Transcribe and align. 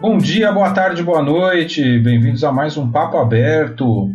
Bom 0.00 0.16
dia, 0.16 0.52
boa 0.52 0.72
tarde, 0.72 1.02
boa 1.02 1.20
noite. 1.20 1.98
Bem-vindos 1.98 2.44
a 2.44 2.52
mais 2.52 2.76
um 2.76 2.88
Papo 2.88 3.16
Aberto. 3.16 4.08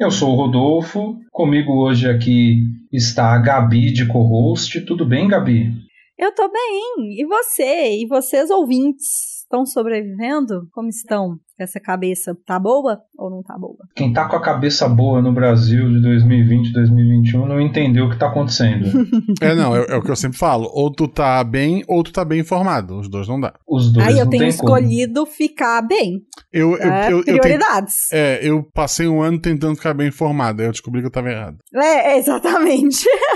Eu 0.00 0.10
sou 0.10 0.30
o 0.32 0.34
Rodolfo. 0.34 1.18
Comigo 1.30 1.74
hoje 1.74 2.08
aqui 2.08 2.62
está 2.90 3.34
a 3.34 3.38
Gabi 3.38 3.92
de 3.92 4.06
co-host. 4.06 4.80
Tudo 4.86 5.04
bem, 5.04 5.28
Gabi? 5.28 5.70
Eu 6.18 6.34
tô 6.34 6.50
bem. 6.50 7.20
E 7.20 7.26
você? 7.26 7.98
E 7.98 8.06
vocês 8.06 8.48
ouvintes? 8.48 9.35
Estão 9.46 9.64
sobrevivendo? 9.64 10.66
Como 10.72 10.88
estão? 10.88 11.38
Essa 11.56 11.78
cabeça 11.80 12.36
tá 12.44 12.58
boa 12.58 13.00
ou 13.16 13.30
não 13.30 13.42
tá 13.44 13.56
boa? 13.56 13.78
Quem 13.94 14.12
tá 14.12 14.28
com 14.28 14.36
a 14.36 14.42
cabeça 14.42 14.88
boa 14.88 15.22
no 15.22 15.32
Brasil 15.32 15.88
de 15.88 16.02
2020, 16.02 16.72
2021 16.72 17.46
não 17.46 17.60
entendeu 17.60 18.06
o 18.06 18.10
que 18.10 18.18
tá 18.18 18.26
acontecendo. 18.26 18.86
é, 19.40 19.54
não, 19.54 19.74
é, 19.74 19.86
é, 19.88 19.96
o 19.96 20.02
que 20.02 20.10
eu 20.10 20.16
sempre 20.16 20.36
falo. 20.36 20.68
Ou 20.74 20.92
tu 20.92 21.06
tá 21.06 21.42
bem, 21.44 21.84
ou 21.86 22.02
tu 22.02 22.12
tá 22.12 22.24
bem 22.24 22.40
informado. 22.40 22.98
Os 22.98 23.08
dois 23.08 23.28
não 23.28 23.40
dá. 23.40 23.54
Os 23.66 23.92
dois 23.92 24.06
Aí 24.06 24.18
eu 24.18 24.28
tenho 24.28 24.48
escolhido 24.48 25.20
como. 25.20 25.32
ficar 25.32 25.80
bem. 25.80 26.22
Eu, 26.52 26.76
eu, 26.76 26.92
é, 26.92 27.12
eu, 27.12 27.22
prioridades. 27.22 28.10
Eu 28.10 28.18
tenho, 28.18 28.22
é, 28.22 28.38
eu 28.42 28.62
passei 28.74 29.06
um 29.06 29.22
ano 29.22 29.40
tentando 29.40 29.76
ficar 29.76 29.94
bem 29.94 30.08
informado. 30.08 30.60
Aí 30.60 30.68
eu 30.68 30.72
descobri 30.72 31.00
que 31.00 31.06
eu 31.06 31.12
tava 31.12 31.30
errado. 31.30 31.56
É, 31.72 32.18
exatamente. 32.18 33.06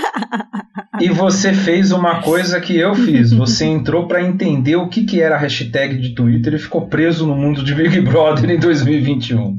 e 0.99 1.09
você 1.09 1.53
fez 1.53 1.91
uma 1.91 2.21
coisa 2.21 2.59
que 2.59 2.77
eu 2.77 2.93
fiz. 2.95 3.31
Você 3.33 3.65
entrou 3.65 4.07
para 4.07 4.21
entender 4.21 4.75
o 4.75 4.89
que, 4.89 5.03
que 5.03 5.21
era 5.21 5.35
a 5.35 5.39
hashtag 5.39 5.97
de 5.97 6.15
Twitter 6.15 6.53
e 6.53 6.59
ficou 6.59 6.87
preso 6.87 7.25
no 7.25 7.35
mundo 7.35 7.63
de 7.63 7.73
Big 7.73 7.99
Brother 8.01 8.49
em 8.49 8.59
2021. 8.59 9.57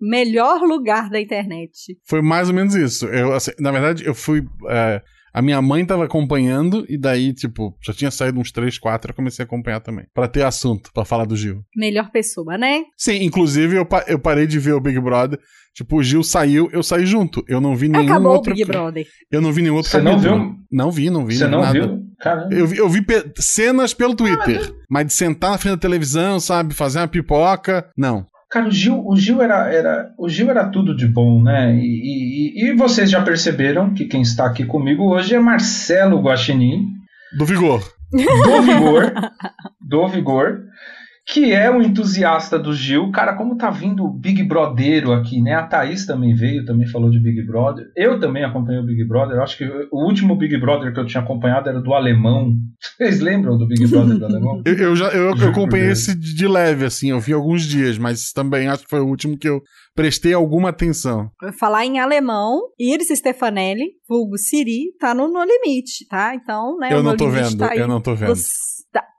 Melhor 0.00 0.60
lugar 0.60 1.08
da 1.08 1.20
internet. 1.20 1.96
Foi 2.04 2.20
mais 2.20 2.48
ou 2.48 2.54
menos 2.54 2.74
isso. 2.74 3.06
Eu, 3.06 3.32
assim, 3.32 3.52
na 3.58 3.70
verdade, 3.70 4.04
eu 4.04 4.14
fui. 4.14 4.44
É, 4.68 5.02
a 5.34 5.42
minha 5.42 5.60
mãe 5.60 5.84
tava 5.84 6.04
acompanhando 6.04 6.86
e 6.88 6.96
daí, 6.96 7.32
tipo, 7.32 7.76
já 7.84 7.92
tinha 7.92 8.10
saído 8.10 8.38
uns 8.38 8.52
3, 8.52 8.78
4, 8.78 9.10
eu 9.10 9.14
comecei 9.14 9.42
a 9.42 9.46
acompanhar 9.46 9.80
também. 9.80 10.06
para 10.14 10.28
ter 10.28 10.44
assunto, 10.44 10.90
para 10.94 11.04
falar 11.04 11.24
do 11.24 11.36
Gil. 11.36 11.62
Melhor 11.76 12.10
pessoa, 12.12 12.56
né? 12.56 12.82
Sim, 12.96 13.22
inclusive 13.24 13.74
eu, 13.76 13.88
eu 14.06 14.18
parei 14.18 14.46
de 14.46 14.60
ver 14.60 14.74
o 14.74 14.80
Big 14.80 15.00
Brother. 15.00 15.38
Tipo, 15.74 15.96
o 15.96 16.02
Gil 16.04 16.22
saiu, 16.22 16.70
eu 16.72 16.84
saí 16.84 17.04
junto. 17.04 17.44
Eu 17.48 17.60
não 17.60 17.74
vi 17.74 17.88
nenhum 17.88 18.04
Acabou 18.04 18.34
outro. 18.34 18.52
o 18.52 18.54
Big 18.54 18.64
Brother. 18.64 19.04
Eu 19.28 19.40
não 19.40 19.52
vi 19.52 19.62
nenhum 19.62 19.74
outro 19.74 19.90
Você 19.90 20.00
não 20.00 20.20
viu? 20.20 20.54
Não 20.70 20.92
vi, 20.92 21.10
não 21.10 21.26
vi. 21.26 21.34
Você 21.34 21.48
não 21.48 21.62
nada. 21.62 21.72
viu? 21.72 22.04
Caramba. 22.20 22.54
Eu 22.54 22.66
vi, 22.68 22.76
eu 22.78 22.88
vi 22.88 23.04
cenas 23.38 23.92
pelo 23.92 24.14
Twitter. 24.14 24.72
Mas 24.88 25.06
de 25.08 25.12
sentar 25.14 25.50
na 25.50 25.58
frente 25.58 25.72
da 25.74 25.80
televisão, 25.80 26.38
sabe? 26.38 26.74
Fazer 26.74 27.00
uma 27.00 27.08
pipoca, 27.08 27.90
não. 27.96 28.24
Cara, 28.54 28.68
o 28.68 28.70
Gil, 28.70 29.04
o 29.04 29.16
Gil, 29.16 29.42
era, 29.42 29.68
era, 29.68 30.14
o 30.16 30.28
Gil 30.28 30.48
era 30.48 30.68
tudo 30.68 30.94
de 30.94 31.08
bom, 31.08 31.42
né? 31.42 31.74
E, 31.74 32.52
e, 32.54 32.68
e 32.68 32.76
vocês 32.76 33.10
já 33.10 33.20
perceberam 33.20 33.92
que 33.92 34.04
quem 34.04 34.22
está 34.22 34.46
aqui 34.46 34.64
comigo 34.64 35.12
hoje 35.12 35.34
é 35.34 35.40
Marcelo 35.40 36.22
Guaxinim. 36.22 36.84
Do 37.36 37.44
Vigor. 37.44 37.82
Do 38.12 38.62
Vigor. 38.62 39.12
do 39.82 40.06
Vigor 40.06 40.60
que 41.26 41.52
é 41.52 41.70
um 41.70 41.80
entusiasta 41.80 42.58
do 42.58 42.74
Gil. 42.74 43.10
Cara, 43.10 43.34
como 43.34 43.56
tá 43.56 43.70
vindo 43.70 44.04
o 44.04 44.10
Big 44.10 44.42
Brotheiro 44.42 45.12
aqui, 45.12 45.40
né? 45.40 45.54
A 45.54 45.66
Thaís 45.66 46.04
também 46.04 46.34
veio, 46.34 46.64
também 46.66 46.86
falou 46.86 47.10
de 47.10 47.18
Big 47.18 47.42
Brother. 47.46 47.86
Eu 47.96 48.20
também 48.20 48.44
acompanhei 48.44 48.80
o 48.80 48.86
Big 48.86 49.04
Brother. 49.04 49.36
Eu 49.36 49.42
acho 49.42 49.56
que 49.56 49.64
o 49.64 50.04
último 50.04 50.36
Big 50.36 50.56
Brother 50.58 50.92
que 50.92 51.00
eu 51.00 51.06
tinha 51.06 51.22
acompanhado 51.22 51.68
era 51.68 51.80
do 51.80 51.94
Alemão. 51.94 52.54
Vocês 52.78 53.20
lembram 53.20 53.56
do 53.56 53.66
Big 53.66 53.86
Brother 53.86 54.18
do 54.18 54.24
Alemão? 54.26 54.62
eu, 54.66 54.74
eu, 54.74 54.96
já 54.96 55.08
eu, 55.08 55.34
eu 55.34 55.48
acompanhei 55.48 55.90
esse 55.90 56.14
de 56.14 56.46
leve, 56.46 56.84
assim. 56.84 57.10
Eu 57.10 57.20
vi 57.20 57.32
alguns 57.32 57.62
dias, 57.62 57.96
mas 57.96 58.30
também 58.30 58.68
acho 58.68 58.84
que 58.84 58.90
foi 58.90 59.00
o 59.00 59.06
último 59.06 59.38
que 59.38 59.48
eu 59.48 59.62
prestei 59.94 60.34
alguma 60.34 60.70
atenção. 60.70 61.30
Falar 61.58 61.86
em 61.86 62.00
alemão, 62.00 62.60
Iris 62.78 63.08
Stefanelli, 63.08 63.92
vulgo 64.08 64.36
Siri, 64.36 64.92
tá 64.98 65.14
no 65.14 65.28
No 65.28 65.42
Limite, 65.42 66.06
tá? 66.08 66.34
Então, 66.34 66.76
né? 66.78 66.92
Eu 66.92 67.02
não 67.02 67.16
tô 67.16 67.30
vendo, 67.30 67.56
tá 67.56 67.74
eu 67.76 67.88
não 67.88 68.00
tô 68.00 68.14
vendo. 68.14 68.34
Tá, 68.34 68.34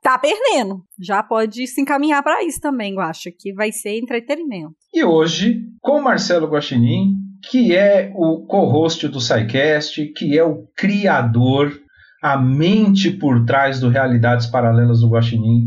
tá, 0.05 0.19
perdendo. 0.19 0.83
Já 0.99 1.23
pode 1.23 1.65
se 1.65 1.81
encaminhar 1.81 2.21
para 2.21 2.43
isso 2.43 2.61
também, 2.61 2.93
eu 2.93 3.01
acho 3.01 3.31
que 3.31 3.51
vai 3.51 3.71
ser 3.71 3.97
entretenimento. 3.97 4.75
E 4.93 5.03
hoje, 5.03 5.63
com 5.81 5.99
Marcelo 5.99 6.47
Guaxinim, 6.47 7.15
que 7.49 7.75
é 7.75 8.11
o 8.15 8.45
co-host 8.45 9.07
do 9.07 9.19
SciCast, 9.19 10.05
que 10.15 10.37
é 10.37 10.43
o 10.43 10.67
criador, 10.77 11.73
a 12.21 12.37
mente 12.37 13.09
por 13.09 13.45
trás 13.45 13.79
do 13.79 13.89
Realidades 13.89 14.45
Paralelas 14.45 14.99
do 14.99 15.09
Guaxinim, 15.09 15.65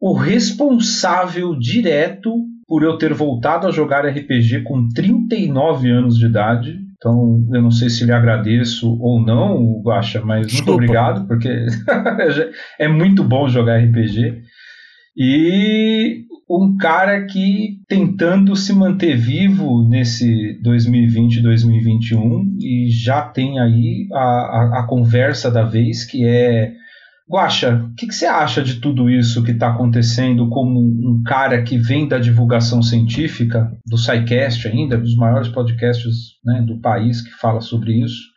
o 0.00 0.14
responsável 0.14 1.56
direto 1.58 2.32
por 2.68 2.84
eu 2.84 2.96
ter 2.96 3.12
voltado 3.12 3.66
a 3.66 3.72
jogar 3.72 4.06
RPG 4.06 4.62
com 4.62 4.88
39 4.88 5.90
anos 5.90 6.16
de 6.16 6.26
idade. 6.26 6.78
Então, 7.02 7.44
eu 7.52 7.60
não 7.60 7.72
sei 7.72 7.90
se 7.90 8.04
lhe 8.04 8.12
agradeço 8.12 8.96
ou 9.00 9.20
não, 9.20 9.82
Guaxa, 9.82 10.22
mas 10.24 10.46
Desculpa. 10.46 10.70
muito 10.70 10.84
obrigado, 10.84 11.26
porque 11.26 11.48
é 12.78 12.86
muito 12.86 13.24
bom 13.24 13.48
jogar 13.48 13.78
RPG. 13.78 14.40
E 15.16 16.22
um 16.48 16.76
cara 16.76 17.26
que 17.26 17.78
tentando 17.88 18.54
se 18.54 18.72
manter 18.72 19.16
vivo 19.16 19.82
nesse 19.88 20.60
2020, 20.62 21.42
2021 21.42 22.56
e 22.60 22.88
já 22.88 23.22
tem 23.22 23.58
aí 23.58 24.06
a, 24.12 24.18
a, 24.18 24.80
a 24.80 24.86
conversa 24.86 25.50
da 25.50 25.64
vez 25.64 26.04
que 26.04 26.24
é 26.24 26.72
Guaxa, 27.32 27.76
o 27.90 27.94
que, 27.94 28.06
que, 28.06 28.14
você 28.14 28.26
acha 28.26 28.62
de 28.62 28.74
tudo 28.74 29.08
isso 29.08 29.42
que 29.42 29.52
está 29.52 29.70
acontecendo 29.70 30.50
como 30.50 30.78
um 30.78 31.22
cara 31.24 31.62
que 31.62 31.78
vem 31.78 32.06
da 32.06 32.18
divulgação 32.18 32.82
científica, 32.82 33.72
do 33.86 33.96
SciCast 33.96 34.68
ainda, 34.68 34.98
dos 34.98 35.16
maiores 35.16 35.48
podcasts 35.48 36.36
né, 36.44 36.60
do 36.60 36.78
país 36.78 37.22
que 37.22 37.30
fala 37.30 37.62
sobre 37.62 38.04
isso? 38.04 38.32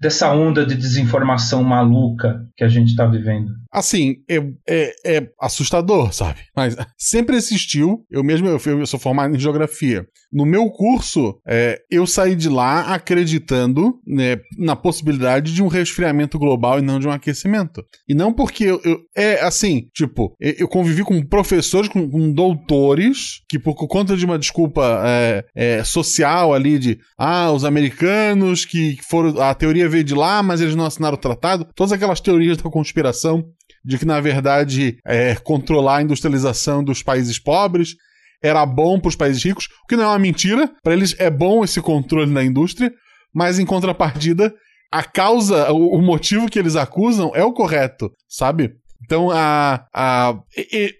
dessa 0.00 0.32
onda 0.32 0.64
de 0.64 0.74
desinformação 0.74 1.62
maluca 1.64 2.46
que 2.56 2.64
a 2.64 2.68
gente 2.68 2.88
está 2.88 3.06
vivendo? 3.06 3.52
Assim, 3.76 4.22
é, 4.26 4.36
é, 4.66 4.92
é, 5.04 5.28
assustador, 5.38 6.10
sabe? 6.10 6.40
Mas 6.56 6.74
sempre 6.96 7.36
existiu. 7.36 8.06
Eu 8.10 8.24
mesmo 8.24 8.48
eu, 8.48 8.58
eu 8.64 8.86
sou 8.86 8.98
formado 8.98 9.36
em 9.36 9.38
geografia. 9.38 10.06
No 10.32 10.46
meu 10.46 10.70
curso, 10.70 11.38
é, 11.46 11.78
eu 11.90 12.06
saí 12.06 12.34
de 12.34 12.48
lá 12.48 12.94
acreditando 12.94 14.00
né, 14.06 14.38
na 14.56 14.74
possibilidade 14.74 15.52
de 15.52 15.62
um 15.62 15.68
resfriamento 15.68 16.38
global 16.38 16.78
e 16.78 16.82
não 16.82 16.98
de 16.98 17.06
um 17.06 17.10
aquecimento. 17.10 17.84
E 18.08 18.14
não 18.14 18.32
porque 18.32 18.64
eu, 18.64 18.80
eu 18.82 18.98
é 19.14 19.44
assim, 19.44 19.88
tipo, 19.94 20.34
eu 20.40 20.66
convivi 20.68 21.04
com 21.04 21.22
professores, 21.22 21.90
com, 21.90 22.08
com 22.08 22.32
doutores, 22.32 23.42
que 23.46 23.58
por 23.58 23.74
conta 23.74 24.16
de 24.16 24.24
uma 24.24 24.38
desculpa 24.38 25.02
é, 25.04 25.44
é, 25.54 25.84
social 25.84 26.54
ali 26.54 26.78
de 26.78 26.98
ah, 27.18 27.52
os 27.52 27.62
americanos 27.62 28.64
que 28.64 28.96
foram 29.06 29.38
a 29.38 29.54
teoria 29.54 29.86
veio 29.86 30.02
de 30.02 30.14
lá, 30.14 30.42
mas 30.42 30.62
eles 30.62 30.74
não 30.74 30.86
assinaram 30.86 31.16
o 31.16 31.20
tratado. 31.20 31.68
Todas 31.74 31.92
aquelas 31.92 32.22
teorias 32.22 32.56
da 32.56 32.70
conspiração 32.70 33.44
de 33.86 33.98
que, 33.98 34.04
na 34.04 34.20
verdade, 34.20 34.98
é, 35.06 35.36
controlar 35.36 35.98
a 35.98 36.02
industrialização 36.02 36.82
dos 36.82 37.02
países 37.02 37.38
pobres 37.38 37.94
era 38.42 38.66
bom 38.66 38.98
para 38.98 39.08
os 39.08 39.16
países 39.16 39.42
ricos, 39.42 39.68
o 39.84 39.86
que 39.86 39.96
não 39.96 40.04
é 40.04 40.08
uma 40.08 40.18
mentira. 40.18 40.70
Para 40.82 40.92
eles 40.92 41.14
é 41.18 41.30
bom 41.30 41.62
esse 41.62 41.80
controle 41.80 42.32
da 42.34 42.44
indústria, 42.44 42.92
mas 43.32 43.58
em 43.58 43.64
contrapartida, 43.64 44.52
a 44.92 45.04
causa, 45.04 45.70
o, 45.72 45.98
o 45.98 46.02
motivo 46.02 46.50
que 46.50 46.58
eles 46.58 46.74
acusam 46.74 47.30
é 47.34 47.44
o 47.44 47.52
correto, 47.52 48.10
sabe? 48.28 48.74
Então, 49.04 49.30
a, 49.30 49.86
a, 49.94 50.34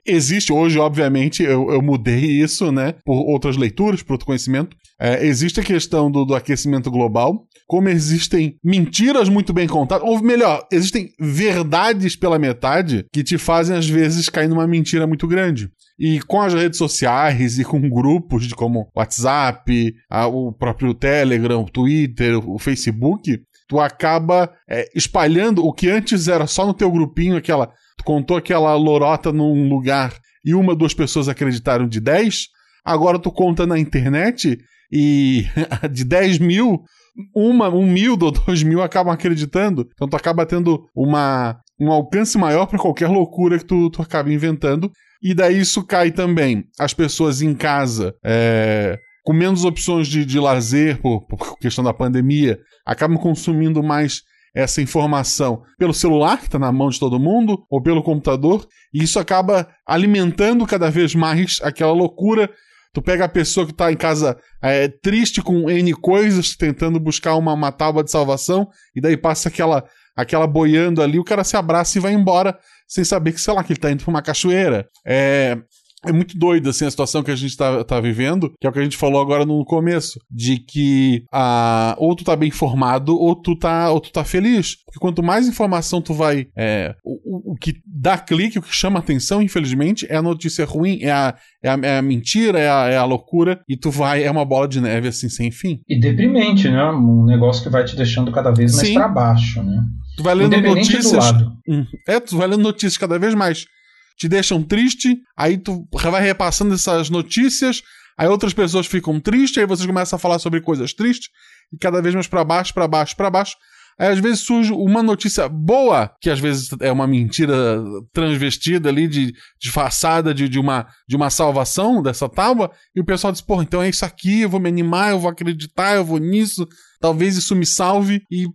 existe 0.07 0.53
hoje, 0.53 0.79
obviamente, 0.79 1.43
eu, 1.43 1.71
eu 1.71 1.83
mudei 1.83 2.41
isso, 2.41 2.71
né, 2.71 2.95
por 3.05 3.17
outras 3.29 3.57
leituras, 3.57 4.03
por 4.03 4.13
outro 4.13 4.27
conhecimento. 4.27 4.77
É, 5.01 5.27
existe 5.27 5.59
a 5.61 5.65
questão 5.65 6.11
do, 6.11 6.25
do 6.25 6.35
aquecimento 6.35 6.91
global, 6.91 7.45
como 7.67 7.89
existem 7.89 8.57
mentiras 8.63 9.29
muito 9.29 9.53
bem 9.53 9.67
contadas, 9.67 10.07
ou 10.07 10.23
melhor, 10.23 10.67
existem 10.73 11.11
verdades 11.19 12.15
pela 12.15 12.39
metade 12.39 13.05
que 13.13 13.25
te 13.25 13.37
fazem, 13.37 13.77
às 13.77 13.89
vezes, 13.89 14.29
cair 14.29 14.49
numa 14.49 14.67
mentira 14.67 15.07
muito 15.07 15.27
grande. 15.27 15.69
E 15.99 16.21
com 16.21 16.41
as 16.41 16.55
redes 16.55 16.79
sociais 16.79 17.59
e 17.59 17.65
com 17.65 17.89
grupos 17.89 18.47
de 18.47 18.55
como 18.55 18.89
WhatsApp, 18.95 19.95
o 20.31 20.53
próprio 20.53 20.95
Telegram, 20.95 21.63
o 21.63 21.71
Twitter, 21.71 22.39
o 22.49 22.59
Facebook, 22.59 23.41
tu 23.67 23.81
acaba 23.81 24.53
é, 24.69 24.89
espalhando 24.95 25.65
o 25.65 25.73
que 25.73 25.89
antes 25.89 26.29
era 26.29 26.47
só 26.47 26.67
no 26.67 26.75
teu 26.75 26.91
grupinho, 26.91 27.37
aquela. 27.37 27.73
Tu 27.97 28.05
contou 28.05 28.37
aquela 28.37 28.75
lorota 28.77 29.33
num 29.33 29.69
lugar 29.69 30.13
e 30.45 30.55
uma, 30.55 30.77
duas 30.77 30.95
pessoas 30.95 31.29
acreditaram 31.29 31.89
de 31.89 31.99
10, 31.99 32.49
agora 32.85 33.19
tu 33.19 33.33
conta 33.33 33.67
na 33.67 33.79
internet 33.79 34.59
e 34.93 35.45
de 35.91 36.05
10 36.05 36.39
mil, 36.39 36.85
uma, 37.35 37.69
um 37.69 37.87
mil 37.87 38.17
ou 38.21 38.31
dois 38.31 38.63
mil 38.63 38.83
acabam 38.83 39.13
acreditando. 39.13 39.89
Então 39.95 40.09
tu 40.09 40.17
acaba 40.17 40.45
tendo 40.47 40.87
uma, 40.95 41.59
um 41.81 41.91
alcance 41.91 42.37
maior 42.39 42.67
para 42.67 42.79
qualquer 42.79 43.09
loucura 43.09 43.59
que 43.59 43.65
tu, 43.65 43.91
tu 43.91 44.03
acaba 44.03 44.33
inventando. 44.33 44.91
E 45.23 45.35
daí 45.35 45.61
isso 45.61 45.85
cai 45.85 46.11
também. 46.11 46.65
As 46.79 46.93
pessoas 46.93 47.41
em 47.41 47.55
casa, 47.55 48.15
é, 48.25 48.99
com 49.25 49.33
menos 49.33 49.65
opções 49.65 50.07
de, 50.07 50.25
de 50.25 50.39
lazer 50.39 51.01
por, 51.01 51.27
por 51.27 51.59
questão 51.59 51.83
da 51.83 51.95
pandemia, 51.95 52.59
acabam 52.85 53.19
consumindo 53.19 53.83
mais 53.83 54.23
essa 54.55 54.81
informação 54.81 55.63
pelo 55.79 55.93
celular, 55.93 56.39
que 56.39 56.47
está 56.47 56.59
na 56.59 56.73
mão 56.73 56.89
de 56.89 56.99
todo 56.99 57.21
mundo, 57.21 57.67
ou 57.71 57.83
pelo 57.83 58.03
computador, 58.03 58.67
e 58.93 59.03
isso 59.03 59.19
acaba 59.19 59.69
alimentando 59.87 60.67
cada 60.67 60.91
vez 60.91 61.15
mais 61.15 61.59
aquela 61.63 61.93
loucura 61.93 62.51
Tu 62.97 63.03
pega 63.03 63.27
a 63.27 63.29
pessoa 63.29 63.67
que 63.67 63.75
tá 63.75 63.93
em 63.93 63.95
casa 63.95 64.39
é, 64.63 64.89
triste 64.89 65.43
com 65.43 65.69
N 65.69 65.93
coisas, 65.93 66.57
tentando 66.57 66.99
buscar 66.99 67.35
uma, 67.35 67.53
uma 67.53 67.71
tábua 67.71 68.03
de 68.03 68.11
salvação, 68.11 68.71
e 68.95 69.03
daí 69.03 69.19
passa 69.19 69.51
aquela, 69.51 69.85
aquela 70.17 70.47
boiando 70.47 71.03
ali, 71.03 71.19
o 71.19 71.25
cara 71.25 71.45
se 71.45 71.59
abraça 71.59 71.99
e 71.99 72.01
vai 72.01 72.15
embora, 72.15 72.59
sem 72.89 73.05
saber 73.05 73.33
que, 73.35 73.41
sei 73.43 73.53
lá, 73.53 73.63
que 73.63 73.75
ele 73.75 73.81
tá 73.81 73.91
indo 73.91 74.03
pra 74.03 74.11
uma 74.11 74.23
cachoeira. 74.23 74.89
É, 75.07 75.59
é 76.07 76.13
muito 76.13 76.39
doido, 76.39 76.71
assim, 76.71 76.87
a 76.87 76.91
situação 76.91 77.23
que 77.23 77.31
a 77.31 77.37
gente 77.37 77.57
tá, 77.57 77.83
tá 77.85 78.01
vivendo, 78.01 78.53
que 78.61 78.67
é 78.67 78.71
o 78.71 78.73
que 78.73 78.79
a 78.79 78.83
gente 78.83 78.97
falou 78.97 79.21
agora 79.21 79.45
no 79.45 79.65
começo, 79.65 80.21
de 80.31 80.59
que 80.59 81.25
a, 81.33 81.97
ou 81.99 82.15
tu 82.15 82.25
tá 82.25 82.37
bem 82.37 82.49
informado 82.49 83.17
ou 83.17 83.35
tu 83.35 83.57
tá, 83.57 83.91
ou 83.91 84.01
tu 84.01 84.13
tá 84.13 84.25
feliz. 84.25 84.77
Porque 84.85 85.01
quanto 85.01 85.23
mais 85.23 85.49
informação 85.49 86.01
tu 86.01 86.15
vai. 86.15 86.47
É, 86.57 86.95
o, 87.05 87.53
o 87.53 87.57
que 87.57 87.75
dá 87.87 88.17
clique, 88.19 88.59
o 88.59 88.63
que 88.63 88.75
chama 88.75 88.99
atenção, 88.99 89.43
infelizmente, 89.43 90.07
é 90.09 90.17
a 90.17 90.23
notícia 90.23 90.65
ruim, 90.65 90.99
é 91.03 91.11
a, 91.11 91.35
é 91.63 91.69
a, 91.69 91.79
é 91.83 91.99
a 91.99 92.03
mentira, 92.03 92.59
é 92.59 92.71
a, 92.71 92.89
é 92.89 92.97
a 92.97 93.05
loucura, 93.05 93.61
e 93.69 93.77
tu 93.77 93.91
vai, 93.91 94.23
é 94.23 94.31
uma 94.31 94.45
bola 94.45 94.69
de 94.69 94.81
neve, 94.81 95.09
assim, 95.09 95.29
sem 95.29 95.51
fim. 95.51 95.81
E 95.89 95.99
deprimente, 95.99 96.69
né? 96.69 96.85
Um 96.91 97.25
negócio 97.25 97.63
que 97.63 97.69
vai 97.69 97.85
te 97.85 97.97
deixando 97.97 98.31
cada 98.31 98.51
vez 98.53 98.75
mais 98.75 98.91
para 98.91 99.09
baixo, 99.09 99.63
né? 99.63 99.83
Tu 100.17 100.23
vai 100.23 100.35
lendo 100.35 100.61
notícias. 100.61 101.33
Hum, 101.69 101.85
é, 102.09 102.19
tu 102.21 102.37
vai 102.37 102.49
lendo 102.49 102.63
notícias 102.63 102.97
cada 102.97 103.19
vez 103.19 103.35
mais 103.35 103.67
te 104.17 104.29
deixam 104.29 104.63
triste, 104.63 105.19
aí 105.37 105.59
tu 105.59 105.87
vai 105.93 106.23
repassando 106.23 106.75
essas 106.75 107.11
notícias, 107.11 107.83
aí 108.17 108.27
outras 108.29 108.55
pessoas 108.55 108.87
ficam 108.87 109.21
tristes, 109.21 109.59
aí 109.59 109.67
vocês 109.67 109.87
começam 109.87 110.17
a 110.17 110.21
falar 110.21 110.39
sobre 110.39 110.61
coisas 110.61 110.93
tristes, 110.93 111.29
e 111.73 111.79
cada 111.79 112.01
vez 112.01 112.15
mais 112.15 112.27
para 112.27 112.45
baixo, 112.45 112.73
para 112.73 112.89
baixo, 112.89 113.17
para 113.17 113.31
baixo. 113.31 113.57
Aí 113.99 114.09
às 114.09 114.19
vezes 114.19 114.41
surge 114.41 114.73
uma 114.73 115.03
notícia 115.03 115.49
boa, 115.49 116.15
que 116.21 116.29
às 116.29 116.39
vezes 116.39 116.69
é 116.81 116.93
uma 116.93 117.07
mentira 117.07 117.83
transvestida 118.13 118.91
ali, 118.91 119.09
de, 119.09 119.35
disfarçada 119.59 120.35
de, 120.35 120.51
de, 120.51 120.59
uma, 120.59 120.87
de 121.09 121.17
uma 121.17 121.31
salvação 121.31 122.03
dessa 122.03 122.29
tábua, 122.29 122.71
e 122.95 123.01
o 123.01 123.05
pessoal 123.05 123.33
diz, 123.33 123.41
porra, 123.41 123.63
então 123.63 123.83
é 123.83 123.89
isso 123.89 124.05
aqui, 124.05 124.43
eu 124.43 124.51
vou 124.51 124.61
me 124.61 124.69
animar, 124.69 125.11
eu 125.11 125.19
vou 125.19 125.31
acreditar, 125.31 125.97
eu 125.97 126.05
vou 126.05 126.19
nisso, 126.19 126.69
talvez 127.01 127.39
isso 127.39 127.57
me 127.57 127.65
salve, 127.65 128.23
e 128.31 128.47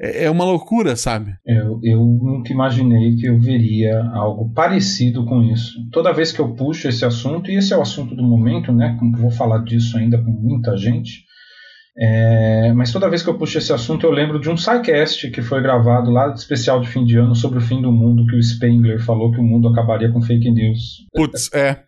é, 0.00 0.24
é 0.24 0.30
uma 0.30 0.44
loucura, 0.44 0.96
sabe? 0.96 1.34
Eu, 1.44 1.78
eu 1.82 2.00
nunca 2.00 2.52
imaginei 2.52 3.16
que 3.16 3.26
eu 3.26 3.38
veria 3.38 4.02
algo 4.14 4.52
parecido 4.52 5.24
com 5.24 5.42
isso. 5.42 5.78
Toda 5.92 6.12
vez 6.12 6.32
que 6.32 6.40
eu 6.40 6.54
puxo 6.54 6.88
esse 6.88 7.04
assunto, 7.04 7.50
e 7.50 7.56
esse 7.56 7.72
é 7.72 7.76
o 7.76 7.82
assunto 7.82 8.14
do 8.14 8.22
momento, 8.22 8.72
né? 8.72 8.98
Vou 9.18 9.30
falar 9.30 9.58
disso 9.64 9.96
ainda 9.96 10.18
com 10.18 10.30
muita 10.30 10.76
gente 10.76 11.28
é, 12.02 12.72
mas 12.72 12.92
toda 12.92 13.10
vez 13.10 13.22
que 13.22 13.28
eu 13.28 13.36
puxo 13.36 13.58
esse 13.58 13.72
assunto, 13.72 14.06
eu 14.06 14.10
lembro 14.10 14.40
de 14.40 14.48
um 14.48 14.56
SciCast 14.56 15.30
que 15.30 15.42
foi 15.42 15.60
gravado 15.60 16.10
lá, 16.10 16.32
especial 16.32 16.80
de 16.80 16.88
fim 16.88 17.04
de 17.04 17.16
ano, 17.16 17.34
sobre 17.34 17.58
o 17.58 17.60
fim 17.60 17.82
do 17.82 17.92
mundo, 17.92 18.26
que 18.26 18.36
o 18.36 18.42
Spengler 18.42 19.04
falou 19.04 19.30
que 19.30 19.38
o 19.38 19.42
mundo 19.42 19.68
acabaria 19.68 20.10
com 20.10 20.22
fake 20.22 20.50
news. 20.50 21.04
Putz, 21.12 21.50
é. 21.52 21.82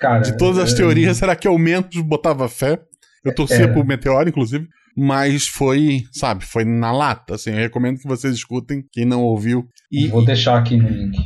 Cara, 0.00 0.20
de 0.20 0.36
todas 0.36 0.58
as 0.58 0.72
é... 0.72 0.76
teorias, 0.76 1.16
será 1.18 1.36
que 1.36 1.48
Mentos 1.48 2.00
botava 2.00 2.48
fé? 2.48 2.80
Eu 3.24 3.32
torcia 3.32 3.64
é... 3.64 3.68
pro 3.68 3.84
Meteoro, 3.84 4.28
inclusive. 4.28 4.66
Mas 5.00 5.46
foi, 5.46 6.02
sabe, 6.12 6.44
foi 6.44 6.64
na 6.64 6.90
lata, 6.90 7.36
assim. 7.36 7.50
Eu 7.50 7.58
recomendo 7.58 7.98
que 7.98 8.08
vocês 8.08 8.34
escutem, 8.34 8.82
quem 8.90 9.04
não 9.04 9.22
ouviu. 9.22 9.64
E, 9.92 10.08
Vou 10.08 10.24
deixar 10.24 10.58
aqui 10.58 10.76
no 10.76 10.88
link. 10.88 11.16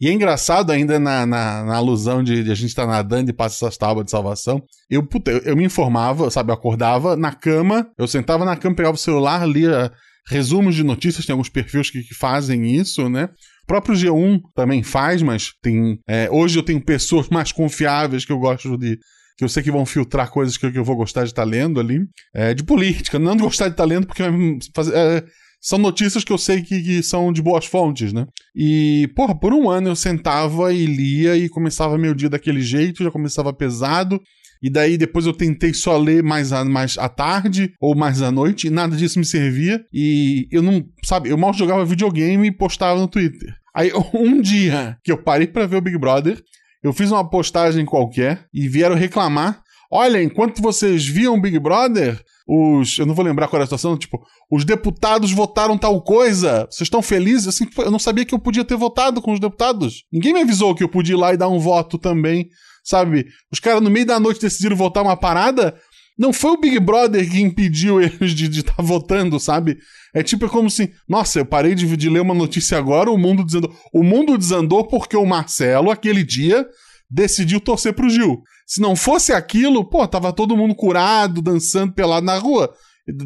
E 0.00 0.08
é 0.08 0.12
engraçado 0.12 0.70
ainda 0.70 0.96
na, 1.00 1.26
na, 1.26 1.64
na 1.64 1.74
alusão 1.74 2.22
de, 2.22 2.44
de, 2.44 2.52
a 2.52 2.54
gente 2.54 2.68
estar 2.68 2.86
tá 2.86 2.92
nadando 2.92 3.28
e 3.28 3.34
passa 3.34 3.66
essas 3.66 3.76
tábuas 3.76 4.04
de 4.04 4.12
salvação. 4.12 4.62
Eu, 4.88 5.04
puta, 5.04 5.30
eu, 5.32 5.38
eu, 5.40 5.56
me 5.56 5.64
informava, 5.64 6.30
sabe? 6.30 6.52
Eu 6.52 6.54
acordava 6.54 7.16
na 7.16 7.32
cama, 7.32 7.90
eu 7.98 8.06
sentava 8.06 8.44
na 8.44 8.56
cama, 8.56 8.76
pegava 8.76 8.94
o 8.94 8.98
celular, 8.98 9.44
lia 9.44 9.90
resumos 10.28 10.76
de 10.76 10.84
notícias, 10.84 11.26
tem 11.26 11.32
alguns 11.32 11.48
perfis 11.48 11.90
que, 11.90 12.02
que 12.04 12.14
fazem 12.14 12.76
isso, 12.76 13.08
né? 13.08 13.28
O 13.64 13.66
próprio 13.66 13.96
G1 13.96 14.40
também 14.54 14.84
faz, 14.84 15.20
mas 15.20 15.50
tem. 15.60 15.98
É, 16.08 16.28
hoje 16.30 16.58
eu 16.58 16.62
tenho 16.62 16.80
pessoas 16.80 17.28
mais 17.30 17.50
confiáveis 17.50 18.24
que 18.24 18.32
eu 18.32 18.38
gosto 18.38 18.78
de, 18.78 18.96
que 19.40 19.44
eu 19.44 19.48
sei 19.48 19.62
que 19.62 19.70
vão 19.70 19.86
filtrar 19.86 20.30
coisas 20.30 20.58
que, 20.58 20.66
eu 20.66 20.84
vou 20.84 20.94
gostar 20.94 21.22
de 21.22 21.30
estar 21.30 21.44
tá 21.44 21.48
lendo 21.48 21.80
ali. 21.80 22.06
É, 22.34 22.52
de 22.52 22.62
política, 22.62 23.18
não 23.18 23.34
de 23.34 23.42
gostar 23.42 23.68
de 23.68 23.70
estar 23.72 23.84
tá 23.84 23.88
lendo, 23.88 24.06
porque 24.06 24.22
é, 24.22 25.24
são 25.58 25.78
notícias 25.78 26.22
que 26.22 26.30
eu 26.30 26.36
sei 26.36 26.60
que, 26.60 26.82
que, 26.82 27.02
são 27.02 27.32
de 27.32 27.40
boas 27.40 27.64
fontes, 27.64 28.12
né? 28.12 28.26
E, 28.54 29.10
porra, 29.16 29.34
por 29.34 29.54
um 29.54 29.70
ano 29.70 29.88
eu 29.88 29.96
sentava 29.96 30.74
e 30.74 30.84
lia 30.84 31.38
e 31.38 31.48
começava 31.48 31.96
meu 31.96 32.12
dia 32.12 32.28
daquele 32.28 32.60
jeito, 32.60 33.02
já 33.02 33.10
começava 33.10 33.50
pesado. 33.50 34.20
E 34.62 34.68
daí 34.68 34.98
depois 34.98 35.24
eu 35.24 35.32
tentei 35.32 35.72
só 35.72 35.96
ler 35.96 36.22
mais, 36.22 36.52
a, 36.52 36.62
mais 36.62 36.98
à 36.98 37.08
tarde 37.08 37.72
ou 37.80 37.96
mais 37.96 38.20
à 38.20 38.30
noite 38.30 38.66
e 38.66 38.70
nada 38.70 38.94
disso 38.94 39.18
me 39.18 39.24
servia. 39.24 39.82
E 39.90 40.48
eu 40.52 40.60
não, 40.60 40.84
sabe, 41.02 41.30
eu 41.30 41.38
mal 41.38 41.54
jogava 41.54 41.82
videogame 41.86 42.48
e 42.48 42.52
postava 42.52 43.00
no 43.00 43.08
Twitter. 43.08 43.54
Aí 43.74 43.90
um 44.12 44.38
dia 44.38 44.98
que 45.02 45.10
eu 45.10 45.16
parei 45.16 45.46
para 45.46 45.64
ver 45.64 45.76
o 45.76 45.80
Big 45.80 45.96
Brother, 45.96 46.38
eu 46.82 46.92
fiz 46.92 47.10
uma 47.10 47.28
postagem 47.28 47.84
qualquer 47.84 48.46
e 48.52 48.68
vieram 48.68 48.96
reclamar. 48.96 49.62
Olha, 49.90 50.22
enquanto 50.22 50.62
vocês 50.62 51.04
viam 51.04 51.40
Big 51.40 51.58
Brother, 51.58 52.22
os. 52.46 52.98
Eu 52.98 53.06
não 53.06 53.14
vou 53.14 53.24
lembrar 53.24 53.48
qual 53.48 53.58
era 53.58 53.64
a 53.64 53.66
situação, 53.66 53.96
tipo, 53.96 54.20
os 54.50 54.64
deputados 54.64 55.32
votaram 55.32 55.76
tal 55.76 56.00
coisa. 56.02 56.66
Vocês 56.70 56.86
estão 56.86 57.02
felizes? 57.02 57.48
Assim, 57.48 57.66
eu 57.78 57.90
não 57.90 57.98
sabia 57.98 58.24
que 58.24 58.34
eu 58.34 58.38
podia 58.38 58.64
ter 58.64 58.76
votado 58.76 59.20
com 59.20 59.32
os 59.32 59.40
deputados. 59.40 60.04
Ninguém 60.12 60.32
me 60.32 60.40
avisou 60.40 60.74
que 60.74 60.82
eu 60.82 60.88
podia 60.88 61.14
ir 61.14 61.18
lá 61.18 61.34
e 61.34 61.36
dar 61.36 61.48
um 61.48 61.58
voto 61.58 61.98
também. 61.98 62.48
Sabe? 62.82 63.26
Os 63.52 63.60
caras 63.60 63.82
no 63.82 63.90
meio 63.90 64.06
da 64.06 64.18
noite 64.18 64.40
decidiram 64.40 64.76
votar 64.76 65.02
uma 65.02 65.16
parada. 65.16 65.76
Não 66.20 66.34
foi 66.34 66.50
o 66.50 66.60
Big 66.60 66.78
Brother 66.78 67.26
que 67.28 67.40
impediu 67.40 67.98
eles 68.02 68.32
de 68.34 68.60
estar 68.60 68.74
tá 68.74 68.82
votando, 68.82 69.40
sabe? 69.40 69.78
É 70.14 70.22
tipo 70.22 70.44
é 70.44 70.48
como 70.50 70.66
assim, 70.66 70.90
nossa, 71.08 71.38
eu 71.38 71.46
parei 71.46 71.74
de, 71.74 71.96
de 71.96 72.10
ler 72.10 72.20
uma 72.20 72.34
notícia 72.34 72.76
agora, 72.76 73.10
o 73.10 73.16
mundo 73.16 73.42
desandou. 73.42 73.74
O 73.90 74.02
mundo 74.02 74.36
desandou 74.36 74.86
porque 74.86 75.16
o 75.16 75.24
Marcelo, 75.24 75.90
aquele 75.90 76.22
dia, 76.22 76.66
decidiu 77.10 77.58
torcer 77.58 77.94
pro 77.94 78.10
Gil. 78.10 78.42
Se 78.66 78.82
não 78.82 78.94
fosse 78.94 79.32
aquilo, 79.32 79.88
pô, 79.88 80.06
tava 80.06 80.30
todo 80.30 80.56
mundo 80.56 80.74
curado, 80.74 81.40
dançando 81.40 81.94
pelado 81.94 82.26
na 82.26 82.36
rua. 82.36 82.70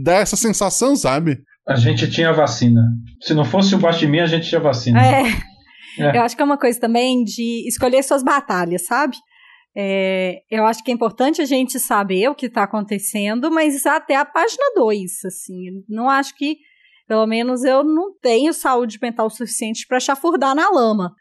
Dá 0.01 0.15
essa 0.15 0.37
sensação, 0.37 0.95
sabe? 0.95 1.41
A 1.69 1.75
gente 1.75 2.09
tinha 2.09 2.33
vacina. 2.33 2.81
Se 3.21 3.35
não 3.35 3.45
fosse 3.45 3.75
o 3.75 3.79
Bastimi, 3.79 4.21
a 4.21 4.27
gente 4.27 4.49
tinha 4.49 4.61
vacina. 4.61 5.05
É. 5.05 5.23
é. 5.99 6.17
Eu 6.17 6.23
acho 6.23 6.37
que 6.37 6.43
é 6.43 6.45
uma 6.45 6.59
coisa 6.59 6.79
também 6.79 7.25
de 7.25 7.67
escolher 7.67 8.05
suas 8.05 8.23
batalhas, 8.23 8.87
sabe? 8.87 9.17
É, 9.77 10.43
eu 10.51 10.65
acho 10.65 10.85
que 10.85 10.91
é 10.91 10.95
importante 10.95 11.43
a 11.43 11.45
gente 11.45 11.81
saber 11.81 12.29
o 12.29 12.35
que 12.35 12.47
está 12.47 12.63
acontecendo, 12.63 13.51
mas 13.51 13.85
até 13.87 14.15
a 14.15 14.25
página 14.25 14.65
2, 14.77 15.25
assim. 15.25 15.85
Não 15.89 16.09
acho 16.09 16.37
que, 16.37 16.59
pelo 17.09 17.27
menos, 17.27 17.65
eu 17.65 17.83
não 17.83 18.13
tenho 18.21 18.53
saúde 18.53 18.99
mental 19.03 19.29
suficiente 19.29 19.87
para 19.87 19.99
chafurdar 19.99 20.55
na 20.55 20.71
lama. 20.71 21.15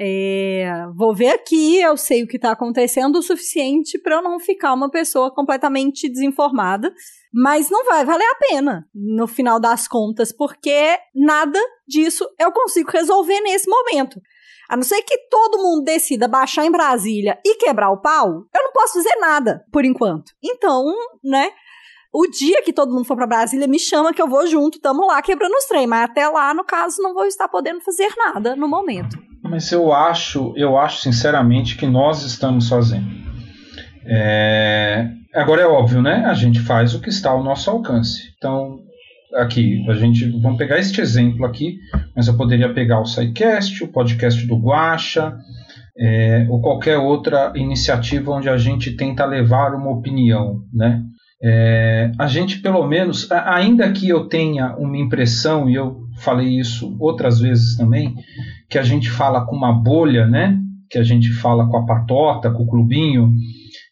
É, 0.00 0.86
vou 0.94 1.12
ver 1.12 1.30
aqui, 1.30 1.80
eu 1.80 1.96
sei 1.96 2.22
o 2.22 2.26
que 2.28 2.36
está 2.36 2.52
acontecendo 2.52 3.16
o 3.16 3.22
suficiente 3.22 3.98
para 3.98 4.14
eu 4.14 4.22
não 4.22 4.38
ficar 4.38 4.72
uma 4.72 4.88
pessoa 4.88 5.34
completamente 5.34 6.08
desinformada, 6.08 6.94
mas 7.34 7.68
não 7.68 7.84
vai 7.84 8.04
valer 8.04 8.24
a 8.24 8.36
pena 8.36 8.88
no 8.94 9.26
final 9.26 9.58
das 9.58 9.88
contas, 9.88 10.30
porque 10.30 10.96
nada 11.12 11.58
disso 11.86 12.24
eu 12.38 12.52
consigo 12.52 12.92
resolver 12.92 13.40
nesse 13.40 13.68
momento. 13.68 14.20
A 14.68 14.76
não 14.76 14.82
ser 14.82 15.00
que 15.02 15.16
todo 15.30 15.62
mundo 15.62 15.84
decida 15.84 16.28
baixar 16.28 16.66
em 16.66 16.70
Brasília 16.70 17.38
e 17.44 17.56
quebrar 17.56 17.90
o 17.90 18.00
pau, 18.00 18.28
eu 18.54 18.62
não 18.62 18.72
posso 18.72 18.94
fazer 18.94 19.16
nada 19.18 19.64
por 19.72 19.84
enquanto. 19.84 20.32
Então, 20.44 20.84
né? 21.24 21.50
O 22.12 22.26
dia 22.26 22.62
que 22.62 22.72
todo 22.72 22.92
mundo 22.92 23.04
for 23.04 23.16
para 23.16 23.26
Brasília, 23.26 23.66
me 23.66 23.78
chama 23.78 24.12
que 24.12 24.20
eu 24.20 24.28
vou 24.28 24.46
junto, 24.46 24.80
tamo 24.80 25.06
lá 25.06 25.20
quebrando 25.22 25.52
os 25.54 25.64
trem. 25.64 25.86
Mas 25.86 26.10
até 26.10 26.28
lá, 26.28 26.52
no 26.52 26.64
caso, 26.64 27.02
não 27.02 27.14
vou 27.14 27.26
estar 27.26 27.48
podendo 27.48 27.80
fazer 27.80 28.08
nada 28.16 28.56
no 28.56 28.68
momento. 28.68 29.18
Mas 29.42 29.70
eu 29.72 29.92
acho, 29.92 30.52
eu 30.56 30.76
acho 30.76 31.02
sinceramente 31.02 31.76
que 31.76 31.86
nós 31.86 32.22
estamos 32.22 32.68
fazendo. 32.68 33.06
É... 34.06 35.06
Agora 35.34 35.62
é 35.62 35.66
óbvio, 35.66 36.02
né? 36.02 36.24
A 36.26 36.34
gente 36.34 36.60
faz 36.60 36.94
o 36.94 37.00
que 37.00 37.08
está 37.08 37.30
ao 37.30 37.44
nosso 37.44 37.70
alcance. 37.70 38.34
Então, 38.36 38.78
aqui, 39.34 39.84
a 39.88 39.94
gente 39.94 40.24
vamos 40.40 40.58
pegar 40.58 40.78
este 40.78 41.00
exemplo 41.00 41.44
aqui, 41.44 41.78
mas 42.14 42.28
eu 42.28 42.36
poderia 42.36 42.72
pegar 42.72 43.00
o 43.00 43.06
SciCast, 43.06 43.84
o 43.84 43.88
podcast 43.88 44.46
do 44.46 44.56
Guacha, 44.56 45.36
é, 45.98 46.46
ou 46.48 46.60
qualquer 46.60 46.98
outra 46.98 47.52
iniciativa 47.56 48.32
onde 48.32 48.48
a 48.48 48.56
gente 48.56 48.92
tenta 48.92 49.24
levar 49.24 49.74
uma 49.74 49.90
opinião, 49.90 50.62
né? 50.72 51.02
É, 51.42 52.10
a 52.18 52.26
gente, 52.26 52.58
pelo 52.60 52.86
menos, 52.86 53.30
ainda 53.30 53.90
que 53.92 54.08
eu 54.08 54.28
tenha 54.28 54.74
uma 54.76 54.96
impressão, 54.96 55.70
e 55.70 55.74
eu 55.74 56.00
falei 56.18 56.58
isso 56.58 56.96
outras 56.98 57.38
vezes 57.38 57.76
também, 57.76 58.14
que 58.68 58.78
a 58.78 58.82
gente 58.82 59.08
fala 59.08 59.44
com 59.46 59.56
uma 59.56 59.72
bolha, 59.72 60.26
né? 60.26 60.58
Que 60.90 60.98
a 60.98 61.04
gente 61.04 61.30
fala 61.34 61.68
com 61.68 61.76
a 61.76 61.86
patota, 61.86 62.50
com 62.50 62.64
o 62.64 62.68
clubinho, 62.68 63.32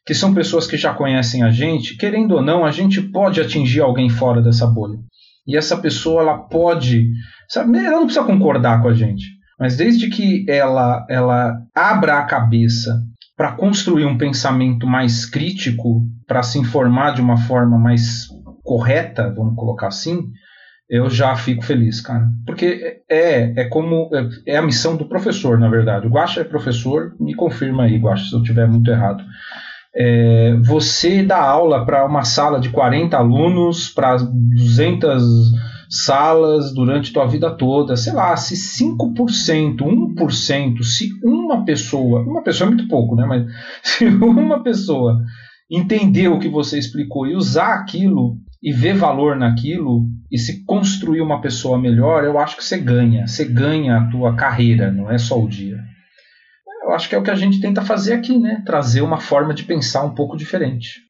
que 0.05 0.15
são 0.15 0.35
pessoas 0.35 0.67
que 0.67 0.77
já 0.77 0.93
conhecem 0.95 1.43
a 1.43 1.51
gente, 1.51 1.97
querendo 1.97 2.37
ou 2.37 2.43
não, 2.43 2.65
a 2.65 2.71
gente 2.71 3.01
pode 3.01 3.41
atingir 3.41 3.81
alguém 3.81 4.09
fora 4.09 4.41
dessa 4.41 4.67
bolha. 4.67 4.99
E 5.47 5.57
essa 5.57 5.77
pessoa, 5.77 6.23
ela 6.23 6.39
pode, 6.39 7.09
sabe, 7.49 7.79
ela 7.79 7.99
não 7.99 8.07
precisa 8.07 8.25
concordar 8.25 8.83
com 8.83 8.89
a 8.89 8.95
gente, 8.95 9.27
mas 9.59 9.77
desde 9.77 10.09
que 10.09 10.45
ela, 10.49 11.07
ela 11.09 11.57
abra 11.75 12.19
a 12.19 12.25
cabeça 12.25 13.03
para 13.37 13.53
construir 13.53 14.07
um 14.07 14.19
pensamento 14.19 14.87
mais 14.87 15.27
crítico, 15.27 16.03
para 16.27 16.43
se 16.43 16.59
informar 16.59 17.15
de 17.15 17.21
uma 17.21 17.37
forma 17.37 17.79
mais 17.79 18.27
correta, 18.65 19.33
vamos 19.33 19.55
colocar 19.55 19.89
assim, 19.89 20.19
eu 20.89 21.11
já 21.11 21.35
fico 21.37 21.65
feliz, 21.65 22.01
cara. 22.01 22.29
Porque 22.47 23.03
é, 23.11 23.61
é 23.61 23.65
como. 23.65 24.09
É, 24.47 24.55
é 24.55 24.57
a 24.57 24.63
missão 24.63 24.97
do 24.97 25.09
professor, 25.09 25.59
na 25.59 25.69
verdade. 25.69 26.07
O 26.07 26.11
Guaxa 26.11 26.41
é 26.41 26.45
professor, 26.45 27.15
me 27.19 27.35
confirma 27.35 27.85
aí, 27.85 27.99
Guaxa, 27.99 28.29
se 28.29 28.33
eu 28.35 28.41
estiver 28.41 28.69
muito 28.69 28.91
errado. 28.91 29.25
É, 29.99 30.55
você 30.63 31.23
dá 31.23 31.41
aula 31.43 31.87
para 31.87 32.05
uma 32.05 32.23
sala 32.23 32.61
de 32.61 32.69
40 32.69 33.17
alunos, 33.17 33.89
para 33.89 34.17
200 34.17 35.23
salas 35.89 36.75
durante 36.75 37.13
tua 37.13 37.27
vida 37.27 37.51
toda, 37.51 37.97
sei 37.97 38.13
lá, 38.13 38.37
se 38.37 38.55
5%, 38.85 39.77
1%, 39.79 40.83
se 40.83 41.09
uma 41.25 41.65
pessoa, 41.65 42.23
uma 42.23 42.43
pessoa 42.43 42.67
é 42.67 42.75
muito 42.75 42.89
pouco, 42.89 43.15
né, 43.15 43.25
mas 43.25 43.47
se 43.83 44.07
uma 44.07 44.63
pessoa 44.63 45.19
entender 45.71 46.29
o 46.29 46.39
que 46.39 46.49
você 46.49 46.79
explicou 46.79 47.27
e 47.27 47.35
usar 47.35 47.75
aquilo 47.75 48.37
e 48.63 48.73
ver 48.73 48.95
valor 48.95 49.37
naquilo 49.37 50.07
e 50.31 50.39
se 50.39 50.65
construir 50.65 51.21
uma 51.21 51.41
pessoa 51.41 51.79
melhor, 51.79 52.25
eu 52.25 52.39
acho 52.39 52.57
que 52.57 52.65
você 52.65 52.79
ganha, 52.79 53.27
você 53.27 53.45
ganha 53.45 53.97
a 53.97 54.09
tua 54.09 54.35
carreira, 54.35 54.91
não 54.91 55.11
é 55.11 55.19
só 55.19 55.41
o 55.41 55.49
dia. 55.49 55.76
Eu 56.87 56.95
acho 56.95 57.09
que 57.09 57.17
é 57.17 57.19
o 57.19 57.23
que 57.23 57.33
a 57.33 57.35
gente 57.35 57.61
tenta 57.61 57.83
fazer 57.83 58.15
aqui, 58.15 58.39
né? 58.39 58.63
Trazer 58.65 59.03
uma 59.03 59.21
forma 59.21 59.53
de 59.53 59.65
pensar 59.65 60.05
um 60.05 60.15
pouco 60.15 60.37
diferente. 60.37 61.01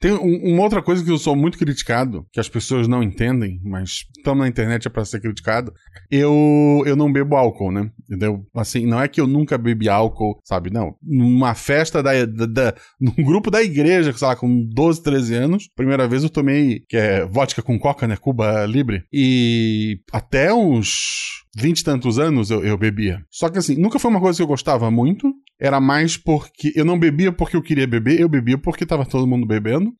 Tem 0.00 0.12
um, 0.12 0.54
uma 0.54 0.62
outra 0.62 0.80
coisa 0.80 1.04
que 1.04 1.10
eu 1.10 1.18
sou 1.18 1.36
muito 1.36 1.58
criticado, 1.58 2.26
que 2.32 2.40
as 2.40 2.48
pessoas 2.48 2.88
não 2.88 3.02
entendem, 3.02 3.60
mas 3.62 4.06
estamos 4.16 4.40
na 4.40 4.48
internet 4.48 4.86
é 4.86 4.90
para 4.90 5.04
ser 5.04 5.20
criticado. 5.20 5.74
Eu, 6.10 6.82
eu 6.86 6.96
não 6.96 7.12
bebo 7.12 7.36
álcool, 7.36 7.70
né? 7.70 7.90
Entendeu? 8.08 8.46
Assim, 8.54 8.86
não 8.86 9.00
é 9.00 9.06
que 9.06 9.20
eu 9.20 9.26
nunca 9.26 9.58
bebi 9.58 9.90
álcool, 9.90 10.40
sabe? 10.42 10.70
Não. 10.70 10.96
Numa 11.02 11.54
festa 11.54 12.02
da, 12.02 12.24
da, 12.24 12.46
da 12.46 12.74
num 12.98 13.22
grupo 13.22 13.50
da 13.50 13.62
igreja, 13.62 14.10
sei 14.16 14.26
lá, 14.26 14.34
com 14.34 14.66
12, 14.72 15.02
13 15.02 15.34
anos, 15.34 15.68
primeira 15.76 16.08
vez 16.08 16.22
eu 16.22 16.30
tomei, 16.30 16.80
que 16.88 16.96
é 16.96 17.26
vodka 17.26 17.62
com 17.62 17.78
coca, 17.78 18.08
né? 18.08 18.16
Cuba 18.16 18.64
Libre. 18.64 19.04
E 19.12 20.00
até 20.10 20.52
uns 20.54 21.44
20 21.56 21.78
e 21.78 21.84
tantos 21.84 22.18
anos 22.18 22.50
eu, 22.50 22.64
eu 22.64 22.78
bebia. 22.78 23.22
Só 23.30 23.50
que 23.50 23.58
assim, 23.58 23.76
nunca 23.76 23.98
foi 23.98 24.10
uma 24.10 24.20
coisa 24.20 24.38
que 24.38 24.42
eu 24.42 24.46
gostava 24.46 24.90
muito. 24.90 25.30
Era 25.60 25.78
mais 25.80 26.16
porque 26.16 26.72
eu 26.74 26.84
não 26.84 26.98
bebia 26.98 27.30
porque 27.30 27.54
eu 27.54 27.62
queria 27.62 27.86
beber, 27.86 28.18
eu 28.18 28.28
bebia 28.28 28.56
porque 28.56 28.86
tava 28.86 29.04
todo 29.04 29.26
mundo 29.26 29.46
bebendo. 29.46 29.92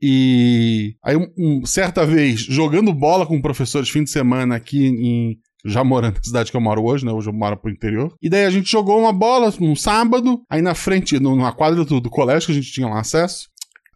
E 0.00 0.94
aí, 1.04 1.16
um, 1.16 1.26
um, 1.36 1.66
certa 1.66 2.06
vez, 2.06 2.40
jogando 2.40 2.92
bola 2.92 3.26
com 3.26 3.42
professores 3.42 3.88
fim 3.88 4.04
de 4.04 4.10
semana 4.10 4.54
aqui 4.54 4.86
em. 4.86 5.36
Já 5.64 5.82
morando 5.82 6.14
na 6.14 6.22
cidade 6.22 6.52
que 6.52 6.56
eu 6.56 6.60
moro 6.60 6.84
hoje, 6.84 7.04
né? 7.04 7.10
Hoje 7.10 7.28
eu 7.28 7.32
moro 7.32 7.56
pro 7.56 7.70
interior. 7.70 8.14
E 8.22 8.30
daí 8.30 8.44
a 8.44 8.50
gente 8.50 8.70
jogou 8.70 9.00
uma 9.00 9.12
bola 9.12 9.52
num 9.58 9.74
sábado, 9.74 10.40
aí 10.48 10.62
na 10.62 10.72
frente, 10.72 11.18
no, 11.18 11.34
na 11.34 11.50
quadra 11.50 11.84
do, 11.84 12.00
do 12.00 12.08
colégio 12.08 12.46
que 12.46 12.52
a 12.52 12.54
gente 12.54 12.70
tinha 12.70 12.86
lá 12.86 13.00
acesso. 13.00 13.48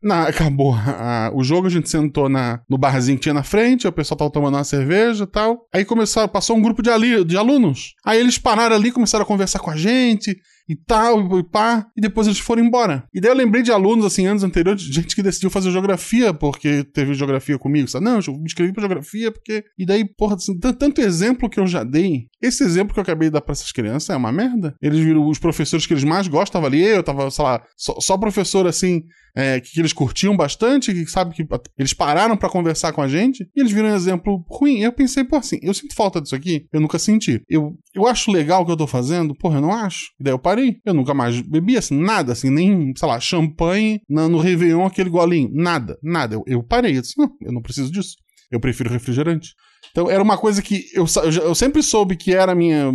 Na, 0.02 0.24
acabou 0.24 0.74
a, 0.74 1.30
o 1.32 1.44
jogo, 1.44 1.68
a 1.68 1.70
gente 1.70 1.88
sentou 1.88 2.28
na, 2.28 2.60
no 2.68 2.76
barzinho 2.76 3.16
que 3.16 3.22
tinha 3.22 3.32
na 3.32 3.44
frente, 3.44 3.86
o 3.86 3.92
pessoal 3.92 4.18
tava 4.18 4.32
tomando 4.32 4.56
uma 4.56 4.64
cerveja 4.64 5.22
e 5.22 5.26
tal. 5.28 5.60
Aí 5.72 5.84
começaram, 5.84 6.28
passou 6.28 6.56
um 6.56 6.60
grupo 6.60 6.82
de, 6.82 6.90
ali, 6.90 7.24
de 7.24 7.36
alunos. 7.36 7.94
Aí 8.04 8.18
eles 8.18 8.38
pararam 8.38 8.74
ali, 8.74 8.90
começaram 8.90 9.22
a 9.22 9.26
conversar 9.26 9.60
com 9.60 9.70
a 9.70 9.76
gente 9.76 10.36
e 10.68 10.76
tal, 10.76 11.38
e 11.38 11.42
pá, 11.42 11.86
e 11.96 12.00
depois 12.00 12.26
eles 12.26 12.38
foram 12.38 12.64
embora. 12.64 13.04
E 13.12 13.20
daí 13.20 13.30
eu 13.30 13.36
lembrei 13.36 13.62
de 13.62 13.72
alunos, 13.72 14.04
assim, 14.04 14.26
anos 14.26 14.44
anteriores, 14.44 14.82
gente 14.82 15.14
que 15.14 15.22
decidiu 15.22 15.50
fazer 15.50 15.70
geografia 15.70 16.32
porque 16.32 16.84
teve 16.84 17.14
geografia 17.14 17.58
comigo, 17.58 17.88
sabe? 17.88 18.04
Não, 18.04 18.20
eu 18.26 18.34
me 18.34 18.44
inscrevi 18.44 18.72
pra 18.72 18.82
geografia 18.82 19.30
porque. 19.30 19.64
E 19.78 19.84
daí, 19.86 20.04
porra, 20.04 20.36
assim, 20.36 20.58
tanto 20.58 21.00
exemplo 21.00 21.48
que 21.48 21.60
eu 21.60 21.66
já 21.66 21.84
dei. 21.84 22.26
Esse 22.40 22.64
exemplo 22.64 22.92
que 22.92 23.00
eu 23.00 23.02
acabei 23.02 23.28
de 23.28 23.34
dar 23.34 23.40
pra 23.40 23.52
essas 23.52 23.72
crianças 23.72 24.10
é 24.10 24.16
uma 24.16 24.32
merda. 24.32 24.74
Eles 24.80 24.98
viram 24.98 25.28
os 25.28 25.38
professores 25.38 25.86
que 25.86 25.92
eles 25.92 26.04
mais 26.04 26.26
gostavam 26.26 26.66
ali, 26.66 26.82
eu 26.82 27.02
tava, 27.02 27.30
sei 27.30 27.44
lá, 27.44 27.62
só, 27.76 27.96
só 28.00 28.18
professor 28.18 28.66
assim, 28.66 29.02
é, 29.34 29.60
que, 29.60 29.72
que, 29.72 29.80
eles 29.80 29.92
curtiam 29.92 30.36
bastante, 30.36 30.92
que 30.92 31.06
sabe 31.06 31.34
que 31.34 31.46
eles 31.78 31.94
pararam 31.94 32.36
para 32.36 32.48
conversar 32.48 32.92
com 32.92 33.02
a 33.02 33.08
gente, 33.08 33.48
e 33.54 33.60
eles 33.60 33.72
viram 33.72 33.88
um 33.88 33.94
exemplo 33.94 34.44
ruim. 34.48 34.80
Eu 34.80 34.92
pensei, 34.92 35.24
pô, 35.24 35.36
assim, 35.36 35.58
eu 35.62 35.72
sinto 35.72 35.94
falta 35.94 36.20
disso 36.20 36.34
aqui, 36.34 36.66
eu 36.72 36.80
nunca 36.80 36.98
senti. 36.98 37.42
Eu, 37.48 37.76
eu 37.94 38.06
acho 38.06 38.30
legal 38.30 38.62
o 38.62 38.66
que 38.66 38.72
eu 38.72 38.76
tô 38.76 38.86
fazendo, 38.86 39.34
porra, 39.34 39.56
eu 39.56 39.62
não 39.62 39.72
acho. 39.72 40.06
E 40.18 40.24
daí 40.24 40.32
eu 40.32 40.38
parei. 40.38 40.76
Eu 40.84 40.94
nunca 40.94 41.12
mais 41.12 41.40
bebi 41.40 41.76
assim, 41.76 41.96
nada, 41.96 42.32
assim, 42.32 42.50
nem, 42.50 42.92
sei 42.96 43.08
lá, 43.08 43.20
champanhe 43.20 44.00
no 44.08 44.38
Réveillon, 44.38 44.86
aquele 44.86 45.10
golinho. 45.10 45.50
Nada, 45.52 45.98
nada. 46.02 46.34
Eu, 46.34 46.42
eu 46.46 46.62
parei. 46.62 46.96
Eu 46.96 47.02
disse, 47.02 47.18
não, 47.18 47.30
eu 47.40 47.52
não 47.52 47.62
preciso 47.62 47.92
disso. 47.92 48.16
Eu 48.50 48.60
prefiro 48.60 48.90
refrigerante. 48.90 49.50
Então 49.90 50.10
era 50.10 50.22
uma 50.22 50.38
coisa 50.38 50.62
que 50.62 50.84
eu, 50.94 51.04
eu 51.42 51.54
sempre 51.54 51.82
soube 51.82 52.16
que 52.16 52.34
era 52.34 52.54
minha. 52.54 52.86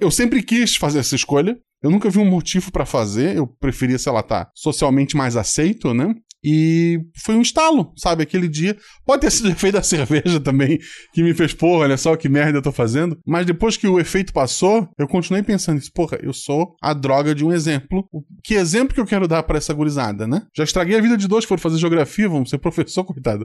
Eu 0.00 0.10
sempre 0.10 0.42
quis 0.42 0.76
fazer 0.76 1.00
essa 1.00 1.14
escolha. 1.14 1.56
Eu 1.82 1.90
nunca 1.90 2.08
vi 2.08 2.18
um 2.18 2.28
motivo 2.28 2.72
para 2.72 2.86
fazer, 2.86 3.36
eu 3.36 3.46
preferia, 3.46 3.98
sei 3.98 4.10
lá, 4.10 4.22
tá 4.22 4.50
socialmente 4.54 5.16
mais 5.16 5.36
aceito, 5.36 5.92
né? 5.92 6.14
E 6.48 7.00
foi 7.24 7.34
um 7.34 7.42
estalo, 7.42 7.92
sabe? 7.96 8.22
Aquele 8.22 8.46
dia. 8.46 8.76
Pode 9.04 9.22
ter 9.22 9.30
sido 9.32 9.48
o 9.48 9.52
efeito 9.52 9.74
da 9.74 9.82
cerveja 9.82 10.38
também, 10.38 10.78
que 11.12 11.20
me 11.20 11.34
fez, 11.34 11.52
porra, 11.52 11.80
olha 11.80 11.96
só 11.96 12.14
que 12.14 12.28
merda 12.28 12.58
eu 12.58 12.62
tô 12.62 12.70
fazendo. 12.70 13.18
Mas 13.26 13.44
depois 13.44 13.76
que 13.76 13.88
o 13.88 13.98
efeito 13.98 14.32
passou, 14.32 14.88
eu 14.96 15.08
continuei 15.08 15.42
pensando 15.42 15.78
isso, 15.78 15.92
porra, 15.92 16.16
eu 16.22 16.32
sou 16.32 16.76
a 16.80 16.94
droga 16.94 17.34
de 17.34 17.44
um 17.44 17.52
exemplo. 17.52 18.08
Que 18.44 18.54
exemplo 18.54 18.94
que 18.94 19.00
eu 19.00 19.06
quero 19.06 19.26
dar 19.26 19.42
para 19.42 19.58
essa 19.58 19.74
gurizada, 19.74 20.24
né? 20.28 20.42
Já 20.56 20.62
estraguei 20.62 20.96
a 20.96 21.02
vida 21.02 21.16
de 21.16 21.26
dois 21.26 21.44
que 21.44 21.48
foram 21.48 21.60
fazer 21.60 21.78
geografia, 21.78 22.28
vão 22.28 22.46
ser 22.46 22.58
professor, 22.58 23.02
coitado. 23.02 23.44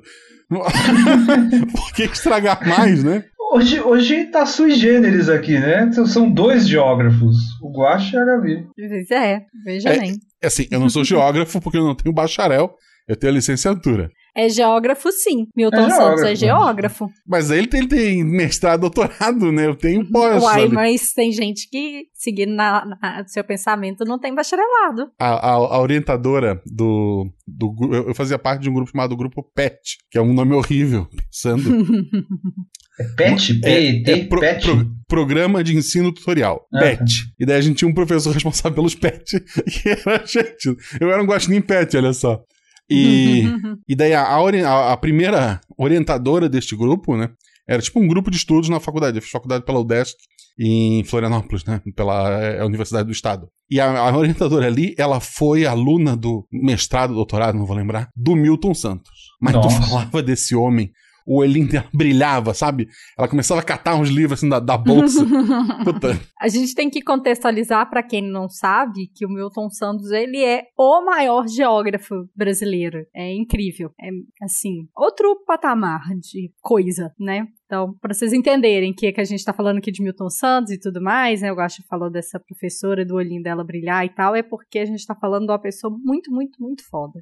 Por 1.71 1.93
que 1.93 2.03
estragar 2.03 2.67
mais, 2.67 3.03
né? 3.03 3.23
Hoje, 3.53 3.81
hoje 3.81 4.25
tá 4.27 4.45
sui 4.45 4.75
generis 4.75 5.27
aqui, 5.27 5.59
né? 5.59 5.83
Então, 5.83 6.05
são 6.05 6.31
dois 6.31 6.67
geógrafos, 6.67 7.35
o 7.61 7.69
Guache 7.69 8.15
e 8.15 8.19
a 8.19 8.23
Gabi. 8.23 8.65
Pois 8.75 9.11
é, 9.11 9.41
veja 9.65 9.89
é, 9.89 9.99
bem. 9.99 10.13
É 10.41 10.47
assim, 10.47 10.67
eu 10.71 10.79
não 10.79 10.87
sou 10.87 11.03
geógrafo 11.03 11.59
porque 11.59 11.77
eu 11.77 11.83
não 11.83 11.93
tenho 11.93 12.15
bacharel, 12.15 12.77
eu 13.07 13.15
tenho 13.15 13.33
a 13.33 13.35
licenciatura. 13.35 14.09
É 14.35 14.47
geógrafo, 14.47 15.11
sim. 15.11 15.47
Milton 15.55 15.87
é 15.87 15.89
Santos 15.89 16.23
é 16.23 16.35
geógrafo. 16.35 17.09
Mas 17.27 17.51
ele 17.51 17.67
tem, 17.67 17.81
ele 17.81 17.89
tem 17.89 18.23
mestrado, 18.23 18.81
doutorado, 18.81 19.51
né? 19.51 19.65
Eu 19.65 19.75
tenho 19.75 20.09
pós. 20.09 20.41
Uai, 20.41 20.63
ali. 20.63 20.73
mas 20.73 21.11
tem 21.11 21.31
gente 21.31 21.69
que, 21.69 22.05
seguindo 22.13 22.53
na, 22.53 22.85
na, 22.85 23.23
seu 23.27 23.43
pensamento, 23.43 24.05
não 24.05 24.17
tem 24.17 24.33
bacharelado. 24.33 25.11
A, 25.19 25.27
a, 25.27 25.51
a 25.51 25.81
orientadora 25.81 26.61
do, 26.65 27.29
do. 27.45 27.75
Eu 27.91 28.15
fazia 28.15 28.39
parte 28.39 28.61
de 28.61 28.69
um 28.69 28.73
grupo 28.73 28.91
chamado 28.91 29.17
Grupo 29.17 29.43
PET, 29.53 29.97
que 30.09 30.17
é 30.17 30.21
um 30.21 30.33
nome 30.33 30.53
horrível, 30.53 31.07
pensando. 31.07 31.63
É 32.99 33.03
PET? 33.15 33.53
PET? 33.55 34.09
É, 34.09 34.11
é 34.11 34.25
pro, 34.25 34.39
PET? 34.39 34.65
Pro, 34.65 34.91
programa 35.07 35.63
de 35.63 35.75
Ensino 35.75 36.11
Tutorial. 36.11 36.67
Uhum. 36.71 36.79
PET. 36.79 37.33
E 37.39 37.45
daí 37.45 37.57
a 37.57 37.61
gente 37.61 37.77
tinha 37.77 37.89
um 37.89 37.93
professor 37.93 38.31
responsável 38.33 38.75
pelos 38.75 38.95
PET, 38.95 39.39
que 39.65 39.89
era 39.89 40.21
a 40.21 40.25
gente. 40.25 40.75
Eu 40.99 41.11
era 41.11 41.21
um 41.21 41.25
guaxinim 41.25 41.61
PET, 41.61 41.97
olha 41.97 42.13
só. 42.13 42.43
E, 42.91 43.43
e 43.87 43.95
daí 43.95 44.13
a, 44.13 44.23
a, 44.23 44.93
a, 44.93 44.97
primeira 44.97 45.61
orientadora 45.77 46.49
deste 46.49 46.75
grupo, 46.75 47.15
né? 47.15 47.29
Era 47.67 47.81
tipo 47.81 47.99
um 47.99 48.07
grupo 48.07 48.29
de 48.29 48.35
estudos 48.35 48.67
na 48.67 48.81
faculdade. 48.81 49.17
Eu 49.17 49.21
fiz 49.21 49.31
faculdade 49.31 49.63
pela 49.63 49.79
UDESC 49.79 50.17
em 50.59 51.03
Florianópolis, 51.05 51.63
né? 51.63 51.81
Pela 51.95 52.29
é, 52.41 52.63
Universidade 52.65 53.05
do 53.05 53.13
Estado. 53.13 53.47
E 53.69 53.79
a, 53.79 53.97
a, 53.97 54.17
orientadora 54.17 54.67
ali, 54.67 54.93
ela 54.97 55.21
foi 55.21 55.65
aluna 55.65 56.17
do 56.17 56.45
mestrado, 56.51 57.13
doutorado, 57.13 57.57
não 57.57 57.65
vou 57.65 57.77
lembrar, 57.77 58.09
do 58.13 58.35
Milton 58.35 58.73
Santos. 58.73 59.31
Mas 59.39 59.53
Nossa. 59.53 59.79
tu 59.79 59.87
falava 59.87 60.21
desse 60.21 60.53
homem 60.53 60.91
o 61.25 61.39
olhinho 61.39 61.67
dela 61.67 61.87
brilhava, 61.93 62.53
sabe? 62.53 62.87
Ela 63.17 63.27
começava 63.27 63.61
a 63.61 63.63
catar 63.63 63.95
uns 63.95 64.09
livros 64.09 64.39
assim 64.39 64.49
da, 64.49 64.59
da 64.59 64.77
bolsa. 64.77 65.25
Puta. 65.83 66.19
A 66.39 66.47
gente 66.47 66.73
tem 66.73 66.89
que 66.89 67.01
contextualizar 67.01 67.89
para 67.89 68.03
quem 68.03 68.21
não 68.21 68.49
sabe 68.49 69.07
que 69.15 69.25
o 69.25 69.29
Milton 69.29 69.69
Santos 69.69 70.11
ele 70.11 70.43
é 70.43 70.63
o 70.77 71.03
maior 71.05 71.47
geógrafo 71.47 72.15
brasileiro. 72.35 73.05
É 73.15 73.33
incrível. 73.33 73.91
É 74.01 74.09
assim, 74.43 74.87
outro 74.95 75.43
patamar 75.45 76.01
de 76.19 76.51
coisa, 76.61 77.11
né? 77.19 77.45
Então, 77.71 77.95
para 78.01 78.13
vocês 78.13 78.33
entenderem 78.33 78.93
que, 78.93 79.07
é 79.07 79.13
que 79.13 79.21
a 79.21 79.23
gente 79.23 79.39
está 79.39 79.53
falando 79.53 79.77
aqui 79.77 79.93
de 79.93 80.03
Milton 80.03 80.29
Santos 80.29 80.73
e 80.73 80.77
tudo 80.77 81.01
mais, 81.01 81.39
né? 81.39 81.49
Eu 81.49 81.55
gosto 81.55 81.81
de 81.81 81.87
falar 81.87 82.09
dessa 82.09 82.37
professora, 82.37 83.05
do 83.05 83.15
olhinho 83.15 83.41
dela 83.41 83.63
brilhar 83.63 84.05
e 84.05 84.09
tal, 84.09 84.35
é 84.35 84.43
porque 84.43 84.79
a 84.79 84.85
gente 84.85 84.99
está 84.99 85.15
falando 85.15 85.45
de 85.45 85.53
uma 85.53 85.57
pessoa 85.57 85.97
muito, 86.03 86.29
muito, 86.29 86.61
muito 86.61 86.83
foda. 86.89 87.21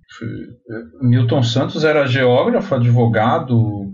Milton 1.04 1.44
Santos 1.44 1.84
era 1.84 2.08
geógrafo, 2.08 2.74
advogado, 2.74 3.92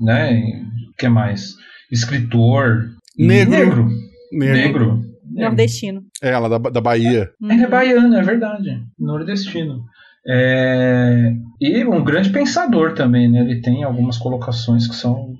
né? 0.00 0.62
O 0.88 0.94
que 0.96 1.10
mais? 1.10 1.56
Escritor. 1.92 2.86
Negro. 3.18 3.50
Negro. 3.50 3.88
Negro. 4.32 4.56
Negro. 4.56 5.04
Nordestino. 5.30 6.04
É, 6.22 6.30
ela 6.30 6.48
da, 6.48 6.70
da 6.70 6.80
Bahia. 6.80 7.30
Uhum. 7.38 7.52
Ele 7.52 7.64
é 7.64 7.68
baiano, 7.68 8.16
é 8.16 8.22
verdade. 8.22 8.82
Nordestino. 8.98 9.84
É, 10.26 11.34
e 11.60 11.84
um 11.84 12.02
grande 12.02 12.30
pensador 12.30 12.94
também, 12.94 13.30
né? 13.30 13.40
Ele 13.40 13.60
tem 13.60 13.84
algumas 13.84 14.16
colocações 14.16 14.86
que 14.88 14.94
são 14.94 15.37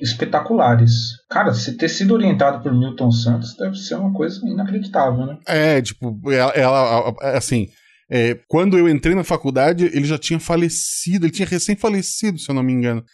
espetaculares. 0.00 0.92
Cara, 1.30 1.52
se 1.52 1.76
ter 1.76 1.88
sido 1.88 2.14
orientado 2.14 2.62
por 2.62 2.72
Milton 2.72 3.10
Santos 3.10 3.54
deve 3.56 3.76
ser 3.76 3.94
uma 3.94 4.12
coisa 4.12 4.40
inacreditável, 4.46 5.26
né? 5.26 5.38
É, 5.46 5.80
tipo, 5.80 6.18
ela, 6.30 6.52
ela 6.52 7.14
assim. 7.36 7.68
É, 8.10 8.38
quando 8.48 8.78
eu 8.78 8.88
entrei 8.88 9.14
na 9.14 9.22
faculdade, 9.22 9.84
ele 9.84 10.06
já 10.06 10.16
tinha 10.16 10.40
falecido, 10.40 11.26
ele 11.26 11.32
tinha 11.32 11.46
recém-falecido, 11.46 12.38
se 12.38 12.50
eu 12.50 12.54
não 12.54 12.62
me 12.62 12.72
engano. 12.72 13.04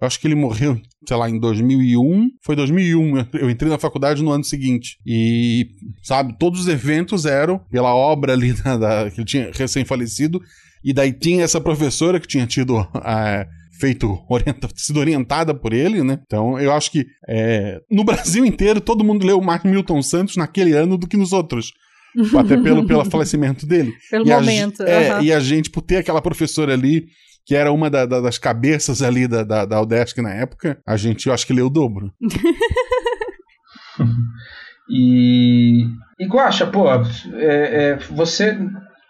Eu 0.00 0.06
acho 0.06 0.18
que 0.18 0.26
ele 0.26 0.34
morreu, 0.34 0.80
sei 1.06 1.16
lá, 1.16 1.28
em 1.28 1.38
2001. 1.38 2.30
Foi 2.42 2.56
2001, 2.56 3.26
eu 3.34 3.50
entrei 3.50 3.70
na 3.70 3.78
faculdade 3.78 4.22
no 4.22 4.30
ano 4.30 4.42
seguinte. 4.42 4.96
E, 5.06 5.68
sabe, 6.02 6.36
todos 6.38 6.62
os 6.62 6.68
eventos 6.68 7.26
eram 7.26 7.58
pela 7.70 7.94
obra 7.94 8.32
ali 8.32 8.54
da, 8.64 8.76
da 8.78 9.10
que 9.10 9.20
ele 9.20 9.26
tinha 9.26 9.50
recém-falecido. 9.52 10.40
E 10.82 10.94
daí 10.94 11.12
tinha 11.12 11.44
essa 11.44 11.60
professora 11.60 12.18
que 12.18 12.26
tinha 12.26 12.46
tido. 12.46 12.78
É, 13.04 13.46
feito 13.80 14.22
orienta, 14.28 14.68
sido 14.76 15.00
orientada 15.00 15.54
por 15.54 15.72
ele, 15.72 16.04
né? 16.04 16.20
Então 16.24 16.60
eu 16.60 16.72
acho 16.72 16.90
que 16.90 17.06
é, 17.28 17.80
no 17.90 18.04
Brasil 18.04 18.44
inteiro 18.44 18.80
todo 18.80 19.04
mundo 19.04 19.26
leu 19.26 19.40
mais 19.40 19.64
Milton 19.64 20.02
Santos 20.02 20.36
naquele 20.36 20.74
ano 20.74 20.98
do 20.98 21.08
que 21.08 21.16
nos 21.16 21.32
outros. 21.32 21.72
Até 22.38 22.56
pelo, 22.56 22.86
pelo 22.86 23.04
falecimento 23.04 23.64
dele. 23.64 23.94
Pelo 24.10 24.26
e 24.26 24.30
momento. 24.30 24.82
A, 24.82 24.88
é, 24.88 25.22
E 25.22 25.32
a 25.32 25.40
gente, 25.40 25.70
por 25.70 25.80
ter 25.80 25.98
aquela 25.98 26.20
professora 26.20 26.74
ali 26.74 27.06
que 27.46 27.54
era 27.54 27.72
uma 27.72 27.90
da, 27.90 28.06
da, 28.06 28.20
das 28.20 28.38
cabeças 28.38 29.02
ali 29.02 29.26
da, 29.26 29.42
da, 29.42 29.64
da 29.64 29.80
Udesc 29.80 30.20
na 30.20 30.30
época, 30.30 30.78
a 30.86 30.96
gente, 30.96 31.26
eu 31.26 31.32
acho 31.32 31.46
que 31.46 31.52
leu 31.52 31.66
o 31.66 31.70
dobro. 31.70 32.12
e, 34.88 35.84
e 36.18 36.26
Guaxa, 36.26 36.66
pô, 36.66 36.92
é, 36.92 37.02
é, 37.38 37.96
você, 37.96 38.56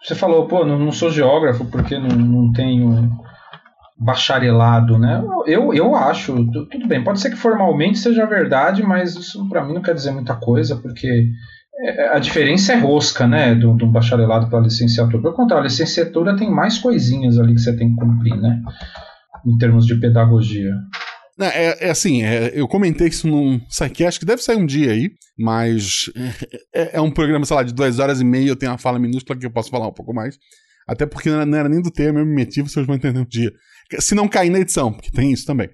você 0.01 0.15
falou, 0.15 0.47
pô, 0.47 0.65
não, 0.65 0.79
não 0.79 0.91
sou 0.91 1.11
geógrafo 1.11 1.65
porque 1.65 1.99
não, 1.99 2.07
não 2.07 2.51
tenho 2.51 3.11
bacharelado, 4.01 4.97
né? 4.97 5.23
Eu, 5.45 5.71
eu 5.73 5.95
acho, 5.95 6.33
tudo 6.69 6.87
bem, 6.87 7.03
pode 7.03 7.21
ser 7.21 7.29
que 7.29 7.35
formalmente 7.35 7.99
seja 7.99 8.25
verdade, 8.25 8.81
mas 8.81 9.15
isso 9.15 9.47
para 9.47 9.63
mim 9.63 9.75
não 9.75 9.81
quer 9.81 9.93
dizer 9.93 10.09
muita 10.09 10.35
coisa, 10.35 10.75
porque 10.75 11.29
é, 11.83 12.15
a 12.15 12.17
diferença 12.17 12.73
é 12.73 12.77
rosca, 12.77 13.27
né, 13.27 13.53
do, 13.53 13.75
do 13.75 13.85
bacharelado 13.85 14.49
para 14.49 14.59
licenciatura. 14.59 15.21
Pelo 15.21 15.35
contrário, 15.35 15.65
a 15.65 15.67
licenciatura 15.67 16.35
tem 16.35 16.49
mais 16.49 16.79
coisinhas 16.79 17.37
ali 17.37 17.53
que 17.53 17.61
você 17.61 17.77
tem 17.77 17.93
que 17.93 17.95
cumprir, 17.95 18.35
né, 18.35 18.59
em 19.45 19.55
termos 19.59 19.85
de 19.85 19.93
pedagogia. 19.93 20.73
É, 21.39 21.87
é 21.87 21.91
assim, 21.91 22.23
é, 22.23 22.51
eu 22.55 22.67
comentei 22.67 23.07
isso 23.07 23.27
num 23.27 23.61
SciCast 23.69 24.19
que 24.19 24.25
deve 24.25 24.41
sair 24.41 24.57
um 24.57 24.65
dia 24.65 24.91
aí, 24.91 25.11
mas 25.37 26.11
é, 26.73 26.97
é, 26.97 27.01
um 27.01 27.11
programa, 27.11 27.45
sei 27.45 27.55
lá, 27.55 27.63
de 27.63 27.73
duas 27.73 27.99
horas 27.99 28.19
e 28.19 28.25
meia, 28.25 28.49
eu 28.49 28.55
tenho 28.55 28.71
uma 28.71 28.77
fala 28.79 28.97
minúscula 28.97 29.37
que 29.37 29.45
eu 29.45 29.51
posso 29.51 29.69
falar 29.69 29.87
um 29.87 29.93
pouco 29.93 30.13
mais. 30.13 30.37
Até 30.87 31.05
porque 31.05 31.29
não 31.29 31.37
era, 31.37 31.45
não 31.45 31.57
era 31.57 31.69
nem 31.69 31.81
do 31.81 31.91
tema, 31.91 32.19
eu 32.19 32.25
me 32.25 32.33
meti, 32.33 32.61
vocês 32.61 32.85
vão 32.85 32.95
entender 32.95 33.19
um 33.19 33.25
dia. 33.25 33.51
Se 33.99 34.15
não 34.15 34.27
cair 34.27 34.49
na 34.49 34.59
edição, 34.59 34.91
porque 34.91 35.11
tem 35.11 35.31
isso 35.31 35.45
também. 35.45 35.69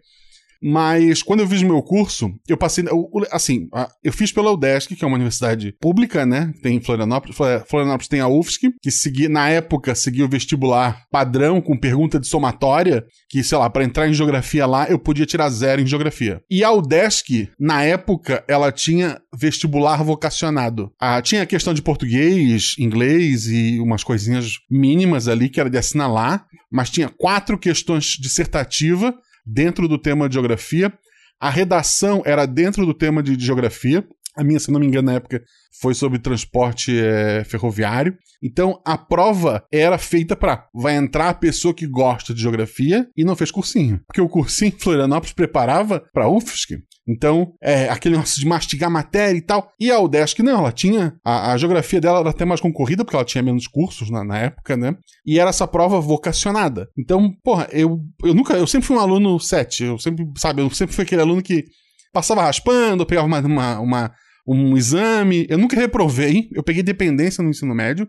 Mas 0.62 1.22
quando 1.24 1.42
eu 1.42 1.48
fiz 1.48 1.62
meu 1.62 1.82
curso, 1.82 2.32
eu 2.48 2.58
passei. 2.58 2.86
Assim, 3.32 3.68
eu 4.04 4.12
fiz 4.12 4.32
pela 4.32 4.52
UDESC, 4.52 4.96
que 4.96 5.04
é 5.04 5.08
uma 5.08 5.16
universidade 5.16 5.74
pública, 5.80 6.26
né? 6.26 6.52
Tem 6.62 6.78
em 6.78 6.82
Florianópolis. 6.82 7.38
Florianópolis 7.68 8.08
tem 8.08 8.20
a 8.20 8.28
UFSC, 8.28 8.72
que 8.82 8.92
segui, 8.92 9.28
na 9.28 9.50
época 9.50 9.96
seguia 9.96 10.26
o 10.26 10.30
vestibular 10.30 11.04
padrão, 11.12 11.62
com 11.62 11.78
pergunta 11.78 12.20
de 12.20 12.28
somatória, 12.28 13.04
que, 13.30 13.44
sei 13.44 13.58
lá, 13.58 13.70
para 13.70 13.84
entrar 13.84 14.08
em 14.08 14.14
geografia 14.14 14.66
lá, 14.66 14.88
eu 14.90 15.00
podia 15.00 15.26
tirar 15.26 15.50
zero 15.50 15.82
em 15.82 15.88
geografia. 15.88 16.42
E 16.50 16.64
a 16.64 16.72
UDESC, 16.72 17.50
na 17.60 17.84
época, 17.84 18.44
ela 18.48 18.72
tinha 18.72 19.20
vestibular 19.34 20.04
vocacionado. 20.04 20.92
Ah, 21.00 21.22
tinha 21.22 21.44
a 21.44 21.46
questão 21.46 21.74
de 21.74 21.82
português, 21.82 22.76
inglês 22.80 23.48
e 23.48 23.80
umas 23.80 24.04
coisinhas 24.04 24.54
mínimas 24.70 25.28
ali 25.28 25.50
que 25.50 25.60
era 25.60 25.70
de 25.70 25.78
assinalar, 25.78 26.46
mas 26.72 26.90
tinha 26.90 27.10
quatro 27.10 27.58
questões 27.58 28.18
dissertativa 28.20 29.14
dentro 29.48 29.88
do 29.88 29.98
tema 29.98 30.28
de 30.28 30.34
geografia. 30.34 30.94
A 31.40 31.50
redação 31.50 32.22
era 32.26 32.46
dentro 32.46 32.86
do 32.86 32.94
tema 32.94 33.24
de 33.24 33.40
geografia. 33.40 34.06
A 34.36 34.44
minha, 34.44 34.60
se 34.60 34.72
não 34.72 34.80
me 34.80 34.86
engano, 34.86 35.08
na 35.08 35.16
época 35.16 35.42
foi 35.82 35.94
sobre 35.94 36.20
transporte 36.20 37.00
é, 37.00 37.44
ferroviário. 37.44 38.16
Então 38.44 38.82
a 38.86 38.98
prova 38.98 39.64
era 39.72 39.98
feita 39.98 40.36
para 40.36 40.68
vai 40.74 40.96
entrar 40.96 41.30
a 41.30 41.34
pessoa 41.34 41.74
que 41.74 41.88
gosta 41.88 42.34
de 42.34 42.42
geografia 42.42 43.08
e 43.16 43.24
não 43.24 43.36
fez 43.36 43.50
cursinho, 43.50 44.00
porque 44.06 44.22
o 44.22 44.30
cursinho 44.30 44.74
em 44.76 44.80
Florianópolis 44.80 45.34
preparava 45.34 46.04
para 46.14 46.30
UFSC. 46.30 46.78
Então, 47.08 47.54
é, 47.62 47.88
aquele 47.90 48.16
negócio 48.16 48.40
de 48.40 48.46
mastigar 48.46 48.92
matéria 48.92 49.38
e 49.38 49.42
tal. 49.42 49.72
E 49.80 49.90
a 49.90 50.00
UDESC, 50.00 50.44
não, 50.44 50.60
ela 50.60 50.72
tinha. 50.72 51.16
A, 51.24 51.54
a, 51.54 51.58
geografia 51.58 52.02
dela 52.02 52.20
era 52.20 52.30
até 52.30 52.44
mais 52.44 52.60
concorrida, 52.60 53.06
porque 53.06 53.16
ela 53.16 53.24
tinha 53.24 53.42
menos 53.42 53.66
cursos 53.66 54.10
na, 54.10 54.24
na, 54.26 54.38
época, 54.38 54.76
né? 54.76 54.96
E 55.26 55.40
era 55.40 55.50
essa 55.50 55.66
prova 55.66 56.02
vocacionada. 56.02 56.90
Então, 56.98 57.32
porra, 57.44 57.70
eu, 57.72 58.02
eu 58.24 58.34
nunca. 58.34 58.56
Eu 58.56 58.68
sempre 58.68 58.88
fui 58.88 58.98
um 58.98 59.00
aluno 59.00 59.40
7. 59.40 59.86
Eu 59.86 59.98
sempre, 59.98 60.26
sabe, 60.36 60.62
eu 60.62 60.70
sempre 60.70 60.94
fui 60.94 61.04
aquele 61.04 61.22
aluno 61.22 61.42
que 61.42 61.66
passava 62.12 62.42
raspando, 62.42 63.06
pegava 63.06 63.26
uma, 63.28 63.40
uma, 63.40 63.80
uma 63.80 64.14
um 64.46 64.76
exame. 64.76 65.46
Eu 65.50 65.58
nunca 65.58 65.80
reprovei, 65.80 66.50
eu 66.54 66.64
peguei 66.64 66.84
dependência 66.84 67.42
no 67.42 67.50
ensino 67.50 67.74
médio, 67.74 68.08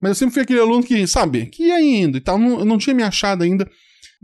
mas 0.00 0.10
eu 0.10 0.14
sempre 0.14 0.34
fui 0.34 0.42
aquele 0.42 0.60
aluno 0.60 0.82
que, 0.82 1.06
sabe, 1.06 1.46
que 1.46 1.64
ia 1.64 1.80
indo 1.80 2.18
e 2.18 2.20
tal. 2.20 2.38
Não, 2.38 2.58
eu 2.58 2.64
não 2.64 2.76
tinha 2.76 2.94
me 2.94 3.02
achado 3.02 3.42
ainda. 3.42 3.66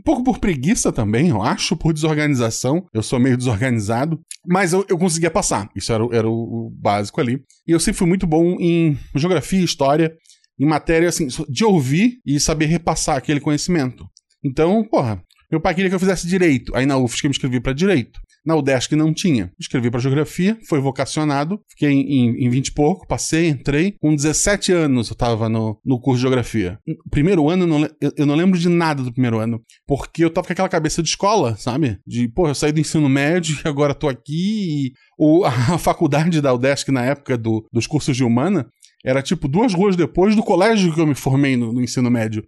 Um 0.00 0.02
pouco 0.02 0.24
por 0.24 0.38
preguiça 0.38 0.90
também, 0.90 1.28
eu 1.28 1.42
acho, 1.42 1.76
por 1.76 1.92
desorganização. 1.92 2.86
Eu 2.90 3.02
sou 3.02 3.20
meio 3.20 3.36
desorganizado. 3.36 4.18
Mas 4.46 4.72
eu, 4.72 4.82
eu 4.88 4.96
conseguia 4.96 5.30
passar. 5.30 5.68
Isso 5.76 5.92
era, 5.92 6.02
era 6.10 6.26
o, 6.26 6.70
básico 6.74 7.20
ali. 7.20 7.44
E 7.68 7.72
eu 7.72 7.78
sempre 7.78 7.98
fui 7.98 8.08
muito 8.08 8.26
bom 8.26 8.56
em 8.58 8.98
geografia 9.14 9.62
história, 9.62 10.16
em 10.58 10.64
matéria, 10.64 11.10
assim, 11.10 11.28
de 11.50 11.64
ouvir 11.66 12.18
e 12.24 12.40
saber 12.40 12.64
repassar 12.64 13.18
aquele 13.18 13.40
conhecimento. 13.40 14.08
Então, 14.42 14.82
porra, 14.84 15.22
meu 15.50 15.60
pai 15.60 15.74
queria 15.74 15.90
que 15.90 15.94
eu 15.94 16.00
fizesse 16.00 16.26
direito. 16.26 16.74
Aí 16.74 16.86
na 16.86 16.96
UFSC 16.96 17.26
eu 17.26 17.28
me 17.28 17.34
inscrevi 17.34 17.60
para 17.60 17.74
direito. 17.74 18.18
Na 18.50 18.56
UDESC 18.56 18.96
não 18.96 19.14
tinha. 19.14 19.52
Escrevi 19.60 19.92
para 19.92 20.00
geografia, 20.00 20.58
foi 20.68 20.80
vocacionado, 20.80 21.60
fiquei 21.68 21.88
em, 21.88 22.44
em 22.44 22.50
20 22.50 22.66
e 22.66 22.72
pouco, 22.72 23.06
passei, 23.06 23.46
entrei. 23.46 23.94
Com 24.00 24.12
17 24.12 24.72
anos 24.72 25.08
eu 25.08 25.12
estava 25.12 25.48
no, 25.48 25.80
no 25.84 26.00
curso 26.00 26.16
de 26.16 26.22
geografia. 26.22 26.80
Primeiro 27.08 27.48
ano, 27.48 27.62
eu 27.62 27.68
não, 27.68 27.88
eu 28.16 28.26
não 28.26 28.34
lembro 28.34 28.58
de 28.58 28.68
nada 28.68 29.04
do 29.04 29.12
primeiro 29.12 29.38
ano, 29.38 29.62
porque 29.86 30.24
eu 30.24 30.30
tava 30.30 30.48
com 30.48 30.52
aquela 30.52 30.68
cabeça 30.68 31.00
de 31.00 31.10
escola, 31.10 31.54
sabe? 31.56 32.00
De, 32.04 32.26
pô, 32.26 32.48
eu 32.48 32.54
saí 32.56 32.72
do 32.72 32.80
ensino 32.80 33.08
médio 33.08 33.56
e 33.64 33.68
agora 33.68 33.94
tô 33.94 34.08
aqui. 34.08 34.88
E 34.88 34.92
o, 35.16 35.44
a 35.44 35.78
faculdade 35.78 36.40
da 36.40 36.52
UDESC 36.52 36.90
na 36.90 37.04
época 37.04 37.38
do, 37.38 37.64
dos 37.72 37.86
cursos 37.86 38.16
de 38.16 38.24
humana 38.24 38.66
era 39.04 39.22
tipo 39.22 39.46
duas 39.46 39.72
ruas 39.72 39.94
depois 39.94 40.34
do 40.34 40.42
colégio 40.42 40.92
que 40.92 41.00
eu 41.00 41.06
me 41.06 41.14
formei 41.14 41.56
no, 41.56 41.72
no 41.72 41.80
ensino 41.80 42.10
médio. 42.10 42.44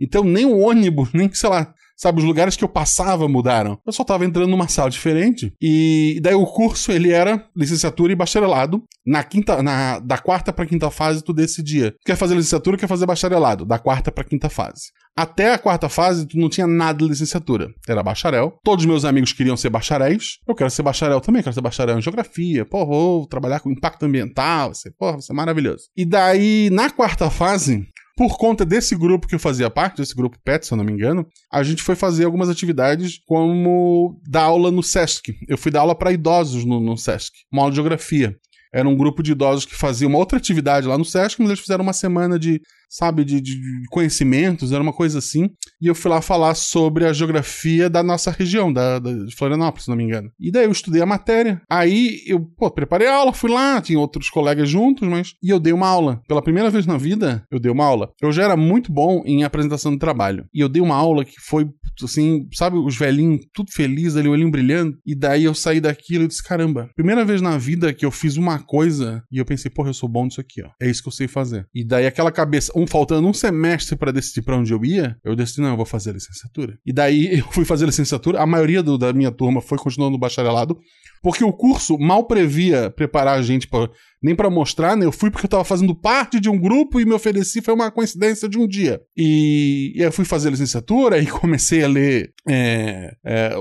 Então, 0.00 0.24
nem 0.24 0.44
o 0.44 0.58
ônibus, 0.58 1.12
nem, 1.12 1.32
sei 1.32 1.48
lá, 1.48 1.72
Sabe, 1.96 2.18
os 2.20 2.24
lugares 2.24 2.56
que 2.56 2.64
eu 2.64 2.68
passava 2.68 3.28
mudaram. 3.28 3.78
Eu 3.86 3.92
só 3.92 4.02
estava 4.02 4.24
entrando 4.24 4.50
numa 4.50 4.68
sala 4.68 4.90
diferente. 4.90 5.52
E 5.60 6.18
daí 6.22 6.34
o 6.34 6.46
curso, 6.46 6.90
ele 6.90 7.10
era 7.10 7.46
licenciatura 7.56 8.12
e 8.12 8.16
bacharelado. 8.16 8.82
Na 9.06 9.22
quinta, 9.22 9.62
na, 9.62 9.98
da 9.98 10.18
quarta 10.18 10.52
para 10.52 10.66
quinta 10.66 10.90
fase, 10.90 11.22
tu 11.22 11.32
decidia. 11.32 11.94
Quer 12.04 12.16
fazer 12.16 12.34
licenciatura, 12.34 12.76
quer 12.76 12.88
fazer 12.88 13.06
bacharelado. 13.06 13.64
Da 13.64 13.78
quarta 13.78 14.10
para 14.10 14.24
quinta 14.24 14.48
fase. 14.48 14.92
Até 15.16 15.54
a 15.54 15.58
quarta 15.58 15.88
fase, 15.88 16.26
tu 16.26 16.36
não 16.36 16.48
tinha 16.48 16.66
nada 16.66 16.98
de 16.98 17.08
licenciatura. 17.08 17.68
Era 17.88 18.02
bacharel. 18.02 18.58
Todos 18.64 18.84
os 18.84 18.90
meus 18.90 19.04
amigos 19.04 19.32
queriam 19.32 19.56
ser 19.56 19.70
bacharéis. 19.70 20.38
Eu 20.46 20.54
quero 20.54 20.70
ser 20.70 20.82
bacharel 20.82 21.20
também, 21.20 21.42
quero 21.42 21.54
ser 21.54 21.60
bacharel 21.60 21.98
em 21.98 22.02
geografia. 22.02 22.64
Pô, 22.64 22.84
vou 22.84 23.26
trabalhar 23.26 23.60
com 23.60 23.70
impacto 23.70 24.04
ambiental. 24.04 24.74
Ser, 24.74 24.92
pô, 24.98 25.12
vai 25.12 25.22
ser 25.22 25.32
maravilhoso. 25.32 25.84
E 25.96 26.04
daí, 26.04 26.68
na 26.70 26.90
quarta 26.90 27.30
fase, 27.30 27.86
por 28.16 28.38
conta 28.38 28.64
desse 28.64 28.94
grupo 28.94 29.26
que 29.26 29.34
eu 29.34 29.40
fazia 29.40 29.68
parte, 29.68 29.96
desse 29.96 30.14
grupo 30.14 30.38
PET, 30.44 30.66
se 30.66 30.72
eu 30.72 30.76
não 30.76 30.84
me 30.84 30.92
engano, 30.92 31.26
a 31.50 31.62
gente 31.62 31.82
foi 31.82 31.96
fazer 31.96 32.24
algumas 32.24 32.48
atividades 32.48 33.20
como 33.26 34.20
dar 34.28 34.44
aula 34.44 34.70
no 34.70 34.82
SESC. 34.82 35.34
Eu 35.48 35.58
fui 35.58 35.70
dar 35.70 35.80
aula 35.80 35.94
para 35.94 36.12
idosos 36.12 36.64
no, 36.64 36.80
no 36.80 36.96
SESC, 36.96 37.32
uma 37.50 37.62
aula 37.62 37.72
de 37.72 37.76
geografia. 37.76 38.36
Era 38.74 38.88
um 38.88 38.96
grupo 38.96 39.22
de 39.22 39.32
idosos 39.32 39.64
que 39.64 39.76
fazia 39.76 40.08
uma 40.08 40.18
outra 40.18 40.36
atividade 40.36 40.88
lá 40.88 40.98
no 40.98 41.04
SESC, 41.04 41.40
mas 41.40 41.50
eles 41.50 41.60
fizeram 41.60 41.84
uma 41.84 41.92
semana 41.92 42.38
de 42.38 42.60
sabe, 42.94 43.24
de, 43.24 43.40
de, 43.40 43.58
conhecimentos, 43.90 44.70
era 44.70 44.82
uma 44.82 44.92
coisa 44.92 45.18
assim. 45.18 45.50
E 45.80 45.88
eu 45.88 45.94
fui 45.94 46.10
lá 46.10 46.20
falar 46.20 46.54
sobre 46.54 47.04
a 47.04 47.12
geografia 47.12 47.90
da 47.90 48.02
nossa 48.02 48.30
região, 48.30 48.72
da, 48.72 49.00
da, 49.00 49.12
de 49.12 49.34
Florianópolis, 49.34 49.84
se 49.84 49.90
não 49.90 49.96
me 49.96 50.04
engano. 50.04 50.30
E 50.38 50.50
daí 50.50 50.64
eu 50.64 50.70
estudei 50.70 51.02
a 51.02 51.06
matéria. 51.06 51.60
Aí 51.68 52.20
eu, 52.26 52.40
pô, 52.56 52.70
preparei 52.70 53.08
a 53.08 53.16
aula, 53.16 53.32
fui 53.32 53.50
lá, 53.50 53.80
tinha 53.80 53.98
outros 53.98 54.30
colegas 54.30 54.68
juntos, 54.68 55.08
mas. 55.08 55.34
E 55.42 55.50
eu 55.50 55.58
dei 55.58 55.72
uma 55.72 55.88
aula. 55.88 56.20
Pela 56.28 56.42
primeira 56.42 56.70
vez 56.70 56.86
na 56.86 56.96
vida, 56.96 57.44
eu 57.50 57.58
dei 57.58 57.70
uma 57.70 57.84
aula. 57.84 58.10
Eu 58.22 58.30
já 58.30 58.44
era 58.44 58.56
muito 58.56 58.92
bom 58.92 59.22
em 59.26 59.42
apresentação 59.42 59.92
de 59.92 59.98
trabalho. 59.98 60.46
E 60.54 60.60
eu 60.60 60.68
dei 60.68 60.80
uma 60.80 60.94
aula 60.94 61.24
que 61.24 61.40
foi, 61.40 61.68
assim, 62.02 62.46
sabe, 62.52 62.78
os 62.78 62.96
velhinhos 62.96 63.44
tudo 63.52 63.72
feliz 63.72 64.16
ali, 64.16 64.28
o 64.28 64.32
olhinho 64.32 64.50
brilhando. 64.50 64.96
E 65.04 65.14
daí 65.16 65.44
eu 65.44 65.54
saí 65.54 65.80
daquilo 65.80 66.24
e 66.24 66.28
disse: 66.28 66.44
caramba, 66.44 66.88
primeira 66.94 67.24
vez 67.24 67.42
na 67.42 67.58
vida 67.58 67.92
que 67.92 68.06
eu 68.06 68.10
fiz 68.12 68.36
uma 68.36 68.60
coisa 68.64 69.22
e 69.30 69.38
eu 69.38 69.44
pensei, 69.44 69.70
porra, 69.70 69.90
eu 69.90 69.94
sou 69.94 70.08
bom 70.08 70.24
nisso 70.24 70.40
aqui, 70.40 70.62
ó. 70.62 70.70
É 70.80 70.88
isso 70.88 71.02
que 71.02 71.08
eu 71.08 71.12
sei 71.12 71.28
fazer. 71.28 71.68
E 71.74 71.84
daí 71.84 72.06
aquela 72.06 72.32
cabeça, 72.32 72.72
um 72.74 72.86
faltando 72.86 73.28
um 73.28 73.32
semestre 73.32 73.96
para 73.96 74.12
decidir 74.12 74.42
para 74.42 74.56
onde 74.56 74.72
eu 74.72 74.84
ia, 74.84 75.16
eu 75.24 75.36
decidi, 75.36 75.60
não, 75.60 75.70
eu 75.70 75.76
vou 75.76 75.86
fazer 75.86 76.12
licenciatura. 76.12 76.78
E 76.84 76.92
daí 76.92 77.38
eu 77.38 77.50
fui 77.52 77.64
fazer 77.64 77.86
licenciatura, 77.86 78.40
a 78.40 78.46
maioria 78.46 78.82
do, 78.82 78.98
da 78.98 79.12
minha 79.12 79.30
turma 79.30 79.60
foi 79.60 79.78
continuando 79.78 80.12
no 80.12 80.18
bacharelado, 80.18 80.78
porque 81.24 81.42
o 81.42 81.54
curso 81.54 81.96
mal 81.98 82.26
previa 82.26 82.90
preparar 82.90 83.38
a 83.38 83.42
gente 83.42 83.66
pra, 83.66 83.88
nem 84.22 84.36
para 84.36 84.50
mostrar, 84.50 84.94
né? 84.94 85.06
Eu 85.06 85.10
fui 85.10 85.30
porque 85.30 85.46
eu 85.46 85.50
tava 85.50 85.64
fazendo 85.64 85.94
parte 85.94 86.38
de 86.38 86.50
um 86.50 86.60
grupo 86.60 87.00
e 87.00 87.06
me 87.06 87.14
ofereci, 87.14 87.62
foi 87.62 87.72
uma 87.72 87.90
coincidência 87.90 88.46
de 88.46 88.58
um 88.58 88.68
dia. 88.68 89.00
E, 89.16 89.94
e 89.96 90.00
aí 90.02 90.08
eu 90.08 90.12
fui 90.12 90.26
fazer 90.26 90.50
licenciatura 90.50 91.18
e 91.18 91.24
comecei 91.40 91.82
a 91.82 91.88
ler 91.88 92.34
é, 92.46 93.16
é, 93.24 93.54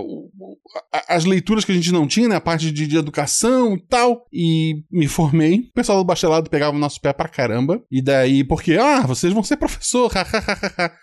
as 1.07 1.23
leituras 1.23 1.63
que 1.63 1.71
a 1.71 1.75
gente 1.75 1.93
não 1.93 2.05
tinha, 2.05 2.27
né? 2.27 2.35
A 2.35 2.41
parte 2.41 2.69
de, 2.69 2.85
de, 2.85 2.97
educação 2.97 3.75
e 3.75 3.79
tal. 3.79 4.27
E 4.33 4.83
me 4.91 5.07
formei. 5.07 5.59
O 5.59 5.73
pessoal 5.73 5.99
do 5.99 6.03
bacharelado 6.03 6.49
pegava 6.49 6.75
o 6.75 6.79
nosso 6.79 6.99
pé 6.99 7.13
pra 7.13 7.29
caramba. 7.29 7.81
E 7.89 8.01
daí, 8.01 8.43
porque, 8.43 8.73
ah, 8.73 9.07
vocês 9.07 9.31
vão 9.31 9.41
ser 9.41 9.55
professor, 9.55 10.11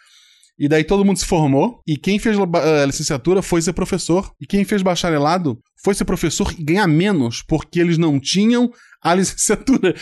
E 0.61 0.69
daí 0.69 0.85
todo 0.85 1.07
mundo 1.07 1.19
se 1.19 1.25
formou. 1.25 1.81
E 1.87 1.97
quem 1.97 2.19
fez 2.19 2.37
a 2.39 2.85
licenciatura 2.85 3.41
foi 3.41 3.63
ser 3.63 3.73
professor. 3.73 4.31
E 4.39 4.47
quem 4.47 4.63
fez 4.63 4.83
bacharelado 4.83 5.59
foi 5.83 5.95
ser 5.95 6.05
professor 6.05 6.53
e 6.59 6.63
ganhar 6.63 6.87
menos, 6.87 7.43
porque 7.43 7.81
eles 7.81 7.97
não 7.97 8.21
tinham 8.21 8.71
a 9.03 9.15
licenciatura. 9.17 9.95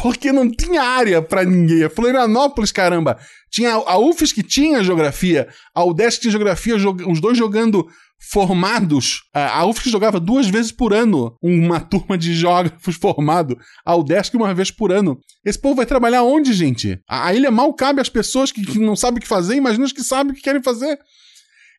Porque 0.00 0.30
não 0.30 0.48
tinha 0.48 0.82
área 0.82 1.20
para 1.20 1.44
ninguém. 1.44 1.88
Florianópolis, 1.90 2.70
caramba. 2.70 3.18
Tinha 3.50 3.72
a 3.74 3.98
UFES 3.98 4.32
que 4.32 4.44
tinha 4.44 4.84
geografia, 4.84 5.48
a 5.74 5.84
UDESC 5.84 6.20
tinha 6.20 6.30
geografia, 6.30 6.76
os 6.76 7.20
dois 7.20 7.36
jogando 7.36 7.84
formados. 8.30 9.22
A 9.32 9.64
UFSC 9.66 9.90
jogava 9.90 10.18
duas 10.18 10.48
vezes 10.48 10.72
por 10.72 10.92
ano 10.92 11.36
uma 11.42 11.78
turma 11.80 12.16
de 12.16 12.34
geógrafos 12.34 12.96
formado. 12.96 13.58
A 13.84 13.94
UDESC 13.96 14.36
uma 14.36 14.54
vez 14.54 14.70
por 14.70 14.92
ano. 14.92 15.18
Esse 15.44 15.58
povo 15.58 15.76
vai 15.76 15.86
trabalhar 15.86 16.22
onde, 16.22 16.52
gente? 16.52 17.00
A 17.08 17.34
ilha 17.34 17.50
mal 17.50 17.72
cabe 17.74 18.00
às 18.00 18.08
pessoas 18.08 18.50
que, 18.50 18.64
que 18.64 18.78
não 18.78 18.96
sabem 18.96 19.18
o 19.18 19.20
que 19.20 19.28
fazer, 19.28 19.56
imagina 19.56 19.84
os 19.84 19.92
que 19.92 20.02
sabem 20.02 20.32
o 20.32 20.34
que 20.34 20.42
querem 20.42 20.62
fazer. 20.62 20.98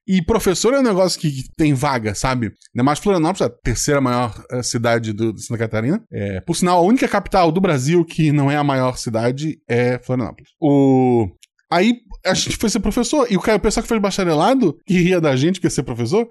E 0.07 0.21
professor 0.21 0.73
é 0.73 0.79
um 0.79 0.83
negócio 0.83 1.19
que, 1.19 1.31
que 1.31 1.49
tem 1.57 1.73
vaga, 1.73 2.13
sabe? 2.13 2.53
Ainda 2.73 2.83
mais 2.83 2.99
Florianópolis, 2.99 3.41
a 3.41 3.49
terceira 3.49 3.99
maior 3.99 4.39
uh, 4.51 4.61
cidade 4.61 5.11
do, 5.11 5.33
de 5.33 5.41
Santa 5.43 5.57
Catarina. 5.57 6.03
É, 6.11 6.39
por 6.41 6.55
sinal, 6.55 6.77
a 6.77 6.87
única 6.87 7.07
capital 7.07 7.51
do 7.51 7.59
Brasil 7.59 8.05
que 8.05 8.31
não 8.31 8.51
é 8.51 8.55
a 8.55 8.63
maior 8.63 8.97
cidade 8.97 9.59
é 9.67 9.97
Florianópolis. 9.97 10.49
O... 10.61 11.27
Aí 11.71 11.95
a 12.25 12.33
gente 12.33 12.57
foi 12.57 12.69
ser 12.69 12.79
professor. 12.79 13.27
E 13.29 13.37
o, 13.37 13.39
cara, 13.39 13.57
o 13.57 13.61
pessoal 13.61 13.83
que 13.83 13.89
fez 13.89 14.01
bacharelado, 14.01 14.77
que 14.85 14.93
ria 14.95 15.21
da 15.21 15.35
gente 15.35 15.59
que 15.59 15.67
ia 15.67 15.71
ser 15.71 15.83
professor, 15.83 16.27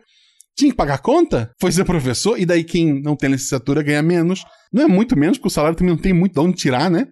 tinha 0.57 0.71
que 0.71 0.77
pagar 0.77 0.99
conta, 0.99 1.51
foi 1.61 1.73
ser 1.73 1.85
professor, 1.85 2.39
e 2.39 2.47
daí 2.47 2.63
quem 2.63 3.03
não 3.03 3.17
tem 3.17 3.31
licenciatura 3.31 3.83
ganha 3.83 4.03
menos. 4.03 4.45
Não 4.73 4.85
é 4.85 4.87
muito 4.87 5.19
menos, 5.19 5.39
porque 5.39 5.49
o 5.49 5.51
salário 5.51 5.77
também 5.77 5.95
não 5.95 6.01
tem 6.01 6.13
muito 6.13 6.35
de 6.35 6.41
onde 6.41 6.57
tirar, 6.57 6.91
né? 6.91 7.07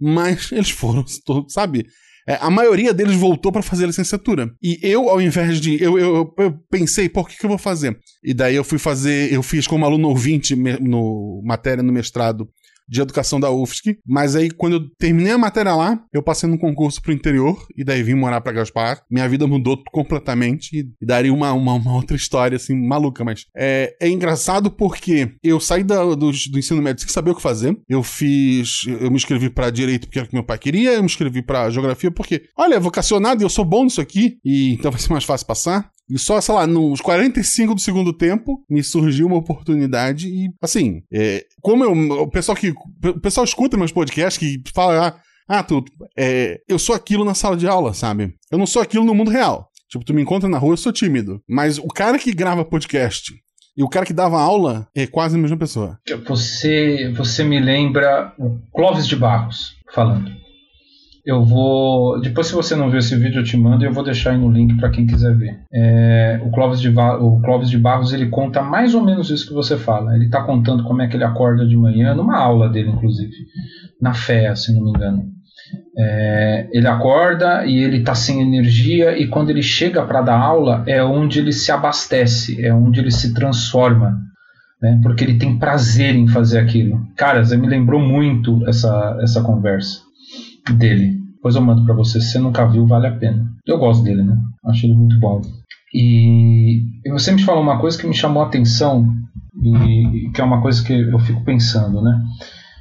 Mas 0.00 0.50
eles 0.52 0.70
foram, 0.70 1.04
sabe? 1.48 1.86
É, 2.26 2.38
a 2.40 2.48
maioria 2.48 2.94
deles 2.94 3.16
voltou 3.16 3.52
para 3.52 3.62
fazer 3.62 3.86
licenciatura. 3.86 4.50
E 4.62 4.78
eu, 4.82 5.10
ao 5.10 5.20
invés 5.20 5.60
de. 5.60 5.82
Eu, 5.82 5.98
eu, 5.98 6.34
eu 6.38 6.58
pensei, 6.70 7.08
por 7.08 7.28
que, 7.28 7.36
que 7.36 7.44
eu 7.44 7.50
vou 7.50 7.58
fazer? 7.58 7.98
E 8.22 8.32
daí 8.32 8.54
eu 8.56 8.64
fui 8.64 8.78
fazer. 8.78 9.30
Eu 9.32 9.42
fiz 9.42 9.66
como 9.66 9.84
aluno 9.84 10.08
ouvinte 10.08 10.56
no 10.56 11.42
matéria 11.44 11.82
no 11.82 11.92
mestrado 11.92 12.48
de 12.88 13.00
educação 13.00 13.40
da 13.40 13.50
UFSC. 13.50 13.98
Mas 14.06 14.36
aí, 14.36 14.50
quando 14.50 14.74
eu 14.74 14.88
terminei 14.98 15.32
a 15.32 15.38
matéria 15.38 15.74
lá, 15.74 16.00
eu 16.12 16.22
passei 16.22 16.48
num 16.48 16.58
concurso 16.58 17.00
pro 17.02 17.12
interior 17.12 17.56
e 17.76 17.84
daí 17.84 18.02
vim 18.02 18.14
morar 18.14 18.40
pra 18.40 18.52
Gaspar. 18.52 19.02
Minha 19.10 19.28
vida 19.28 19.46
mudou 19.46 19.82
completamente 19.92 20.78
e 21.00 21.06
daria 21.06 21.32
uma, 21.32 21.52
uma, 21.52 21.74
uma 21.74 21.94
outra 21.94 22.16
história, 22.16 22.56
assim, 22.56 22.74
maluca. 22.74 23.24
Mas 23.24 23.46
é, 23.56 23.96
é 24.00 24.08
engraçado 24.08 24.70
porque 24.70 25.32
eu 25.42 25.58
saí 25.60 25.82
da, 25.82 26.04
do, 26.04 26.30
do 26.30 26.58
ensino 26.58 26.82
médio 26.82 27.02
sem 27.02 27.12
saber 27.12 27.30
o 27.30 27.34
que 27.34 27.42
fazer. 27.42 27.76
Eu 27.88 28.02
fiz. 28.02 28.82
Eu 28.86 29.10
me 29.10 29.16
inscrevi 29.16 29.50
para 29.50 29.70
direito 29.70 30.06
porque 30.06 30.18
era 30.18 30.26
o 30.26 30.28
que 30.28 30.34
meu 30.34 30.44
pai 30.44 30.58
queria. 30.58 30.92
Eu 30.92 31.00
me 31.00 31.06
inscrevi 31.06 31.42
para 31.42 31.70
geografia 31.70 32.10
porque, 32.10 32.44
olha, 32.56 32.80
vocacionado 32.80 33.42
e 33.42 33.44
eu 33.44 33.50
sou 33.50 33.64
bom 33.64 33.84
nisso 33.84 34.00
aqui. 34.00 34.38
E 34.44 34.74
então 34.74 34.90
vai 34.90 35.00
ser 35.00 35.10
mais 35.10 35.24
fácil 35.24 35.46
passar. 35.46 35.90
E 36.08 36.18
só, 36.18 36.40
sei 36.40 36.54
lá, 36.54 36.66
nos 36.66 37.00
45 37.00 37.74
do 37.74 37.80
segundo 37.80 38.12
tempo, 38.12 38.62
me 38.68 38.82
surgiu 38.82 39.26
uma 39.26 39.36
oportunidade 39.36 40.28
e, 40.28 40.50
assim, 40.60 41.02
é, 41.12 41.44
como 41.62 41.84
eu, 41.84 41.92
o 42.22 42.30
pessoal 42.30 42.56
que, 42.56 42.70
o 42.70 43.20
pessoal 43.20 43.44
escuta 43.44 43.76
meus 43.76 43.92
podcasts 43.92 44.38
que 44.38 44.62
fala, 44.74 45.08
ah, 45.08 45.20
ah 45.48 45.62
tu, 45.62 45.82
é, 46.16 46.60
eu 46.68 46.78
sou 46.78 46.94
aquilo 46.94 47.24
na 47.24 47.34
sala 47.34 47.56
de 47.56 47.66
aula, 47.66 47.94
sabe? 47.94 48.34
Eu 48.50 48.58
não 48.58 48.66
sou 48.66 48.82
aquilo 48.82 49.04
no 49.04 49.14
mundo 49.14 49.30
real. 49.30 49.70
Tipo, 49.88 50.04
tu 50.04 50.12
me 50.12 50.22
encontra 50.22 50.48
na 50.48 50.58
rua, 50.58 50.72
eu 50.72 50.76
sou 50.76 50.92
tímido. 50.92 51.40
Mas 51.48 51.78
o 51.78 51.88
cara 51.88 52.18
que 52.18 52.32
grava 52.32 52.64
podcast 52.64 53.32
e 53.76 53.82
o 53.82 53.88
cara 53.88 54.06
que 54.06 54.12
dava 54.12 54.40
aula 54.40 54.86
é 54.94 55.06
quase 55.06 55.36
a 55.36 55.38
mesma 55.38 55.56
pessoa. 55.56 55.98
Você, 56.26 57.12
você 57.16 57.42
me 57.42 57.60
lembra 57.60 58.32
o 58.38 58.58
Clóvis 58.72 59.06
de 59.06 59.16
Barros 59.16 59.74
falando. 59.92 60.43
Eu 61.24 61.42
vou. 61.42 62.20
Depois, 62.20 62.48
se 62.48 62.52
você 62.52 62.76
não 62.76 62.90
viu 62.90 62.98
esse 62.98 63.16
vídeo, 63.16 63.40
eu 63.40 63.44
te 63.44 63.56
mando 63.56 63.82
e 63.82 63.86
eu 63.86 63.92
vou 63.92 64.04
deixar 64.04 64.32
aí 64.32 64.38
no 64.38 64.50
link 64.50 64.76
para 64.76 64.90
quem 64.90 65.06
quiser 65.06 65.34
ver. 65.34 65.58
É, 65.72 66.38
o, 66.44 66.50
Clóvis 66.50 66.80
de 66.80 66.90
o 66.90 67.40
Clóvis 67.40 67.70
de 67.70 67.78
Barros 67.78 68.12
ele 68.12 68.28
conta 68.28 68.60
mais 68.60 68.94
ou 68.94 69.02
menos 69.02 69.30
isso 69.30 69.48
que 69.48 69.54
você 69.54 69.78
fala. 69.78 70.14
Ele 70.14 70.26
está 70.26 70.42
contando 70.42 70.84
como 70.84 71.00
é 71.00 71.08
que 71.08 71.16
ele 71.16 71.24
acorda 71.24 71.66
de 71.66 71.76
manhã, 71.76 72.14
numa 72.14 72.36
aula 72.36 72.68
dele, 72.68 72.90
inclusive, 72.90 73.32
na 73.98 74.12
fé, 74.12 74.54
se 74.54 74.74
não 74.74 74.84
me 74.84 74.90
engano. 74.90 75.24
É, 75.96 76.68
ele 76.70 76.86
acorda 76.86 77.64
e 77.64 77.78
ele 77.78 77.98
está 77.98 78.14
sem 78.14 78.42
energia, 78.42 79.16
e 79.16 79.26
quando 79.26 79.48
ele 79.48 79.62
chega 79.62 80.04
para 80.04 80.20
dar 80.20 80.38
aula, 80.38 80.84
é 80.86 81.02
onde 81.02 81.38
ele 81.38 81.52
se 81.52 81.72
abastece, 81.72 82.62
é 82.62 82.72
onde 82.74 83.00
ele 83.00 83.10
se 83.10 83.32
transforma. 83.32 84.20
Né, 84.82 85.00
porque 85.02 85.24
ele 85.24 85.38
tem 85.38 85.58
prazer 85.58 86.14
em 86.14 86.28
fazer 86.28 86.58
aquilo. 86.58 87.00
Cara, 87.16 87.42
você 87.42 87.56
me 87.56 87.66
lembrou 87.66 87.98
muito 87.98 88.62
essa, 88.68 89.18
essa 89.22 89.40
conversa 89.42 90.03
dele. 90.72 91.18
Depois 91.34 91.56
eu 91.56 91.62
mando 91.62 91.84
para 91.84 91.94
você. 91.94 92.20
Se 92.20 92.32
você 92.32 92.38
nunca 92.38 92.66
viu, 92.66 92.86
vale 92.86 93.06
a 93.06 93.16
pena. 93.16 93.52
Eu 93.66 93.78
gosto 93.78 94.02
dele, 94.02 94.22
né? 94.22 94.36
Acho 94.64 94.86
ele 94.86 94.94
muito 94.94 95.18
bom. 95.20 95.42
E, 95.92 96.82
você 97.10 97.32
me 97.32 97.42
falou 97.42 97.62
uma 97.62 97.78
coisa 97.78 97.98
que 97.98 98.06
me 98.06 98.14
chamou 98.14 98.42
a 98.42 98.46
atenção 98.46 99.06
e 99.62 100.30
que 100.34 100.40
é 100.40 100.44
uma 100.44 100.60
coisa 100.60 100.82
que 100.82 100.92
eu 100.92 101.18
fico 101.20 101.44
pensando, 101.44 102.02
né? 102.02 102.22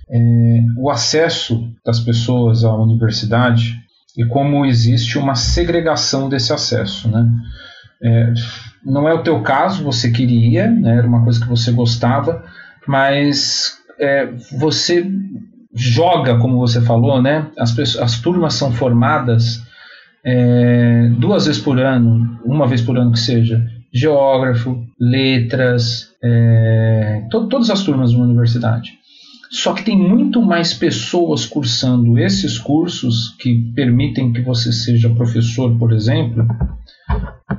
É, 0.10 0.60
o 0.78 0.90
acesso 0.90 1.70
das 1.86 2.00
pessoas 2.00 2.64
à 2.64 2.74
universidade 2.76 3.80
e 4.18 4.26
como 4.26 4.66
existe 4.66 5.18
uma 5.18 5.36
segregação 5.36 6.30
desse 6.30 6.52
acesso, 6.52 7.10
né? 7.10 7.30
É, 8.02 8.34
não 8.84 9.08
é 9.08 9.14
o 9.14 9.24
teu 9.24 9.42
caso, 9.42 9.84
você 9.84 10.12
queria, 10.12 10.70
né? 10.70 10.98
era 10.98 11.08
uma 11.08 11.24
coisa 11.24 11.40
que 11.40 11.48
você 11.48 11.72
gostava, 11.72 12.44
mas 12.88 13.78
é, 13.98 14.26
você 14.52 15.10
joga, 15.76 16.38
como 16.38 16.60
você 16.60 16.82
falou, 16.82 17.22
né? 17.22 17.48
As, 17.58 17.72
pessoas, 17.72 18.04
as 18.04 18.20
turmas 18.20 18.54
são 18.54 18.72
formadas 18.72 19.62
é, 20.24 21.10
duas 21.18 21.46
vezes 21.46 21.62
por 21.62 21.80
ano, 21.80 22.40
uma 22.46 22.68
vez 22.68 22.82
por 22.82 22.98
ano 22.98 23.12
que 23.12 23.20
seja, 23.20 23.66
geógrafo, 23.92 24.86
letras, 25.00 26.10
é, 26.24 27.24
to, 27.30 27.48
todas 27.48 27.70
as 27.70 27.84
turmas 27.84 28.12
de 28.12 28.16
uma 28.16 28.26
universidade. 28.26 28.98
Só 29.54 29.74
que 29.74 29.84
tem 29.84 29.96
muito 29.96 30.42
mais 30.42 30.74
pessoas 30.74 31.46
cursando 31.46 32.18
esses 32.18 32.58
cursos 32.58 33.36
que 33.40 33.72
permitem 33.76 34.34
que 34.34 34.42
você 34.42 34.74
seja 34.74 35.10
professor, 35.12 35.78
por 35.78 35.94
exemplo. 35.94 36.48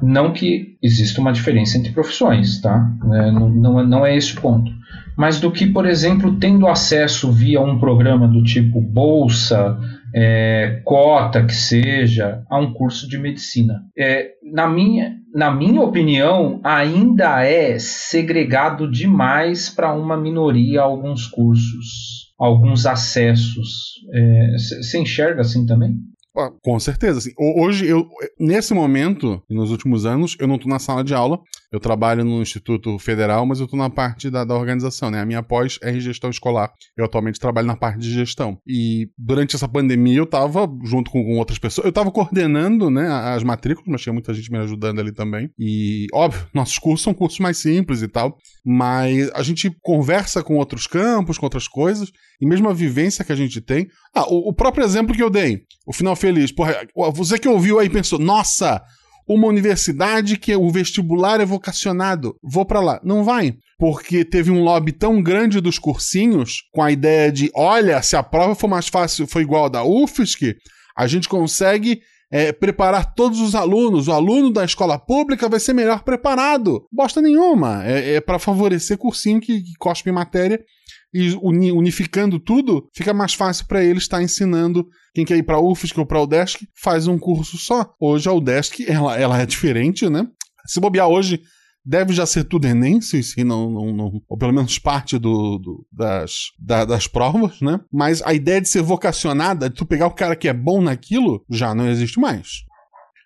Não 0.02 0.32
que 0.32 0.76
exista 0.82 1.20
uma 1.20 1.32
diferença 1.32 1.78
entre 1.78 1.92
profissões, 1.92 2.60
tá? 2.60 2.92
É, 3.12 3.30
não, 3.30 3.48
não, 3.48 3.80
é, 3.80 3.86
não 3.86 4.04
é 4.04 4.16
esse 4.16 4.36
o 4.36 4.40
ponto 4.40 4.72
mas 5.16 5.38
do 5.38 5.50
que, 5.50 5.66
por 5.66 5.86
exemplo, 5.86 6.36
tendo 6.36 6.66
acesso 6.66 7.30
via 7.30 7.60
um 7.60 7.78
programa 7.78 8.26
do 8.26 8.42
tipo 8.42 8.80
bolsa, 8.80 9.78
é, 10.14 10.80
cota 10.84 11.44
que 11.44 11.54
seja, 11.54 12.42
a 12.48 12.58
um 12.58 12.72
curso 12.72 13.08
de 13.08 13.18
medicina. 13.18 13.82
É, 13.98 14.30
na, 14.42 14.68
minha, 14.68 15.16
na 15.34 15.50
minha 15.50 15.82
opinião, 15.82 16.60
ainda 16.62 17.42
é 17.44 17.78
segregado 17.78 18.88
demais 18.88 19.68
para 19.68 19.92
uma 19.92 20.16
minoria 20.16 20.82
alguns 20.82 21.26
cursos, 21.26 22.32
alguns 22.38 22.86
acessos. 22.86 23.94
Você 24.56 24.98
é, 24.98 25.00
enxerga 25.00 25.40
assim 25.40 25.66
também? 25.66 25.96
Com 26.62 26.80
certeza. 26.80 27.18
Assim, 27.18 27.30
hoje, 27.38 27.86
eu, 27.86 28.08
nesse 28.38 28.74
momento, 28.74 29.40
nos 29.48 29.70
últimos 29.70 30.04
anos, 30.04 30.36
eu 30.40 30.48
não 30.48 30.56
estou 30.56 30.68
na 30.68 30.80
sala 30.80 31.04
de 31.04 31.14
aula. 31.14 31.38
Eu 31.70 31.80
trabalho 31.80 32.24
no 32.24 32.40
Instituto 32.40 32.96
Federal, 33.00 33.44
mas 33.44 33.58
eu 33.58 33.64
estou 33.64 33.78
na 33.78 33.90
parte 33.90 34.30
da, 34.30 34.44
da, 34.44 34.54
organização, 34.54 35.10
né? 35.10 35.20
A 35.20 35.26
minha 35.26 35.42
pós 35.42 35.76
é 35.82 35.90
em 35.90 36.00
gestão 36.00 36.30
escolar. 36.30 36.72
Eu 36.96 37.04
atualmente 37.04 37.40
trabalho 37.40 37.66
na 37.66 37.76
parte 37.76 37.98
de 37.98 38.12
gestão. 38.12 38.58
E 38.64 39.08
durante 39.18 39.56
essa 39.56 39.68
pandemia 39.68 40.18
eu 40.18 40.24
estava 40.24 40.68
junto 40.84 41.10
com, 41.10 41.24
com, 41.24 41.36
outras 41.36 41.58
pessoas, 41.58 41.84
eu 41.84 41.88
estava 41.88 42.12
coordenando, 42.12 42.90
né, 42.90 43.08
as 43.08 43.42
matrículas, 43.42 43.88
mas 43.88 44.02
tinha 44.02 44.12
muita 44.12 44.32
gente 44.32 44.52
me 44.52 44.58
ajudando 44.58 45.00
ali 45.00 45.12
também. 45.12 45.50
E, 45.58 46.06
óbvio, 46.12 46.46
nossos 46.54 46.78
cursos 46.78 47.02
são 47.02 47.12
cursos 47.12 47.40
mais 47.40 47.58
simples 47.58 48.02
e 48.02 48.08
tal, 48.08 48.36
mas 48.64 49.30
a 49.34 49.42
gente 49.42 49.68
conversa 49.82 50.44
com 50.44 50.56
outros 50.56 50.86
campos, 50.86 51.38
com 51.38 51.46
outras 51.46 51.66
coisas, 51.66 52.12
e 52.40 52.46
mesmo 52.46 52.68
a 52.68 52.72
vivência 52.72 53.24
que 53.24 53.32
a 53.32 53.36
gente 53.36 53.60
tem. 53.60 53.88
Ah, 54.14 54.26
o, 54.28 54.50
o 54.50 54.52
próprio 54.52 54.84
exemplo 54.84 55.14
que 55.14 55.22
eu 55.22 55.30
dei, 55.30 55.62
o 55.86 55.92
final 55.92 56.14
feliz. 56.24 56.50
Porra, 56.50 56.86
você 57.12 57.38
que 57.38 57.46
ouviu 57.46 57.78
aí 57.78 57.90
pensou, 57.90 58.18
nossa, 58.18 58.82
uma 59.28 59.46
universidade 59.46 60.38
que 60.38 60.56
o 60.56 60.70
vestibular 60.70 61.38
é 61.38 61.44
vocacionado, 61.44 62.34
vou 62.42 62.64
para 62.64 62.80
lá. 62.80 63.00
Não 63.04 63.22
vai, 63.22 63.54
porque 63.78 64.24
teve 64.24 64.50
um 64.50 64.62
lobby 64.62 64.92
tão 64.92 65.22
grande 65.22 65.60
dos 65.60 65.78
cursinhos 65.78 66.62
com 66.72 66.82
a 66.82 66.90
ideia 66.90 67.30
de, 67.30 67.50
olha, 67.54 68.00
se 68.00 68.16
a 68.16 68.22
prova 68.22 68.54
for 68.54 68.68
mais 68.68 68.88
fácil, 68.88 69.26
for 69.26 69.42
igual 69.42 69.66
a 69.66 69.68
da 69.68 69.84
UFSC, 69.84 70.56
a 70.96 71.06
gente 71.06 71.28
consegue 71.28 72.00
é, 72.32 72.52
preparar 72.52 73.14
todos 73.14 73.40
os 73.40 73.54
alunos. 73.54 74.08
O 74.08 74.12
aluno 74.12 74.50
da 74.50 74.64
escola 74.64 74.98
pública 74.98 75.46
vai 75.46 75.60
ser 75.60 75.74
melhor 75.74 76.02
preparado. 76.02 76.86
Bosta 76.90 77.20
nenhuma. 77.20 77.84
É, 77.84 78.14
é 78.14 78.20
para 78.20 78.38
favorecer 78.38 78.96
cursinho 78.96 79.40
que, 79.40 79.60
que 79.60 79.74
cospe 79.78 80.10
matéria 80.10 80.58
e 81.12 81.32
unificando 81.36 82.40
tudo, 82.40 82.88
fica 82.92 83.14
mais 83.14 83.34
fácil 83.34 83.66
para 83.68 83.84
ele 83.84 83.98
estar 83.98 84.20
ensinando 84.20 84.84
quem 85.14 85.24
quer 85.24 85.36
ir 85.36 85.44
para 85.44 85.60
UFSC 85.60 85.98
ou 85.98 86.04
para 86.04 86.20
UDESC, 86.20 86.68
faz 86.74 87.06
um 87.06 87.18
curso 87.18 87.56
só. 87.56 87.94
Hoje 88.00 88.28
a 88.28 88.32
UDESC, 88.32 88.84
ela, 88.86 89.16
ela 89.16 89.40
é 89.40 89.46
diferente, 89.46 90.10
né? 90.10 90.26
Se 90.66 90.80
bobear 90.80 91.08
hoje, 91.08 91.40
deve 91.84 92.12
já 92.12 92.26
ser 92.26 92.44
tudo 92.44 92.66
Enem, 92.66 93.00
se, 93.00 93.22
se 93.22 93.44
não, 93.44 93.70
não, 93.70 93.92
não, 93.92 94.22
ou 94.28 94.36
pelo 94.36 94.52
menos 94.52 94.78
parte 94.78 95.16
do, 95.16 95.58
do 95.58 95.86
das, 95.92 96.50
da, 96.58 96.84
das 96.84 97.06
provas, 97.06 97.60
né? 97.60 97.78
Mas 97.92 98.22
a 98.22 98.34
ideia 98.34 98.60
de 98.60 98.68
ser 98.68 98.82
vocacionada, 98.82 99.70
de 99.70 99.76
tu 99.76 99.86
pegar 99.86 100.08
o 100.08 100.14
cara 100.14 100.34
que 100.34 100.48
é 100.48 100.52
bom 100.52 100.82
naquilo, 100.82 101.44
já 101.48 101.74
não 101.74 101.88
existe 101.88 102.18
mais. 102.18 102.64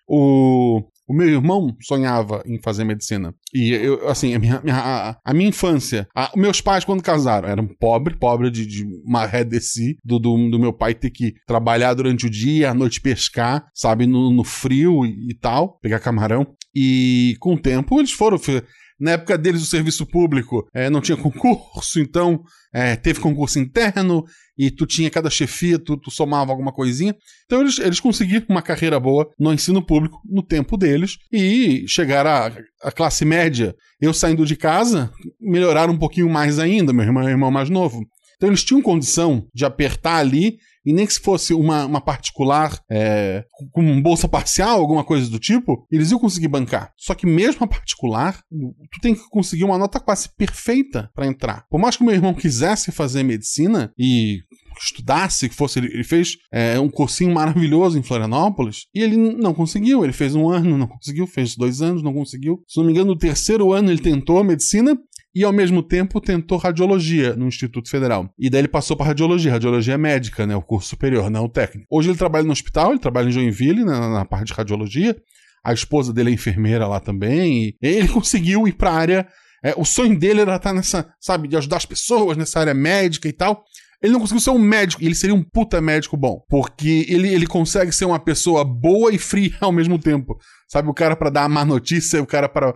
O, 0.07 0.83
o 1.09 1.13
meu 1.13 1.27
irmão 1.27 1.75
sonhava 1.81 2.43
em 2.45 2.61
fazer 2.61 2.83
medicina. 2.83 3.33
E 3.51 3.71
eu, 3.71 4.07
assim, 4.07 4.35
a 4.35 4.39
minha, 4.39 4.61
a, 4.71 5.17
a 5.25 5.33
minha 5.33 5.49
infância. 5.49 6.07
A, 6.15 6.31
meus 6.35 6.61
pais, 6.61 6.85
quando 6.85 7.01
casaram, 7.01 7.49
eram 7.49 7.67
pobres, 7.67 8.15
pobre 8.19 8.51
de, 8.51 8.63
de 8.63 8.85
maré 9.03 9.43
desse, 9.43 9.97
do, 10.05 10.19
do, 10.19 10.51
do, 10.51 10.59
meu 10.59 10.71
pai 10.71 10.93
ter 10.93 11.09
que 11.09 11.33
trabalhar 11.47 11.95
durante 11.95 12.27
o 12.27 12.29
dia, 12.29 12.69
à 12.69 12.75
noite 12.75 13.01
pescar, 13.01 13.65
sabe, 13.73 14.05
no, 14.05 14.31
no 14.31 14.43
frio 14.43 15.03
e, 15.03 15.31
e 15.31 15.33
tal, 15.33 15.79
pegar 15.79 15.99
camarão. 15.99 16.45
E 16.75 17.35
com 17.39 17.55
o 17.55 17.59
tempo 17.59 17.99
eles 17.99 18.11
foram 18.11 18.37
Na 18.99 19.11
época 19.11 19.37
deles, 19.37 19.61
o 19.61 19.65
serviço 19.65 20.05
público 20.05 20.67
é, 20.73 20.89
não 20.89 20.99
tinha 20.99 21.15
concurso, 21.17 21.99
então 21.99 22.41
é, 22.73 22.95
teve 22.95 23.19
concurso 23.19 23.57
interno 23.57 24.25
e 24.57 24.69
tu 24.69 24.85
tinha 24.85 25.09
cada 25.09 25.29
chefia, 25.29 25.79
tu, 25.79 25.95
tu, 25.95 26.11
somava 26.11 26.51
alguma 26.51 26.73
coisinha. 26.73 27.15
Então 27.45 27.61
eles, 27.61 27.79
eles 27.79 27.99
conseguiram 27.99 28.45
uma 28.49 28.61
carreira 28.61 28.99
boa 28.99 29.29
no 29.39 29.53
ensino 29.53 29.81
público 29.81 30.19
no 30.25 30.43
tempo 30.43 30.75
deles 30.75 31.17
e 31.31 31.85
chegaram 31.87 32.29
à, 32.29 32.51
à 32.83 32.91
classe 32.91 33.23
média. 33.23 33.73
Eu 34.01 34.13
saindo 34.13 34.45
de 34.45 34.55
casa, 34.55 35.11
melhoraram 35.39 35.93
um 35.93 35.97
pouquinho 35.97 36.29
mais 36.29 36.59
ainda, 36.59 36.91
meu 36.91 37.05
irmão, 37.05 37.23
meu 37.23 37.31
irmão 37.31 37.51
mais 37.51 37.69
novo. 37.69 38.01
Então 38.35 38.49
eles 38.49 38.63
tinham 38.63 38.81
condição 38.81 39.47
de 39.53 39.65
apertar 39.65 40.17
ali 40.17 40.57
e 40.85 40.93
nem 40.93 41.05
que 41.05 41.13
se 41.13 41.19
fosse 41.19 41.53
uma, 41.53 41.85
uma 41.85 42.01
particular 42.01 42.79
é, 42.89 43.43
com 43.71 44.01
bolsa 44.01 44.27
parcial, 44.27 44.79
alguma 44.79 45.03
coisa 45.03 45.29
do 45.29 45.39
tipo, 45.39 45.85
eles 45.91 46.11
iam 46.11 46.19
conseguir 46.19 46.47
bancar. 46.47 46.93
Só 46.97 47.13
que 47.13 47.25
mesmo 47.25 47.63
a 47.63 47.67
particular, 47.67 48.41
tu 48.49 49.01
tem 49.01 49.13
que 49.13 49.21
conseguir 49.29 49.63
uma 49.63 49.77
nota 49.77 49.99
quase 49.99 50.29
perfeita 50.29 51.09
para 51.13 51.27
entrar. 51.27 51.65
Por 51.69 51.79
mais 51.79 51.95
que 51.95 52.03
o 52.03 52.05
meu 52.05 52.15
irmão 52.15 52.33
quisesse 52.33 52.91
fazer 52.91 53.23
medicina 53.23 53.91
e 53.97 54.39
estudasse, 54.81 55.49
que 55.49 55.55
fosse. 55.55 55.79
Ele, 55.79 56.03
fez 56.03 56.37
é, 56.51 56.79
um 56.79 56.89
cursinho 56.89 57.33
maravilhoso 57.33 57.97
em 57.97 58.03
Florianópolis 58.03 58.87
e 58.93 59.01
ele 59.01 59.17
não 59.17 59.53
conseguiu. 59.53 60.03
Ele 60.03 60.13
fez 60.13 60.35
um 60.35 60.49
ano, 60.49 60.77
não 60.77 60.87
conseguiu, 60.87 61.27
fez 61.27 61.55
dois 61.55 61.81
anos, 61.81 62.01
não 62.01 62.13
conseguiu. 62.13 62.63
Se 62.67 62.77
não 62.77 62.85
me 62.85 62.91
engano, 62.91 63.11
no 63.11 63.17
terceiro 63.17 63.73
ano 63.73 63.91
ele 63.91 64.01
tentou 64.01 64.43
medicina 64.43 64.97
e 65.39 65.43
ao 65.45 65.53
mesmo 65.53 65.81
tempo 65.81 66.19
tentou 66.19 66.57
radiologia 66.57 67.33
no 67.33 67.47
Instituto 67.47 67.89
Federal. 67.89 68.29
E 68.37 68.49
daí 68.49 68.59
ele 68.59 68.67
passou 68.67 68.97
para 68.97 69.05
radiologia, 69.05 69.53
radiologia 69.53 69.97
médica, 69.97 70.45
né, 70.45 70.53
o 70.53 70.61
curso 70.61 70.89
superior, 70.89 71.29
não 71.29 71.45
o 71.45 71.49
técnico. 71.49 71.87
Hoje 71.89 72.09
ele 72.09 72.17
trabalha 72.17 72.43
no 72.43 72.51
hospital, 72.51 72.91
ele 72.91 72.99
trabalha 72.99 73.29
em 73.29 73.31
Joinville, 73.31 73.85
na, 73.85 74.09
na 74.09 74.25
parte 74.25 74.47
de 74.47 74.53
radiologia. 74.53 75.15
A 75.63 75.71
esposa 75.71 76.11
dele 76.11 76.31
é 76.31 76.33
enfermeira 76.33 76.85
lá 76.85 76.99
também. 76.99 77.73
E 77.81 77.87
ele 77.87 78.09
conseguiu 78.11 78.67
ir 78.67 78.73
para 78.73 78.91
a 78.91 78.95
área. 78.95 79.27
É, 79.63 79.73
o 79.77 79.85
sonho 79.85 80.19
dele 80.19 80.41
era 80.41 80.57
estar 80.57 80.73
nessa, 80.73 81.09
sabe, 81.21 81.47
de 81.47 81.55
ajudar 81.55 81.77
as 81.77 81.85
pessoas 81.85 82.35
nessa 82.35 82.59
área 82.59 82.73
médica 82.73 83.29
e 83.29 83.31
tal. 83.31 83.63
Ele 84.03 84.11
não 84.11 84.19
conseguiu 84.19 84.41
ser 84.41 84.49
um 84.49 84.59
médico, 84.59 85.01
ele 85.01 85.15
seria 85.15 85.35
um 85.35 85.43
puta 85.43 85.79
médico 85.79 86.17
bom. 86.17 86.43
Porque 86.49 87.05
ele, 87.07 87.33
ele 87.33 87.47
consegue 87.47 87.93
ser 87.93 88.03
uma 88.03 88.19
pessoa 88.19 88.65
boa 88.65 89.13
e 89.13 89.17
fria 89.17 89.55
ao 89.61 89.71
mesmo 89.71 89.97
tempo. 89.97 90.37
Sabe, 90.67 90.89
o 90.89 90.93
cara 90.93 91.15
para 91.15 91.29
dar 91.29 91.45
a 91.45 91.49
má 91.49 91.63
notícia, 91.63 92.21
o 92.21 92.27
cara 92.27 92.49
para 92.49 92.75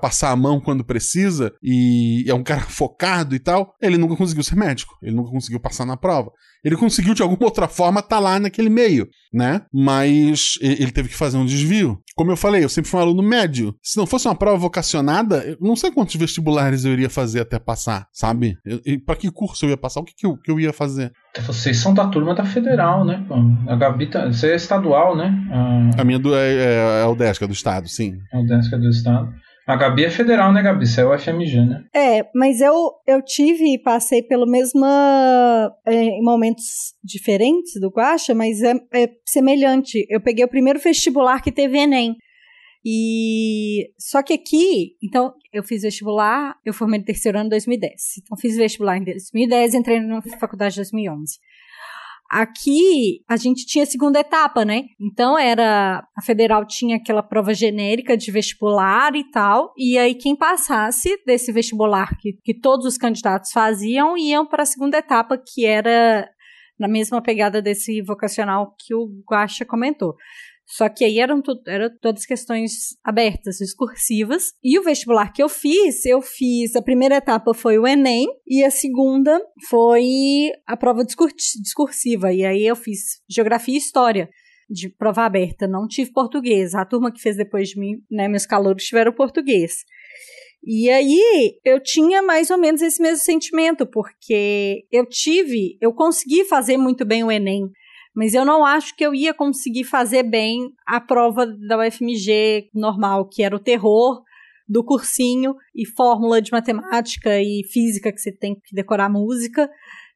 passar 0.00 0.30
a 0.30 0.36
mão 0.36 0.60
quando 0.60 0.84
precisa, 0.84 1.52
e 1.62 2.24
é 2.26 2.34
um 2.34 2.42
cara 2.42 2.60
focado 2.68 3.34
e 3.34 3.38
tal. 3.38 3.74
Ele 3.80 3.98
nunca 3.98 4.16
conseguiu 4.16 4.42
ser 4.42 4.56
médico, 4.56 4.94
ele 5.02 5.14
nunca 5.14 5.30
conseguiu 5.30 5.60
passar 5.60 5.84
na 5.84 5.96
prova. 5.96 6.30
Ele 6.64 6.76
conseguiu, 6.76 7.14
de 7.14 7.22
alguma 7.22 7.44
outra 7.44 7.68
forma, 7.68 8.00
estar 8.00 8.16
tá 8.16 8.20
lá 8.20 8.38
naquele 8.38 8.68
meio, 8.68 9.06
né? 9.32 9.62
Mas 9.72 10.58
ele 10.60 10.90
teve 10.90 11.08
que 11.08 11.14
fazer 11.14 11.36
um 11.36 11.46
desvio. 11.46 11.98
Como 12.16 12.32
eu 12.32 12.36
falei, 12.36 12.64
eu 12.64 12.68
sempre 12.68 12.90
fui 12.90 12.98
um 12.98 13.02
aluno 13.02 13.22
médio. 13.22 13.74
Se 13.82 13.96
não 13.96 14.06
fosse 14.06 14.26
uma 14.26 14.34
prova 14.34 14.58
vocacionada, 14.58 15.44
eu 15.44 15.56
não 15.60 15.76
sei 15.76 15.90
quantos 15.90 16.16
vestibulares 16.16 16.84
eu 16.84 16.92
iria 16.92 17.08
fazer 17.08 17.40
até 17.40 17.58
passar, 17.58 18.06
sabe? 18.12 18.56
Para 19.06 19.16
que 19.16 19.30
curso 19.30 19.64
eu 19.64 19.70
ia 19.70 19.76
passar? 19.76 20.00
O 20.00 20.04
que, 20.04 20.14
que, 20.16 20.26
eu, 20.26 20.36
que 20.36 20.50
eu 20.50 20.58
ia 20.58 20.72
fazer? 20.72 21.12
Vocês 21.46 21.78
são 21.78 21.94
da 21.94 22.06
turma 22.08 22.34
da 22.34 22.44
federal, 22.44 23.04
né? 23.04 23.24
A 23.68 23.76
Gabi, 23.76 24.08
tá, 24.08 24.26
você 24.26 24.50
é 24.50 24.56
estadual, 24.56 25.16
né? 25.16 25.32
A, 25.96 26.02
a 26.02 26.04
minha 26.04 26.18
do, 26.18 26.34
é, 26.34 26.54
é, 26.54 27.02
é 27.02 27.06
o 27.06 27.14
DESC, 27.14 27.44
é 27.44 27.46
do 27.46 27.52
estado, 27.52 27.88
sim. 27.88 28.14
É 28.32 28.38
o 28.38 28.44
do 28.44 28.88
estado. 28.88 29.17
A 29.68 29.76
Gabi 29.76 30.06
é 30.06 30.10
federal, 30.10 30.50
né, 30.50 30.62
Gabi? 30.62 30.86
Você 30.86 31.02
é 31.02 31.04
o 31.04 31.18
FMG, 31.18 31.60
né? 31.60 31.84
É, 31.94 32.26
mas 32.34 32.62
eu, 32.62 32.90
eu 33.06 33.22
tive 33.22 33.74
e 33.74 33.78
passei 33.78 34.22
pelo 34.22 34.46
mesmo. 34.46 34.82
É, 35.86 35.92
em 35.92 36.22
momentos 36.22 36.94
diferentes 37.04 37.78
do 37.78 37.90
Guacha, 37.90 38.34
mas 38.34 38.62
é, 38.62 38.72
é, 38.94 39.10
semelhante. 39.26 40.06
Eu 40.08 40.22
peguei 40.22 40.42
o 40.42 40.48
primeiro 40.48 40.78
vestibular 40.78 41.42
que 41.42 41.52
teve 41.52 41.76
Enem. 41.76 42.16
E 42.82 43.90
só 43.98 44.22
que 44.22 44.32
aqui, 44.32 44.96
então, 45.02 45.34
eu 45.52 45.62
fiz 45.62 45.82
vestibular, 45.82 46.54
eu 46.64 46.72
formei 46.72 47.00
no 47.00 47.04
terceiro 47.04 47.36
ano 47.36 47.48
em 47.48 47.50
2010. 47.50 47.92
Então, 48.22 48.38
fiz 48.38 48.56
vestibular 48.56 48.96
em 48.96 49.04
2010, 49.04 49.74
entrei 49.74 50.00
na 50.00 50.22
faculdade 50.40 50.76
em 50.76 50.78
2011. 50.78 51.34
Aqui 52.30 53.22
a 53.26 53.36
gente 53.36 53.64
tinha 53.64 53.86
segunda 53.86 54.20
etapa, 54.20 54.62
né? 54.64 54.84
Então 55.00 55.38
era 55.38 56.06
a 56.14 56.22
federal 56.22 56.66
tinha 56.66 56.96
aquela 56.96 57.22
prova 57.22 57.54
genérica 57.54 58.16
de 58.16 58.30
vestibular 58.30 59.14
e 59.16 59.24
tal, 59.30 59.72
e 59.76 59.96
aí 59.96 60.14
quem 60.14 60.36
passasse 60.36 61.16
desse 61.24 61.50
vestibular 61.50 62.18
que, 62.18 62.34
que 62.44 62.52
todos 62.52 62.84
os 62.84 62.98
candidatos 62.98 63.50
faziam 63.50 64.16
iam 64.16 64.44
para 64.44 64.62
a 64.62 64.66
segunda 64.66 64.98
etapa, 64.98 65.38
que 65.38 65.64
era 65.64 66.28
na 66.78 66.86
mesma 66.86 67.22
pegada 67.22 67.62
desse 67.62 68.02
vocacional 68.02 68.74
que 68.78 68.94
o 68.94 69.08
Guaxa 69.28 69.64
comentou. 69.64 70.14
Só 70.70 70.86
que 70.86 71.02
aí 71.02 71.18
eram, 71.18 71.42
eram 71.66 71.88
todas 71.98 72.26
questões 72.26 72.94
abertas, 73.02 73.56
discursivas. 73.56 74.52
E 74.62 74.78
o 74.78 74.82
vestibular 74.82 75.32
que 75.32 75.42
eu 75.42 75.48
fiz, 75.48 76.04
eu 76.04 76.20
fiz. 76.20 76.76
A 76.76 76.82
primeira 76.82 77.16
etapa 77.16 77.54
foi 77.54 77.78
o 77.78 77.86
Enem, 77.86 78.26
e 78.46 78.62
a 78.62 78.70
segunda 78.70 79.40
foi 79.70 80.52
a 80.66 80.76
prova 80.76 81.02
discursiva. 81.04 82.32
E 82.34 82.44
aí 82.44 82.66
eu 82.66 82.76
fiz 82.76 83.22
Geografia 83.28 83.74
e 83.74 83.78
História 83.78 84.28
de 84.68 84.90
prova 84.90 85.24
aberta, 85.24 85.66
não 85.66 85.88
tive 85.88 86.12
português. 86.12 86.74
A 86.74 86.84
turma 86.84 87.10
que 87.10 87.22
fez 87.22 87.34
depois 87.34 87.70
de 87.70 87.80
mim, 87.80 88.02
né, 88.10 88.28
meus 88.28 88.44
calouros 88.44 88.84
tiveram 88.84 89.12
português. 89.12 89.84
E 90.62 90.90
aí 90.90 91.58
eu 91.64 91.82
tinha 91.82 92.20
mais 92.20 92.50
ou 92.50 92.58
menos 92.58 92.82
esse 92.82 93.00
mesmo 93.00 93.24
sentimento, 93.24 93.86
porque 93.86 94.84
eu 94.92 95.06
tive, 95.06 95.78
eu 95.80 95.94
consegui 95.94 96.44
fazer 96.44 96.76
muito 96.76 97.06
bem 97.06 97.24
o 97.24 97.32
Enem 97.32 97.70
mas 98.18 98.34
eu 98.34 98.44
não 98.44 98.66
acho 98.66 98.96
que 98.96 99.06
eu 99.06 99.14
ia 99.14 99.32
conseguir 99.32 99.84
fazer 99.84 100.24
bem 100.24 100.72
a 100.84 101.00
prova 101.00 101.46
da 101.46 101.78
UFMG 101.78 102.68
normal, 102.74 103.28
que 103.28 103.44
era 103.44 103.54
o 103.54 103.60
terror 103.60 104.24
do 104.68 104.82
cursinho 104.82 105.54
e 105.72 105.86
fórmula 105.86 106.42
de 106.42 106.50
matemática 106.50 107.40
e 107.40 107.62
física 107.72 108.10
que 108.10 108.18
você 108.20 108.32
tem 108.32 108.56
que 108.56 108.74
decorar 108.74 109.08
música 109.08 109.70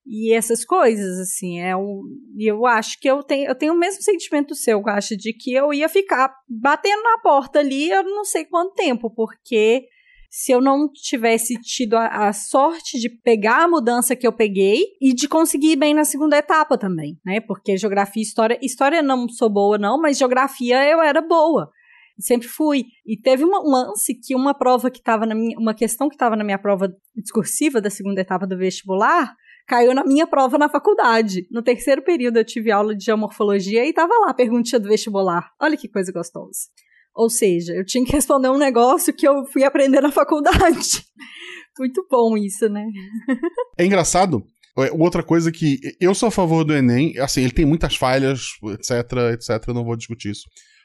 e 0.04 0.34
essas 0.34 0.64
coisas, 0.64 1.20
assim, 1.20 1.60
é 1.60 1.76
um, 1.76 2.02
eu 2.36 2.66
acho 2.66 2.98
que 2.98 3.08
eu 3.08 3.22
tenho, 3.22 3.48
eu 3.48 3.54
tenho 3.54 3.72
o 3.72 3.78
mesmo 3.78 4.02
sentimento 4.02 4.52
seu, 4.52 4.80
eu 4.80 4.88
acho, 4.88 5.16
de 5.16 5.32
que 5.32 5.52
eu 5.52 5.72
ia 5.72 5.88
ficar 5.88 6.34
batendo 6.48 7.04
na 7.04 7.18
porta 7.18 7.60
ali, 7.60 7.88
eu 7.88 8.02
não 8.02 8.24
sei 8.24 8.44
quanto 8.44 8.74
tempo, 8.74 9.14
porque 9.14 9.86
se 10.34 10.50
eu 10.50 10.62
não 10.62 10.90
tivesse 10.90 11.60
tido 11.60 11.94
a, 11.94 12.28
a, 12.28 12.32
sorte 12.32 12.98
de 12.98 13.10
pegar 13.10 13.64
a 13.64 13.68
mudança 13.68 14.16
que 14.16 14.26
eu 14.26 14.32
peguei 14.32 14.82
e 14.98 15.12
de 15.12 15.28
conseguir 15.28 15.72
ir 15.72 15.76
bem 15.76 15.92
na 15.92 16.06
segunda 16.06 16.38
etapa 16.38 16.78
também, 16.78 17.20
né? 17.22 17.38
Porque 17.38 17.76
geografia 17.76 18.22
e 18.22 18.24
história, 18.24 18.58
história 18.62 19.02
não 19.02 19.28
sou 19.28 19.50
boa 19.50 19.76
não, 19.76 20.00
mas 20.00 20.16
geografia 20.16 20.88
eu 20.88 21.02
era 21.02 21.20
boa. 21.20 21.70
Sempre 22.18 22.48
fui. 22.48 22.84
E 23.04 23.14
teve 23.14 23.44
um 23.44 23.50
lance 23.50 24.14
que 24.14 24.34
uma 24.34 24.54
prova 24.54 24.90
que 24.90 25.00
estava 25.00 25.26
na 25.26 25.34
minha, 25.34 25.58
uma 25.58 25.74
questão 25.74 26.08
que 26.08 26.14
estava 26.14 26.34
na 26.34 26.44
minha 26.44 26.58
prova 26.58 26.88
discursiva 27.14 27.78
da 27.78 27.90
segunda 27.90 28.22
etapa 28.22 28.46
do 28.46 28.56
vestibular, 28.56 29.34
caiu 29.66 29.92
na 29.92 30.02
minha 30.02 30.26
prova 30.26 30.56
na 30.56 30.68
faculdade. 30.70 31.46
No 31.50 31.62
terceiro 31.62 32.00
período 32.02 32.38
eu 32.38 32.44
tive 32.44 32.70
aula 32.70 32.96
de 32.96 33.04
geomorfologia 33.04 33.84
e 33.84 33.90
estava 33.90 34.14
lá 34.20 34.30
a 34.30 34.34
perguntinha 34.34 34.80
do 34.80 34.88
vestibular. 34.88 35.50
Olha 35.60 35.76
que 35.76 35.88
coisa 35.88 36.10
gostosa. 36.10 36.70
Ou 37.14 37.28
seja, 37.28 37.72
eu 37.74 37.84
tinha 37.84 38.04
que 38.04 38.12
responder 38.12 38.48
um 38.48 38.58
negócio 38.58 39.12
que 39.12 39.26
eu 39.26 39.44
fui 39.46 39.64
aprender 39.64 40.00
na 40.00 40.10
faculdade. 40.10 41.04
Muito 41.78 42.06
bom 42.10 42.36
isso, 42.36 42.68
né? 42.68 42.86
é 43.78 43.84
engraçado. 43.84 44.42
É, 44.78 44.90
outra 44.92 45.22
coisa 45.22 45.52
que 45.52 45.78
eu 46.00 46.14
sou 46.14 46.28
a 46.28 46.32
favor 46.32 46.64
do 46.64 46.74
Enem, 46.74 47.18
assim, 47.18 47.42
ele 47.42 47.52
tem 47.52 47.66
muitas 47.66 47.96
falhas, 47.96 48.48
etc, 48.72 48.90
etc, 49.34 49.68
não 49.68 49.84
vou 49.84 49.96
discutir 49.96 50.30
isso. 50.30 50.44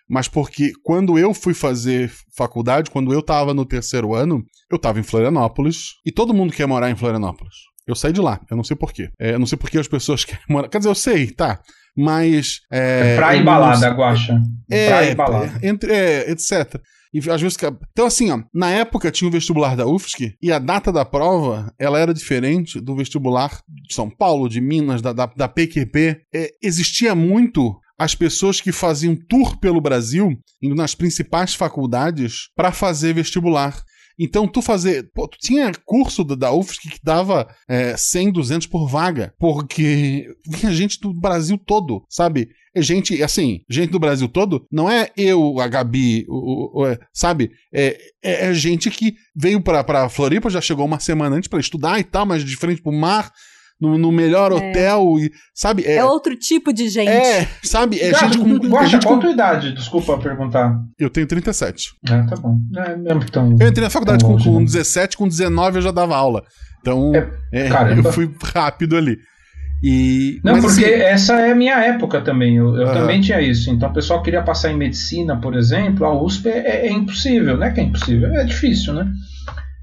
Mas 0.09 0.27
porque 0.27 0.71
quando 0.83 1.19
eu 1.19 1.33
fui 1.33 1.53
fazer 1.53 2.11
faculdade, 2.35 2.89
quando 2.89 3.13
eu 3.13 3.21
tava 3.21 3.53
no 3.53 3.65
terceiro 3.65 4.13
ano, 4.13 4.43
eu 4.71 4.79
tava 4.79 4.99
em 4.99 5.03
Florianópolis 5.03 5.95
e 6.05 6.11
todo 6.11 6.33
mundo 6.33 6.53
quer 6.53 6.65
morar 6.65 6.89
em 6.89 6.95
Florianópolis. 6.95 7.55
Eu 7.85 7.95
saí 7.95 8.11
de 8.11 8.21
lá, 8.21 8.39
eu 8.49 8.57
não 8.57 8.63
sei 8.63 8.75
porquê. 8.75 9.09
É, 9.19 9.33
eu 9.33 9.39
não 9.39 9.45
sei 9.45 9.57
porque 9.57 9.77
as 9.77 9.87
pessoas 9.87 10.23
querem 10.25 10.43
morar. 10.49 10.69
Quer 10.69 10.79
dizer, 10.79 10.89
eu 10.89 10.95
sei, 10.95 11.31
tá. 11.31 11.61
Mas. 11.97 12.59
É, 12.71 13.13
é 13.13 13.15
praia 13.15 13.37
e 13.39 13.43
balada, 13.43 13.89
Guacha. 13.89 14.41
É, 14.69 14.87
praia 14.87 15.11
e 15.11 15.15
balada. 15.15 15.59
Entre, 15.63 15.91
é, 15.91 16.29
etc. 16.31 16.79
E 17.13 17.19
às 17.29 17.41
vezes. 17.41 17.57
Então, 17.91 18.05
assim, 18.05 18.31
ó, 18.31 18.39
na 18.53 18.69
época 18.69 19.11
tinha 19.11 19.27
o 19.27 19.31
vestibular 19.31 19.75
da 19.75 19.87
UFSC 19.87 20.35
e 20.41 20.51
a 20.51 20.59
data 20.59 20.91
da 20.91 21.03
prova 21.03 21.73
ela 21.79 21.99
era 21.99 22.13
diferente 22.13 22.79
do 22.79 22.95
vestibular 22.95 23.59
de 23.67 23.93
São 23.93 24.09
Paulo, 24.09 24.49
de 24.49 24.61
Minas, 24.61 25.01
da, 25.01 25.13
da, 25.13 25.25
da 25.25 25.47
PQP. 25.47 26.21
É, 26.33 26.51
existia 26.61 27.15
muito 27.15 27.75
as 27.99 28.13
pessoas 28.13 28.61
que 28.61 28.71
faziam 28.71 29.15
tour 29.27 29.59
pelo 29.59 29.81
Brasil, 29.81 30.37
indo 30.61 30.75
nas 30.75 30.93
principais 30.93 31.55
faculdades, 31.55 32.49
para 32.55 32.71
fazer 32.71 33.13
vestibular. 33.13 33.75
Então, 34.17 34.47
tu 34.47 34.61
fazer. 34.61 35.09
Pô, 35.13 35.27
tu 35.27 35.37
tinha 35.37 35.71
curso 35.85 36.23
da, 36.23 36.51
UFSC 36.51 36.89
que 36.89 36.99
dava 37.03 37.47
é, 37.67 37.95
100, 37.95 38.31
200 38.31 38.67
por 38.67 38.87
vaga, 38.87 39.33
porque 39.37 40.27
vinha 40.45 40.71
gente 40.71 40.99
do 40.99 41.13
Brasil 41.13 41.57
todo, 41.57 42.03
sabe? 42.09 42.49
É 42.73 42.81
gente, 42.81 43.21
assim, 43.23 43.61
gente 43.69 43.91
do 43.91 43.99
Brasil 43.99 44.27
todo, 44.27 44.65
não 44.71 44.89
é 44.89 45.09
eu, 45.17 45.59
a 45.59 45.67
Gabi, 45.67 46.25
o, 46.27 46.81
o, 46.81 46.85
o, 46.85 46.97
sabe? 47.13 47.51
É, 47.73 47.97
é, 48.23 48.49
é, 48.49 48.53
gente 48.53 48.89
que 48.91 49.15
veio 49.35 49.61
pra, 49.61 49.83
pra 49.83 50.09
Floripa, 50.09 50.49
já 50.49 50.61
chegou 50.61 50.85
uma 50.85 50.99
semana 50.99 51.35
antes 51.35 51.47
para 51.47 51.59
estudar 51.59 51.99
e 51.99 52.03
tal, 52.03 52.25
mas 52.25 52.43
de 52.43 52.55
frente 52.55 52.81
pro 52.81 52.91
mar 52.91 53.31
no, 53.79 53.97
no 53.97 54.11
melhor 54.11 54.51
é. 54.51 54.55
hotel, 54.55 55.15
e, 55.19 55.31
sabe? 55.53 55.83
É, 55.85 55.97
é, 55.97 56.05
outro 56.05 56.35
tipo 56.35 56.73
de 56.73 56.89
gente. 56.89 57.09
É, 57.09 57.47
sabe? 57.63 57.99
É 57.99 58.11
Gato, 58.11 58.25
gente 58.25 58.37
com. 58.37 58.69
Guarda, 58.69 58.89
gente 58.89 59.05
qual 59.05 59.15
com... 59.15 59.19
a 59.19 59.21
tua 59.23 59.31
idade? 59.31 59.73
Desculpa 59.73 60.17
perguntar. 60.17 60.79
Eu 60.99 61.09
tenho 61.09 61.27
37. 61.27 61.91
Ah, 62.09 62.25
tá 62.27 62.35
bom. 62.35 62.57
É, 62.75 62.95
mesmo 62.95 63.25
tão, 63.31 63.55
eu 63.59 63.67
entrei 63.67 63.83
na 63.83 63.89
faculdade 63.89 64.23
com, 64.23 64.37
com 64.37 64.63
17, 64.63 65.17
com 65.17 65.27
19 65.27 65.77
eu 65.77 65.81
já 65.81 65.91
dava 65.91 66.15
aula. 66.15 66.43
Então, 66.81 67.11
é, 67.51 67.69
eu 67.97 68.11
fui 68.11 68.31
rápido 68.53 68.95
ali. 68.95 69.17
E, 69.83 70.39
não, 70.43 70.59
porque 70.59 70.85
assim, 70.85 70.85
essa 70.85 71.33
é 71.39 71.51
a 71.51 71.55
minha 71.55 71.75
época 71.75 72.21
também. 72.21 72.55
Eu, 72.55 72.75
eu 72.75 72.87
uh 72.87 72.89
-huh. 72.89 72.93
também 72.93 73.21
tinha 73.21 73.39
isso. 73.39 73.69
Então, 73.69 73.89
o 73.89 73.93
pessoal 73.93 74.23
queria 74.23 74.41
passar 74.41 74.71
em 74.71 74.77
medicina, 74.77 75.39
por 75.39 75.55
exemplo. 75.55 76.05
A 76.05 76.23
USP 76.23 76.49
é, 76.49 76.87
é, 76.87 76.91
impossível, 76.91 77.57
não 77.57 77.67
é 77.67 77.71
que 77.71 77.79
é 77.79 77.83
impossível, 77.83 78.33
é 78.33 78.43
difícil, 78.43 78.93
né? 78.93 79.07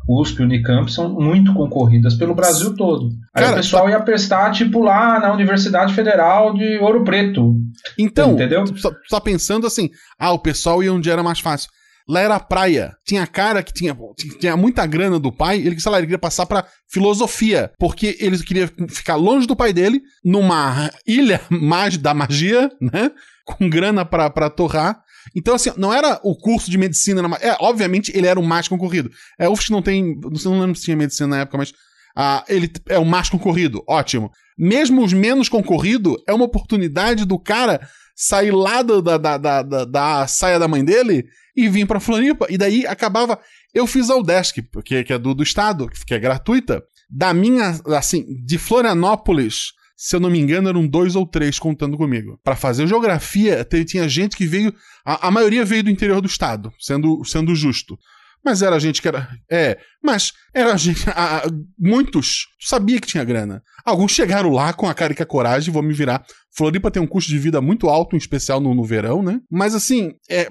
USP 0.08 0.40
e 0.40 0.44
Unicamp 0.44 0.92
são 0.92 1.08
muito 1.08 1.54
concorridas 1.54 2.14
pelo 2.14 2.34
Brasil 2.34 2.74
todo. 2.76 3.10
Aí 3.34 3.42
Cara, 3.42 3.52
o 3.52 3.56
pessoal 3.56 3.88
ia 3.88 4.00
prestar, 4.00 4.50
tipo, 4.52 4.82
lá 4.82 5.18
na 5.18 5.32
Universidade 5.32 5.94
Federal 5.94 6.54
de 6.54 6.78
Ouro 6.78 7.04
Preto. 7.04 7.56
Então, 7.98 8.32
entendeu? 8.32 8.66
Só, 8.76 8.92
só 9.08 9.20
pensando 9.20 9.66
assim, 9.66 9.90
ah, 10.18 10.32
o 10.32 10.38
pessoal 10.38 10.82
ia 10.82 10.92
onde 10.92 11.10
era 11.10 11.22
mais 11.22 11.40
fácil. 11.40 11.70
Lá 12.06 12.20
era 12.20 12.38
praia. 12.38 12.94
Tinha 13.06 13.26
cara 13.26 13.62
que 13.62 13.72
tinha, 13.72 13.96
tinha 14.38 14.56
muita 14.56 14.86
grana 14.86 15.18
do 15.18 15.32
pai, 15.32 15.58
ele, 15.58 15.80
sei 15.80 15.90
lá, 15.90 15.98
ele 15.98 16.06
queria 16.06 16.18
passar 16.18 16.44
pra 16.44 16.66
filosofia, 16.90 17.72
porque 17.78 18.16
ele 18.20 18.38
queria 18.42 18.70
ficar 18.90 19.16
longe 19.16 19.46
do 19.46 19.56
pai 19.56 19.72
dele, 19.72 20.02
numa 20.22 20.90
ilha 21.06 21.40
da 22.00 22.12
magia, 22.12 22.70
né? 22.80 23.10
Com 23.46 23.68
grana 23.68 24.04
pra, 24.04 24.28
pra 24.28 24.50
torrar. 24.50 25.02
Então, 25.34 25.54
assim, 25.54 25.70
não 25.76 25.92
era 25.92 26.20
o 26.22 26.36
curso 26.36 26.70
de 26.70 26.78
medicina. 26.78 27.22
É, 27.40 27.56
obviamente, 27.60 28.12
ele 28.14 28.26
era 28.26 28.38
o 28.38 28.42
mais 28.42 28.68
concorrido. 28.68 29.10
É, 29.38 29.48
UFSC 29.48 29.70
não 29.70 29.82
tem. 29.82 30.18
Não 30.44 30.60
lembro 30.60 30.76
se 30.76 30.84
tinha 30.84 30.96
medicina 30.96 31.28
na 31.28 31.40
época, 31.40 31.58
mas. 31.58 31.72
Ah, 32.16 32.44
ele 32.48 32.70
é 32.88 32.98
o 32.98 33.04
mais 33.04 33.28
concorrido. 33.28 33.82
Ótimo. 33.88 34.30
Mesmo 34.56 35.02
os 35.02 35.12
menos 35.12 35.48
concorrido, 35.48 36.16
é 36.28 36.32
uma 36.32 36.44
oportunidade 36.44 37.24
do 37.24 37.38
cara 37.38 37.80
sair 38.14 38.52
lá 38.52 38.82
da, 38.82 39.00
da, 39.00 39.18
da, 39.36 39.62
da, 39.62 39.84
da 39.84 40.26
saia 40.28 40.58
da 40.58 40.68
mãe 40.68 40.84
dele 40.84 41.24
e 41.56 41.68
vir 41.68 41.86
pra 41.86 42.00
Floripa. 42.00 42.46
E 42.48 42.56
daí 42.56 42.86
acabava. 42.86 43.38
Eu 43.72 43.86
fiz 43.86 44.08
a 44.10 44.16
UDESC, 44.16 44.62
que, 44.84 45.02
que 45.02 45.12
é 45.12 45.18
do, 45.18 45.34
do 45.34 45.42
estado, 45.42 45.88
que 45.88 46.14
é 46.14 46.18
gratuita. 46.18 46.82
Da 47.10 47.34
minha, 47.34 47.80
assim, 47.86 48.24
de 48.44 48.58
Florianópolis 48.58 49.72
se 49.96 50.16
eu 50.16 50.20
não 50.20 50.30
me 50.30 50.38
engano, 50.38 50.68
eram 50.68 50.86
dois 50.86 51.14
ou 51.14 51.26
três 51.26 51.58
contando 51.58 51.96
comigo. 51.96 52.38
Para 52.42 52.56
fazer 52.56 52.86
geografia, 52.86 53.66
tinha 53.86 54.08
gente 54.08 54.36
que 54.36 54.46
veio. 54.46 54.74
A, 55.04 55.28
a, 55.28 55.30
maioria 55.30 55.64
veio 55.64 55.84
do 55.84 55.90
interior 55.90 56.20
do 56.20 56.26
estado, 56.26 56.72
sendo, 56.78 57.24
sendo 57.24 57.54
justo. 57.54 57.98
Mas 58.44 58.60
era 58.60 58.78
gente 58.78 59.00
que 59.00 59.08
era. 59.08 59.28
É, 59.50 59.78
mas 60.02 60.32
era 60.52 60.76
gente. 60.76 61.08
A, 61.10 61.44
muitos 61.78 62.46
sabia 62.60 63.00
que 63.00 63.06
tinha 63.06 63.24
grana. 63.24 63.62
Alguns 63.84 64.12
chegaram 64.12 64.50
lá 64.50 64.72
com 64.72 64.88
a 64.88 64.94
cara 64.94 65.12
e 65.12 65.16
com 65.16 65.22
a 65.22 65.26
coragem, 65.26 65.72
vou 65.72 65.82
me 65.82 65.94
virar. 65.94 66.24
Floripa 66.56 66.90
tem 66.90 67.02
um 67.02 67.06
custo 67.06 67.30
de 67.30 67.38
vida 67.38 67.60
muito 67.60 67.88
alto, 67.88 68.14
em 68.14 68.18
especial 68.18 68.60
no, 68.60 68.74
no 68.74 68.84
verão, 68.84 69.22
né? 69.22 69.40
Mas 69.50 69.74
assim, 69.74 70.12
é, 70.28 70.50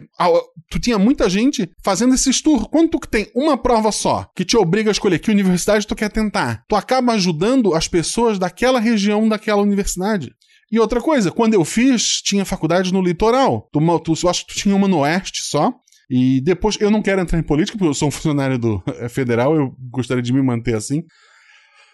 tu 0.70 0.80
tinha 0.80 0.98
muita 0.98 1.30
gente 1.30 1.70
fazendo 1.84 2.16
esses 2.16 2.42
tours. 2.42 2.66
Quando 2.72 2.90
tu 2.90 3.00
tem 3.08 3.32
uma 3.36 3.58
prova 3.58 3.92
só, 3.92 4.28
que 4.36 4.44
te 4.44 4.58
obriga 4.58 4.90
a 4.90 4.92
escolher 4.92 5.20
que 5.20 5.32
universidade 5.32 5.88
tu 5.88 5.96
quer 5.96 6.10
tentar, 6.10 6.64
tu 6.68 6.76
acaba 6.76 7.14
ajudando 7.14 7.74
as 7.74 7.88
pessoas 7.88 8.40
daquela 8.40 8.80
região, 8.80 9.30
daquela 9.30 9.62
universidade. 9.62 10.32
E 10.74 10.80
outra 10.80 11.00
coisa, 11.00 11.30
quando 11.32 11.54
eu 11.54 11.64
fiz, 11.64 12.20
tinha 12.24 12.44
faculdade 12.44 12.92
no 12.92 13.00
litoral. 13.00 13.70
Tu, 13.72 13.80
tu, 14.00 14.14
eu 14.24 14.30
acho 14.30 14.44
que 14.44 14.56
tu 14.56 14.60
tinha 14.60 14.76
uma 14.76 14.88
no 14.88 15.02
oeste 15.02 15.44
só. 15.44 15.72
E 16.16 16.40
depois, 16.42 16.78
eu 16.80 16.92
não 16.92 17.02
quero 17.02 17.20
entrar 17.20 17.40
em 17.40 17.44
política, 17.44 17.76
porque 17.76 17.90
eu 17.90 17.94
sou 17.96 18.10
um 18.10 18.12
funcionário 18.12 18.60
do 18.60 18.84
é, 19.00 19.10
federal, 19.10 19.56
eu 19.56 19.76
gostaria 19.90 20.22
de 20.22 20.32
me 20.32 20.44
manter 20.44 20.76
assim. 20.76 21.02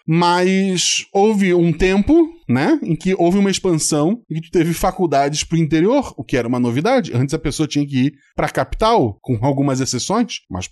Mas 0.06 1.06
houve 1.14 1.54
um 1.54 1.72
tempo, 1.72 2.28
né, 2.50 2.78
em 2.84 2.98
que 2.98 3.16
houve 3.18 3.38
uma 3.38 3.50
expansão 3.50 4.22
e 4.30 4.42
que 4.42 4.52
teve 4.52 4.74
faculdades 4.74 5.46
pro 5.46 5.58
interior, 5.58 6.14
o 6.18 6.24
que 6.26 6.36
era 6.36 6.50
uma 6.50 6.60
novidade. 6.60 7.14
Antes 7.14 7.34
a 7.34 7.40
pessoa 7.40 7.66
tinha 7.66 7.88
que 7.88 8.08
ir 8.08 8.14
pra 8.36 8.50
capital, 8.50 9.18
com 9.22 9.40
algumas 9.42 9.80
exceções, 9.80 10.40
mas 10.52 10.70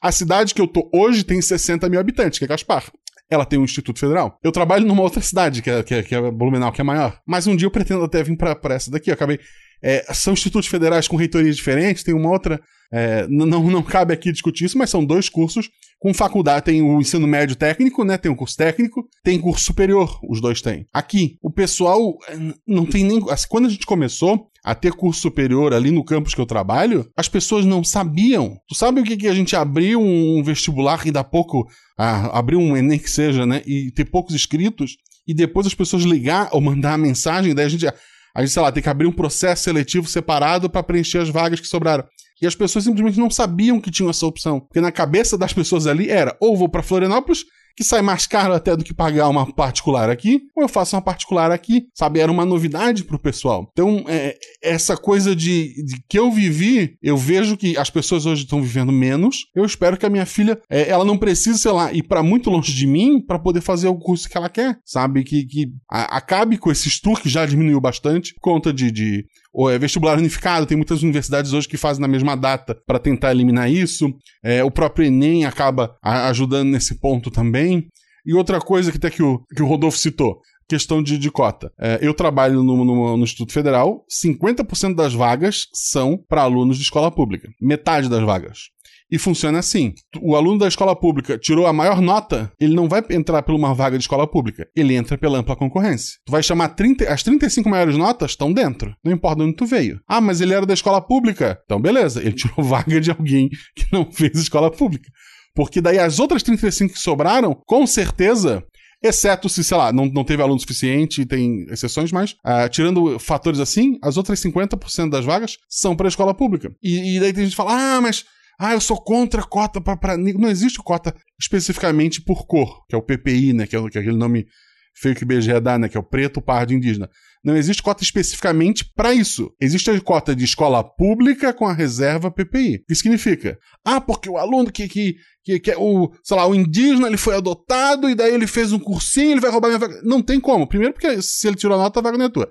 a 0.00 0.10
cidade 0.10 0.54
que 0.54 0.60
eu 0.62 0.66
tô 0.66 0.88
hoje 0.94 1.24
tem 1.24 1.42
60 1.42 1.90
mil 1.90 2.00
habitantes, 2.00 2.38
que 2.38 2.46
é 2.46 2.48
Gaspar 2.48 2.90
ela 3.30 3.44
tem 3.44 3.58
um 3.58 3.64
Instituto 3.64 3.98
Federal. 3.98 4.38
Eu 4.42 4.50
trabalho 4.50 4.86
numa 4.86 5.02
outra 5.02 5.20
cidade, 5.20 5.60
que 5.60 5.68
é, 5.68 5.82
que 5.82 5.94
é, 5.94 6.02
que 6.02 6.14
é 6.14 6.30
Blumenau, 6.30 6.72
que 6.72 6.80
é 6.80 6.84
maior. 6.84 7.20
Mas 7.26 7.46
um 7.46 7.54
dia 7.54 7.66
eu 7.66 7.70
pretendo 7.70 8.02
até 8.02 8.22
vir 8.22 8.38
pra, 8.38 8.56
pra 8.56 8.74
essa 8.74 8.90
daqui. 8.90 9.10
Eu 9.10 9.14
acabei. 9.14 9.38
É, 9.82 10.12
são 10.12 10.32
institutos 10.32 10.68
federais 10.68 11.06
com 11.06 11.16
reitorias 11.16 11.56
diferentes, 11.56 12.02
tem 12.02 12.14
uma 12.14 12.30
outra 12.30 12.60
é, 12.90 13.26
não, 13.28 13.62
não 13.62 13.82
cabe 13.82 14.14
aqui 14.14 14.32
discutir 14.32 14.64
isso, 14.64 14.78
mas 14.78 14.90
são 14.90 15.04
dois 15.04 15.28
cursos 15.28 15.68
com 15.98 16.14
faculdade. 16.14 16.64
Tem 16.64 16.80
o 16.80 17.00
ensino 17.00 17.26
médio 17.26 17.54
técnico, 17.54 18.04
né? 18.04 18.16
Tem 18.16 18.30
o 18.30 18.36
curso 18.36 18.56
técnico, 18.56 19.06
tem 19.22 19.38
curso 19.38 19.64
superior, 19.64 20.18
os 20.28 20.40
dois 20.40 20.62
têm. 20.62 20.86
Aqui, 20.92 21.36
o 21.42 21.50
pessoal 21.50 22.16
é, 22.28 22.36
não 22.66 22.86
tem 22.86 23.04
nem. 23.04 23.20
Assim, 23.30 23.46
quando 23.48 23.66
a 23.66 23.70
gente 23.70 23.84
começou 23.84 24.48
a 24.64 24.74
ter 24.74 24.92
curso 24.92 25.20
superior 25.20 25.72
ali 25.72 25.90
no 25.90 26.04
campus 26.04 26.34
que 26.34 26.40
eu 26.40 26.46
trabalho, 26.46 27.08
as 27.16 27.28
pessoas 27.28 27.64
não 27.64 27.84
sabiam. 27.84 28.56
Tu 28.68 28.74
sabe 28.74 29.00
o 29.00 29.04
que, 29.04 29.16
que 29.16 29.28
a 29.28 29.34
gente 29.34 29.54
abriu 29.54 30.00
um 30.00 30.42
vestibular 30.42 31.06
e 31.06 31.10
dá 31.10 31.22
pouco. 31.22 31.66
Ah, 31.98 32.38
abrir 32.38 32.56
um 32.56 32.76
Enem 32.76 32.98
que 32.98 33.10
seja, 33.10 33.44
né? 33.44 33.62
E 33.66 33.90
ter 33.92 34.04
poucos 34.06 34.34
inscritos, 34.34 34.96
e 35.26 35.34
depois 35.34 35.66
as 35.66 35.74
pessoas 35.74 36.04
ligar 36.04 36.48
ou 36.52 36.60
mandar 36.60 36.94
a 36.94 36.98
mensagem, 36.98 37.54
daí 37.54 37.66
a 37.66 37.68
gente. 37.68 37.86
A 38.34 38.40
gente, 38.40 38.52
sei 38.52 38.62
lá, 38.62 38.70
tem 38.70 38.82
que 38.82 38.88
abrir 38.88 39.06
um 39.06 39.12
processo 39.12 39.64
seletivo 39.64 40.08
separado 40.08 40.68
para 40.68 40.82
preencher 40.82 41.18
as 41.18 41.28
vagas 41.28 41.60
que 41.60 41.66
sobraram. 41.66 42.04
E 42.40 42.46
as 42.46 42.54
pessoas 42.54 42.84
simplesmente 42.84 43.18
não 43.18 43.30
sabiam 43.30 43.80
que 43.80 43.90
tinham 43.90 44.10
essa 44.10 44.26
opção. 44.26 44.60
Porque 44.60 44.80
na 44.80 44.92
cabeça 44.92 45.36
das 45.36 45.52
pessoas 45.52 45.86
ali 45.86 46.08
era: 46.08 46.36
ou 46.40 46.56
vou 46.56 46.68
para 46.68 46.82
Florianópolis, 46.82 47.44
que 47.78 47.84
sai 47.84 48.02
mais 48.02 48.26
caro 48.26 48.54
até 48.54 48.76
do 48.76 48.82
que 48.82 48.92
pagar 48.92 49.28
uma 49.28 49.46
particular 49.52 50.10
aqui, 50.10 50.42
ou 50.56 50.64
eu 50.64 50.68
faço 50.68 50.96
uma 50.96 51.00
particular 51.00 51.52
aqui, 51.52 51.86
sabe? 51.94 52.18
Era 52.18 52.32
uma 52.32 52.44
novidade 52.44 53.04
pro 53.04 53.20
pessoal. 53.20 53.70
Então, 53.70 54.04
é, 54.08 54.36
essa 54.60 54.96
coisa 54.96 55.34
de, 55.36 55.80
de, 55.84 56.02
que 56.08 56.18
eu 56.18 56.28
vivi, 56.28 56.96
eu 57.00 57.16
vejo 57.16 57.56
que 57.56 57.78
as 57.78 57.88
pessoas 57.88 58.26
hoje 58.26 58.42
estão 58.42 58.60
vivendo 58.60 58.90
menos. 58.90 59.46
Eu 59.54 59.64
espero 59.64 59.96
que 59.96 60.04
a 60.04 60.10
minha 60.10 60.26
filha, 60.26 60.60
é, 60.68 60.88
ela 60.88 61.04
não 61.04 61.16
precise, 61.16 61.56
sei 61.56 61.70
lá, 61.70 61.92
ir 61.92 62.02
para 62.02 62.20
muito 62.20 62.50
longe 62.50 62.74
de 62.74 62.84
mim 62.84 63.24
para 63.24 63.38
poder 63.38 63.60
fazer 63.60 63.86
o 63.86 63.94
curso 63.94 64.28
que 64.28 64.36
ela 64.36 64.48
quer, 64.48 64.76
sabe? 64.84 65.22
Que, 65.22 65.46
que 65.46 65.72
a, 65.88 66.16
acabe 66.16 66.58
com 66.58 66.72
esse 66.72 67.00
tour 67.00 67.20
que 67.20 67.28
já 67.28 67.46
diminuiu 67.46 67.80
bastante, 67.80 68.34
por 68.34 68.40
conta 68.40 68.72
de, 68.72 68.90
de 68.90 69.24
ou 69.58 69.68
é 69.68 69.76
vestibular 69.76 70.16
unificado, 70.16 70.66
tem 70.66 70.76
muitas 70.76 71.02
universidades 71.02 71.52
hoje 71.52 71.66
que 71.66 71.76
fazem 71.76 72.00
na 72.00 72.06
mesma 72.06 72.36
data 72.36 72.80
para 72.86 72.96
tentar 73.00 73.32
eliminar 73.32 73.68
isso. 73.68 74.08
É, 74.40 74.62
o 74.62 74.70
próprio 74.70 75.04
Enem 75.04 75.46
acaba 75.46 75.96
ajudando 76.00 76.68
nesse 76.68 77.00
ponto 77.00 77.28
também. 77.28 77.88
E 78.24 78.32
outra 78.34 78.60
coisa 78.60 78.92
que 78.92 78.98
até 78.98 79.10
que 79.10 79.20
o, 79.20 79.44
que 79.52 79.60
o 79.60 79.66
Rodolfo 79.66 79.98
citou, 79.98 80.38
questão 80.68 81.02
de, 81.02 81.18
de 81.18 81.28
cota. 81.28 81.72
É, 81.76 81.98
eu 82.00 82.14
trabalho 82.14 82.62
no, 82.62 82.84
no, 82.84 83.16
no, 83.16 83.24
Instituto 83.24 83.52
Federal, 83.52 84.04
50% 84.08 84.94
das 84.94 85.12
vagas 85.12 85.66
são 85.74 86.16
para 86.28 86.42
alunos 86.42 86.76
de 86.76 86.84
escola 86.84 87.10
pública. 87.10 87.48
Metade 87.60 88.08
das 88.08 88.22
vagas. 88.22 88.68
E 89.10 89.18
funciona 89.18 89.58
assim: 89.58 89.94
o 90.20 90.36
aluno 90.36 90.58
da 90.58 90.68
escola 90.68 90.94
pública 90.94 91.38
tirou 91.38 91.66
a 91.66 91.72
maior 91.72 92.00
nota, 92.00 92.52
ele 92.60 92.74
não 92.74 92.88
vai 92.88 93.02
entrar 93.10 93.42
por 93.42 93.54
uma 93.54 93.74
vaga 93.74 93.96
de 93.96 94.04
escola 94.04 94.26
pública, 94.26 94.68
ele 94.76 94.94
entra 94.94 95.16
pela 95.16 95.38
ampla 95.38 95.56
concorrência. 95.56 96.18
Tu 96.26 96.30
vai 96.30 96.42
chamar 96.42 96.70
30, 96.70 97.10
as 97.10 97.22
35 97.22 97.68
maiores 97.68 97.96
notas 97.96 98.32
estão 98.32 98.52
dentro, 98.52 98.94
não 99.04 99.12
importa 99.12 99.42
onde 99.42 99.56
tu 99.56 99.66
veio. 99.66 100.00
Ah, 100.06 100.20
mas 100.20 100.40
ele 100.40 100.52
era 100.52 100.66
da 100.66 100.74
escola 100.74 101.00
pública. 101.00 101.58
Então, 101.64 101.80
beleza, 101.80 102.20
ele 102.20 102.32
tirou 102.32 102.62
vaga 102.64 103.00
de 103.00 103.10
alguém 103.10 103.48
que 103.74 103.86
não 103.92 104.10
fez 104.10 104.38
escola 104.38 104.70
pública. 104.70 105.08
Porque 105.54 105.80
daí 105.80 105.98
as 105.98 106.18
outras 106.18 106.42
35 106.42 106.94
que 106.94 107.00
sobraram, 107.00 107.56
com 107.66 107.86
certeza, 107.86 108.62
Exceto 109.02 109.48
se, 109.48 109.62
sei 109.62 109.76
lá, 109.76 109.92
não, 109.92 110.06
não 110.06 110.24
teve 110.24 110.42
aluno 110.42 110.58
suficiente, 110.58 111.24
tem 111.24 111.64
exceções, 111.70 112.10
mas 112.10 112.32
uh, 112.44 112.68
tirando 112.68 113.16
fatores 113.18 113.60
assim, 113.60 113.96
as 114.02 114.16
outras 114.16 114.40
50% 114.40 115.08
das 115.08 115.24
vagas 115.24 115.56
são 115.68 115.94
para 115.94 116.08
a 116.08 116.10
escola 116.10 116.34
pública. 116.34 116.70
E, 116.82 117.16
e 117.16 117.20
daí 117.20 117.32
tem 117.32 117.44
gente 117.44 117.52
que 117.52 117.56
fala, 117.56 117.96
ah, 117.96 118.00
mas 118.00 118.24
ah, 118.58 118.72
eu 118.72 118.80
sou 118.80 119.00
contra 119.00 119.42
cota 119.42 119.80
para 119.80 120.16
Não 120.16 120.48
existe 120.48 120.78
cota 120.78 121.14
especificamente 121.40 122.20
por 122.20 122.46
cor, 122.46 122.84
que 122.88 122.94
é 122.94 122.98
o 122.98 123.02
PPI, 123.02 123.52
né? 123.52 123.66
Que 123.66 123.76
é, 123.76 123.88
que 123.88 123.98
é 123.98 124.00
aquele 124.00 124.16
nome 124.16 124.46
feio 124.94 125.14
que 125.14 125.24
o 125.24 125.60
dá, 125.60 125.78
né? 125.78 125.88
Que 125.88 125.96
é 125.96 126.00
o 126.00 126.02
preto, 126.02 126.42
pardo 126.42 126.72
indígena. 126.72 127.08
Não 127.44 127.56
existe 127.56 127.80
cota 127.80 128.02
especificamente 128.02 128.84
para 128.96 129.14
isso. 129.14 129.52
Existe 129.60 129.90
a 129.90 130.00
cota 130.00 130.34
de 130.34 130.44
escola 130.44 130.82
pública 130.82 131.52
com 131.52 131.66
a 131.66 131.72
reserva 131.72 132.32
PPI. 132.32 132.76
O 132.78 132.86
que 132.86 132.94
significa? 132.96 133.56
Ah, 133.84 134.00
porque 134.00 134.28
o 134.28 134.36
aluno 134.36 134.72
que, 134.72 134.88
que, 134.88 135.14
que, 135.44 135.60
que 135.60 135.70
é 135.70 135.76
o, 135.78 136.12
sei 136.24 136.36
lá, 136.36 136.44
o 136.46 136.54
indígena, 136.54 137.06
ele 137.06 137.16
foi 137.16 137.36
adotado 137.36 138.10
e 138.10 138.14
daí 138.16 138.34
ele 138.34 138.48
fez 138.48 138.72
um 138.72 138.78
cursinho, 138.78 139.32
ele 139.32 139.40
vai 139.40 139.52
roubar 139.52 139.68
minha 139.68 139.78
vaga. 139.78 140.00
Não 140.02 140.20
tem 140.20 140.40
como. 140.40 140.66
Primeiro, 140.66 140.92
porque 140.92 141.22
se 141.22 141.46
ele 141.46 141.56
tirou 141.56 141.78
a 141.78 141.82
nota, 141.82 142.00
a 142.00 142.02
vaga 142.02 142.18
não 142.18 142.26
é 142.26 142.28
tua. 142.28 142.50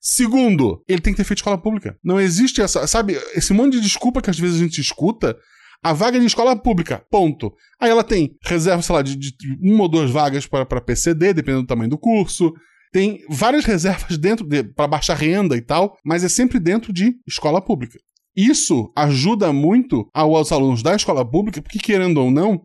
Segundo, 0.00 0.82
ele 0.88 1.00
tem 1.00 1.12
que 1.12 1.16
ter 1.16 1.24
feito 1.24 1.38
escola 1.38 1.58
pública. 1.58 1.96
Não 2.02 2.20
existe 2.20 2.60
essa, 2.60 2.86
sabe, 2.86 3.20
esse 3.34 3.52
monte 3.52 3.74
de 3.74 3.80
desculpa 3.80 4.22
que 4.22 4.30
às 4.30 4.38
vezes 4.38 4.56
a 4.56 4.64
gente 4.64 4.80
escuta. 4.80 5.36
A 5.80 5.92
vaga 5.92 6.18
de 6.18 6.26
escola 6.26 6.60
pública, 6.60 7.04
ponto. 7.08 7.52
Aí 7.80 7.88
ela 7.88 8.02
tem 8.02 8.36
reserva, 8.42 8.82
sei 8.82 8.94
lá, 8.96 9.00
de, 9.00 9.14
de 9.14 9.32
uma 9.62 9.84
ou 9.84 9.88
duas 9.88 10.10
vagas 10.10 10.44
para 10.44 10.80
PCD, 10.80 11.32
dependendo 11.32 11.62
do 11.62 11.68
tamanho 11.68 11.90
do 11.90 11.98
curso. 11.98 12.52
Tem 12.92 13.20
várias 13.28 13.64
reservas 13.64 14.18
dentro 14.18 14.44
de, 14.44 14.64
para 14.64 14.88
baixar 14.88 15.14
renda 15.14 15.56
e 15.56 15.60
tal, 15.60 15.96
mas 16.04 16.24
é 16.24 16.28
sempre 16.28 16.58
dentro 16.58 16.92
de 16.92 17.14
escola 17.28 17.60
pública. 17.60 17.96
Isso 18.36 18.92
ajuda 18.96 19.52
muito 19.52 20.08
aos 20.14 20.52
alunos 20.52 20.82
da 20.82 20.94
escola 20.94 21.28
pública, 21.28 21.62
porque 21.62 21.78
querendo 21.78 22.18
ou 22.18 22.30
não, 22.30 22.62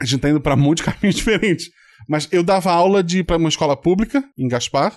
a 0.00 0.04
gente 0.04 0.16
está 0.16 0.30
indo 0.30 0.40
para 0.40 0.56
muitos 0.56 0.84
caminhos 0.86 1.16
diferentes. 1.16 1.68
Mas 2.08 2.28
eu 2.30 2.42
dava 2.42 2.72
aula 2.72 3.02
de 3.02 3.22
para 3.22 3.36
uma 3.36 3.48
escola 3.48 3.76
pública 3.76 4.24
em 4.36 4.48
Gaspar. 4.48 4.96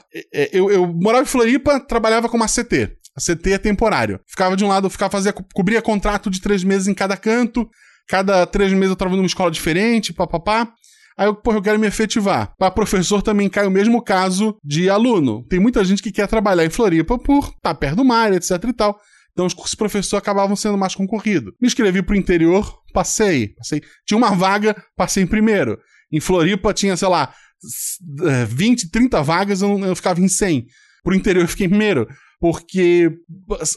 Eu, 0.52 0.70
eu 0.72 0.88
morava 0.88 1.24
em 1.24 1.28
Floripa, 1.28 1.80
trabalhava 1.80 2.30
como 2.30 2.44
ACT. 2.44 2.98
A 3.16 3.20
CT 3.20 3.52
é 3.54 3.58
temporário. 3.58 4.20
Ficava 4.28 4.56
de 4.56 4.64
um 4.64 4.68
lado, 4.68 4.90
ficava 4.90 5.12
fazia, 5.12 5.34
cobria 5.34 5.82
contrato 5.82 6.30
de 6.30 6.40
três 6.40 6.64
meses 6.64 6.88
em 6.88 6.94
cada 6.94 7.18
canto. 7.18 7.68
Cada 8.08 8.46
três 8.46 8.72
meses 8.72 8.90
eu 8.90 8.96
tava 8.96 9.16
numa 9.16 9.26
escola 9.26 9.50
diferente, 9.50 10.14
papapá. 10.14 10.72
Aí 11.18 11.26
eu, 11.26 11.34
porra, 11.34 11.58
eu 11.58 11.62
quero 11.64 11.80
me 11.80 11.88
efetivar. 11.88 12.54
Para 12.60 12.70
professor 12.70 13.24
também 13.24 13.50
cai 13.50 13.66
o 13.66 13.72
mesmo 13.72 14.04
caso 14.04 14.56
de 14.64 14.88
aluno. 14.88 15.44
Tem 15.50 15.60
muita 15.60 15.84
gente 15.84 16.04
que 16.04 16.12
quer 16.12 16.28
trabalhar 16.28 16.64
em 16.64 16.70
Floripa 16.70 17.18
por 17.18 17.40
estar 17.40 17.56
tá 17.62 17.74
perto 17.74 17.96
do 17.96 18.06
mar, 18.06 18.32
etc 18.34 18.52
e 18.64 18.74
tal. 18.74 19.00
Então 19.34 19.46
os 19.46 19.54
cursos 19.54 19.72
de 19.72 19.78
professor 19.78 20.18
acabavam 20.18 20.56
sendo 20.56 20.78
mais 20.78 20.94
concorridos. 20.94 21.54
Me 21.60 21.68
inscrevi 21.68 22.04
pro 22.04 22.16
interior, 22.16 22.80
passei, 22.94 23.50
passei. 23.50 23.82
Tinha 24.06 24.18
uma 24.18 24.32
vaga, 24.36 24.76
passei 24.96 25.24
em 25.24 25.28
primeiro. 25.28 25.80
Em 26.12 26.20
Floripa 26.20 26.74
tinha, 26.74 26.96
sei 26.96 27.08
lá, 27.08 27.34
20, 28.48 28.90
30 28.92 29.22
vagas, 29.24 29.62
eu, 29.62 29.80
eu 29.80 29.96
ficava 29.96 30.22
em 30.22 30.28
100. 30.28 30.66
Pro 31.04 31.16
interior 31.16 31.44
eu 31.44 31.48
fiquei 31.48 31.66
em 31.66 31.70
primeiro. 31.70 32.08
Porque, 32.40 33.10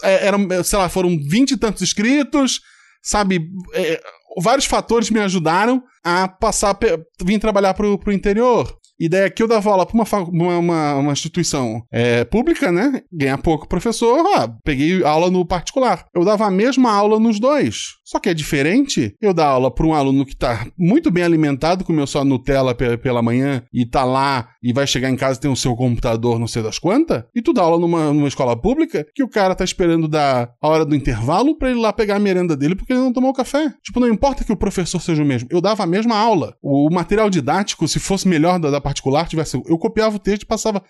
é, 0.03 0.27
eram, 0.27 0.47
sei 0.63 0.79
lá, 0.79 0.89
foram 0.89 1.17
20 1.17 1.53
e 1.53 1.57
tantos 1.57 1.83
inscritos, 1.83 2.61
sabe? 3.03 3.51
É, 3.73 4.01
vários 4.39 4.67
fatores 4.67 5.11
me 5.11 5.21
ajudaram 5.21 5.83
a 6.05 6.29
passar, 6.29 6.79
vir 7.23 7.39
trabalhar 7.39 7.75
pro, 7.75 7.99
pro 7.99 8.13
interior. 8.13 8.80
E 9.01 9.09
daí 9.09 9.25
aqui 9.25 9.43
eu 9.43 9.49
dava 9.49 9.71
aula 9.71 9.87
pra 9.87 9.97
uma, 9.97 10.59
uma, 10.59 10.95
uma 10.97 11.13
instituição 11.13 11.83
é, 11.91 12.23
pública, 12.25 12.71
né? 12.71 13.03
Ganhar 13.11 13.39
pouco 13.39 13.67
professor, 13.67 14.19
ah, 14.37 14.55
peguei 14.63 15.03
aula 15.03 15.31
no 15.31 15.47
particular. 15.47 16.05
Eu 16.15 16.23
dava 16.23 16.47
a 16.47 16.51
mesma 16.51 16.93
aula 16.93 17.19
nos 17.19 17.41
dois. 17.41 17.95
Só 18.05 18.19
que 18.19 18.29
é 18.29 18.35
diferente 18.35 19.15
eu 19.21 19.33
dar 19.33 19.47
aula 19.47 19.73
para 19.73 19.87
um 19.87 19.95
aluno 19.95 20.27
que 20.27 20.37
tá 20.37 20.67
muito 20.77 21.11
bem 21.11 21.25
alimentado, 21.25 21.85
comeu 21.85 22.07
só 22.07 22.25
Nutella 22.25 22.75
pela 22.75 23.23
manhã 23.23 23.63
e 23.73 23.87
tá 23.87 24.05
lá 24.05 24.51
e 24.63 24.73
vai 24.73 24.87
chegar 24.87 25.09
em 25.09 25.17
casa 25.17 25.39
e 25.39 25.43
tem 25.43 25.51
o 25.51 25.57
seu 25.57 25.75
computador, 25.75 26.39
não 26.39 26.47
sei 26.47 26.63
das 26.63 26.79
quantas, 26.79 27.23
e 27.35 27.41
tu 27.41 27.53
dá 27.53 27.63
aula 27.63 27.79
numa, 27.79 28.13
numa 28.13 28.29
escola 28.29 28.61
pública 28.61 29.07
que 29.15 29.23
o 29.23 29.29
cara 29.29 29.55
tá 29.55 29.65
esperando 29.65 30.09
dar 30.09 30.51
a 30.61 30.69
hora 30.69 30.85
do 30.85 30.95
intervalo 30.95 31.57
para 31.57 31.71
ele 31.71 31.81
lá 31.81 31.93
pegar 31.93 32.17
a 32.17 32.21
merenda 32.21 32.57
dele 32.57 32.75
porque 32.75 32.93
ele 32.93 33.01
não 33.01 33.13
tomou 33.13 33.33
café. 33.33 33.73
Tipo, 33.83 34.01
não 34.01 34.09
importa 34.09 34.45
que 34.45 34.53
o 34.53 34.57
professor 34.57 35.01
seja 35.01 35.23
o 35.23 35.27
mesmo. 35.27 35.49
Eu 35.51 35.61
dava 35.61 35.85
a 35.85 35.87
mesma 35.87 36.17
aula. 36.17 36.55
O, 36.61 36.91
material 36.93 37.31
didático, 37.31 37.87
se 37.89 38.01
fosse 38.01 38.29
melhor 38.29 38.59
da, 38.59 38.71
da 38.71 38.81
particular, 38.91 39.29
tivesse. 39.29 39.57
Eu 39.67 39.79
copiava 39.79 40.17
o 40.17 40.21
texto 40.21 40.43
e 40.43 40.47
passava 40.47 40.83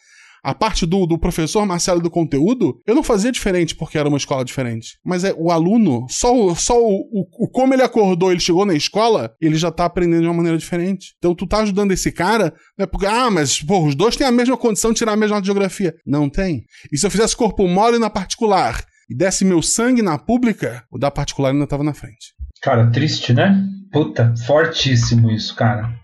a 0.42 0.55
parte 0.55 0.86
do, 0.86 1.07
do 1.07 1.18
professor 1.18 1.66
Marcelo 1.66 2.01
do 2.01 2.11
conteúdo, 2.11 2.80
eu 2.86 2.94
não 2.94 3.03
fazia 3.03 3.30
diferente 3.30 3.76
porque 3.76 3.98
era 3.98 4.09
uma 4.09 4.16
escola 4.16 4.44
diferente. 4.44 4.98
Mas 5.05 5.24
é 5.24 5.34
o 5.36 5.51
aluno, 5.51 6.07
só, 6.09 6.34
o, 6.34 6.55
só 6.55 6.80
o, 6.80 7.01
o, 7.12 7.44
o 7.44 7.48
como 7.48 7.74
ele 7.74 7.82
acordou, 7.82 8.30
ele 8.30 8.40
chegou 8.40 8.64
na 8.64 8.74
escola, 8.74 9.32
ele 9.40 9.57
já 9.57 9.70
tá 9.70 9.84
aprendendo 9.84 10.22
de 10.22 10.26
uma 10.26 10.34
maneira 10.34 10.59
diferente. 10.59 11.14
Então 11.18 11.34
tu 11.34 11.46
tá 11.46 11.59
ajudando 11.59 11.92
esse 11.92 12.11
cara, 12.11 12.55
né? 12.78 12.86
Porque, 12.86 13.07
ah, 13.07 13.30
mas, 13.30 13.61
pô, 13.61 13.84
os 13.86 13.94
dois 13.94 14.16
têm 14.16 14.26
a 14.26 14.32
mesma 14.32 14.57
condição 14.57 14.92
de 14.92 14.98
tirar 14.98 15.12
a 15.12 15.16
mesma 15.16 15.42
geografia. 15.44 15.94
Não 16.07 16.28
tem. 16.28 16.64
E 16.90 16.98
se 16.98 17.07
eu 17.07 17.11
fizesse 17.11 17.36
corpo 17.36 17.66
mole 17.68 17.98
na 17.98 18.09
particular 18.09 18.82
e 19.11 19.14
desse 19.14 19.44
meu 19.44 19.61
sangue 19.61 20.03
na 20.03 20.18
pública, 20.18 20.84
o 20.90 20.98
da 20.98 21.11
particular 21.11 21.53
ainda 21.53 21.66
tava 21.66 21.84
na 21.84 21.92
frente. 21.92 22.32
Cara, 22.62 22.90
triste, 22.90 23.32
né? 23.32 23.62
Puta, 23.92 24.34
fortíssimo 24.46 25.30
isso, 25.30 25.55
cara. 25.55 25.99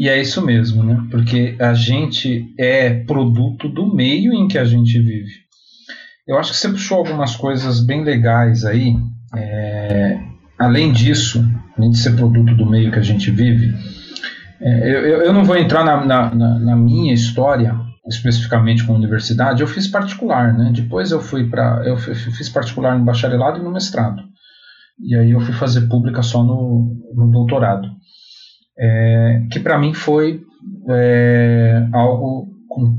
E 0.00 0.08
é 0.08 0.18
isso 0.18 0.42
mesmo, 0.42 0.82
né? 0.82 0.98
Porque 1.10 1.56
a 1.60 1.74
gente 1.74 2.54
é 2.58 3.04
produto 3.04 3.68
do 3.68 3.94
meio 3.94 4.32
em 4.32 4.48
que 4.48 4.56
a 4.56 4.64
gente 4.64 4.98
vive. 4.98 5.30
Eu 6.26 6.38
acho 6.38 6.52
que 6.52 6.56
você 6.56 6.70
puxou 6.70 6.96
algumas 6.96 7.36
coisas 7.36 7.84
bem 7.84 8.02
legais 8.02 8.64
aí. 8.64 8.96
É, 9.36 10.18
além 10.58 10.90
disso, 10.90 11.46
além 11.76 11.90
de 11.90 11.98
ser 11.98 12.16
produto 12.16 12.54
do 12.54 12.64
meio 12.64 12.90
que 12.90 12.98
a 12.98 13.02
gente 13.02 13.30
vive, 13.30 13.74
é, 14.62 14.90
eu, 14.90 15.20
eu, 15.20 15.32
não 15.34 15.44
vou 15.44 15.58
entrar 15.58 15.84
na, 15.84 16.02
na, 16.02 16.34
na, 16.34 16.76
minha 16.76 17.12
história 17.12 17.78
especificamente 18.08 18.82
com 18.84 18.94
a 18.94 18.96
universidade. 18.96 19.60
Eu 19.60 19.68
fiz 19.68 19.86
particular, 19.86 20.56
né? 20.56 20.72
Depois 20.74 21.10
eu 21.10 21.20
fui 21.20 21.46
para, 21.50 21.82
eu 21.84 21.98
fiz 21.98 22.48
particular 22.48 22.98
no 22.98 23.04
bacharelado 23.04 23.60
e 23.60 23.62
no 23.62 23.70
mestrado. 23.70 24.22
E 24.98 25.14
aí 25.14 25.30
eu 25.32 25.40
fui 25.40 25.52
fazer 25.52 25.88
pública 25.88 26.22
só 26.22 26.42
no, 26.42 26.96
no 27.14 27.30
doutorado 27.30 27.99
é, 28.78 29.42
que 29.50 29.60
para 29.60 29.78
mim 29.78 29.94
foi 29.94 30.42
é, 30.88 31.88
algo 31.92 32.48
com 32.68 32.98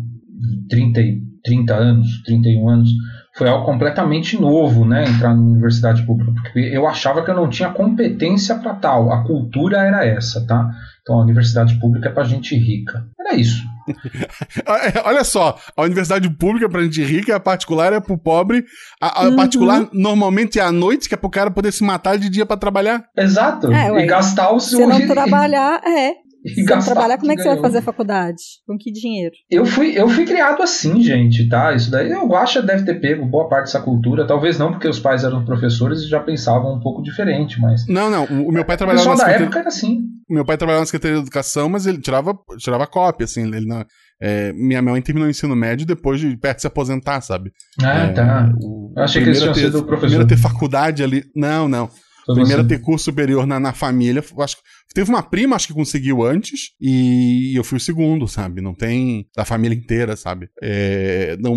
30, 0.69 1.01
30 1.43 1.73
anos, 1.73 2.23
31 2.23 2.69
anos, 2.69 2.89
foi 3.35 3.47
algo 3.47 3.65
completamente 3.65 4.39
novo, 4.39 4.85
né, 4.85 5.05
entrar 5.05 5.33
na 5.33 5.41
universidade 5.41 6.05
pública, 6.05 6.33
porque 6.33 6.59
eu 6.59 6.87
achava 6.87 7.23
que 7.23 7.31
eu 7.31 7.35
não 7.35 7.49
tinha 7.49 7.69
competência 7.69 8.55
para 8.55 8.73
tal, 8.73 9.11
a 9.11 9.23
cultura 9.23 9.77
era 9.77 10.05
essa, 10.05 10.45
tá? 10.45 10.69
Então 11.01 11.17
a 11.17 11.23
universidade 11.23 11.79
pública 11.79 12.09
é 12.09 12.11
para 12.11 12.23
gente 12.23 12.55
rica. 12.55 13.05
Era 13.19 13.35
isso. 13.35 13.63
Olha 15.05 15.23
só, 15.23 15.57
a 15.75 15.81
universidade 15.83 16.29
pública 16.29 16.65
é 16.65 16.69
pra 16.69 16.83
gente 16.83 17.03
rica, 17.03 17.35
a 17.35 17.39
particular 17.39 17.93
é 17.93 17.99
pro 17.99 18.17
pobre. 18.17 18.65
A, 18.99 19.21
a 19.21 19.29
uhum. 19.29 19.35
particular 19.35 19.89
normalmente 19.93 20.59
é 20.59 20.63
à 20.63 20.71
noite, 20.71 21.07
que 21.07 21.15
é 21.15 21.17
pro 21.17 21.29
cara 21.29 21.51
poder 21.51 21.71
se 21.71 21.83
matar 21.83 22.17
de 22.17 22.29
dia 22.29 22.45
para 22.45 22.57
trabalhar. 22.57 23.03
Exato. 23.17 23.71
É, 23.71 24.03
e 24.03 24.05
gastar 24.05 24.51
o 24.51 24.59
seu. 24.59 24.79
Se 24.79 24.85
não 24.85 25.07
trabalhar, 25.07 25.81
é. 25.85 26.13
E 26.43 26.63
gastar 26.63 26.93
trabalhar, 26.93 27.17
como 27.17 27.31
é 27.31 27.35
que 27.35 27.43
você 27.43 27.49
vai 27.49 27.59
fazer 27.59 27.81
faculdade? 27.81 28.41
Com 28.65 28.77
que 28.77 28.91
dinheiro? 28.91 29.33
Eu 29.49 29.65
fui, 29.65 29.97
eu 29.97 30.09
fui 30.09 30.25
criado 30.25 30.63
assim, 30.63 31.01
gente, 31.01 31.47
tá? 31.47 31.73
Isso 31.73 31.91
daí 31.91 32.09
eu 32.09 32.35
acho 32.35 32.59
que 32.59 32.65
deve 32.65 32.83
ter 32.83 32.95
pego 32.99 33.25
boa 33.25 33.47
parte 33.47 33.65
dessa 33.65 33.81
cultura. 33.81 34.25
Talvez 34.25 34.57
não, 34.57 34.71
porque 34.71 34.87
os 34.87 34.99
pais 34.99 35.23
eram 35.23 35.45
professores 35.45 36.01
e 36.01 36.07
já 36.07 36.19
pensavam 36.19 36.75
um 36.75 36.79
pouco 36.79 37.03
diferente, 37.03 37.59
mas. 37.61 37.87
Não, 37.87 38.09
não. 38.09 38.25
O 38.25 38.51
meu 38.51 38.65
pai 38.65 38.75
trabalhava. 38.75 39.07
O 39.07 39.11
pessoal 39.11 39.29
da 39.29 39.35
época 39.35 39.59
era 39.59 39.67
assim. 39.67 40.01
Meu 40.29 40.45
pai 40.45 40.57
trabalhava 40.57 40.81
na 40.81 40.85
Secretaria 40.85 41.17
de 41.17 41.23
Educação, 41.23 41.69
mas 41.69 41.85
ele 41.85 41.99
tirava, 41.99 42.33
tirava 42.57 42.87
cópia, 42.87 43.25
assim. 43.25 43.43
Ele 43.43 43.67
não, 43.67 43.85
é, 44.21 44.53
minha 44.53 44.81
mãe 44.81 45.01
terminou 45.01 45.27
o 45.27 45.31
ensino 45.31 45.55
médio 45.55 45.85
depois 45.85 46.19
de 46.19 46.37
perto 46.37 46.57
de 46.57 46.61
se 46.61 46.67
aposentar, 46.67 47.21
sabe? 47.21 47.51
Ah, 47.83 48.05
é, 48.05 48.13
tá. 48.13 48.53
O, 48.61 48.93
eu 48.95 49.03
achei 49.03 49.21
que 49.21 49.29
eles 49.29 49.39
tinham 49.39 49.53
ter, 49.53 49.61
sido 49.61 49.83
professor. 49.83 49.99
Primeiro 49.99 50.27
ter 50.27 50.37
faculdade 50.37 51.03
ali. 51.03 51.23
Não, 51.35 51.67
não. 51.67 51.89
Primeiro 52.33 52.67
ter 52.67 52.79
curso 52.79 53.05
superior 53.05 53.45
na, 53.45 53.59
na 53.59 53.73
família. 53.73 54.23
Acho 54.37 54.57
que 54.57 54.63
Teve 54.93 55.09
uma 55.09 55.23
prima, 55.23 55.55
acho 55.55 55.67
que 55.67 55.73
conseguiu 55.73 56.23
antes, 56.23 56.71
e 56.79 57.53
eu 57.55 57.63
fui 57.63 57.77
o 57.77 57.81
segundo, 57.81 58.27
sabe? 58.27 58.61
Não 58.61 58.73
tem 58.73 59.25
da 59.35 59.45
família 59.45 59.75
inteira, 59.75 60.17
sabe? 60.17 60.49
É, 60.61 61.37
não, 61.39 61.55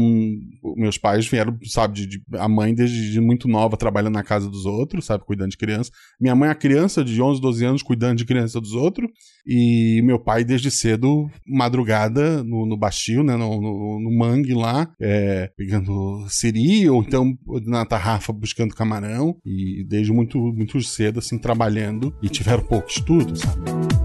meus 0.76 0.96
pais 0.96 1.26
vieram, 1.26 1.58
sabe, 1.64 1.94
de, 1.94 2.06
de, 2.06 2.22
a 2.34 2.48
mãe 2.48 2.72
desde 2.72 3.10
de 3.10 3.20
muito 3.20 3.48
nova 3.48 3.76
trabalhando 3.76 4.14
na 4.14 4.22
casa 4.22 4.48
dos 4.48 4.66
outros, 4.66 5.06
sabe? 5.06 5.24
Cuidando 5.24 5.50
de 5.50 5.56
criança. 5.56 5.90
Minha 6.20 6.34
mãe, 6.36 6.48
a 6.48 6.54
criança 6.54 7.04
de 7.04 7.20
11, 7.20 7.40
12 7.40 7.64
anos, 7.64 7.82
cuidando 7.82 8.18
de 8.18 8.24
criança 8.24 8.60
dos 8.60 8.72
outros. 8.72 9.10
E 9.44 10.00
meu 10.04 10.18
pai, 10.18 10.44
desde 10.44 10.70
cedo, 10.70 11.28
madrugada, 11.46 12.42
no, 12.44 12.64
no 12.64 12.76
Bastil, 12.76 13.24
né? 13.24 13.36
No, 13.36 13.60
no, 13.60 14.00
no 14.00 14.16
mangue 14.16 14.54
lá, 14.54 14.88
é, 15.00 15.50
pegando 15.56 16.24
siri, 16.28 16.88
ou 16.88 17.02
então 17.02 17.36
na 17.66 17.84
tarrafa 17.84 18.32
buscando 18.32 18.76
camarão. 18.76 19.36
E 19.44 19.84
desde 19.88 20.12
muito, 20.12 20.38
muito 20.64 20.82
cedo, 20.82 21.18
assim, 21.18 21.38
trabalhando. 21.38 22.14
E 22.22 22.28
tiveram 22.28 22.62
pouco 22.62 22.88
estudo 22.88 23.24
tudo, 23.24 23.36
sabe? 23.36 24.03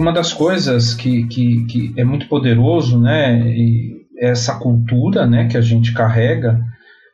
Uma 0.00 0.12
das 0.12 0.32
coisas 0.32 0.94
que, 0.94 1.26
que, 1.26 1.66
que, 1.66 1.94
é 1.96 2.04
muito 2.04 2.26
poderoso, 2.26 2.98
né, 2.98 3.40
e 3.48 4.00
essa 4.18 4.58
cultura 4.58 5.26
né, 5.26 5.46
que 5.46 5.56
a 5.56 5.60
gente 5.60 5.92
carrega, 5.92 6.60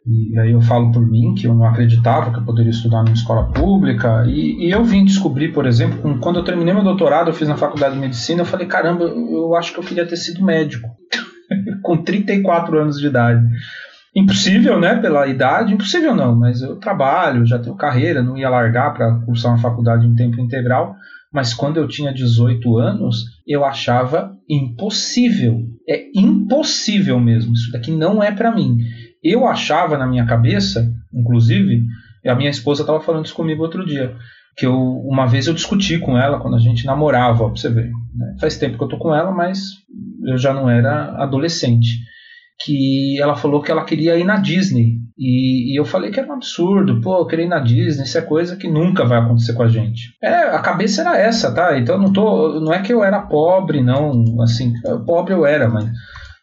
e 0.07 0.39
aí 0.39 0.53
eu 0.53 0.61
falo 0.61 0.93
por 0.93 1.05
mim, 1.05 1.35
que 1.35 1.47
eu 1.47 1.55
não 1.55 1.65
acreditava 1.65 2.31
que 2.31 2.39
eu 2.39 2.45
poderia 2.45 2.71
estudar 2.71 3.03
numa 3.03 3.15
escola 3.15 3.51
pública, 3.53 4.25
e, 4.27 4.67
e 4.67 4.71
eu 4.71 4.85
vim 4.85 5.05
descobrir, 5.05 5.53
por 5.53 5.67
exemplo, 5.67 6.19
quando 6.21 6.39
eu 6.39 6.45
terminei 6.45 6.73
meu 6.73 6.85
doutorado, 6.85 7.29
eu 7.29 7.35
fiz 7.35 7.49
na 7.49 7.57
faculdade 7.57 7.95
de 7.95 8.01
medicina, 8.01 8.43
eu 8.43 8.47
falei, 8.47 8.67
caramba, 8.67 9.05
eu 9.05 9.55
acho 9.57 9.73
que 9.73 9.81
eu 9.81 9.85
queria 9.85 10.07
ter 10.07 10.17
sido 10.17 10.45
médico, 10.45 10.89
com 11.83 11.97
34 11.97 12.79
anos 12.79 13.01
de 13.01 13.07
idade. 13.09 13.45
Impossível, 14.15 14.81
né, 14.81 14.95
pela 14.95 15.27
idade, 15.27 15.75
impossível 15.75 16.15
não, 16.15 16.35
mas 16.35 16.63
eu 16.63 16.77
trabalho, 16.77 17.45
já 17.45 17.59
tenho 17.59 17.77
carreira, 17.77 18.23
não 18.23 18.37
ia 18.37 18.49
largar 18.49 18.95
para 18.95 19.21
cursar 19.27 19.53
uma 19.53 19.61
faculdade 19.61 20.07
em 20.07 20.15
tempo 20.15 20.41
integral, 20.41 20.97
mas 21.37 21.53
quando 21.53 21.77
eu 21.77 21.87
tinha 21.87 22.15
18 22.15 22.79
anos, 22.79 23.27
eu 23.47 23.63
achava 23.63 24.35
impossível. 24.49 25.67
É 25.87 26.07
impossível 26.15 27.21
mesmo. 27.21 27.53
Isso 27.53 27.71
daqui 27.71 27.91
não 27.91 28.23
é 28.23 28.33
para 28.33 28.51
mim. 28.51 28.79
Eu 29.23 29.47
achava 29.47 29.99
na 29.99 30.07
minha 30.07 30.25
cabeça, 30.25 30.91
inclusive, 31.13 31.85
a 32.27 32.35
minha 32.35 32.49
esposa 32.49 32.85
estava 32.85 33.03
falando 33.03 33.27
isso 33.27 33.35
comigo 33.35 33.63
outro 33.63 33.85
dia, 33.85 34.17
que 34.57 34.65
eu 34.65 34.75
uma 34.75 35.27
vez 35.27 35.47
eu 35.47 35.53
discuti 35.53 35.99
com 35.99 36.17
ela 36.17 36.41
quando 36.41 36.57
a 36.57 36.59
gente 36.59 36.87
namorava, 36.87 37.45
pra 37.45 37.55
você 37.55 37.69
ver. 37.69 37.91
Né? 38.15 38.37
Faz 38.41 38.57
tempo 38.57 38.79
que 38.79 38.85
eu 38.85 38.89
tô 38.89 38.97
com 38.97 39.15
ela, 39.15 39.31
mas 39.31 39.61
eu 40.25 40.39
já 40.39 40.55
não 40.55 40.71
era 40.71 41.23
adolescente. 41.23 41.99
Que 42.65 43.21
ela 43.21 43.37
falou 43.37 43.61
que 43.61 43.71
ela 43.71 43.85
queria 43.85 44.17
ir 44.17 44.25
na 44.25 44.37
Disney 44.37 45.01
E, 45.19 45.73
e, 45.73 45.81
eu 45.81 45.85
falei 45.85 46.11
que 46.11 46.21
era 46.21 46.29
um 46.29 46.35
absurdo, 46.35 47.01
pô, 47.01 47.19
eu 47.19 47.27
queria 47.27 47.47
ir 47.47 47.49
na 47.49 47.59
Disney, 47.59 48.05
isso 48.05 48.19
é 48.19 48.23
coisa 48.23 48.57
que 48.57 48.69
nunca 48.69 49.05
vai 49.05 49.19
acontecer 49.19 49.55
com 49.55 49.63
a 49.63 49.69
gente. 49.69 50.15
É, 50.23 50.35
a 50.55 50.59
cabeça 50.59 51.01
era 51.01 51.17
essa, 51.17 51.55
tá? 51.55 51.79
Então 51.79 51.99
não 51.99 52.13
tô, 52.13 52.61
não 52.61 52.73
é 52.73 52.83
que 52.83 52.93
eu 52.93 53.03
era 53.03 53.23
pobre, 53.23 53.83
não, 53.83 54.43
assim, 54.43 54.75
pobre 55.07 55.33
eu 55.33 55.47
era, 55.47 55.69
mas 55.69 55.91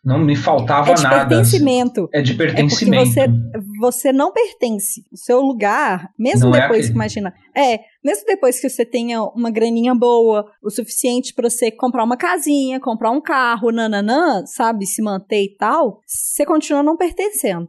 não 0.04 0.20
me 0.20 0.36
faltava 0.36 0.92
é 0.92 0.94
de 0.96 1.04
nada. 1.04 1.30
Pertencimento. 1.30 2.10
É 2.14 2.22
de 2.22 2.34
pertencimento. 2.34 3.18
É 3.18 3.26
porque 3.26 3.40
você, 3.40 3.70
você 3.80 4.12
não 4.12 4.34
pertence. 4.34 5.06
O 5.12 5.18
seu 5.18 5.40
lugar, 5.40 6.10
mesmo 6.20 6.50
não 6.50 6.56
é 6.56 6.62
depois 6.62 6.86
é 6.86 6.88
que, 6.90 6.94
imagina, 6.94 7.34
é, 7.56 7.80
mesmo 8.04 8.26
depois 8.28 8.60
que 8.60 8.68
você 8.68 8.84
tenha 8.84 9.24
uma 9.24 9.50
graninha 9.50 9.96
boa, 9.96 10.46
o 10.62 10.70
suficiente 10.70 11.34
para 11.34 11.50
você 11.50 11.72
comprar 11.72 12.04
uma 12.04 12.18
casinha, 12.18 12.82
comprar 12.82 13.12
um 13.12 13.22
carro, 13.22 13.72
nananã, 13.72 14.46
sabe, 14.46 14.86
se 14.86 15.02
manter 15.02 15.46
e 15.46 15.56
tal, 15.56 16.02
você 16.06 16.46
continua 16.46 16.84
não 16.84 16.98
pertencendo. 16.98 17.68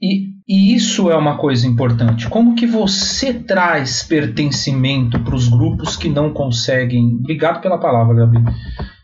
E, 0.00 0.28
e 0.46 0.74
isso 0.74 1.10
é 1.10 1.16
uma 1.16 1.38
coisa 1.38 1.66
importante. 1.66 2.28
Como 2.28 2.54
que 2.54 2.66
você 2.66 3.32
traz 3.32 4.02
pertencimento 4.02 5.18
para 5.24 5.34
os 5.34 5.48
grupos 5.48 5.96
que 5.96 6.10
não 6.10 6.34
conseguem? 6.34 7.16
Obrigado 7.20 7.62
pela 7.62 7.78
palavra, 7.78 8.14
Gabi 8.14 8.44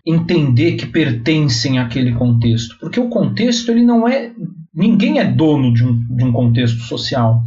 entender 0.08 0.72
que 0.72 0.86
pertencem 0.86 1.78
àquele 1.78 2.12
contexto, 2.12 2.76
porque 2.80 2.98
o 2.98 3.08
contexto 3.08 3.70
ele 3.70 3.84
não 3.84 4.08
é 4.08 4.32
ninguém 4.74 5.18
é 5.18 5.24
dono 5.24 5.72
de 5.74 5.84
um, 5.84 6.16
de 6.16 6.24
um 6.24 6.32
contexto 6.32 6.78
social. 6.80 7.42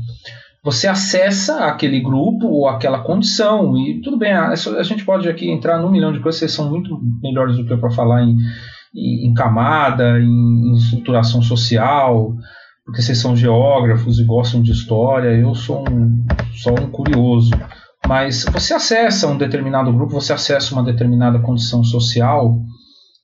Você 0.64 0.88
acessa 0.88 1.66
aquele 1.66 2.00
grupo 2.02 2.46
ou 2.46 2.68
aquela 2.68 3.00
condição 3.00 3.76
e 3.78 4.00
tudo 4.02 4.18
bem. 4.18 4.34
A, 4.34 4.50
a 4.50 4.84
gente 4.84 5.04
pode 5.04 5.28
aqui 5.28 5.50
entrar 5.50 5.80
num 5.80 5.90
milhão 5.90 6.14
de 6.14 6.20
coisas. 6.20 6.40
Vocês 6.40 6.52
são 6.52 6.70
muito 6.70 7.00
melhores 7.24 7.58
do 7.58 7.66
que 7.66 7.74
eu 7.74 7.80
para 7.80 7.90
falar 7.90 8.24
em, 8.24 8.38
em, 8.96 9.28
em 9.28 9.34
camada, 9.34 10.20
em, 10.20 10.28
em 10.28 10.76
estruturação 10.76 11.42
social, 11.42 12.36
porque 12.86 13.02
vocês 13.02 13.18
são 13.18 13.36
geógrafos 13.36 14.20
e 14.20 14.24
gostam 14.24 14.62
de 14.62 14.72
história. 14.72 15.30
Eu 15.30 15.56
sou 15.56 15.84
um, 15.90 16.24
só 16.54 16.72
um 16.72 16.92
curioso. 16.92 17.52
Mas 18.08 18.46
você 18.52 18.74
acessa 18.74 19.28
um 19.28 19.38
determinado 19.38 19.92
grupo, 19.94 20.14
você 20.14 20.34
acessa 20.34 20.74
uma 20.74 20.84
determinada 20.84 21.40
condição 21.40 21.84
social, 21.84 22.60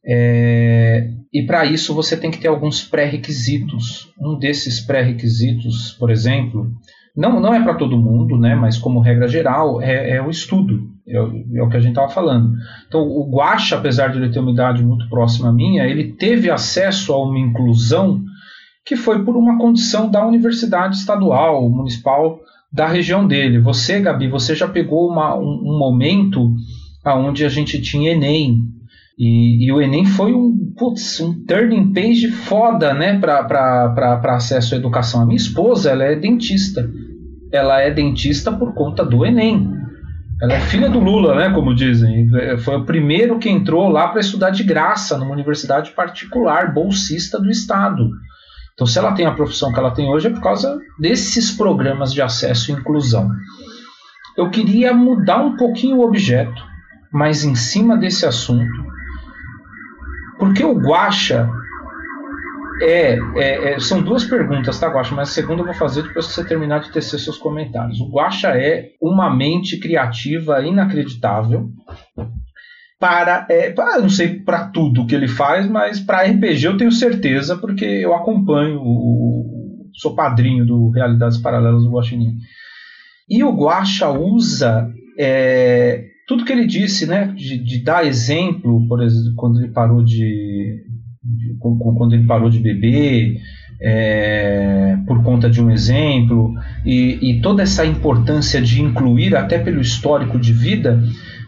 é, 0.05 1.09
e 1.34 1.45
para 1.45 1.65
isso 1.65 1.93
você 1.93 2.15
tem 2.15 2.32
que 2.32 2.38
ter 2.38 2.47
alguns 2.47 2.84
pré-requisitos. 2.84 4.13
Um 4.19 4.38
desses 4.38 4.80
pré-requisitos, 4.80 5.93
por 5.99 6.09
exemplo, 6.09 6.71
não, 7.15 7.39
não 7.39 7.53
é 7.53 7.61
para 7.61 7.75
todo 7.75 7.97
mundo, 7.97 8.38
né, 8.38 8.55
mas 8.55 8.78
como 8.78 9.01
regra 9.01 9.28
geral, 9.28 9.82
é, 9.82 10.17
é 10.17 10.21
o 10.21 10.30
estudo. 10.30 10.80
É, 11.07 11.15
é, 11.15 11.63
o 11.63 11.69
que 11.69 11.78
a 11.78 11.80
gente 11.80 11.91
estava 11.91 12.09
falando. 12.09 12.53
Então, 12.88 13.01
o 13.01 13.30
Guacha, 13.32 13.78
apesar 13.78 14.09
de 14.09 14.17
ele 14.17 14.30
ter 14.30 14.39
uma 14.39 14.51
idade 14.51 14.84
muito 14.84 15.07
próxima 15.09 15.49
à 15.49 15.53
minha, 15.53 15.86
ele 15.86 16.13
teve 16.13 16.49
acesso 16.51 17.13
a 17.13 17.23
uma 17.23 17.39
inclusão 17.39 18.21
que 18.86 18.95
foi 18.95 19.23
por 19.23 19.36
uma 19.36 19.57
condição 19.57 20.09
da 20.09 20.25
universidade 20.25 20.97
estadual, 20.97 21.69
municipal, 21.69 22.39
da 22.72 22.88
região 22.88 23.28
dele. 23.28 23.59
Você, 23.59 23.99
Gabi, 23.99 24.28
você 24.28 24.55
já 24.55 24.68
pegou 24.68 25.09
uma, 25.09 25.36
um, 25.36 25.61
um, 25.63 25.80
momento 25.80 26.53
onde 27.05 27.45
a 27.45 27.49
gente 27.49 27.82
tinha 27.82 28.11
Enem. 28.11 28.63
E, 29.18 29.65
e, 29.65 29.72
o 29.72 29.82
Enem 29.82 30.05
foi 30.05 30.34
um, 30.34 30.74
putz, 30.78 31.20
um 31.20 31.34
turning 31.45 31.91
page 31.91 32.28
foda 32.30 32.93
né, 32.93 33.18
para 33.20 34.36
acesso 34.36 34.76
à 34.76 34.78
educação. 34.78 35.22
A 35.22 35.26
minha 35.26 35.38
esposa 35.38 35.91
ela 35.91 36.03
é 36.03 36.15
dentista. 36.15 36.88
Ela 37.51 37.82
é 37.82 37.89
dentista 37.89 38.51
por 38.51 38.74
conta 38.74 39.03
do 39.03 39.26
Enem. 39.26 39.76
Ela 40.39 40.53
é 40.53 40.59
filha 40.59 40.88
do 40.88 40.99
Lula, 40.99 41.34
né, 41.34 41.49
como 41.49 41.74
dizem. 41.74 42.30
Foi 42.59 42.76
o 42.76 42.86
primeiro 42.86 43.39
que 43.39 43.49
entrou 43.49 43.89
lá 43.89 44.09
para 44.09 44.20
estudar 44.20 44.51
de 44.51 44.63
graça 44.63 45.18
numa 45.18 45.32
universidade 45.32 45.91
particular, 45.91 46.74
bolsista 46.74 47.39
do 47.39 47.49
Estado. 47.49 48.11
Então, 48.78 48.86
se 48.86 48.99
ela 48.99 49.11
tem 49.13 49.25
a 49.25 49.34
profissão 49.34 49.73
que 49.73 49.80
ela 49.80 49.89
tem 49.89 50.07
hoje, 50.07 50.28
é 50.28 50.30
por 50.30 50.39
causa 50.39 50.80
desses 50.99 51.49
programas 51.49 52.13
de 52.13 52.21
acesso 52.21 52.69
e 52.69 52.75
inclusão. 52.75 53.28
Eu 54.38 54.51
queria 54.51 54.93
mudar 54.93 55.43
um 55.43 55.55
pouquinho 55.55 55.97
o 55.97 56.05
objeto, 56.05 56.63
mas 57.11 57.43
em 57.43 57.55
cima 57.55 57.97
desse 57.97 58.23
assunto, 58.23 58.86
porque 60.38 60.63
o 60.63 60.75
Guacha 60.75 61.49
é, 62.80 63.17
é, 63.36 63.73
é, 63.73 63.80
são 63.80 63.99
duas 63.99 64.23
perguntas, 64.23 64.80
tá, 64.80 64.88
Guacha? 64.89 65.15
Mas 65.15 65.30
a 65.30 65.34
segunda 65.34 65.63
eu 65.63 65.65
vou 65.65 65.73
fazer 65.73 66.03
depois 66.03 66.28
que 66.28 66.34
você 66.34 66.45
terminar 66.45 66.82
de 66.82 66.91
tecer 66.91 67.19
seus 67.19 67.39
comentários. 67.39 67.99
O 67.99 68.11
Guacha 68.11 68.49
é 68.49 68.91
uma 69.01 69.36
mente 69.36 69.80
criativa 69.80 70.61
inacreditável 70.61 71.71
para, 73.00 73.45
é, 73.50 73.72
para 73.72 74.00
não 74.00 74.10
sei 74.10 74.39
para 74.39 74.70
tudo 74.70 75.06
que 75.06 75.14
ele 75.14 75.28
faz, 75.28 75.68
mas 75.70 76.00
para 76.00 76.24
RPG 76.24 76.66
eu 76.66 76.78
tenho 76.78 76.91
certeza, 76.91 77.56
porque 77.58 77.86
eu 77.86 78.14
acompanho, 78.14 78.80
o, 78.82 79.89
sou 79.93 80.16
padrinho 80.16 80.66
do 80.66 80.89
Realidades 80.89 81.38
Paralelas 81.38 81.84
do 81.84 81.91
Guaxinim. 81.91 82.38
E 83.30 83.43
o 83.43 83.52
Guaxa 83.52 84.10
usa 84.10 84.89
é, 85.20 86.06
tudo 86.28 86.45
que 86.45 86.52
ele 86.52 86.66
disse, 86.66 87.06
né, 87.06 87.34
de, 87.36 87.58
de, 87.58 87.84
dar 87.84 88.06
exemplo, 88.06 88.88
por 88.88 89.02
exemplo, 89.04 89.34
quando 89.36 89.60
ele 89.60 89.72
parou 89.72 90.04
de, 90.04 90.84
de 91.24 91.58
quando 91.60 92.14
ele 92.14 92.26
parou 92.26 92.50
de 92.50 92.60
beber, 92.60 93.38
é, 93.80 94.98
por 95.06 95.24
conta 95.24 95.50
de 95.50 95.62
um 95.62 95.70
exemplo, 95.70 96.54
e, 96.86 97.18
e 97.22 97.41
toda 97.41 97.64
essa 97.64 97.86
importância 97.86 98.62
de 98.62 98.82
incluir, 98.82 99.36
até 99.36 99.60
pelo 99.60 99.82
histórico 99.82 100.39
de 100.39 100.52
vida, 100.52 101.02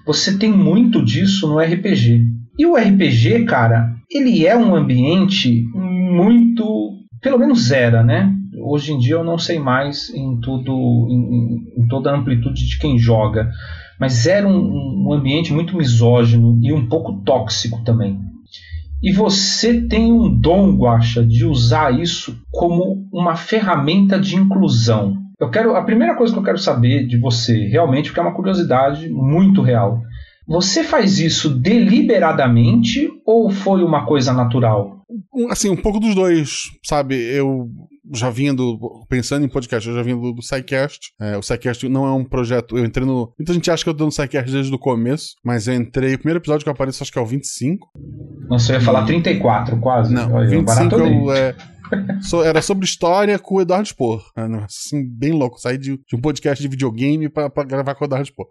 você 0.09 0.39
tem 0.39 0.51
muito 0.51 1.05
disso 1.05 1.47
no 1.47 1.59
RPG. 1.59 2.25
E 2.57 2.65
o 2.65 2.75
RPG, 2.75 3.45
cara, 3.45 3.93
ele 4.09 4.43
é 4.43 4.57
um 4.57 4.73
ambiente 4.73 5.63
muito, 5.71 6.95
pelo 7.21 7.37
menos 7.37 7.71
era, 7.71 8.03
né? 8.03 8.33
Hoje 8.57 8.91
em 8.91 8.97
dia 8.97 9.13
eu 9.13 9.23
não 9.23 9.37
sei 9.37 9.59
mais 9.59 10.09
em 10.09 10.39
tudo, 10.41 10.73
em, 11.11 11.83
em 11.83 11.87
toda 11.87 12.09
a 12.09 12.17
amplitude 12.17 12.67
de 12.67 12.79
quem 12.79 12.97
joga, 12.97 13.51
mas 13.99 14.25
era 14.25 14.47
um, 14.47 15.05
um 15.05 15.13
ambiente 15.13 15.53
muito 15.53 15.77
misógino 15.77 16.59
e 16.59 16.73
um 16.73 16.87
pouco 16.87 17.21
tóxico 17.21 17.83
também. 17.83 18.19
E 19.03 19.13
você 19.13 19.83
tem 19.83 20.11
um 20.11 20.27
dom, 20.27 20.75
Guacha, 20.75 21.23
de 21.23 21.45
usar 21.45 21.99
isso 21.99 22.35
como 22.49 23.07
uma 23.13 23.35
ferramenta 23.35 24.19
de 24.19 24.35
inclusão. 24.35 25.17
Eu 25.39 25.49
quero 25.49 25.75
a 25.75 25.83
primeira 25.83 26.15
coisa 26.15 26.33
que 26.33 26.39
eu 26.39 26.43
quero 26.43 26.57
saber 26.57 27.07
de 27.07 27.17
você, 27.17 27.67
realmente, 27.67 28.09
porque 28.09 28.19
é 28.19 28.23
uma 28.23 28.35
curiosidade 28.35 29.07
muito 29.09 29.61
real. 29.61 30.01
Você 30.47 30.83
faz 30.83 31.19
isso 31.19 31.49
deliberadamente 31.49 33.07
ou 33.25 33.49
foi 33.49 33.83
uma 33.83 34.05
coisa 34.05 34.33
natural? 34.33 35.05
Assim, 35.49 35.69
um 35.69 35.77
pouco 35.77 35.99
dos 35.99 36.13
dois, 36.13 36.63
sabe? 36.83 37.15
Eu 37.15 37.69
já 38.13 38.29
vindo, 38.29 38.77
pensando 39.07 39.45
em 39.45 39.49
podcast, 39.49 39.87
eu 39.87 39.95
já 39.95 40.01
vindo 40.01 40.19
do, 40.19 40.33
do 40.33 40.41
SciCast. 40.41 41.13
É, 41.21 41.37
o 41.37 41.41
SciCast 41.41 41.87
não 41.87 42.05
é 42.05 42.11
um 42.11 42.25
projeto. 42.25 42.77
Eu 42.77 42.83
entrei 42.83 43.05
no. 43.05 43.31
Muita 43.37 43.53
gente 43.53 43.69
acha 43.69 43.83
que 43.83 43.89
eu 43.89 43.93
tô 43.93 44.05
no 44.05 44.11
SciCast 44.11 44.51
desde 44.51 44.73
o 44.73 44.79
começo, 44.79 45.35
mas 45.45 45.67
eu 45.67 45.75
entrei. 45.75 46.15
O 46.15 46.17
primeiro 46.17 46.39
episódio 46.39 46.63
que 46.63 46.69
eu 46.69 46.73
apareço, 46.73 47.03
acho 47.03 47.11
que 47.11 47.19
é 47.19 47.21
o 47.21 47.25
25. 47.25 47.87
Nossa, 48.49 48.73
eu 48.73 48.79
ia 48.79 48.81
falar 48.81 49.05
34, 49.05 49.79
quase. 49.79 50.13
Não, 50.13 50.33
Olha, 50.33 50.49
25 50.49 50.95
eu, 50.95 51.31
é, 51.31 51.55
so, 52.21 52.43
era 52.43 52.61
sobre 52.61 52.85
história 52.85 53.37
com 53.39 53.55
o 53.55 53.61
Eduardo 53.61 53.87
Spor. 53.87 54.23
Assim, 54.65 55.05
bem 55.05 55.31
louco. 55.31 55.59
Saí 55.59 55.77
de, 55.77 55.97
de 55.97 56.15
um 56.15 56.21
podcast 56.21 56.61
de 56.61 56.67
videogame 56.67 57.29
pra 57.29 57.63
gravar 57.63 57.95
com 57.95 58.03
o 58.03 58.07
Eduardo 58.07 58.27
Spor. 58.27 58.47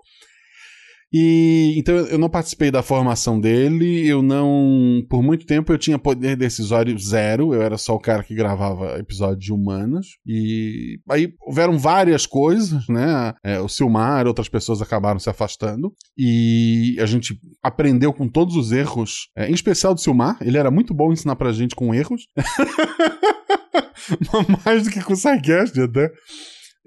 E 1.13 1.75
então 1.79 1.95
eu 1.95 2.19
não 2.19 2.29
participei 2.29 2.71
da 2.71 2.83
formação 2.83 3.41
dele, 3.41 4.07
eu 4.07 4.23
não. 4.23 5.03
Por 5.09 5.23
muito 5.23 5.47
tempo 5.47 5.73
eu 5.73 5.79
tinha 5.79 5.99
poder 5.99 6.37
decisório 6.37 6.97
zero, 6.99 7.55
eu 7.55 7.63
era 7.63 7.79
só 7.79 7.95
o 7.95 8.01
cara 8.01 8.23
que 8.23 8.35
gravava 8.35 8.99
episódios 8.99 9.45
de 9.45 9.53
humanas. 9.53 10.07
E 10.27 11.01
aí 11.11 11.33
houveram 11.41 11.79
várias 11.79 12.27
coisas, 12.27 12.87
né? 12.89 13.33
É, 13.43 13.59
o 13.59 13.69
Silmar, 13.69 14.27
outras 14.27 14.49
pessoas 14.49 14.83
acabaram 14.83 15.19
se 15.19 15.31
afastando. 15.31 15.93
E 16.17 16.97
a 17.01 17.07
gente 17.07 17.39
aprendeu 17.63 18.13
com 18.13 18.29
todos 18.29 18.55
os 18.55 18.71
erros, 18.71 19.31
é, 19.37 19.49
em 19.49 19.55
especial 19.55 19.95
do 19.95 20.01
Silmar, 20.01 20.37
ele 20.43 20.59
era 20.59 20.71
muito 20.71 20.93
bom 20.93 21.13
ensinar 21.13 21.37
pra 21.37 21.53
gente 21.53 21.75
com 21.75 21.95
erros. 21.95 22.27
Mais 24.65 24.85
do 24.85 24.91
que 24.91 25.03
com 25.03 25.15
o 25.15 25.17
Sidecast 25.17 25.81
até. 25.81 26.11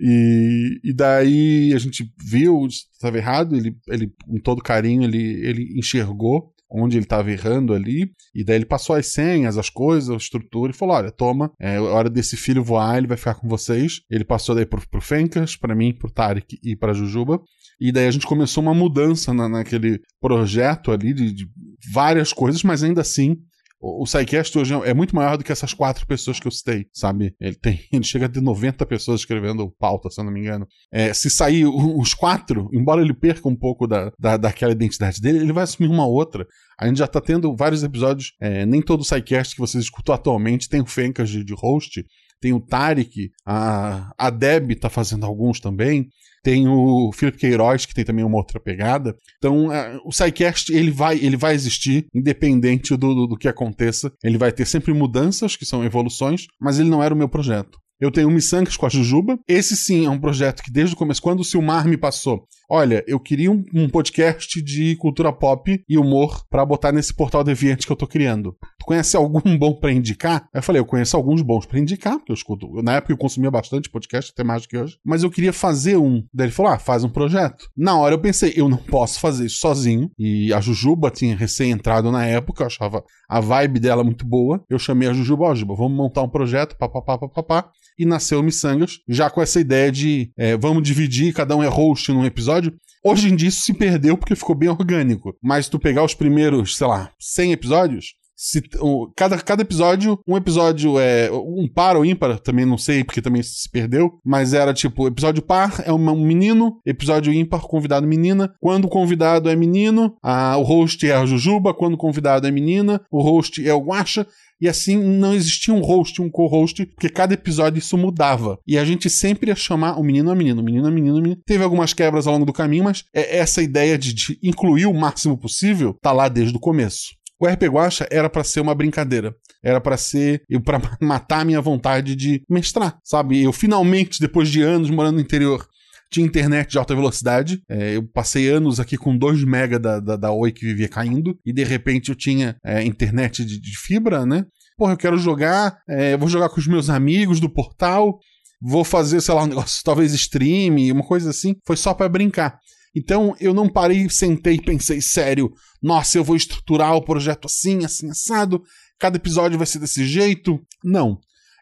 E, 0.03 0.79
e 0.83 0.93
daí 0.93 1.71
a 1.75 1.77
gente 1.77 2.11
viu, 2.17 2.65
estava 2.65 3.17
errado, 3.17 3.55
ele, 3.55 3.77
ele, 3.87 4.11
com 4.25 4.39
todo 4.39 4.63
carinho, 4.63 5.03
ele, 5.03 5.45
ele 5.45 5.77
enxergou 5.77 6.51
onde 6.73 6.97
ele 6.97 7.03
estava 7.03 7.29
errando 7.29 7.73
ali, 7.73 8.09
e 8.33 8.45
daí 8.45 8.55
ele 8.55 8.65
passou 8.65 8.95
as 8.95 9.07
senhas, 9.07 9.57
as 9.57 9.69
coisas, 9.69 10.09
a 10.09 10.15
estrutura, 10.15 10.71
e 10.71 10.75
falou: 10.75 10.95
olha, 10.95 11.11
toma, 11.11 11.51
é 11.59 11.79
hora 11.79 12.09
desse 12.09 12.37
filho 12.37 12.63
voar, 12.63 12.97
ele 12.97 13.07
vai 13.07 13.17
ficar 13.17 13.35
com 13.35 13.47
vocês. 13.47 14.01
Ele 14.09 14.23
passou 14.23 14.55
daí 14.55 14.65
pro, 14.65 14.81
pro 14.89 15.01
Fencas, 15.01 15.55
para 15.55 15.75
mim, 15.75 15.93
pro 15.93 16.09
Tarek 16.09 16.57
e 16.63 16.75
pra 16.75 16.93
Jujuba. 16.93 17.41
E 17.79 17.91
daí 17.91 18.07
a 18.07 18.11
gente 18.11 18.25
começou 18.25 18.63
uma 18.63 18.73
mudança 18.73 19.33
na, 19.33 19.49
naquele 19.49 19.99
projeto 20.19 20.91
ali 20.91 21.13
de, 21.13 21.33
de 21.33 21.47
várias 21.91 22.31
coisas, 22.31 22.63
mas 22.63 22.83
ainda 22.83 23.01
assim 23.01 23.37
o, 23.82 24.05
SciCast 24.05 24.57
hoje 24.59 24.73
é 24.86 24.93
muito 24.93 25.15
maior 25.15 25.38
do 25.38 25.43
que 25.43 25.51
essas 25.51 25.73
quatro 25.73 26.05
pessoas 26.05 26.39
que 26.39 26.47
eu 26.47 26.51
citei, 26.51 26.86
sabe? 26.93 27.36
Ele 27.39 27.55
tem, 27.55 27.79
ele 27.91 28.03
chega 28.03 28.29
ter 28.29 28.41
90 28.41 28.86
pessoas 28.86 29.21
escrevendo 29.21 29.71
pauta, 29.79 30.09
se 30.09 30.21
eu 30.21 30.23
não 30.23 30.32
me 30.32 30.39
engano. 30.39 30.67
É, 30.91 31.13
se 31.13 31.29
sair 31.29 31.65
os 31.65 32.13
quatro, 32.13 32.69
embora 32.71 33.01
ele 33.01 33.13
perca 33.13 33.49
um 33.49 33.55
pouco 33.55 33.88
da, 33.88 34.11
da, 34.19 34.38
daquela 34.38 34.71
identidade 34.71 35.19
dele, 35.19 35.39
ele 35.39 35.51
vai 35.51 35.63
assumir 35.63 35.89
uma 35.89 36.05
outra. 36.05 36.45
A 36.79 36.88
gente 36.88 36.97
já 36.97 37.07
tá 37.07 37.19
tendo 37.19 37.55
vários 37.55 37.84
episódios, 37.84 38.34
é, 38.39 38.65
nem 38.65 38.82
todo 38.82 39.01
o 39.01 39.05
SciCast 39.05 39.55
que 39.55 39.61
vocês 39.61 39.84
escutam 39.84 40.13
atualmente 40.13 40.69
tem 40.69 40.82
o 40.82 40.86
Fencas 40.86 41.29
de, 41.29 41.43
de 41.43 41.53
host, 41.53 42.05
tem 42.41 42.53
o 42.53 42.59
Tarek, 42.59 43.29
a, 43.45 44.11
a 44.17 44.29
Deb 44.29 44.75
tá 44.75 44.89
fazendo 44.89 45.25
alguns 45.25 45.59
também. 45.59 46.09
Tem 46.43 46.67
o 46.67 47.11
Felipe 47.13 47.37
Queiroz, 47.37 47.85
que 47.85 47.93
tem 47.93 48.03
também 48.03 48.25
uma 48.25 48.37
outra 48.37 48.59
pegada. 48.59 49.15
Então, 49.37 49.71
é, 49.71 49.99
o 50.03 50.11
SciCast, 50.11 50.73
ele 50.73 50.89
vai, 50.89 51.17
ele 51.17 51.37
vai 51.37 51.53
existir, 51.53 52.07
independente 52.15 52.97
do, 52.97 53.13
do, 53.13 53.27
do 53.27 53.37
que 53.37 53.47
aconteça. 53.47 54.11
Ele 54.23 54.39
vai 54.39 54.51
ter 54.51 54.65
sempre 54.65 54.91
mudanças, 54.91 55.55
que 55.55 55.67
são 55.67 55.83
evoluções, 55.83 56.47
mas 56.59 56.79
ele 56.79 56.89
não 56.89 57.03
era 57.03 57.13
o 57.13 57.17
meu 57.17 57.29
projeto. 57.29 57.77
Eu 58.01 58.09
tenho 58.09 58.27
o 58.27 58.31
Missangas 58.31 58.75
com 58.75 58.87
a 58.87 58.89
Jujuba. 58.89 59.37
Esse 59.47 59.77
sim 59.77 60.07
é 60.07 60.09
um 60.09 60.19
projeto 60.19 60.63
que 60.63 60.71
desde 60.71 60.95
o 60.95 60.97
começo, 60.97 61.21
quando 61.21 61.41
o 61.41 61.43
Silmar 61.43 61.87
me 61.87 61.95
passou, 61.95 62.47
olha, 62.67 63.03
eu 63.05 63.19
queria 63.19 63.51
um, 63.51 63.63
um 63.75 63.87
podcast 63.87 64.59
de 64.59 64.95
cultura 64.95 65.31
pop 65.31 65.79
e 65.87 65.97
humor 65.99 66.41
para 66.49 66.65
botar 66.65 66.91
nesse 66.91 67.13
portal 67.13 67.43
deviante 67.43 67.85
que 67.85 67.91
eu 67.91 67.95
tô 67.95 68.07
criando. 68.07 68.57
Tu 68.82 68.86
conhece 68.86 69.15
algum 69.15 69.55
bom 69.57 69.73
para 69.73 69.91
indicar? 69.91 70.41
Aí 70.51 70.57
eu 70.57 70.63
falei, 70.63 70.79
eu 70.79 70.86
conheço 70.86 71.15
alguns 71.15 71.43
bons 71.43 71.67
para 71.67 71.79
indicar, 71.79 72.17
porque 72.17 72.32
eu 72.32 72.36
escuto. 72.36 72.82
Na 72.82 72.95
época 72.95 73.13
eu 73.13 73.17
consumia 73.17 73.51
bastante 73.51 73.91
podcast, 73.91 74.32
até 74.32 74.43
mais 74.43 74.63
do 74.63 74.67
que 74.67 74.75
hoje. 74.75 74.97
Mas 75.05 75.21
eu 75.21 75.29
queria 75.29 75.53
fazer 75.53 75.97
um. 75.97 76.23
Daí 76.34 76.47
ele 76.47 76.51
falou, 76.51 76.71
ah, 76.71 76.79
faz 76.79 77.03
um 77.03 77.09
projeto. 77.09 77.69
Na 77.77 77.95
hora 77.95 78.15
eu 78.15 78.19
pensei, 78.19 78.53
eu 78.55 78.67
não 78.67 78.77
posso 78.77 79.19
fazer 79.19 79.45
isso 79.45 79.59
sozinho. 79.59 80.09
E 80.17 80.51
a 80.51 80.59
Jujuba 80.59 81.11
tinha 81.11 81.36
recém 81.36 81.69
entrado 81.69 82.11
na 82.11 82.25
época, 82.25 82.63
eu 82.63 82.67
achava 82.67 83.03
a 83.29 83.39
vibe 83.39 83.79
dela 83.79 84.03
muito 84.03 84.25
boa. 84.25 84.63
Eu 84.67 84.79
chamei 84.79 85.07
a 85.07 85.13
Jujuba, 85.13 85.45
ó, 85.45 85.51
oh, 85.53 85.75
vamos 85.75 85.95
montar 85.95 86.23
um 86.23 86.29
projeto, 86.29 86.75
papapá, 86.75 87.19
papapá 87.19 87.69
e 87.99 88.05
nasceu 88.05 88.41
Missangas, 88.41 88.97
já 89.07 89.29
com 89.29 89.43
essa 89.43 89.59
ideia 89.59 89.91
de 89.91 90.32
é, 90.36 90.57
vamos 90.57 90.82
dividir, 90.82 91.34
cada 91.34 91.55
um 91.55 91.61
é 91.61 91.67
host 91.67 92.11
num 92.11 92.25
episódio. 92.25 92.73
Hoje 93.03 93.29
em 93.29 93.36
dia 93.36 93.49
isso 93.49 93.61
se 93.61 93.73
perdeu 93.73 94.17
porque 94.17 94.36
ficou 94.36 94.55
bem 94.55 94.69
orgânico. 94.69 95.36
Mas 95.41 95.67
tu 95.67 95.79
pegar 95.79 96.03
os 96.03 96.13
primeiros, 96.13 96.77
sei 96.77 96.88
lá, 96.88 97.11
100 97.19 97.51
episódios, 97.51 98.13
se, 98.43 98.59
um, 98.81 99.07
cada, 99.15 99.37
cada 99.37 99.61
episódio, 99.61 100.19
um 100.27 100.35
episódio 100.35 100.99
é 100.99 101.29
um 101.31 101.67
par 101.71 101.95
ou 101.95 102.03
ímpar, 102.03 102.39
também 102.39 102.65
não 102.65 102.77
sei, 102.77 103.03
porque 103.03 103.21
também 103.21 103.43
se 103.43 103.69
perdeu, 103.69 104.19
mas 104.25 104.51
era 104.55 104.73
tipo, 104.73 105.07
episódio 105.07 105.43
par 105.43 105.83
é 105.85 105.93
um 105.93 106.25
menino, 106.25 106.81
episódio 106.83 107.31
ímpar, 107.31 107.61
convidado 107.61 108.07
menina. 108.07 108.51
Quando 108.59 108.85
o 108.85 108.89
convidado 108.89 109.47
é 109.47 109.55
menino, 109.55 110.15
a, 110.23 110.57
o 110.57 110.63
host 110.63 111.07
é 111.07 111.15
a 111.15 111.23
Jujuba, 111.23 111.71
quando 111.71 111.93
o 111.93 111.97
convidado 111.97 112.47
é 112.47 112.51
menina, 112.51 112.99
o 113.11 113.21
host 113.21 113.63
é 113.63 113.71
o 113.75 113.79
Guacha. 113.79 114.25
E 114.59 114.67
assim 114.67 114.95
não 114.95 115.33
existia 115.33 115.73
um 115.73 115.81
host, 115.81 116.21
um 116.21 116.29
co-host, 116.29 116.85
porque 116.85 117.09
cada 117.09 117.33
episódio 117.33 117.79
isso 117.79 117.97
mudava. 117.97 118.59
E 118.67 118.77
a 118.77 118.85
gente 118.85 119.09
sempre 119.09 119.49
ia 119.49 119.55
chamar 119.55 119.99
o 119.99 120.03
menino 120.03 120.29
a 120.29 120.35
menino, 120.35 120.61
o 120.61 120.63
menino 120.63 120.87
a 120.87 120.91
menino, 120.91 121.15
menino. 121.19 121.41
Teve 121.47 121.63
algumas 121.63 121.95
quebras 121.95 122.27
ao 122.27 122.33
longo 122.33 122.45
do 122.45 122.53
caminho, 122.53 122.83
mas 122.83 123.03
é 123.11 123.39
essa 123.39 123.63
ideia 123.63 123.97
de, 123.97 124.13
de 124.13 124.39
incluir 124.43 124.85
o 124.85 124.93
máximo 124.93 125.35
possível 125.35 125.95
tá 125.99 126.11
lá 126.11 126.29
desde 126.29 126.55
o 126.55 126.59
começo. 126.59 127.20
O 127.41 127.47
RP 127.47 127.63
Guacha 127.63 128.07
era 128.11 128.29
para 128.29 128.43
ser 128.43 128.59
uma 128.59 128.75
brincadeira. 128.75 129.35
Era 129.63 129.81
para 129.81 129.97
ser 129.97 130.43
eu 130.47 130.61
para 130.61 130.79
matar 131.01 131.39
a 131.39 131.45
minha 131.45 131.59
vontade 131.59 132.15
de 132.15 132.43
mestrar, 132.47 132.99
sabe? 133.03 133.41
Eu 133.41 133.51
finalmente, 133.51 134.19
depois 134.19 134.47
de 134.47 134.61
anos 134.61 134.91
morando 134.91 135.15
no 135.15 135.21
interior, 135.21 135.67
tinha 136.11 136.23
internet 136.23 136.69
de 136.69 136.77
alta 136.77 136.93
velocidade. 136.93 137.63
É, 137.67 137.95
eu 137.95 138.03
passei 138.03 138.47
anos 138.47 138.79
aqui 138.79 138.95
com 138.95 139.17
2 139.17 139.43
mega 139.43 139.79
da, 139.79 139.99
da, 139.99 140.15
da, 140.15 140.31
Oi 140.31 140.51
que 140.51 140.67
vivia 140.67 140.87
caindo. 140.87 141.35
E 141.43 141.51
de 141.51 141.63
repente 141.63 142.09
eu 142.09 142.15
tinha 142.15 142.57
é, 142.63 142.83
internet 142.83 143.43
de, 143.43 143.59
de, 143.59 143.75
fibra, 143.75 144.23
né? 144.23 144.45
Porra, 144.77 144.93
eu 144.93 144.97
quero 144.97 145.17
jogar. 145.17 145.79
É, 145.89 146.15
vou 146.15 146.29
jogar 146.29 146.49
com 146.49 146.59
os 146.59 146.67
meus 146.67 146.91
amigos 146.91 147.39
do 147.39 147.49
portal. 147.49 148.19
Vou 148.61 148.83
fazer, 148.83 149.19
sei 149.19 149.33
lá, 149.33 149.45
um 149.45 149.47
negócio, 149.49 149.81
talvez 149.83 150.13
stream, 150.13 150.75
uma 150.93 151.03
coisa 151.03 151.31
assim. 151.31 151.55
Foi 151.65 151.75
só 151.75 151.91
para 151.95 152.07
brincar. 152.07 152.59
Então 152.95 153.35
eu 153.39 153.53
não 153.53 153.69
parei, 153.69 154.09
sentei 154.09 154.55
e 154.55 154.61
pensei, 154.61 155.01
sério, 155.01 155.51
nossa, 155.81 156.17
eu 156.17 156.23
vou 156.23 156.35
estruturar 156.35 156.95
o 156.95 157.03
projeto 157.03 157.45
assim, 157.45 157.85
assim, 157.85 158.09
assado, 158.09 158.61
cada 158.99 159.17
episódio 159.17 159.57
vai 159.57 159.67
ser 159.67 159.79
desse 159.79 160.05
jeito. 160.05 160.59
Não 160.83 161.19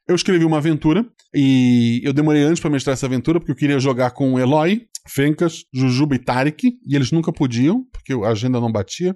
eu 0.10 0.16
escrevi 0.16 0.44
uma 0.44 0.58
aventura 0.58 1.06
e 1.34 2.02
eu 2.04 2.12
demorei 2.12 2.42
anos 2.42 2.60
para 2.60 2.72
mestrar 2.72 2.96
essa 2.96 3.06
aventura 3.06 3.40
porque 3.40 3.52
eu 3.52 3.56
queria 3.56 3.80
jogar 3.80 4.10
com 4.10 4.40
Eloy, 4.40 4.88
Fencas, 5.08 5.66
Jujuba 5.72 6.16
e 6.16 6.20
Tarek 6.20 6.74
e 6.86 6.96
eles 6.96 7.12
nunca 7.12 7.32
podiam 7.32 7.86
porque 7.94 8.14
a 8.14 8.30
agenda 8.30 8.60
não 8.60 8.72
batia. 8.72 9.16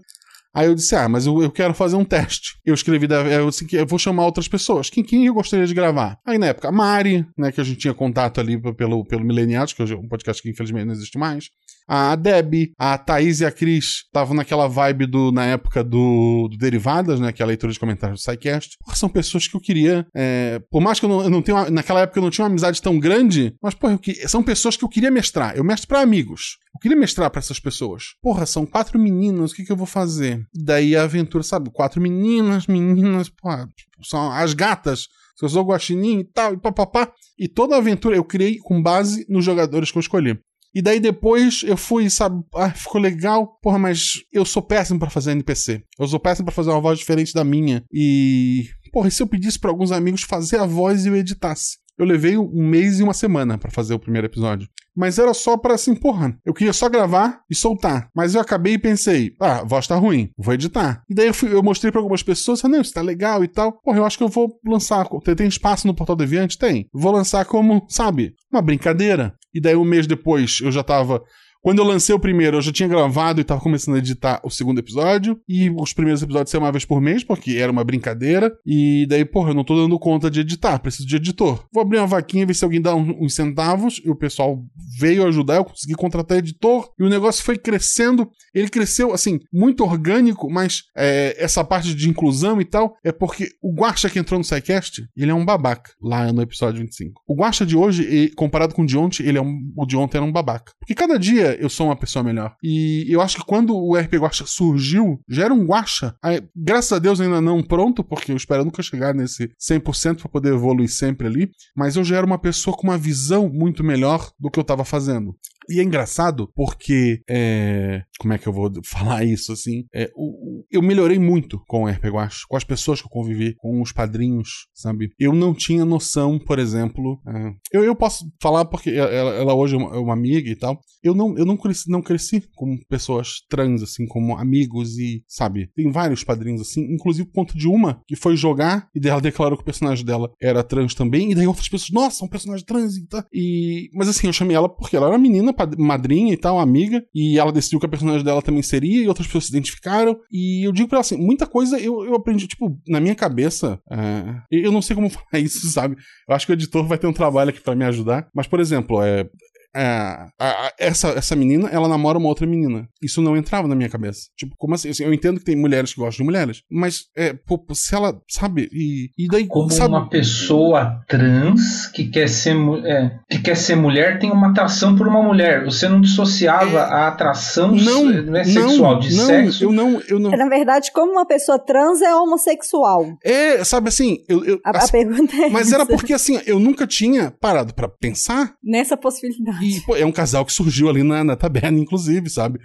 Aí 0.54 0.68
eu 0.68 0.76
disse, 0.76 0.95
ah, 0.95 1.10
mas 1.10 1.26
eu, 1.26 1.41
eu 1.41 1.51
quero 1.51 1.74
fazer 1.74 1.95
um 1.95 2.06
teste. 2.06 2.58
Eu 2.64 2.74
escrevi, 2.74 3.08
da, 3.08 3.22
eu 3.24 3.49
disse 3.49 3.66
que 3.66 3.76
eu 3.76 3.88
vou 3.88 3.97
chamar 3.97 4.26
outras 4.26 4.47
pessoas. 4.47 4.89
Quem, 4.89 5.04
quem 5.04 5.26
eu 5.26 5.34
gostaria 5.34 5.66
de 5.66 5.74
gravar? 5.74 6.18
Aí 6.26 6.38
na 6.38 6.47
época, 6.47 6.70
a 6.70 6.72
Mari, 6.72 7.26
né, 7.38 7.51
que 7.51 7.60
a 7.60 7.64
gente 7.64 7.80
tinha 7.80 7.93
contato 7.93 8.39
ali 8.39 8.60
pelo, 8.76 9.04
pelo 9.04 9.26
Mileniados, 9.26 9.74
que 9.74 9.82
é 9.82 9.95
um 9.95 10.08
podcast 10.08 10.41
que 10.41 10.49
infelizmente 10.49 10.86
não 10.86 10.93
existe 10.93 11.18
mais. 11.18 11.49
A 11.88 12.16
Deb, 12.16 12.72
a 12.78 12.97
Thaís 12.97 13.41
e 13.41 13.45
a 13.45 13.51
Cris 13.51 14.04
estavam 14.06 14.36
naquela 14.36 14.68
vibe 14.68 15.06
do, 15.06 15.32
na 15.32 15.45
época 15.45 15.84
do, 15.84 16.47
do 16.49 16.58
Derivadas, 16.58 17.20
né, 17.20 17.32
que 17.32 17.41
é 17.41 17.43
a 17.43 17.47
leitura 17.47 17.74
de 17.74 17.80
comentários 17.80 18.22
do 18.22 18.24
SciCast. 18.24 18.78
Porra, 18.80 18.95
são 18.95 19.10
pessoas 19.10 19.47
que 19.47 19.56
eu 19.56 19.60
queria, 19.60 20.06
é, 20.16 20.62
por 20.72 20.82
mais 20.82 20.99
que 20.99 21.06
eu 21.06 21.10
não, 21.10 21.24
eu 21.24 21.30
não 21.30 21.41
tenha, 21.41 21.70
naquela 21.70 22.01
época 22.01 22.20
eu 22.20 22.24
não 22.24 22.30
tinha 22.30 22.45
uma 22.45 22.51
amizade 22.51 22.82
tão 22.82 22.99
grande, 22.99 23.54
mas, 23.62 23.76
eu, 23.82 24.30
são 24.30 24.41
pessoas 24.41 24.78
que 24.78 24.86
eu 24.86 24.89
queria 24.89 25.12
mestrar. 25.12 25.58
Eu 25.58 25.64
mestro 25.64 25.88
para 25.88 26.01
amigos. 26.01 26.58
Eu 26.74 26.80
queria 26.80 26.97
mestrar 26.97 27.30
para 27.30 27.39
essas 27.39 27.59
pessoas. 27.59 28.15
Porra, 28.21 28.45
são 28.45 28.65
quatro 28.65 28.97
meninas, 28.99 29.51
o 29.51 29.55
que, 29.55 29.63
que 29.63 29.71
eu 29.71 29.78
vou 29.78 29.86
fazer? 29.86 30.43
Daí 30.53 30.95
a 30.95 31.03
aventura, 31.03 31.43
sabe? 31.43 31.69
Quatro 31.71 32.01
meninas, 32.01 32.67
meninas, 32.67 33.30
porra, 33.30 33.67
tipo, 33.76 34.05
são 34.05 34.32
as 34.32 34.53
gatas. 34.53 35.07
Eu 35.41 35.49
sou 35.49 35.65
guaxinim 35.65 36.19
e 36.19 36.24
tal, 36.24 36.53
e 36.53 36.57
papapá. 36.57 37.11
E 37.38 37.47
toda 37.47 37.76
a 37.76 37.80
aventura 37.80 38.15
eu 38.15 38.24
criei 38.24 38.57
com 38.59 38.82
base 38.82 39.26
nos 39.28 39.43
jogadores 39.43 39.91
que 39.91 39.97
eu 39.97 40.01
escolhi. 40.01 40.39
E 40.74 40.82
daí 40.82 40.99
depois 40.99 41.61
eu 41.63 41.78
fui, 41.78 42.09
sabe, 42.09 42.43
ah, 42.55 42.71
ficou 42.71 42.99
legal, 42.99 43.59
porra, 43.61 43.78
mas 43.78 44.24
eu 44.32 44.43
sou 44.43 44.61
péssimo 44.61 44.99
para 44.99 45.09
fazer 45.09 45.32
NPC. 45.32 45.84
Eu 45.99 46.07
sou 46.07 46.19
péssimo 46.19 46.45
para 46.45 46.55
fazer 46.55 46.71
uma 46.71 46.82
voz 46.82 46.97
diferente 46.97 47.34
da 47.34 47.43
minha. 47.43 47.84
E, 47.91 48.69
porra, 48.91 49.07
e 49.07 49.11
se 49.11 49.21
eu 49.21 49.28
pedisse 49.28 49.59
para 49.59 49.69
alguns 49.69 49.91
amigos 49.91 50.24
fazer 50.24 50.57
a 50.57 50.65
voz 50.65 51.05
e 51.05 51.09
eu 51.09 51.15
editasse? 51.15 51.78
Eu 51.97 52.05
levei 52.05 52.38
um 52.38 52.67
mês 52.67 52.99
e 52.99 53.03
uma 53.03 53.13
semana 53.13 53.57
para 53.57 53.69
fazer 53.69 53.93
o 53.93 53.99
primeiro 53.99 54.26
episódio. 54.26 54.67
Mas 54.96 55.18
era 55.18 55.34
só 55.34 55.58
para 55.58 55.74
assim, 55.74 55.96
porra, 55.96 56.38
eu 56.46 56.54
queria 56.54 56.74
só 56.74 56.88
gravar 56.88 57.41
e 57.50 57.56
soltar. 57.56 58.10
Mas 58.16 58.36
eu 58.36 58.41
acabei 58.41 58.74
e 58.74 58.80
pensei, 58.80 59.34
ah, 59.39 59.60
a 59.60 59.64
voz 59.64 59.88
tá 59.88 59.96
ruim, 59.96 60.30
vou 60.38 60.54
editar. 60.54 61.04
E 61.10 61.16
daí 61.16 61.28
eu, 61.28 61.34
fui, 61.34 61.54
eu 61.54 61.64
mostrei 61.64 61.91
para 61.91 62.00
algumas 62.00 62.24
pessoas, 62.24 62.64
ah, 62.64 62.70
não, 62.70 62.82
isso 62.82 62.94
tá 62.94 63.02
legal 63.02 63.44
e 63.44 63.48
tal. 63.48 63.74
Porra, 63.82 63.98
eu 63.98 64.06
acho 64.06 64.18
que 64.18 64.24
eu 64.24 64.30
vou 64.30 64.60
lançar. 64.66 65.08
Tem 65.36 65.48
espaço 65.48 65.88
no 65.88 65.96
Portal 65.96 66.16
Deviante? 66.16 66.58
Tem. 66.58 66.88
Vou 66.94 67.12
lançar 67.12 67.46
como, 67.46 67.86
sabe, 67.89 68.34
uma 68.52 68.62
brincadeira. 68.62 69.34
E 69.54 69.62
daí 69.62 69.76
um 69.76 69.86
mês 69.86 70.08
depois 70.08 70.60
eu 70.62 70.72
já 70.72 70.84
tava 70.84 71.22
quando 71.64 71.80
eu 71.80 71.86
lancei 71.86 72.14
o 72.14 72.20
primeiro, 72.20 72.57
eu 72.57 72.61
já 72.61 72.74
tinha 72.74 72.89
gravado 72.89 73.39
e 73.39 73.43
tava 73.43 73.61
começando 73.61 73.95
a 73.95 73.99
editar 73.99 74.41
o 74.43 74.49
segundo 74.49 74.80
episódio. 74.80 75.39
E 75.47 75.70
os 75.70 75.93
primeiros 75.93 76.22
episódios 76.22 76.51
saíam 76.51 76.66
uma 76.66 76.72
vez 76.74 76.84
por 76.84 76.99
mês, 76.99 77.24
porque 77.24 77.51
era 77.51 77.72
uma 77.72 77.86
brincadeira. 77.86 78.53
E 78.66 79.05
daí, 79.07 79.24
porra, 79.24 79.51
eu 79.51 79.53
não 79.53 79.64
tô 79.64 79.74
dando 79.74 79.97
conta 79.97 80.30
de 80.30 80.41
editar, 80.41 80.78
preciso 80.80 81.07
de 81.07 81.16
editor. 81.16 81.66
Vou 81.74 81.82
abrir 81.82 81.99
uma 81.99 82.07
vaquinha, 82.07 82.45
ver 82.45 82.53
se 82.53 82.66
alguém 82.66 82.82
dá 82.82 82.93
uns 82.93 83.34
centavos. 83.34 84.01
E 84.03 84.09
o 84.09 84.16
pessoal 84.16 84.61
veio 84.99 85.26
ajudar, 85.26 85.55
eu 85.55 85.64
consegui 85.64 85.93
contratar 85.95 86.38
editor. 86.38 86.91
E 86.99 87.03
o 87.03 87.09
negócio 87.09 87.41
foi 87.41 87.57
crescendo. 87.57 88.30
Ele 88.53 88.68
cresceu, 88.68 89.14
assim, 89.14 89.39
muito 89.51 89.86
orgânico, 89.86 90.51
mas 90.51 90.84
é, 90.97 91.41
essa 91.41 91.64
parte 91.64 91.95
de 91.95 92.09
inclusão 92.09 92.59
e 92.59 92.66
tal 92.66 92.97
é 93.05 93.11
porque 93.14 93.47
o 93.61 93.74
Guacha 93.74 94.09
que 94.09 94.20
entrou 94.20 94.38
no 94.38 94.43
SciCast, 94.43 95.01
ele 95.16 95.32
é 95.32 95.34
um 95.34 95.45
babaca, 95.45 95.91
lá 96.01 96.34
no 96.34 96.41
episódio 96.41 96.82
25. 96.82 97.22
O 97.26 97.36
Guacha 97.36 97.66
de 97.66 97.78
hoje, 97.78 98.34
comparado 98.36 98.76
com 98.76 98.82
o 98.82 98.86
de 98.86 98.97
ontem, 98.97 99.26
ele 99.26 99.38
é 99.38 99.41
um, 99.41 99.72
o 99.78 99.86
de 99.86 99.95
ontem 99.95 100.18
era 100.18 100.26
um 100.26 100.32
babaca. 100.32 100.74
Porque 100.78 100.93
cada 100.93 101.18
dia 101.18 101.53
eu 101.60 101.70
sou 101.70 101.88
uma 101.88 101.95
pessoa 101.95 102.24
melhor. 102.24 102.56
E 102.64 103.06
eu 103.10 103.22
acho 103.22 103.38
que 103.38 103.45
quando 103.45 103.76
o 103.76 103.95
RP 103.95 104.16
Guacha 104.16 104.45
surgiu, 104.45 105.20
já 105.28 105.45
era 105.45 105.54
um 105.54 105.66
Guacha. 105.66 106.16
Graças 106.56 106.91
a 106.93 106.99
Deus 106.99 107.20
ainda 107.20 107.41
não 107.41 107.62
pronto, 107.64 108.04
porque 108.04 108.32
eu 108.32 108.38
espero 108.38 108.66
nunca 108.66 108.82
chegar 108.84 109.14
nesse 109.14 109.51
100% 109.60 110.18
para 110.18 110.30
poder 110.30 110.54
evoluir 110.54 110.89
sempre 110.89 111.28
ali. 111.28 111.51
Mas 111.76 111.95
eu 111.95 112.04
já 112.04 112.18
era 112.18 112.26
uma 112.26 112.39
pessoa 112.39 112.76
com 112.76 112.88
uma 112.88 112.97
visão 112.97 113.49
muito 113.49 113.84
melhor 113.84 114.32
do 114.39 114.49
que 114.49 114.60
eu 114.60 114.64
estava 114.64 114.84
fazendo. 114.86 115.36
E 115.70 115.80
é 115.80 115.84
engraçado 115.84 116.49
porque. 116.55 117.22
É... 117.30 118.03
Como 118.20 118.34
é 118.34 118.38
que 118.38 118.47
eu 118.47 118.53
vou 118.53 118.72
falar 118.86 119.24
isso 119.24 119.51
assim? 119.51 119.86
É, 119.93 120.09
o, 120.16 120.64
eu 120.72 120.82
melhorei 120.82 121.20
muito 121.20 121.61
com 121.68 121.84
o 121.84 121.88
RP 121.88 122.05
Guacha, 122.05 122.45
com 122.47 122.55
as 122.55 122.64
pessoas 122.64 123.01
que 123.01 123.07
eu 123.07 123.11
convivi, 123.11 123.55
com 123.55 123.82
os 123.82 123.91
padrinhos, 123.91 124.68
sabe? 124.74 125.09
Eu 125.20 125.34
não 125.34 125.53
tinha 125.53 125.86
noção, 125.86 126.39
por 126.39 126.59
exemplo. 126.59 127.20
É... 127.28 127.53
Eu, 127.72 127.84
eu 127.84 127.95
posso 127.95 128.26
falar 128.41 128.66
porque 128.66 128.91
ela, 128.91 129.34
ela 129.34 129.53
hoje 129.53 129.76
é 129.76 129.78
uma, 129.78 129.95
é 129.95 129.99
uma, 129.99 130.14
amiga 130.14 130.49
e 130.49 130.55
tal. 130.55 130.80
Eu 131.03 131.14
não, 131.14 131.38
eu 131.38 131.45
não, 131.45 131.57
cresci, 131.57 131.89
não 131.89 132.01
cresci 132.01 132.43
com 132.55 132.78
pessoas 132.89 133.41
trans, 133.49 133.82
assim, 133.82 134.05
como 134.07 134.38
amigos 134.38 134.97
e, 134.97 135.24
sabe? 135.28 135.70
Tem 135.76 135.91
vários 135.91 136.24
padrinhos 136.24 136.61
assim, 136.61 136.82
inclusive 136.93 137.30
ponto 137.32 137.57
de 137.57 137.68
uma 137.68 138.01
que 138.07 138.16
foi 138.16 138.36
jogar 138.36 138.88
e 138.95 139.07
ela 139.07 139.22
declarou 139.22 139.57
que 139.57 139.64
o 139.64 139.66
personagem 139.66 140.05
dela 140.05 140.32
era 140.41 140.64
trans 140.64 140.93
também. 140.93 141.32
E 141.32 141.36
daí 141.36 141.47
outras 141.47 141.68
pessoas, 141.68 141.91
nossa, 141.91 142.24
um 142.24 142.30
personagem 142.30 142.66
trans 142.66 142.95
e 142.95 143.07
tal. 143.07 143.24
E... 143.34 143.89
Mas 143.93 144.07
assim, 144.07 144.28
eu 144.28 144.34
chamei 144.34 144.55
ela 144.55 144.70
porque 144.70 144.95
ela 144.95 145.07
era 145.07 145.18
menina 145.18 145.53
madrinha 145.78 146.34
e 146.34 146.38
tal, 146.38 146.60
amiga, 146.60 147.04
e 147.14 147.38
ela 147.38 147.51
decidiu 147.51 147.80
que 147.80 147.86
a 147.86 147.89
personagem 147.89 148.24
dela 148.24 148.41
também 148.41 148.62
seria, 148.62 149.04
e 149.04 149.08
outras 149.08 149.28
pessoas 149.28 149.45
se 149.45 149.51
identificaram. 149.51 150.20
E 150.32 150.66
eu 150.66 150.72
digo 150.72 150.88
pra 150.88 150.97
ela 150.97 151.01
assim: 151.01 151.18
muita 151.18 151.45
coisa 151.45 151.80
eu, 151.80 152.06
eu 152.06 152.16
aprendi, 152.16 152.47
tipo, 152.47 152.78
na 152.88 152.99
minha 152.99 153.16
cabeça. 153.16 153.80
É, 153.89 154.41
eu 154.51 154.72
não 154.72 154.82
sei 154.82 154.95
como 154.95 155.10
falar 155.12 155.43
isso, 155.43 155.68
sabe? 155.68 155.95
Eu 156.28 156.36
acho 156.36 156.45
que 156.45 156.51
o 156.51 156.56
editor 156.56 156.86
vai 156.86 156.97
ter 156.97 157.08
um 157.08 157.14
trabalho 157.14 157.49
aqui 157.49 157.62
para 157.62 157.76
me 157.76 157.86
ajudar. 157.86 158.28
Mas, 158.34 158.47
por 158.47 158.60
exemplo, 158.60 159.01
é, 159.01 159.28
a, 159.76 160.30
a, 160.39 160.74
essa, 160.80 161.09
essa 161.09 161.36
menina, 161.36 161.69
ela 161.69 161.88
namora 161.88 162.17
uma 162.17 162.30
outra 162.30 162.45
menina. 162.45 162.88
Isso 163.01 163.21
não 163.21 163.36
entrava 163.36 163.67
na 163.67 163.76
minha 163.76 163.89
cabeça. 163.89 164.21
Tipo, 164.38 164.55
como 164.57 164.76
assim? 164.76 164.89
assim 164.89 165.03
eu 165.03 165.13
entendo 165.13 165.39
que 165.39 165.45
tem 165.45 165.55
mulheres 165.55 165.93
que 165.93 165.99
gostam 165.99 166.24
de 166.24 166.32
mulheres, 166.32 166.61
mas 166.71 167.05
é, 167.15 167.34
pô, 167.34 167.63
se 167.74 167.95
ela, 167.95 168.19
sabe, 168.30 168.69
e, 168.71 169.09
e 169.17 169.28
daí. 169.28 169.47
Como 169.47 169.71
sabe, 169.71 169.93
uma 169.93 170.09
pessoa 170.09 171.01
trans 171.07 171.88
que 171.88 172.05
quer 172.05 172.30
ser, 172.30 172.55
é, 172.86 173.19
que 173.30 173.39
quer 173.39 173.55
ser 173.55 173.76
mulher 173.76 174.19
tem 174.19 174.32
uma 174.32 174.49
atração 174.49 174.95
por 174.95 175.07
uma 175.07 175.21
mulher. 175.21 175.65
Você 175.65 175.88
não 175.88 176.01
dissociava 176.01 176.80
é, 176.80 176.82
a 176.82 177.07
atração 177.07 177.71
não, 177.71 178.05
não 178.05 178.36
é 178.36 178.43
sexual, 178.43 178.93
não, 178.93 178.99
de 178.99 179.15
não, 179.15 179.26
sexo? 179.26 179.63
Eu 179.63 179.71
não, 179.71 180.01
eu 180.07 180.19
não. 180.19 180.32
Na 180.32 180.47
verdade, 180.47 180.91
como 180.91 181.13
uma 181.13 181.26
pessoa 181.26 181.57
trans 181.59 182.01
é 182.01 182.15
homossexual. 182.15 183.17
É, 183.24 183.63
sabe 183.63 183.89
assim, 183.89 184.19
eu, 184.28 184.43
eu 184.45 184.59
a, 184.65 184.78
assim, 184.78 184.88
a 184.88 184.91
pergunta 184.91 185.36
é 185.36 185.49
Mas 185.49 185.67
essa. 185.67 185.76
era 185.76 185.86
porque 185.86 186.13
assim, 186.13 186.39
eu 186.45 186.59
nunca 186.59 186.86
tinha 186.86 187.32
parado 187.39 187.74
para 187.74 187.88
pensar 187.88 188.53
nessa 188.63 188.95
possibilidade. 188.95 189.62
E 189.64 189.82
pô, 189.82 189.95
é 189.95 190.05
um 190.05 190.11
casal 190.11 190.45
que 190.45 190.53
surgiu 190.53 190.89
ali 190.89 191.03
na, 191.03 191.24
na 191.24 191.36
taberna, 191.36 191.80
inclusive, 191.80 192.30
sabe? 192.30 192.59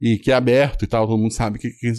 E 0.00 0.18
que 0.18 0.30
é 0.30 0.34
aberto 0.34 0.84
e 0.84 0.88
tal, 0.88 1.06
todo 1.06 1.18
mundo 1.18 1.32
sabe 1.32 1.58
que, 1.58 1.70
que 1.70 1.92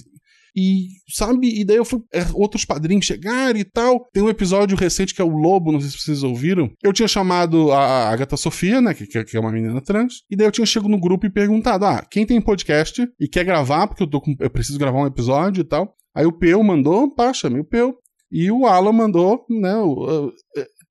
e, 0.56 0.90
sabe, 1.10 1.48
e 1.48 1.66
daí 1.66 1.78
eu 1.78 1.86
fui. 1.86 2.00
É, 2.14 2.22
outros 2.34 2.64
padrinhos 2.64 3.06
chegaram 3.06 3.60
e 3.60 3.64
tal. 3.64 4.08
Tem 4.14 4.22
um 4.22 4.30
episódio 4.30 4.78
recente 4.78 5.14
que 5.14 5.22
é 5.22 5.26
o 5.26 5.36
Lobo, 5.36 5.72
não 5.72 5.82
sei 5.82 5.90
se 5.90 5.98
vocês 5.98 6.24
ouviram. 6.24 6.72
Eu 6.84 6.94
tinha 6.94 7.08
chamado 7.08 7.72
a 7.72 8.10
Agatha 8.10 8.38
Sofia, 8.38 8.80
né, 8.80 8.94
que, 8.94 9.08
que 9.08 9.36
é 9.36 9.40
uma 9.40 9.52
menina 9.52 9.82
trans. 9.82 10.22
E 10.30 10.36
daí 10.36 10.46
eu 10.46 10.52
tinha 10.52 10.66
chegado 10.66 10.90
no 10.90 11.00
grupo 11.00 11.26
e 11.26 11.32
perguntado: 11.32 11.86
ah, 11.86 12.06
quem 12.10 12.26
tem 12.26 12.40
podcast 12.40 13.08
e 13.20 13.28
quer 13.28 13.44
gravar, 13.44 13.88
porque 13.88 14.04
eu, 14.04 14.08
tô 14.08 14.22
com, 14.22 14.36
eu 14.40 14.50
preciso 14.50 14.78
gravar 14.78 15.00
um 15.00 15.08
episódio 15.08 15.62
e 15.62 15.66
tal. 15.66 15.96
Aí 16.16 16.26
o 16.26 16.32
Peu 16.32 16.62
mandou, 16.64 17.14
pá, 17.14 17.34
chamei 17.34 17.60
o 17.60 17.66
Peu. 17.66 17.96
E 18.32 18.52
o 18.52 18.66
Alan 18.66 18.94
mandou, 18.94 19.46
né, 19.50 19.76
o, 19.76 20.32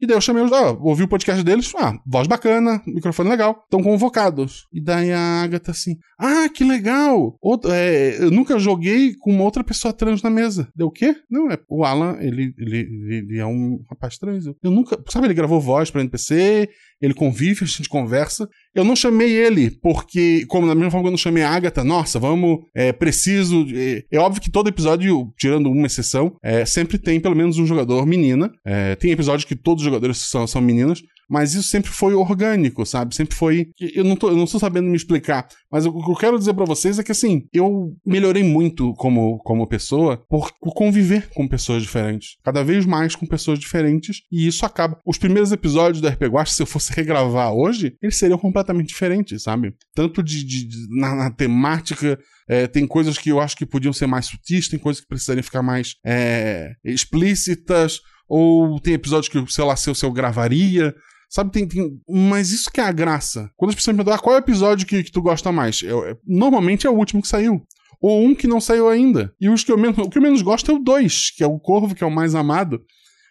e 0.02 0.06
daí 0.06 0.16
eu 0.16 0.20
chamei 0.20 0.42
os. 0.42 0.52
Ah, 0.52 0.76
ouvi 0.80 1.04
o 1.04 1.08
podcast 1.08 1.44
deles. 1.44 1.72
Ah, 1.76 1.96
voz 2.04 2.26
bacana, 2.26 2.82
microfone 2.84 3.30
legal. 3.30 3.60
Estão 3.62 3.80
convocados. 3.80 4.66
E 4.72 4.82
daí 4.82 5.12
a 5.12 5.42
Agatha 5.44 5.70
assim. 5.70 5.96
Ah, 6.18 6.48
que 6.48 6.64
legal! 6.64 7.36
Outro, 7.40 7.70
é, 7.70 8.20
eu 8.20 8.30
nunca 8.32 8.58
joguei 8.58 9.14
com 9.14 9.30
uma 9.30 9.44
outra 9.44 9.62
pessoa 9.62 9.94
trans 9.94 10.20
na 10.20 10.28
mesa. 10.28 10.68
Deu 10.74 10.88
o 10.88 10.90
quê? 10.90 11.14
Não, 11.30 11.48
é. 11.52 11.58
O 11.68 11.84
Alan, 11.84 12.16
ele, 12.20 12.52
ele, 12.58 12.88
ele 13.10 13.38
é 13.38 13.46
um 13.46 13.80
rapaz 13.88 14.18
trans. 14.18 14.46
Eu, 14.46 14.70
nunca. 14.72 15.00
Sabe, 15.08 15.28
ele 15.28 15.34
gravou 15.34 15.60
voz 15.60 15.88
pra 15.88 16.00
NPC, 16.00 16.68
ele 17.00 17.14
convive, 17.14 17.64
a 17.64 17.66
gente 17.66 17.88
conversa. 17.88 18.48
Eu 18.74 18.82
não 18.84 18.96
chamei 18.96 19.30
ele 19.30 19.70
porque, 19.70 20.44
como 20.46 20.66
da 20.66 20.74
mesma 20.74 20.90
forma 20.90 21.04
que 21.04 21.08
eu 21.08 21.12
não 21.12 21.18
chamei 21.18 21.44
a 21.44 21.50
Agatha, 21.50 21.84
nossa, 21.84 22.18
vamos, 22.18 22.58
é 22.74 22.92
preciso. 22.92 23.66
É, 23.72 24.02
é 24.10 24.18
óbvio 24.18 24.42
que 24.42 24.50
todo 24.50 24.68
episódio, 24.68 25.32
tirando 25.38 25.70
uma 25.70 25.86
exceção, 25.86 26.36
é, 26.42 26.64
sempre 26.64 26.98
tem 26.98 27.20
pelo 27.20 27.36
menos 27.36 27.58
um 27.58 27.66
jogador 27.66 28.04
menina. 28.04 28.50
É, 28.64 28.96
tem 28.96 29.12
episódios 29.12 29.44
que 29.44 29.54
todos 29.54 29.84
os 29.84 29.91
jogadores 29.92 30.18
são, 30.18 30.46
são 30.46 30.60
meninas, 30.60 31.02
mas 31.32 31.54
isso 31.54 31.68
sempre 31.68 31.90
foi 31.90 32.12
orgânico, 32.12 32.84
sabe? 32.84 33.14
Sempre 33.14 33.34
foi. 33.34 33.70
Eu 33.80 34.04
não, 34.04 34.16
tô, 34.16 34.28
eu 34.28 34.36
não 34.36 34.44
estou 34.44 34.60
sabendo 34.60 34.90
me 34.90 34.96
explicar, 34.96 35.48
mas 35.70 35.86
o 35.86 36.04
que 36.04 36.10
eu 36.10 36.14
quero 36.14 36.38
dizer 36.38 36.52
para 36.52 36.66
vocês 36.66 36.98
é 36.98 37.02
que, 37.02 37.10
assim, 37.10 37.46
eu 37.54 37.96
melhorei 38.04 38.42
muito 38.42 38.92
como, 38.94 39.38
como 39.38 39.66
pessoa 39.66 40.18
por, 40.28 40.52
por, 40.60 40.74
conviver 40.74 41.30
com 41.30 41.48
pessoas 41.48 41.82
diferentes. 41.82 42.36
Cada 42.44 42.62
vez 42.62 42.84
mais 42.84 43.16
com 43.16 43.24
pessoas 43.24 43.58
diferentes, 43.58 44.20
e 44.30 44.46
isso 44.46 44.66
acaba. 44.66 44.98
Os 45.06 45.16
primeiros 45.16 45.52
episódios 45.52 46.02
do 46.02 46.08
RPG 46.08 46.28
Watch, 46.28 46.52
se 46.52 46.62
eu 46.62 46.66
fosse 46.66 46.92
regravar 46.94 47.50
hoje, 47.54 47.96
eles 48.02 48.18
seriam 48.18 48.38
completamente 48.38 48.88
diferentes, 48.88 49.42
sabe? 49.42 49.74
Tanto 49.94 50.22
de, 50.22 50.44
de, 50.44 50.66
de 50.66 50.86
na, 50.90 51.14
na, 51.14 51.30
temática. 51.30 52.18
É, 52.46 52.66
tem 52.66 52.86
coisas 52.86 53.16
que 53.16 53.30
eu 53.30 53.40
acho 53.40 53.56
que 53.56 53.64
podiam 53.64 53.92
ser 53.92 54.06
mais 54.06 54.26
sutis, 54.26 54.68
tem 54.68 54.78
coisas 54.78 55.00
que 55.00 55.08
precisariam 55.08 55.42
ficar 55.42 55.62
mais 55.62 55.94
é, 56.04 56.74
explícitas, 56.84 58.00
ou 58.32 58.80
tem 58.80 58.94
episódios 58.94 59.28
que, 59.28 59.52
sei 59.52 59.62
lá, 59.62 59.76
se 59.76 59.90
eu, 59.90 59.94
se 59.94 60.06
eu 60.06 60.10
gravaria, 60.10 60.94
Sabe, 61.28 61.50
tem, 61.50 61.66
tem. 61.66 61.98
Mas 62.06 62.50
isso 62.50 62.70
que 62.70 62.78
é 62.78 62.84
a 62.84 62.92
graça. 62.92 63.50
Quando 63.56 63.70
as 63.70 63.74
pessoas 63.74 63.96
me 63.96 64.04
perguntam 64.04 64.18
ah, 64.18 64.22
qual 64.22 64.36
é 64.36 64.38
o 64.38 64.42
episódio 64.42 64.86
que, 64.86 65.02
que 65.02 65.10
tu 65.10 65.22
gosta 65.22 65.50
mais, 65.50 65.82
eu, 65.82 66.04
eu, 66.04 66.18
normalmente 66.26 66.86
é 66.86 66.90
o 66.90 66.94
último 66.94 67.22
que 67.22 67.28
saiu. 67.28 67.62
Ou 68.02 68.22
um 68.22 68.34
que 68.34 68.46
não 68.46 68.60
saiu 68.60 68.86
ainda. 68.86 69.32
E 69.40 69.48
os 69.48 69.64
que 69.64 69.72
eu 69.72 69.78
menos, 69.78 69.96
o 69.96 70.10
que 70.10 70.18
eu 70.18 70.22
menos 70.22 70.42
gosto 70.42 70.70
é 70.70 70.74
o 70.74 70.78
dois, 70.78 71.30
que 71.34 71.42
é 71.42 71.46
o 71.46 71.58
Corvo, 71.58 71.94
que 71.94 72.04
é 72.04 72.06
o 72.06 72.10
mais 72.10 72.34
amado. 72.34 72.82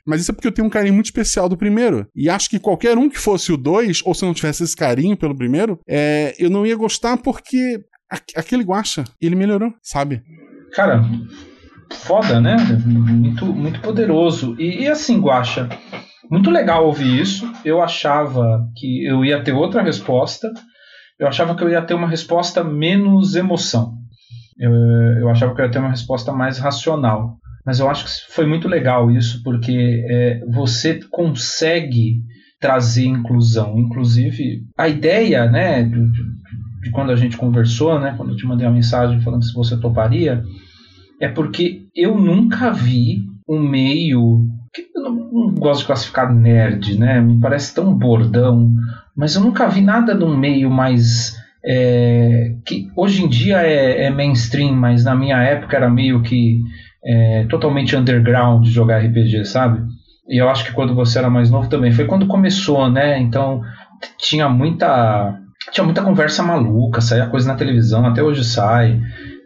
Mas 0.04 0.22
isso 0.22 0.32
é 0.32 0.34
porque 0.34 0.48
eu 0.48 0.52
tenho 0.52 0.68
um 0.68 0.72
carinho 0.72 0.96
muito 0.96 1.06
especial 1.06 1.48
do 1.48 1.56
primeiro. 1.56 2.08
E 2.16 2.28
acho 2.28 2.50
que 2.50 2.58
qualquer 2.58 2.98
um 2.98 3.08
que 3.08 3.20
fosse 3.20 3.52
o 3.52 3.58
dois, 3.58 4.02
ou 4.04 4.16
se 4.16 4.26
não 4.26 4.34
tivesse 4.34 4.64
esse 4.64 4.76
carinho 4.76 5.16
pelo 5.16 5.38
primeiro, 5.38 5.80
é, 5.88 6.34
eu 6.40 6.50
não 6.50 6.66
ia 6.66 6.76
gostar 6.76 7.18
porque 7.18 7.84
aquele 8.36 8.64
guacha, 8.64 9.04
ele 9.22 9.36
melhorou, 9.36 9.72
sabe? 9.84 10.24
Cara, 10.74 11.04
foda, 11.94 12.40
né? 12.40 12.56
Muito, 12.86 13.46
muito 13.46 13.80
poderoso. 13.82 14.56
E, 14.60 14.84
e 14.84 14.88
assim, 14.88 15.20
guacha 15.20 15.70
muito 16.32 16.50
legal 16.50 16.86
ouvir 16.86 17.20
isso. 17.20 17.52
Eu 17.66 17.82
achava 17.82 18.66
que 18.78 19.06
eu 19.06 19.26
ia 19.26 19.44
ter 19.44 19.52
outra 19.52 19.84
resposta. 19.84 20.50
Eu 21.20 21.28
achava 21.28 21.54
que 21.54 21.62
eu 21.62 21.70
ia 21.70 21.82
ter 21.82 21.94
uma 21.94 22.08
resposta 22.08 22.64
menos 22.64 23.36
emoção. 23.36 23.98
Eu, 24.58 24.72
eu 25.20 25.30
achava 25.30 25.54
que 25.54 25.60
eu 25.60 25.66
ia 25.66 25.72
ter 25.72 25.80
uma 25.80 25.90
resposta 25.90 26.32
mais 26.32 26.58
racional. 26.58 27.36
Mas 27.66 27.80
eu 27.80 27.90
acho 27.90 28.06
que 28.06 28.34
foi 28.34 28.48
muito 28.48 28.68
legal 28.68 29.12
isso, 29.12 29.44
porque 29.44 30.04
é, 30.10 30.42
você 30.50 31.00
consegue 31.12 32.22
trazer 32.60 33.06
inclusão. 33.06 33.78
Inclusive, 33.78 34.62
a 34.78 34.88
ideia 34.88 35.46
né, 35.52 35.84
de, 35.84 36.12
de, 36.82 36.92
quando 36.92 37.12
a 37.12 37.16
gente 37.16 37.38
conversou, 37.38 38.00
né, 38.00 38.14
quando 38.16 38.32
eu 38.32 38.36
te 38.38 38.46
mandei 38.46 38.66
uma 38.66 38.74
mensagem 38.74 39.20
falando 39.22 39.44
se 39.44 39.54
você 39.54 39.78
toparia, 39.78 40.44
é 41.22 41.30
porque 41.30 41.84
eu 41.96 42.18
nunca 42.18 42.72
vi 42.72 43.20
um 43.48 43.62
meio 43.62 44.50
eu 44.96 45.04
não, 45.04 45.14
não, 45.14 45.56
gosto 45.56 45.82
de 45.82 45.88
classificar 45.88 46.34
nerd, 46.34 46.98
né? 46.98 47.20
Me 47.20 47.40
parece 47.40 47.76
tão 47.76 47.94
bordão, 47.94 48.74
mas 49.16 49.36
eu 49.36 49.42
nunca 49.42 49.68
vi 49.68 49.82
nada 49.82 50.14
num 50.14 50.36
meio 50.36 50.70
mais. 50.70 51.40
É, 51.64 52.56
que 52.66 52.90
hoje 52.96 53.24
em 53.24 53.28
dia 53.28 53.62
é, 53.62 54.06
é, 54.06 54.10
mainstream, 54.10 54.74
mas 54.74 55.04
na 55.04 55.14
minha 55.14 55.38
época 55.38 55.78
era 55.78 55.90
meio 55.90 56.22
que 56.24 56.60
é, 57.06 57.46
totalmente 57.50 57.96
underground 57.96 58.66
jogar 58.66 59.00
RPG, 59.00 59.46
sabe? 59.46 59.84
E 60.28 60.42
eu 60.42 60.50
acho 60.50 60.66
que 60.66 60.72
quando 60.72 60.96
você 60.96 61.20
era 61.20 61.30
mais 61.30 61.52
novo 61.52 61.70
também 61.70 61.92
foi 61.92 62.06
quando 62.06 62.26
começou, 62.26 62.90
né? 62.90 63.20
Então 63.20 63.62
tinha 64.18 64.50
muita 64.50 65.38
tinha 65.72 65.84
muita 65.84 66.02
conversa 66.02 66.42
maluca, 66.42 67.02
saía 67.02 67.28
coisa 67.28 67.48
na 67.48 67.58
televisão, 67.58 68.06
até 68.06 68.24
hoje 68.24 68.44
sai. 68.44 69.00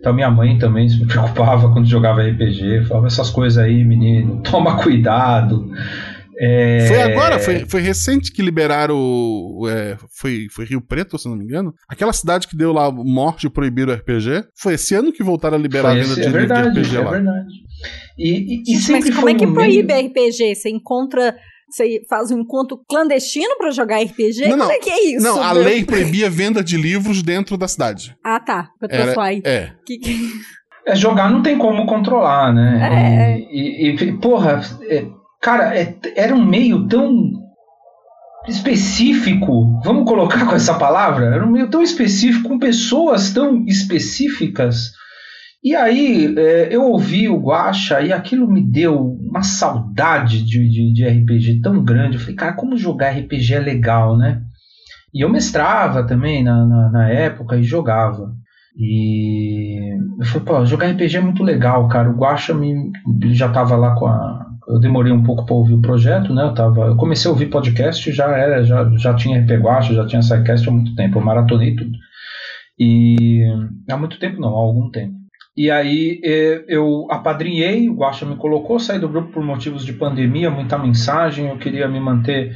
Então 0.06 0.14
minha 0.14 0.30
mãe 0.30 0.56
também 0.60 0.88
se 0.88 1.03
preocupava 1.03 1.68
quando 1.74 1.88
jogava 1.88 2.22
RPG, 2.22 2.86
falava 2.88 3.08
essas 3.08 3.32
coisas 3.32 3.58
aí, 3.58 3.84
menino, 3.84 4.39
toma 4.45 4.78
cuidado. 4.84 5.68
É... 6.38 6.86
Foi 6.88 7.01
agora, 7.01 7.39
foi, 7.39 7.66
foi 7.66 7.82
recente 7.82 8.32
que 8.32 8.43
liberaram. 8.43 8.95
É, 9.68 9.97
foi, 10.16 10.45
foi 10.51 10.66
Rio 10.66 10.80
Preto, 10.80 11.18
se 11.18 11.28
não 11.28 11.36
me 11.36 11.43
engano. 11.43 11.74
Aquela 11.89 12.14
cidade 12.14 12.47
que 12.47 12.56
deu 12.56 12.72
lá 12.72 12.91
morte 12.91 13.47
e 13.47 13.49
proibiram 13.49 13.93
o 13.93 13.95
RPG. 13.95 14.43
Foi 14.62 14.76
esse 14.76 14.93
ano 14.93 15.12
que 15.12 15.24
voltaram 15.24 15.58
a 15.58 15.60
liberar 15.60 15.93
foi 15.93 16.01
a 16.01 16.03
venda 16.03 16.16
de, 16.16 16.22
é 16.22 16.30
verdade, 16.30 16.74
de 16.74 16.82
RPG 16.82 16.95
é 16.95 16.99
lá. 16.99 17.08
É 17.08 17.12
verdade. 17.14 17.53
E, 18.18 18.30
e, 18.30 18.76
e 18.76 18.91
Mas 18.91 19.10
como 19.16 19.30
é 19.30 19.34
que 19.34 19.47
proíbe 19.47 19.91
meio... 19.91 20.08
RPG? 20.08 20.56
Você 20.56 20.70
encontra 20.70 21.36
você 21.76 22.01
faz 22.09 22.32
um 22.32 22.39
encontro 22.39 22.80
clandestino 22.88 23.57
para 23.57 23.69
jogar 23.69 24.01
RPG? 24.01 24.47
Não, 24.47 24.59
Como 24.59 24.71
é 24.71 24.80
que 24.80 24.89
é 24.89 25.07
isso? 25.07 25.26
Não, 25.26 25.43
a 25.43 25.53
meu? 25.53 25.63
lei 25.63 25.84
proibia 25.84 26.30
venda 26.30 26.63
de 26.63 26.78
livros 26.78 27.21
dentro 27.21 27.57
da 27.57 27.67
cidade. 27.67 28.15
Ah, 28.23 28.39
tá. 28.39 28.69
Eu 28.82 28.88
tô 28.88 28.95
Era, 28.95 29.21
aí. 29.21 29.41
É. 29.43 29.71
Que, 29.86 29.97
que... 29.97 30.32
é. 30.88 30.95
Jogar 30.95 31.30
não 31.30 31.43
tem 31.43 31.57
como 31.57 31.86
controlar, 31.86 32.53
né? 32.53 32.80
É. 32.82 33.39
E, 33.39 33.89
e, 33.89 33.95
e 33.95 34.13
porra, 34.19 34.61
é, 34.84 35.05
cara, 35.41 35.78
é, 35.78 35.93
era 36.15 36.34
um 36.34 36.45
meio 36.45 36.88
tão 36.88 37.34
específico, 38.47 39.82
vamos 39.84 40.07
colocar 40.07 40.45
com 40.45 40.55
essa 40.55 40.76
palavra? 40.76 41.26
Era 41.26 41.45
um 41.45 41.51
meio 41.51 41.69
tão 41.69 41.82
específico, 41.82 42.47
com 42.47 42.57
pessoas 42.57 43.34
tão 43.34 43.65
específicas 43.65 44.91
e 45.66 45.76
aí 45.76 46.32
é, 46.38 46.68
eu 46.70 46.84
ouvi 46.84 47.28
o 47.28 47.39
Guacha 47.39 47.99
e 47.99 48.13
aquilo 48.13 48.47
me 48.47 48.61
deu 48.61 49.18
uma 49.20 49.41
saudade 49.41 50.45
de, 50.45 50.70
de, 50.70 50.93
de, 50.93 51.07
RPG 51.07 51.59
tão 51.59 51.84
grande. 51.84 52.18
Eu 52.18 52.20
falei, 52.20 52.36
cara, 52.36 52.53
como 52.53 52.78
jogar 52.78 53.18
RPG 53.18 53.55
é 53.55 53.59
legal, 53.59 54.16
né? 54.16 54.43
E 55.11 55.26
eu 55.26 55.30
mestrava 55.30 56.05
também 56.05 56.43
na, 56.43 56.63
na, 56.68 56.91
na 56.91 57.09
época 57.09 57.57
e 57.57 57.63
jogava. 57.63 58.32
E 58.78 59.89
eu 60.20 60.26
falei, 60.28 60.45
pô, 60.45 60.66
jogar 60.68 60.91
RPG 60.91 61.18
é 61.18 61.22
muito 61.22 61.41
legal, 61.41 61.88
cara. 61.88 62.11
O 62.11 62.16
Guacha 62.16 62.53
me, 62.53 62.91
já 63.34 63.49
tava 63.49 63.76
lá 63.76 63.95
com 63.95 64.05
a. 64.05 64.45
Eu 64.68 64.80
demorei 64.80 65.11
um 65.11 65.24
pouco 65.24 65.47
para 65.47 65.55
ouvir 65.55 65.74
o 65.74 65.82
projeto, 65.82 66.32
né? 66.32 66.43
Eu, 66.43 66.53
tava, 66.53 66.82
eu 66.82 66.95
comecei 66.95 67.28
a 67.28 67.32
ouvir 67.32 67.47
podcast, 67.47 68.11
já 68.11 68.28
era, 68.38 68.63
já, 68.63 68.88
já 68.97 69.16
tinha 69.16 69.41
RP 69.41 69.49
Guacha, 69.63 69.95
já 69.95 70.05
tinha 70.05 70.22
SciCast 70.22 70.70
há 70.70 70.72
muito 70.72 70.93
tempo. 70.93 71.18
Eu 71.18 71.26
maratonei 71.26 71.76
tudo. 71.76 71.97
E 72.78 73.43
há 73.89 73.97
muito 73.97 74.20
tempo 74.20 74.39
não, 74.39 74.49
há 74.49 74.59
algum 74.59 74.91
tempo. 74.91 75.24
E 75.58 75.72
aí 75.72 76.20
é, 76.24 76.66
eu 76.68 77.08
apadrinhei, 77.10 77.88
o 77.89 77.95
Guaxa 77.95 78.26
me 78.26 78.36
colocou, 78.36 78.78
saí 78.78 78.99
do 78.99 79.08
grupo 79.08 79.32
por 79.32 79.43
motivos 79.43 79.86
de 79.86 79.93
pandemia, 79.93 80.51
muita 80.51 80.78
mensagem, 80.78 81.47
eu 81.47 81.58
queria 81.58 81.88
me 81.88 81.99
manter 81.99 82.53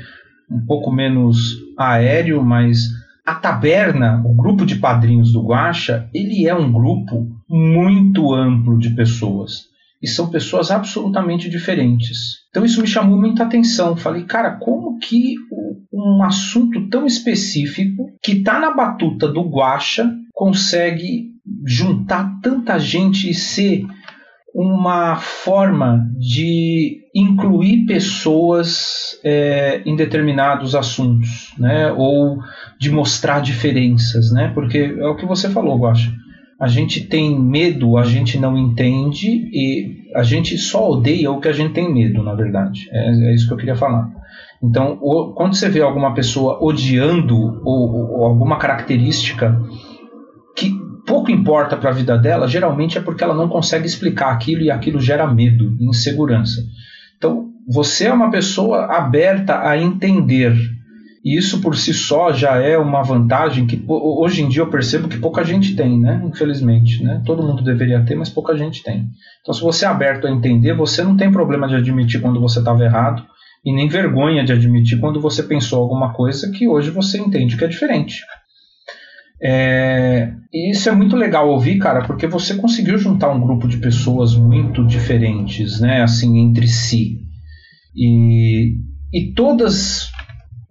um 0.51 0.65
pouco 0.65 0.91
menos 0.91 1.57
aéreo, 1.77 2.43
mas 2.43 2.89
a 3.25 3.35
taberna, 3.35 4.21
o 4.25 4.33
grupo 4.33 4.65
de 4.65 4.75
padrinhos 4.75 5.31
do 5.31 5.45
Guaxa, 5.45 6.09
ele 6.13 6.47
é 6.47 6.53
um 6.53 6.71
grupo 6.71 7.27
muito 7.47 8.33
amplo 8.33 8.77
de 8.77 8.89
pessoas. 8.89 9.69
e 10.01 10.07
são 10.07 10.29
pessoas 10.29 10.71
absolutamente 10.71 11.49
diferentes. 11.49 12.39
Então 12.49 12.63
isso 12.63 12.81
me 12.81 12.87
chamou 12.87 13.19
muita 13.19 13.43
atenção. 13.43 13.97
Falei, 13.97 14.23
cara, 14.23 14.51
como 14.51 14.97
que 14.97 15.35
um 15.91 16.23
assunto 16.23 16.87
tão 16.89 17.05
específico 17.05 18.09
que 18.23 18.31
está 18.33 18.59
na 18.59 18.73
batuta 18.73 19.27
do 19.27 19.41
Guacha 19.41 20.09
consegue 20.33 21.33
juntar 21.65 22.39
tanta 22.41 22.77
gente 22.79 23.29
e 23.29 23.33
ser 23.33 23.85
uma 24.53 25.15
forma 25.17 26.09
de 26.17 27.01
incluir 27.13 27.85
pessoas 27.85 29.19
é, 29.23 29.81
em 29.85 29.95
determinados 29.95 30.75
assuntos, 30.75 31.53
né? 31.57 31.91
Ou 31.91 32.39
de 32.79 32.91
mostrar 32.91 33.41
diferenças, 33.41 34.31
né? 34.31 34.51
Porque 34.53 34.77
é 34.77 35.07
o 35.07 35.15
que 35.15 35.25
você 35.25 35.49
falou, 35.49 35.77
Guacha 35.77 36.11
a 36.59 36.67
gente 36.67 37.07
tem 37.07 37.39
medo, 37.39 37.95
a 37.95 38.03
gente 38.03 38.37
não 38.37 38.57
entende 38.57 39.49
e 39.53 40.11
a 40.13 40.23
gente 40.23 40.57
só 40.57 40.89
odeia 40.89 41.31
o 41.31 41.39
que 41.39 41.47
a 41.47 41.53
gente 41.53 41.73
tem 41.73 41.91
medo, 41.91 42.21
na 42.21 42.35
verdade. 42.35 42.89
É, 42.91 43.29
é 43.29 43.33
isso 43.33 43.47
que 43.47 43.53
eu 43.53 43.57
queria 43.57 43.77
falar. 43.77 44.09
Então, 44.61 44.99
o, 45.01 45.31
quando 45.33 45.55
você 45.55 45.69
vê 45.69 45.81
alguma 45.81 46.13
pessoa 46.13 46.59
odiando 46.61 47.61
ou, 47.63 48.17
ou 48.17 48.25
alguma 48.25 48.57
característica 48.57 49.57
pouco 51.09 51.31
importa 51.31 51.75
para 51.75 51.89
a 51.89 51.93
vida 51.93 52.15
dela, 52.19 52.47
geralmente 52.47 52.99
é 52.99 53.01
porque 53.01 53.23
ela 53.23 53.33
não 53.33 53.49
consegue 53.49 53.87
explicar 53.87 54.31
aquilo 54.31 54.61
e 54.61 54.69
aquilo 54.69 55.01
gera 55.01 55.25
medo 55.25 55.75
insegurança. 55.79 56.61
Então, 57.17 57.49
você 57.67 58.05
é 58.05 58.13
uma 58.13 58.29
pessoa 58.29 58.85
aberta 58.85 59.67
a 59.67 59.75
entender 59.75 60.55
e 61.23 61.37
isso 61.37 61.59
por 61.61 61.75
si 61.75 61.93
só 61.93 62.31
já 62.31 62.57
é 62.57 62.77
uma 62.77 63.01
vantagem 63.01 63.65
que 63.65 63.83
hoje 63.87 64.41
em 64.41 64.47
dia 64.47 64.61
eu 64.61 64.69
percebo 64.69 65.09
que 65.09 65.17
pouca 65.17 65.43
gente 65.43 65.75
tem, 65.75 65.99
né? 65.99 66.21
Infelizmente, 66.25 67.03
né? 67.03 67.21
Todo 67.25 67.43
mundo 67.43 67.63
deveria 67.63 68.03
ter, 68.05 68.15
mas 68.15 68.29
pouca 68.29 68.55
gente 68.55 68.81
tem. 68.83 69.07
Então, 69.41 69.53
se 69.53 69.61
você 69.61 69.85
é 69.85 69.89
aberto 69.89 70.27
a 70.27 70.31
entender, 70.31 70.73
você 70.73 71.03
não 71.03 71.17
tem 71.17 71.31
problema 71.31 71.67
de 71.67 71.75
admitir 71.75 72.21
quando 72.21 72.39
você 72.39 72.59
estava 72.59 72.83
errado 72.83 73.25
e 73.65 73.73
nem 73.73 73.89
vergonha 73.89 74.45
de 74.45 74.53
admitir 74.53 74.99
quando 74.99 75.19
você 75.19 75.43
pensou 75.43 75.81
alguma 75.81 76.13
coisa 76.13 76.49
que 76.51 76.67
hoje 76.67 76.89
você 76.89 77.19
entende 77.19 77.57
que 77.57 77.65
é 77.65 77.67
diferente. 77.67 78.21
É, 79.41 80.33
e 80.53 80.71
isso 80.71 80.89
é 80.89 80.91
muito 80.91 81.15
legal 81.15 81.49
ouvir, 81.49 81.77
cara, 81.77 82.05
porque 82.05 82.27
você 82.27 82.55
conseguiu 82.55 82.97
juntar 82.97 83.31
um 83.31 83.39
grupo 83.39 83.67
de 83.67 83.77
pessoas 83.77 84.35
muito 84.35 84.85
diferentes, 84.85 85.79
né? 85.79 86.01
Assim, 86.01 86.39
entre 86.39 86.67
si. 86.67 87.19
E, 87.95 88.75
e 89.13 89.33
todas 89.33 90.09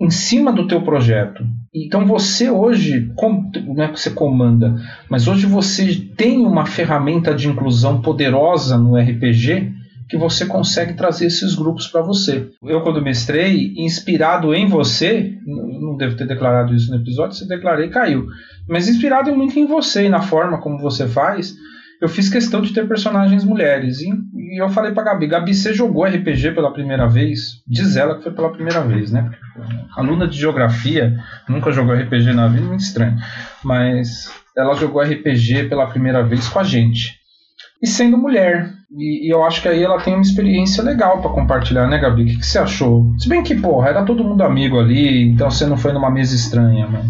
em 0.01 0.11
cima 0.11 0.53
do 0.53 0.67
teu 0.67 0.83
projeto. 0.83 1.45
Então 1.75 2.07
você 2.07 2.49
hoje, 2.49 3.11
não 3.67 3.85
é 3.85 3.89
que 3.89 4.01
você 4.01 4.11
comanda, 4.11 4.77
mas 5.11 5.27
hoje 5.27 5.47
você 5.47 5.95
tem 6.17 6.39
uma 6.39 6.65
ferramenta 6.65 7.35
de 7.35 7.49
inclusão 7.49 8.01
poderosa 8.01 8.79
no 8.79 8.97
RPG 8.97 9.78
que 10.09 10.17
você 10.17 10.47
consegue 10.47 10.95
trazer 10.95 11.27
esses 11.27 11.55
grupos 11.55 11.87
para 11.87 12.01
você. 12.01 12.51
Eu, 12.63 12.81
quando 12.81 13.03
mestrei, 13.03 13.75
inspirado 13.77 14.55
em 14.55 14.67
você, 14.67 15.35
não 15.47 15.97
devo 15.97 16.17
ter 16.17 16.27
declarado 16.27 16.75
isso 16.75 16.91
no 16.91 17.01
episódio, 17.01 17.37
se 17.37 17.47
declarei, 17.47 17.91
caiu. 17.91 18.27
Mas 18.69 18.89
inspirado 18.89 19.35
muito 19.35 19.59
em 19.59 19.67
você 19.67 20.07
e 20.07 20.09
na 20.09 20.23
forma 20.23 20.61
como 20.61 20.79
você 20.79 21.07
faz, 21.07 21.55
eu 22.01 22.09
fiz 22.09 22.29
questão 22.29 22.63
de 22.63 22.73
ter 22.73 22.87
personagens 22.87 23.45
mulheres. 23.45 24.01
E, 24.01 24.09
e 24.09 24.63
eu 24.63 24.69
falei 24.69 24.93
pra 24.93 25.03
Gabi, 25.03 25.27
Gabi, 25.27 25.55
você 25.55 25.75
jogou 25.75 26.05
RPG 26.05 26.53
pela 26.53 26.73
primeira 26.73 27.07
vez? 27.07 27.63
Diz 27.67 27.97
ela 27.97 28.17
que 28.17 28.23
foi 28.23 28.33
pela 28.33 28.53
primeira 28.53 28.83
vez, 28.83 29.11
né? 29.11 29.31
Aluna 29.97 30.29
de 30.29 30.39
geografia, 30.39 31.19
nunca 31.49 31.73
jogou 31.73 31.95
RPG 31.95 32.33
na 32.33 32.47
vida, 32.47 32.65
muito 32.65 32.81
estranho. 32.81 33.17
Mas 33.65 34.31
ela 34.57 34.75
jogou 34.75 35.03
RPG 35.03 35.69
pela 35.69 35.87
primeira 35.87 36.23
vez 36.23 36.49
com 36.49 36.61
a 36.61 36.65
gente. 36.65 37.19
E 37.83 37.87
sendo 37.87 38.17
mulher. 38.17 38.78
E, 38.91 39.27
e 39.27 39.33
eu 39.33 39.45
acho 39.45 39.61
que 39.61 39.69
aí 39.69 39.83
ela 39.83 40.01
tem 40.03 40.15
uma 40.15 40.23
experiência 40.23 40.83
legal 40.83 41.21
para 41.21 41.33
compartilhar, 41.33 41.87
né, 41.89 41.99
Gabi? 41.99 42.23
O 42.23 42.27
que, 42.27 42.39
que, 42.39 42.47
você 42.47 42.59
achou? 42.59 43.13
Se 43.19 43.29
bem 43.29 43.43
que, 43.43 43.55
porra, 43.55 43.89
era 43.91 44.05
todo 44.05 44.25
mundo 44.25 44.43
amigo 44.43 44.79
ali, 44.79 45.29
então 45.29 45.51
você 45.51 45.67
não 45.67 45.77
foi 45.77 45.93
numa 45.93 46.11
mesa 46.11 46.35
estranha, 46.35 46.87
mano. 46.87 47.09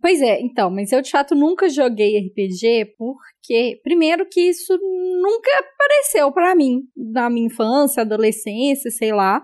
Pois 0.00 0.22
é, 0.22 0.40
então, 0.40 0.70
mas 0.70 0.92
eu 0.92 1.02
de 1.02 1.10
fato 1.10 1.34
nunca 1.34 1.68
joguei 1.68 2.18
RPG 2.18 2.94
porque, 2.96 3.80
primeiro, 3.82 4.26
que 4.30 4.40
isso 4.40 4.72
nunca 4.72 5.50
apareceu 5.58 6.30
para 6.32 6.54
mim 6.54 6.82
na 6.96 7.28
minha 7.28 7.46
infância, 7.46 8.02
adolescência, 8.02 8.90
sei 8.90 9.12
lá 9.12 9.42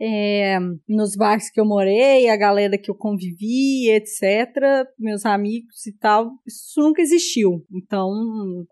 é, 0.00 0.58
nos 0.88 1.16
bairros 1.16 1.50
que 1.50 1.60
eu 1.60 1.64
morei, 1.64 2.28
a 2.28 2.36
galera 2.36 2.78
que 2.78 2.90
eu 2.90 2.94
convivi, 2.94 3.90
etc., 3.90 4.86
meus 4.98 5.24
amigos 5.24 5.86
e 5.86 5.92
tal, 5.98 6.30
isso 6.46 6.80
nunca 6.80 7.02
existiu. 7.02 7.64
Então, 7.72 8.10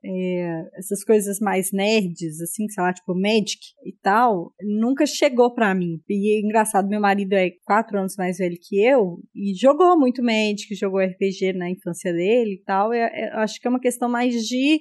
é, 0.04 0.62
essas 0.76 1.04
coisas 1.04 1.38
mais 1.40 1.72
nerds, 1.72 2.40
assim, 2.40 2.68
sei 2.68 2.82
lá, 2.82 2.92
tipo 2.92 3.14
Magic 3.14 3.60
e 3.84 3.92
tal, 4.02 4.52
nunca 4.62 5.06
chegou 5.06 5.54
para 5.54 5.74
mim. 5.74 6.00
E 6.08 6.36
é 6.36 6.40
engraçado, 6.40 6.88
meu 6.88 7.00
marido 7.00 7.34
é 7.34 7.50
quatro 7.64 7.98
anos 7.98 8.16
mais 8.16 8.38
velho 8.38 8.56
que 8.60 8.82
eu 8.82 9.18
e 9.34 9.54
jogou 9.54 9.98
muito 9.98 10.22
Magic, 10.22 10.74
jogou 10.74 11.00
RPG 11.00 11.52
na 11.54 11.70
infância 11.70 12.12
dele 12.12 12.54
e 12.54 12.62
tal. 12.64 12.92
Eu, 12.92 13.06
eu 13.06 13.38
acho 13.38 13.60
que 13.60 13.66
é 13.66 13.70
uma 13.70 13.80
questão 13.80 14.08
mais 14.08 14.34
de 14.46 14.80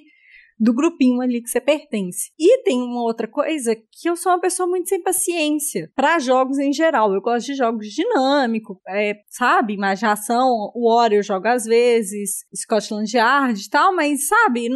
do 0.60 0.74
grupinho 0.74 1.22
ali 1.22 1.42
que 1.42 1.48
você 1.48 1.60
pertence. 1.60 2.30
E 2.38 2.62
tem 2.62 2.82
uma 2.82 3.02
outra 3.02 3.26
coisa 3.26 3.74
que 3.74 4.10
eu 4.10 4.14
sou 4.14 4.32
uma 4.32 4.40
pessoa 4.40 4.68
muito 4.68 4.90
sem 4.90 5.02
paciência 5.02 5.90
para 5.96 6.18
jogos 6.18 6.58
em 6.58 6.70
geral. 6.70 7.14
Eu 7.14 7.22
gosto 7.22 7.46
de 7.46 7.54
jogos 7.54 7.86
dinâmicos, 7.86 8.76
é, 8.86 9.14
sabe? 9.30 9.72
Imaginação, 9.72 10.70
o 10.74 10.86
War 10.86 11.12
eu 11.14 11.22
jogo 11.22 11.48
às 11.48 11.64
vezes, 11.64 12.44
Scotland 12.54 13.10
Yard 13.16 13.58
e 13.58 13.70
tal, 13.70 13.94
mas 13.94 14.28
sabe, 14.28 14.68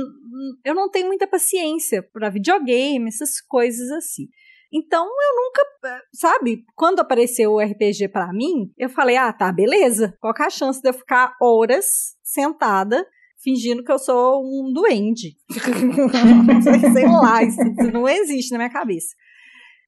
eu 0.64 0.74
não 0.74 0.90
tenho 0.90 1.06
muita 1.06 1.26
paciência 1.26 2.02
para 2.02 2.30
videogame, 2.30 3.08
essas 3.08 3.40
coisas 3.42 3.90
assim. 3.90 4.26
Então 4.72 5.04
eu 5.04 5.36
nunca, 5.36 6.02
sabe, 6.12 6.64
quando 6.74 6.98
apareceu 6.98 7.52
o 7.52 7.60
RPG 7.60 8.08
para 8.08 8.32
mim, 8.32 8.72
eu 8.76 8.88
falei: 8.88 9.16
"Ah, 9.16 9.32
tá, 9.32 9.52
beleza. 9.52 10.16
Qual 10.18 10.34
é 10.36 10.42
a 10.42 10.50
chance 10.50 10.82
de 10.82 10.88
eu 10.88 10.94
ficar 10.94 11.36
horas 11.40 12.16
sentada 12.24 13.06
fingindo 13.44 13.84
que 13.84 13.92
eu 13.92 13.98
sou 13.98 14.42
um 14.42 14.72
duende. 14.72 15.36
Sei 16.94 17.06
lá, 17.06 17.42
isso, 17.42 17.60
não 17.92 18.08
existe 18.08 18.50
na 18.50 18.58
minha 18.58 18.70
cabeça. 18.70 19.14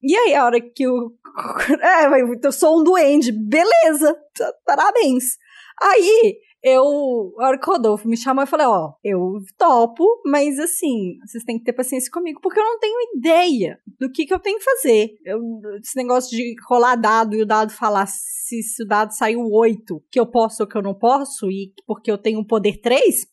E 0.02 0.14
aí, 0.14 0.34
a 0.34 0.44
hora 0.44 0.60
que 0.60 0.86
o. 0.86 1.12
É, 1.80 2.46
eu 2.46 2.52
sou 2.52 2.80
um 2.80 2.84
duende, 2.84 3.32
beleza, 3.32 4.16
parabéns. 4.64 5.36
Aí, 5.82 6.36
eu, 6.62 7.34
a 7.38 7.46
hora 7.46 7.58
que 7.58 7.68
o 7.68 7.72
Rodolfo 7.72 8.08
me 8.08 8.16
chamou, 8.16 8.42
eu 8.42 8.46
falei, 8.46 8.66
ó, 8.66 8.92
eu 9.04 9.38
topo, 9.56 10.04
mas 10.24 10.58
assim, 10.58 11.18
vocês 11.24 11.44
têm 11.44 11.58
que 11.58 11.64
ter 11.64 11.72
paciência 11.72 12.10
comigo, 12.10 12.40
porque 12.40 12.58
eu 12.58 12.64
não 12.64 12.78
tenho 12.78 12.94
ideia 13.16 13.78
do 13.98 14.10
que, 14.10 14.26
que 14.26 14.34
eu 14.34 14.40
tenho 14.40 14.58
que 14.58 14.64
fazer. 14.64 15.10
Eu, 15.24 15.40
esse 15.82 15.96
negócio 15.96 16.36
de 16.36 16.54
rolar 16.68 16.96
dado 16.96 17.36
e 17.36 17.42
o 17.42 17.46
dado 17.46 17.72
falar 17.72 18.06
se, 18.06 18.62
se 18.62 18.82
o 18.82 18.86
dado 18.86 19.12
saiu 19.12 19.40
8, 19.40 20.02
que 20.10 20.18
eu 20.18 20.26
posso 20.26 20.62
ou 20.62 20.68
que 20.68 20.76
eu 20.76 20.82
não 20.82 20.94
posso, 20.94 21.50
e 21.50 21.72
porque 21.86 22.10
eu 22.10 22.18
tenho 22.18 22.40
um 22.40 22.44
poder 22.44 22.80
3, 22.80 23.26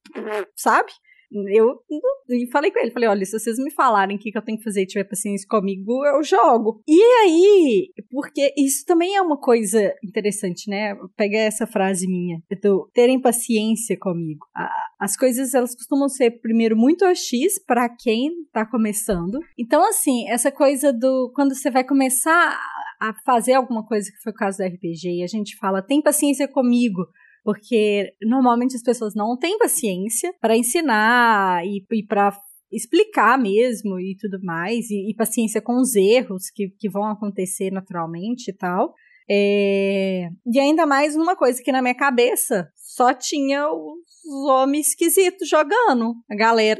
sabe? 0.55 0.91
Eu 1.47 1.79
falei 2.51 2.71
com 2.71 2.79
ele, 2.79 2.91
falei, 2.91 3.09
olha, 3.09 3.25
se 3.25 3.37
vocês 3.37 3.57
me 3.57 3.71
falarem 3.71 4.15
o 4.15 4.19
que, 4.19 4.31
que 4.31 4.37
eu 4.37 4.41
tenho 4.41 4.57
que 4.57 4.63
fazer 4.63 4.83
e 4.83 4.87
tiver 4.87 5.03
paciência 5.03 5.47
comigo, 5.49 6.05
eu 6.05 6.23
jogo. 6.23 6.81
E 6.87 7.01
aí, 7.01 7.89
porque 8.09 8.53
isso 8.57 8.85
também 8.85 9.15
é 9.15 9.21
uma 9.21 9.37
coisa 9.37 9.93
interessante, 10.03 10.69
né? 10.69 10.95
Pega 11.15 11.37
essa 11.37 11.65
frase 11.65 12.07
minha, 12.07 12.41
do 12.61 12.89
terem 12.93 13.19
paciência 13.19 13.97
comigo. 13.99 14.45
As 14.99 15.17
coisas, 15.17 15.53
elas 15.53 15.75
costumam 15.75 16.07
ser, 16.07 16.39
primeiro, 16.39 16.77
muito 16.77 17.05
OX 17.05 17.29
para 17.65 17.89
quem 17.89 18.31
tá 18.51 18.65
começando. 18.65 19.39
Então, 19.57 19.87
assim, 19.87 20.29
essa 20.29 20.51
coisa 20.51 20.93
do, 20.93 21.31
quando 21.35 21.55
você 21.55 21.69
vai 21.69 21.83
começar 21.83 22.57
a 23.01 23.13
fazer 23.25 23.53
alguma 23.53 23.85
coisa, 23.85 24.09
que 24.09 24.21
foi 24.21 24.31
o 24.31 24.35
caso 24.35 24.59
do 24.59 24.63
RPG, 24.63 25.19
e 25.19 25.23
a 25.23 25.27
gente 25.27 25.57
fala, 25.57 25.81
tem 25.81 26.01
paciência 26.01 26.47
comigo, 26.47 27.05
porque 27.43 28.13
normalmente 28.21 28.75
as 28.75 28.83
pessoas 28.83 29.13
não 29.13 29.37
têm 29.37 29.57
paciência 29.57 30.33
para 30.39 30.55
ensinar 30.55 31.65
e, 31.65 31.85
e 31.91 32.05
para 32.05 32.31
explicar 32.71 33.37
mesmo 33.37 33.99
e 33.99 34.15
tudo 34.19 34.43
mais, 34.43 34.89
e, 34.89 35.09
e, 35.09 35.15
paciência 35.15 35.61
com 35.61 35.75
os 35.75 35.95
erros 35.95 36.49
que, 36.49 36.69
que 36.79 36.89
vão 36.89 37.05
acontecer 37.05 37.71
naturalmente 37.71 38.49
e 38.49 38.53
tal. 38.53 38.93
É... 39.29 40.27
E 40.51 40.59
ainda 40.59 40.85
mais 40.85 41.15
uma 41.15 41.35
coisa 41.35 41.61
que 41.63 41.71
na 41.71 41.81
minha 41.81 41.95
cabeça 41.95 42.67
só 42.75 43.13
tinha 43.13 43.67
os 43.69 44.22
homens 44.25 44.89
esquisitos 44.89 45.47
jogando. 45.47 46.15
A 46.29 46.35
galera, 46.35 46.79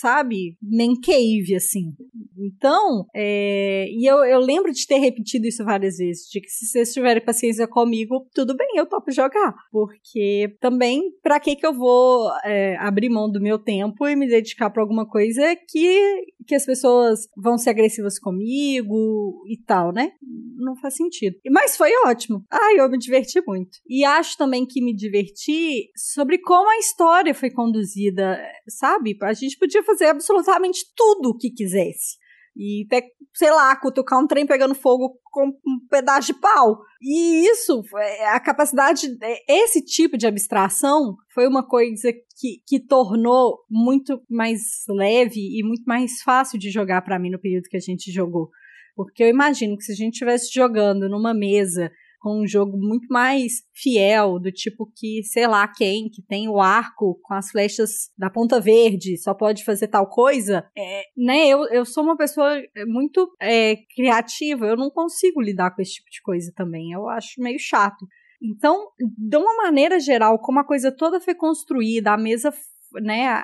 sabe, 0.00 0.56
man 0.62 0.94
cave, 1.00 1.54
assim. 1.54 1.92
Então, 2.38 3.06
é... 3.14 3.86
e 3.90 4.04
eu, 4.04 4.24
eu 4.24 4.40
lembro 4.40 4.72
de 4.72 4.86
ter 4.86 4.98
repetido 4.98 5.46
isso 5.46 5.64
várias 5.64 5.98
vezes, 5.98 6.28
de 6.28 6.40
que 6.40 6.48
se 6.48 6.66
vocês 6.66 6.92
tiverem 6.92 7.24
paciência 7.24 7.66
comigo, 7.68 8.26
tudo 8.34 8.56
bem, 8.56 8.76
eu 8.76 8.86
topo 8.86 9.10
jogar. 9.10 9.54
Porque 9.70 10.56
também, 10.60 11.12
pra 11.22 11.38
que 11.38 11.56
que 11.56 11.66
eu 11.66 11.72
vou 11.72 12.30
é, 12.44 12.76
abrir 12.78 13.08
mão 13.08 13.30
do 13.30 13.40
meu 13.40 13.58
tempo 13.58 14.06
e 14.08 14.16
me 14.16 14.28
dedicar 14.28 14.70
pra 14.70 14.82
alguma 14.82 15.06
coisa 15.06 15.54
que, 15.68 16.24
que 16.46 16.54
as 16.54 16.66
pessoas 16.66 17.28
vão 17.36 17.56
ser 17.56 17.70
agressivas 17.70 18.18
comigo 18.18 19.44
e 19.48 19.56
tal, 19.56 19.92
né? 19.92 20.12
Não 20.56 20.76
faz 20.76 20.96
sentido. 20.96 21.36
Mas 21.50 21.76
foi 21.76 21.90
ótimo. 22.06 22.44
Ai, 22.50 22.80
eu 22.80 22.88
me 22.90 22.98
diverti 22.98 23.42
muito. 23.46 23.78
E 23.88 24.04
acho 24.04 24.36
também 24.36 24.66
que 24.66 24.82
me 24.82 24.94
diverti 24.94 25.90
sobre 25.96 26.38
como 26.38 26.68
a 26.70 26.78
história 26.82 27.34
foi 27.34 27.50
conduzida, 27.50 28.38
sabe? 28.68 29.16
A 29.22 29.32
gente 29.32 29.58
podia 29.58 29.82
fazer 29.82 30.06
absolutamente 30.06 30.80
tudo 30.96 31.30
o 31.30 31.36
que 31.36 31.50
quisesse. 31.50 32.20
E 32.54 32.84
até, 32.86 33.08
sei 33.34 33.50
lá, 33.50 33.74
cutucar 33.76 34.20
um 34.20 34.26
trem 34.26 34.46
pegando 34.46 34.74
fogo 34.74 35.18
com 35.24 35.48
um 35.48 35.86
pedaço 35.88 36.32
de 36.32 36.38
pau. 36.38 36.80
E 37.00 37.46
isso, 37.46 37.82
é, 37.96 38.28
a 38.28 38.38
capacidade, 38.38 39.06
é, 39.22 39.62
esse 39.62 39.82
tipo 39.82 40.18
de 40.18 40.26
abstração 40.26 41.16
foi 41.32 41.48
uma 41.48 41.66
coisa 41.66 42.12
que, 42.38 42.62
que 42.66 42.78
tornou 42.78 43.60
muito 43.70 44.22
mais 44.28 44.60
leve 44.88 45.40
e 45.40 45.64
muito 45.64 45.84
mais 45.84 46.20
fácil 46.22 46.58
de 46.58 46.70
jogar 46.70 47.00
para 47.02 47.18
mim 47.18 47.30
no 47.30 47.40
período 47.40 47.68
que 47.70 47.76
a 47.76 47.80
gente 47.80 48.12
jogou. 48.12 48.50
Porque 48.94 49.22
eu 49.22 49.28
imagino 49.28 49.76
que 49.76 49.84
se 49.84 49.92
a 49.92 49.96
gente 49.96 50.12
estivesse 50.12 50.52
jogando 50.52 51.08
numa 51.08 51.32
mesa 51.32 51.90
com 52.22 52.40
um 52.40 52.46
jogo 52.46 52.78
muito 52.78 53.08
mais 53.10 53.64
fiel, 53.74 54.38
do 54.38 54.52
tipo 54.52 54.88
que, 54.96 55.24
sei 55.24 55.46
lá, 55.48 55.66
quem, 55.66 56.08
que 56.08 56.22
tem 56.22 56.48
o 56.48 56.60
arco 56.60 57.18
com 57.20 57.34
as 57.34 57.50
flechas 57.50 58.10
da 58.16 58.30
ponta 58.30 58.60
verde, 58.60 59.18
só 59.18 59.34
pode 59.34 59.64
fazer 59.64 59.88
tal 59.88 60.08
coisa, 60.08 60.64
é, 60.78 61.02
né? 61.16 61.48
Eu, 61.48 61.64
eu 61.64 61.84
sou 61.84 62.04
uma 62.04 62.16
pessoa 62.16 62.62
muito 62.86 63.28
é, 63.42 63.76
criativa, 63.94 64.66
eu 64.66 64.76
não 64.76 64.88
consigo 64.88 65.42
lidar 65.42 65.74
com 65.74 65.82
esse 65.82 65.94
tipo 65.94 66.08
de 66.10 66.22
coisa 66.22 66.52
também, 66.54 66.92
eu 66.92 67.08
acho 67.08 67.40
meio 67.40 67.58
chato. 67.58 68.06
Então, 68.40 68.88
de 68.98 69.36
uma 69.36 69.56
maneira 69.56 69.98
geral, 69.98 70.38
como 70.38 70.60
a 70.60 70.66
coisa 70.66 70.90
toda 70.90 71.20
foi 71.20 71.34
construída, 71.34 72.12
a 72.12 72.18
mesa 72.18 72.52
né, 73.00 73.42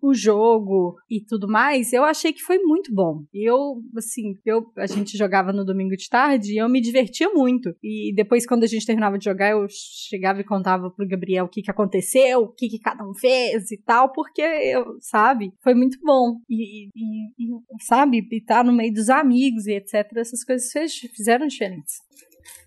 o 0.00 0.14
jogo 0.14 0.96
e 1.10 1.20
tudo 1.20 1.46
mais, 1.46 1.92
eu 1.92 2.04
achei 2.04 2.32
que 2.32 2.42
foi 2.42 2.58
muito 2.58 2.92
bom. 2.94 3.22
Eu, 3.34 3.82
assim, 3.96 4.38
eu, 4.44 4.64
a 4.76 4.86
gente 4.86 5.16
jogava 5.16 5.52
no 5.52 5.64
domingo 5.64 5.94
de 5.96 6.08
tarde 6.08 6.54
e 6.54 6.56
eu 6.56 6.68
me 6.68 6.80
divertia 6.80 7.28
muito. 7.30 7.74
E 7.82 8.12
depois, 8.14 8.46
quando 8.46 8.64
a 8.64 8.66
gente 8.66 8.86
terminava 8.86 9.18
de 9.18 9.24
jogar, 9.24 9.50
eu 9.50 9.66
chegava 9.68 10.40
e 10.40 10.44
contava 10.44 10.90
pro 10.90 11.06
Gabriel 11.06 11.44
o 11.44 11.48
que, 11.48 11.60
que 11.60 11.70
aconteceu, 11.70 12.40
o 12.40 12.52
que, 12.52 12.68
que 12.68 12.78
cada 12.78 13.06
um 13.06 13.14
fez 13.14 13.70
e 13.70 13.78
tal, 13.78 14.10
porque 14.10 14.42
eu, 14.42 14.96
sabe, 15.00 15.52
foi 15.62 15.74
muito 15.74 15.98
bom. 16.02 16.38
E, 16.48 16.86
e, 16.86 17.28
e 17.38 17.84
sabe, 17.84 18.26
estar 18.32 18.56
tá 18.56 18.64
no 18.64 18.72
meio 18.72 18.92
dos 18.92 19.10
amigos 19.10 19.66
e 19.66 19.72
etc., 19.72 20.10
essas 20.16 20.42
coisas 20.44 20.72
fizeram 21.14 21.46
diferença. 21.46 22.02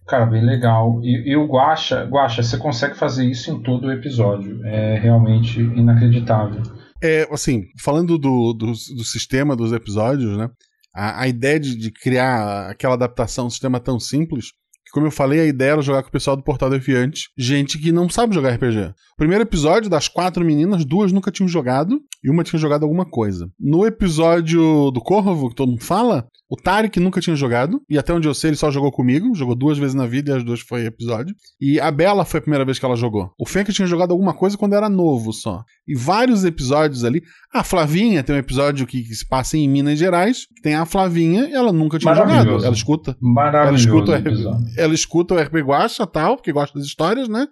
Cara, 0.07 0.25
bem 0.25 0.43
legal. 0.45 1.01
E, 1.03 1.31
e 1.31 1.35
o 1.35 1.45
Guacha, 1.45 2.05
Guacha, 2.05 2.41
você 2.41 2.57
consegue 2.57 2.95
fazer 2.95 3.25
isso 3.25 3.51
em 3.51 3.61
todo 3.61 3.87
o 3.87 3.91
episódio. 3.91 4.65
É 4.65 4.97
realmente 4.97 5.59
inacreditável. 5.59 6.61
É, 7.03 7.27
assim, 7.31 7.65
falando 7.79 8.17
do, 8.17 8.53
do, 8.53 8.67
do 8.67 9.03
sistema 9.03 9.55
dos 9.55 9.71
episódios, 9.71 10.37
né? 10.37 10.49
A, 10.95 11.23
a 11.23 11.27
ideia 11.27 11.59
de, 11.59 11.75
de, 11.75 11.91
criar 11.91 12.69
aquela 12.69 12.95
adaptação, 12.95 13.47
um 13.47 13.49
sistema 13.49 13.79
tão 13.79 13.99
simples, 13.99 14.47
como 14.91 15.07
eu 15.07 15.11
falei, 15.11 15.39
a 15.39 15.45
ideia 15.45 15.71
era 15.71 15.81
jogar 15.81 16.01
com 16.01 16.09
o 16.09 16.11
pessoal 16.11 16.35
do 16.35 16.43
Portal 16.43 16.69
Defiante, 16.69 17.29
gente 17.37 17.77
que 17.77 17.91
não 17.91 18.09
sabe 18.09 18.33
jogar 18.33 18.55
RPG. 18.55 18.93
O 19.13 19.17
primeiro 19.17 19.43
episódio, 19.43 19.89
das 19.89 20.07
quatro 20.07 20.45
meninas, 20.45 20.85
duas 20.85 21.11
nunca 21.11 21.31
tinham 21.31 21.47
jogado 21.47 21.99
e 22.23 22.29
uma 22.29 22.43
tinha 22.43 22.59
jogado 22.59 22.83
alguma 22.83 23.05
coisa. 23.05 23.49
No 23.59 23.85
episódio 23.85 24.91
do 24.91 25.01
Corvo, 25.01 25.49
que 25.49 25.55
todo 25.55 25.69
mundo 25.69 25.83
fala, 25.83 26.27
o 26.49 26.55
Tarek 26.55 26.99
nunca 26.99 27.19
tinha 27.19 27.35
jogado, 27.35 27.81
e 27.89 27.97
até 27.97 28.13
onde 28.13 28.27
eu 28.27 28.33
sei, 28.33 28.51
ele 28.51 28.57
só 28.57 28.71
jogou 28.71 28.91
comigo, 28.91 29.35
jogou 29.35 29.53
duas 29.53 29.77
vezes 29.77 29.93
na 29.93 30.05
vida 30.05 30.31
e 30.31 30.37
as 30.37 30.43
duas 30.43 30.61
foi 30.61 30.85
episódio. 30.85 31.35
E 31.59 31.79
a 31.79 31.91
Bela 31.91 32.23
foi 32.23 32.37
a 32.39 32.41
primeira 32.41 32.63
vez 32.63 32.79
que 32.79 32.85
ela 32.85 32.95
jogou. 32.95 33.31
O 33.37 33.45
Fenka 33.45 33.73
tinha 33.73 33.87
jogado 33.87 34.11
alguma 34.11 34.33
coisa 34.33 34.57
quando 34.57 34.73
era 34.73 34.87
novo 34.87 35.33
só. 35.33 35.63
E 35.85 35.93
vários 35.95 36.45
episódios 36.45 37.03
ali. 37.03 37.21
A 37.53 37.63
Flavinha 37.63 38.23
tem 38.23 38.35
um 38.35 38.39
episódio 38.39 38.87
que, 38.87 39.03
que 39.03 39.13
se 39.13 39.27
passa 39.27 39.57
em 39.57 39.67
Minas 39.67 39.99
Gerais, 39.99 40.45
que 40.55 40.61
tem 40.61 40.75
a 40.75 40.85
Flavinha 40.85 41.49
e 41.49 41.53
ela 41.53 41.73
nunca 41.73 41.99
tinha 41.99 42.13
jogado. 42.13 42.65
Ela 42.65 42.73
escuta. 42.73 43.17
Maravilhoso. 43.21 43.67
Ela 43.67 44.17
escuta, 44.17 44.76
ela 44.77 44.93
escuta 44.93 45.33
o 45.33 45.39
RP 45.39 45.55
Guacha 45.55 46.05
tal, 46.05 46.37
porque 46.37 46.51
gosta 46.51 46.77
das 46.77 46.87
histórias, 46.87 47.27
né? 47.27 47.47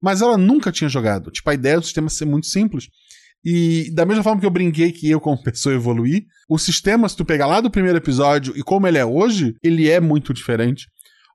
Mas 0.00 0.22
ela 0.22 0.38
nunca 0.38 0.72
tinha 0.72 0.88
jogado. 0.88 1.30
Tipo, 1.30 1.50
a 1.50 1.54
ideia 1.54 1.78
do 1.78 1.84
sistema 1.84 2.08
ser 2.08 2.24
muito 2.24 2.46
simples. 2.46 2.88
E 3.44 3.90
da 3.94 4.04
mesma 4.04 4.22
forma 4.22 4.40
que 4.40 4.46
eu 4.46 4.50
brinquei 4.50 4.92
que 4.92 5.08
eu, 5.08 5.20
como 5.20 5.40
pessoa, 5.42 5.74
evoluí, 5.74 6.26
o 6.48 6.58
sistema, 6.58 7.08
se 7.08 7.16
tu 7.16 7.24
pegar 7.24 7.46
lá 7.46 7.60
do 7.60 7.70
primeiro 7.70 7.98
episódio 7.98 8.56
e 8.56 8.62
como 8.62 8.86
ele 8.86 8.98
é 8.98 9.04
hoje, 9.04 9.54
ele 9.62 9.88
é 9.88 10.00
muito 10.00 10.32
diferente. 10.32 10.86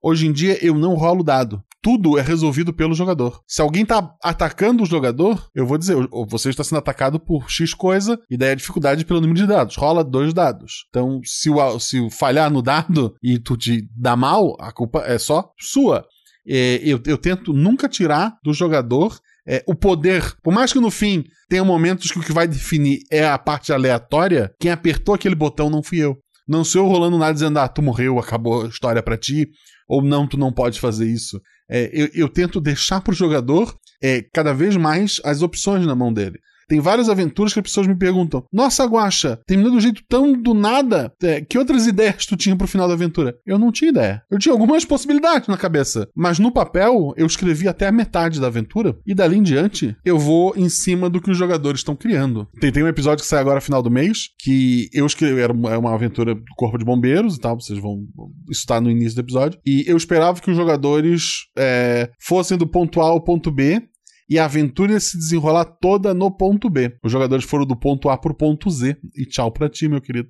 Hoje 0.02 0.28
em 0.28 0.32
dia 0.32 0.64
eu 0.64 0.76
não 0.76 0.94
rolo 0.94 1.24
dado. 1.24 1.64
Tudo 1.86 2.18
é 2.18 2.22
resolvido 2.24 2.74
pelo 2.74 2.96
jogador. 2.96 3.44
Se 3.46 3.62
alguém 3.62 3.86
tá 3.86 4.12
atacando 4.24 4.82
o 4.82 4.88
jogador, 4.88 5.48
eu 5.54 5.68
vou 5.68 5.78
dizer, 5.78 5.96
você 6.28 6.50
está 6.50 6.64
sendo 6.64 6.80
atacado 6.80 7.20
por 7.20 7.48
X 7.48 7.76
coisa, 7.76 8.20
e 8.28 8.36
daí 8.36 8.54
a 8.54 8.56
dificuldade 8.56 9.06
pelo 9.06 9.22
número 9.22 9.40
de 9.40 9.46
dados. 9.46 9.76
Rola 9.76 10.04
dois 10.04 10.34
dados. 10.34 10.88
Então, 10.90 11.22
se 11.24 11.48
o, 11.48 11.80
se 11.80 12.00
o 12.00 12.10
falhar 12.10 12.50
no 12.50 12.64
dado 12.64 13.14
e 13.22 13.38
tu 13.38 13.56
te 13.56 13.88
dá 13.96 14.16
mal, 14.16 14.58
a 14.60 14.72
culpa 14.72 15.04
é 15.06 15.20
só 15.20 15.52
sua. 15.60 16.04
É, 16.48 16.82
eu, 16.84 17.00
eu 17.06 17.20
tento 17.20 17.54
nunca 17.54 17.88
tirar 17.88 18.36
do 18.44 18.52
jogador 18.52 19.20
é, 19.48 19.64
o 19.68 19.76
poder, 19.76 20.36
por 20.42 20.52
mais 20.52 20.74
que 20.74 20.80
no 20.80 20.90
fim 20.90 21.24
tenha 21.48 21.64
momentos 21.64 22.10
que 22.10 22.18
o 22.18 22.24
que 22.24 22.34
vai 22.34 22.48
definir 22.48 23.02
é 23.12 23.28
a 23.28 23.38
parte 23.38 23.72
aleatória, 23.72 24.52
quem 24.60 24.72
apertou 24.72 25.14
aquele 25.14 25.36
botão 25.36 25.70
não 25.70 25.84
fui 25.84 26.00
eu. 26.00 26.18
Não 26.48 26.64
sou 26.64 26.84
eu 26.84 26.90
rolando 26.90 27.20
nada 27.20 27.34
dizendo, 27.34 27.60
ah, 27.60 27.68
tu 27.68 27.84
morreu, 27.84 28.18
acabou 28.18 28.66
a 28.66 28.70
história 28.70 29.04
para 29.04 29.18
ti, 29.18 29.48
ou 29.88 30.02
não, 30.02 30.28
tu 30.28 30.36
não 30.36 30.52
pode 30.52 30.80
fazer 30.80 31.08
isso. 31.08 31.40
É, 31.70 31.90
eu, 31.92 32.10
eu, 32.14 32.30
tento 32.30 32.62
deixar 32.62 33.02
pro 33.02 33.14
jogador 33.14 33.76
é, 34.02 34.24
cada 34.34 34.54
vez 34.54 34.76
mais 34.76 35.20
as 35.24 35.42
opções 35.42 35.86
na 35.86 35.96
mão 35.96 36.14
dele. 36.14 36.40
Tem 36.68 36.80
várias 36.80 37.10
aventuras 37.10 37.54
que 37.54 37.60
as 37.60 37.64
pessoas 37.64 37.88
me 37.88 37.96
perguntam: 37.96 38.44
Nossa, 38.52 38.86
Guacha, 38.86 39.40
terminou 39.46 39.74
um 39.74 39.80
jeito 39.80 40.02
tão 40.08 40.34
do 40.34 40.54
nada. 40.54 41.12
É, 41.22 41.42
que 41.42 41.58
outras 41.58 41.88
ideias 41.88 42.26
tu 42.26 42.36
tinha 42.36 42.56
pro 42.56 42.68
final 42.68 42.88
da 42.88 42.94
aventura? 42.94 43.36
Eu 43.46 43.58
não 43.58 43.72
tinha 43.72 43.90
ideia. 43.90 44.22
Eu 44.30 44.40
tinha 44.40 44.54
algumas 44.54 44.86
possibilidades 44.86 45.48
na 45.48 45.58
cabeça. 45.58 46.08
Mas 46.16 46.40
no 46.40 46.52
papel, 46.52 47.14
eu 47.18 47.26
escrevi 47.26 47.68
até 47.68 47.88
a 47.88 47.92
metade 47.92 48.40
da 48.40 48.48
aventura. 48.48 48.98
E 49.06 49.14
dali 49.14 49.38
em 49.38 49.44
diante, 49.44 49.96
eu 50.04 50.18
vou 50.18 50.54
em 50.56 50.70
cima 50.70 51.10
do 51.10 51.22
que 51.22 51.32
os 51.32 51.38
jogadores 51.38 51.82
estão 51.82 51.96
criando. 51.96 52.48
Tem, 52.60 52.72
tem 52.72 52.84
um 52.84 52.88
episódio 52.88 53.24
que 53.24 53.30
sai 53.30 53.40
agora 53.40 53.62
final 53.62 53.82
do 53.82 53.92
mês, 53.92 54.30
que 54.40 54.90
eu 54.94 55.06
escrevi, 55.06 55.42
era 55.42 55.54
é 55.54 55.78
uma 55.78 55.94
aventura 55.94 56.36
do 56.36 56.44
Corpo 56.56 56.78
de 56.78 56.86
Bombeiros 56.86 57.36
e 57.36 57.40
tal, 57.40 57.60
vocês 57.60 57.80
vão. 57.80 58.04
Isso 58.50 58.66
tá 58.66 58.80
no 58.80 58.90
início 58.90 59.16
do 59.16 59.22
episódio. 59.22 59.60
E 59.66 59.84
eu 59.88 59.98
esperava 59.98 60.40
que 60.40 60.50
os 60.50 60.58
jogadores 60.58 61.46
é, 61.58 62.10
fossem 62.20 62.58
do 62.58 62.68
ponto 62.68 63.02
A 63.02 63.06
ao 63.06 63.22
ponto 63.22 63.52
B 63.52 63.82
e 64.30 64.40
a 64.40 64.46
aventura 64.46 64.94
ia 64.94 65.00
se 65.00 65.18
desenrolar 65.18 65.66
toda 65.66 66.14
no 66.14 66.32
ponto 66.32 66.70
B. 66.70 66.96
Os 67.04 67.12
jogadores 67.12 67.46
foram 67.46 67.66
do 67.66 67.76
ponto 67.76 68.10
A 68.10 68.18
pro 68.18 68.36
ponto 68.36 68.70
Z. 68.70 68.98
E 69.16 69.26
tchau 69.26 69.52
pra 69.52 69.70
ti, 69.70 69.88
meu 69.88 70.02
querido. 70.02 70.30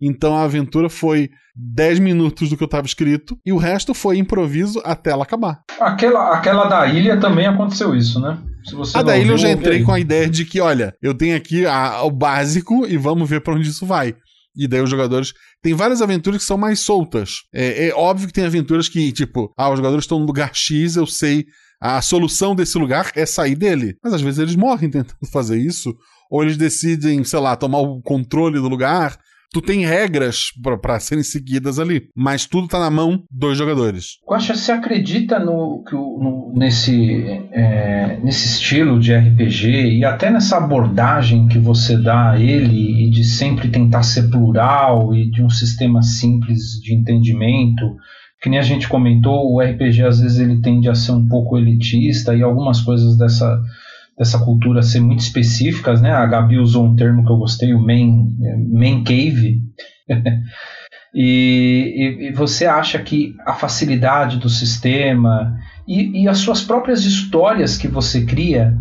Então 0.00 0.36
a 0.36 0.42
aventura 0.42 0.88
foi 0.88 1.30
10 1.54 2.00
minutos 2.00 2.50
do 2.50 2.56
que 2.56 2.62
eu 2.62 2.66
estava 2.66 2.86
escrito 2.86 3.38
e 3.44 3.52
o 3.52 3.56
resto 3.56 3.94
foi 3.94 4.18
improviso 4.18 4.80
até 4.84 5.10
ela 5.10 5.22
acabar. 5.22 5.60
Aquela, 5.80 6.36
aquela 6.36 6.66
da 6.66 6.86
ilha 6.86 7.18
também 7.18 7.46
aconteceu 7.46 7.94
isso, 7.94 8.20
né? 8.20 8.38
a 8.94 9.02
da 9.02 9.16
ilha 9.16 9.30
eu 9.30 9.38
já 9.38 9.50
entrei 9.50 9.82
com 9.82 9.92
a 9.92 10.00
ideia 10.00 10.28
de 10.28 10.44
que, 10.44 10.60
olha, 10.60 10.94
eu 11.00 11.14
tenho 11.14 11.36
aqui 11.36 11.64
a, 11.64 12.02
o 12.02 12.10
básico 12.10 12.86
e 12.86 12.96
vamos 12.96 13.28
ver 13.28 13.40
para 13.40 13.54
onde 13.54 13.68
isso 13.68 13.86
vai. 13.86 14.14
E 14.56 14.66
daí 14.66 14.80
os 14.80 14.90
jogadores. 14.90 15.32
Tem 15.62 15.74
várias 15.74 16.00
aventuras 16.00 16.40
que 16.40 16.46
são 16.46 16.56
mais 16.56 16.80
soltas. 16.80 17.42
É, 17.54 17.88
é 17.88 17.94
óbvio 17.94 18.26
que 18.26 18.32
tem 18.32 18.44
aventuras 18.44 18.88
que, 18.88 19.12
tipo, 19.12 19.52
ah, 19.56 19.70
os 19.70 19.76
jogadores 19.76 20.04
estão 20.04 20.18
no 20.18 20.26
lugar 20.26 20.50
X, 20.54 20.96
eu 20.96 21.06
sei 21.06 21.44
a 21.80 22.00
solução 22.00 22.54
desse 22.54 22.78
lugar 22.78 23.10
é 23.14 23.26
sair 23.26 23.54
dele. 23.54 23.96
Mas 24.02 24.14
às 24.14 24.20
vezes 24.20 24.38
eles 24.38 24.56
morrem 24.56 24.90
tentando 24.90 25.16
fazer 25.32 25.58
isso, 25.58 25.94
ou 26.30 26.42
eles 26.42 26.56
decidem, 26.56 27.22
sei 27.24 27.38
lá, 27.38 27.56
tomar 27.56 27.80
o 27.80 28.00
controle 28.02 28.58
do 28.58 28.68
lugar. 28.68 29.18
Tu 29.52 29.62
tem 29.62 29.86
regras 29.86 30.46
para 30.82 30.98
serem 30.98 31.22
seguidas 31.22 31.78
ali, 31.78 32.08
mas 32.16 32.46
tudo 32.46 32.66
tá 32.66 32.80
na 32.80 32.90
mão 32.90 33.22
dos 33.30 33.56
jogadores. 33.56 34.18
Guaxa, 34.28 34.54
você 34.54 34.72
acredita 34.72 35.38
no, 35.38 35.84
no 35.92 36.52
nesse, 36.54 37.22
é, 37.52 38.18
nesse 38.22 38.48
estilo 38.48 38.98
de 38.98 39.14
RPG 39.14 39.98
e 39.98 40.04
até 40.04 40.30
nessa 40.30 40.58
abordagem 40.58 41.46
que 41.46 41.58
você 41.58 41.96
dá 41.96 42.32
a 42.32 42.40
ele 42.40 43.06
e 43.06 43.10
de 43.10 43.24
sempre 43.24 43.68
tentar 43.68 44.02
ser 44.02 44.28
plural 44.28 45.14
e 45.14 45.30
de 45.30 45.42
um 45.42 45.48
sistema 45.48 46.02
simples 46.02 46.80
de 46.82 46.92
entendimento? 46.92 47.96
Que 48.40 48.48
nem 48.48 48.58
a 48.58 48.62
gente 48.62 48.88
comentou, 48.88 49.52
o 49.52 49.60
RPG 49.60 50.02
às 50.02 50.20
vezes 50.20 50.38
ele 50.38 50.60
tende 50.60 50.88
a 50.88 50.94
ser 50.94 51.12
um 51.12 51.26
pouco 51.26 51.58
elitista 51.58 52.34
e 52.34 52.42
algumas 52.42 52.80
coisas 52.80 53.16
dessa, 53.16 53.60
dessa 54.16 54.38
cultura 54.38 54.82
ser 54.82 55.00
muito 55.00 55.20
específicas, 55.20 56.00
né? 56.00 56.12
A 56.12 56.26
Gabi 56.26 56.58
usou 56.58 56.84
um 56.84 56.96
termo 56.96 57.24
que 57.24 57.32
eu 57.32 57.36
gostei, 57.36 57.72
o 57.72 57.80
main, 57.80 58.36
main 58.70 59.02
cave. 59.04 59.60
e, 61.14 61.94
e, 61.96 62.28
e, 62.28 62.32
você 62.32 62.66
acha 62.66 62.98
que 62.98 63.34
a 63.46 63.54
facilidade 63.54 64.38
do 64.38 64.48
sistema 64.48 65.56
e, 65.88 66.22
e 66.22 66.28
as 66.28 66.38
suas 66.38 66.62
próprias 66.62 67.04
histórias 67.04 67.76
que 67.76 67.88
você 67.88 68.24
cria 68.24 68.76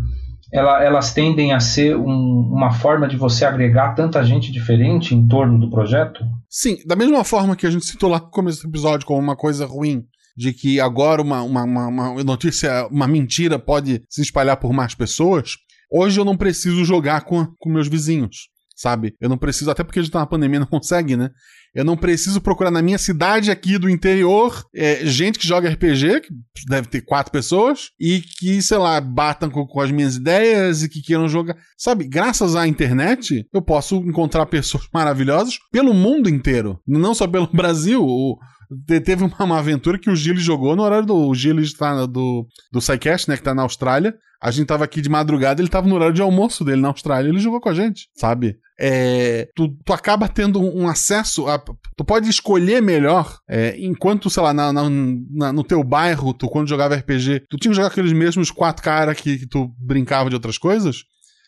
ela, 0.55 0.81
elas 0.81 1.13
tendem 1.13 1.51
a 1.51 1.59
ser 1.59 1.97
um, 1.97 2.49
uma 2.51 2.71
forma 2.71 3.07
de 3.07 3.17
você 3.17 3.43
agregar 3.43 3.93
tanta 3.93 4.23
gente 4.23 4.51
diferente 4.53 5.13
em 5.13 5.27
torno 5.27 5.59
do 5.59 5.69
projeto? 5.69 6.23
Sim, 6.49 6.77
da 6.85 6.95
mesma 6.95 7.25
forma 7.25 7.57
que 7.57 7.67
a 7.67 7.69
gente 7.69 7.85
citou 7.85 8.09
lá 8.09 8.19
no 8.19 8.29
começo 8.29 8.61
do 8.61 8.69
episódio 8.69 9.05
como 9.05 9.19
uma 9.19 9.35
coisa 9.35 9.65
ruim, 9.65 10.03
de 10.37 10.53
que 10.53 10.79
agora 10.79 11.21
uma, 11.21 11.41
uma, 11.41 11.63
uma, 11.63 11.87
uma 11.87 12.23
notícia, 12.23 12.87
uma 12.87 13.05
mentira 13.05 13.59
pode 13.59 14.01
se 14.09 14.21
espalhar 14.21 14.55
por 14.55 14.71
mais 14.71 14.95
pessoas, 14.95 15.55
hoje 15.91 16.21
eu 16.21 16.23
não 16.23 16.37
preciso 16.37 16.85
jogar 16.85 17.25
com, 17.25 17.45
com 17.59 17.69
meus 17.69 17.89
vizinhos. 17.89 18.47
Sabe? 18.75 19.15
Eu 19.21 19.29
não 19.29 19.37
preciso, 19.37 19.71
até 19.71 19.83
porque 19.83 19.99
a 19.99 20.01
gente 20.01 20.11
tá 20.11 20.19
na 20.19 20.25
pandemia 20.25 20.59
não 20.59 20.67
consegue, 20.67 21.15
né? 21.15 21.29
Eu 21.73 21.83
não 21.83 21.97
preciso 21.97 22.39
procurar 22.39 22.71
na 22.71 22.81
minha 22.81 22.97
cidade 22.97 23.51
aqui 23.51 23.77
do 23.77 23.89
interior 23.89 24.63
é, 24.73 25.05
gente 25.05 25.37
que 25.37 25.45
joga 25.45 25.69
RPG, 25.69 26.21
que 26.21 26.65
deve 26.69 26.87
ter 26.87 27.01
quatro 27.01 27.31
pessoas, 27.33 27.89
e 27.99 28.21
que, 28.21 28.61
sei 28.61 28.77
lá, 28.77 29.01
batam 29.01 29.49
com, 29.49 29.67
com, 29.67 29.81
as 29.81 29.91
minhas 29.91 30.15
ideias 30.15 30.83
e 30.83 30.89
que 30.89 31.01
queiram 31.01 31.27
jogar. 31.27 31.57
Sabe, 31.77 32.07
graças 32.07 32.55
à 32.55 32.65
internet, 32.65 33.45
eu 33.53 33.61
posso 33.61 33.97
encontrar 33.97 34.45
pessoas 34.45 34.87
maravilhosas 34.93 35.57
pelo 35.69 35.93
mundo 35.93 36.29
inteiro. 36.29 36.79
Não 36.87 37.13
só 37.13 37.27
pelo 37.27 37.47
Brasil. 37.51 38.01
O, 38.01 38.37
teve 38.85 39.23
uma, 39.23 39.43
uma, 39.43 39.59
aventura 39.59 39.99
que 39.99 40.09
o 40.09 40.15
Gilles 40.15 40.43
jogou 40.43 40.75
no 40.75 40.83
horário 40.83 41.05
do. 41.05 41.15
O 41.15 41.35
Gilles 41.35 41.73
tá 41.73 42.05
do, 42.05 42.47
do 42.71 42.81
SciCast, 42.81 43.29
né? 43.29 43.37
Que 43.37 43.43
tá 43.43 43.53
na 43.53 43.63
Austrália. 43.63 44.15
A 44.41 44.51
gente 44.51 44.67
tava 44.67 44.83
aqui 44.83 45.01
de 45.01 45.09
madrugada, 45.09 45.61
ele 45.61 45.69
tava 45.69 45.87
no 45.87 45.95
horário 45.95 46.13
de 46.13 46.21
almoço 46.21 46.63
dele 46.63 46.81
na 46.81 46.89
Austrália. 46.89 47.29
Ele 47.29 47.39
jogou 47.39 47.59
com 47.59 47.69
a 47.69 47.73
gente, 47.73 48.09
sabe? 48.15 48.57
É, 48.79 49.47
tu, 49.55 49.69
tu 49.85 49.93
acaba 49.93 50.27
tendo 50.27 50.59
um 50.59 50.87
acesso 50.87 51.47
a. 51.47 51.57
Tu 51.57 52.03
pode 52.05 52.29
escolher 52.29 52.81
melhor 52.81 53.37
é, 53.49 53.75
enquanto, 53.79 54.29
sei 54.29 54.43
lá, 54.43 54.53
na, 54.53 54.73
na, 54.73 55.53
no 55.53 55.63
teu 55.63 55.83
bairro, 55.83 56.33
tu 56.33 56.47
quando 56.49 56.67
jogava 56.67 56.95
RPG, 56.95 57.45
tu 57.49 57.57
tinha 57.57 57.71
que 57.71 57.75
jogar 57.75 57.87
aqueles 57.87 58.11
mesmos 58.11 58.51
quatro 58.51 58.83
caras 58.83 59.19
que, 59.19 59.39
que 59.39 59.47
tu 59.47 59.71
brincava 59.79 60.29
de 60.29 60.35
outras 60.35 60.57
coisas. 60.57 61.05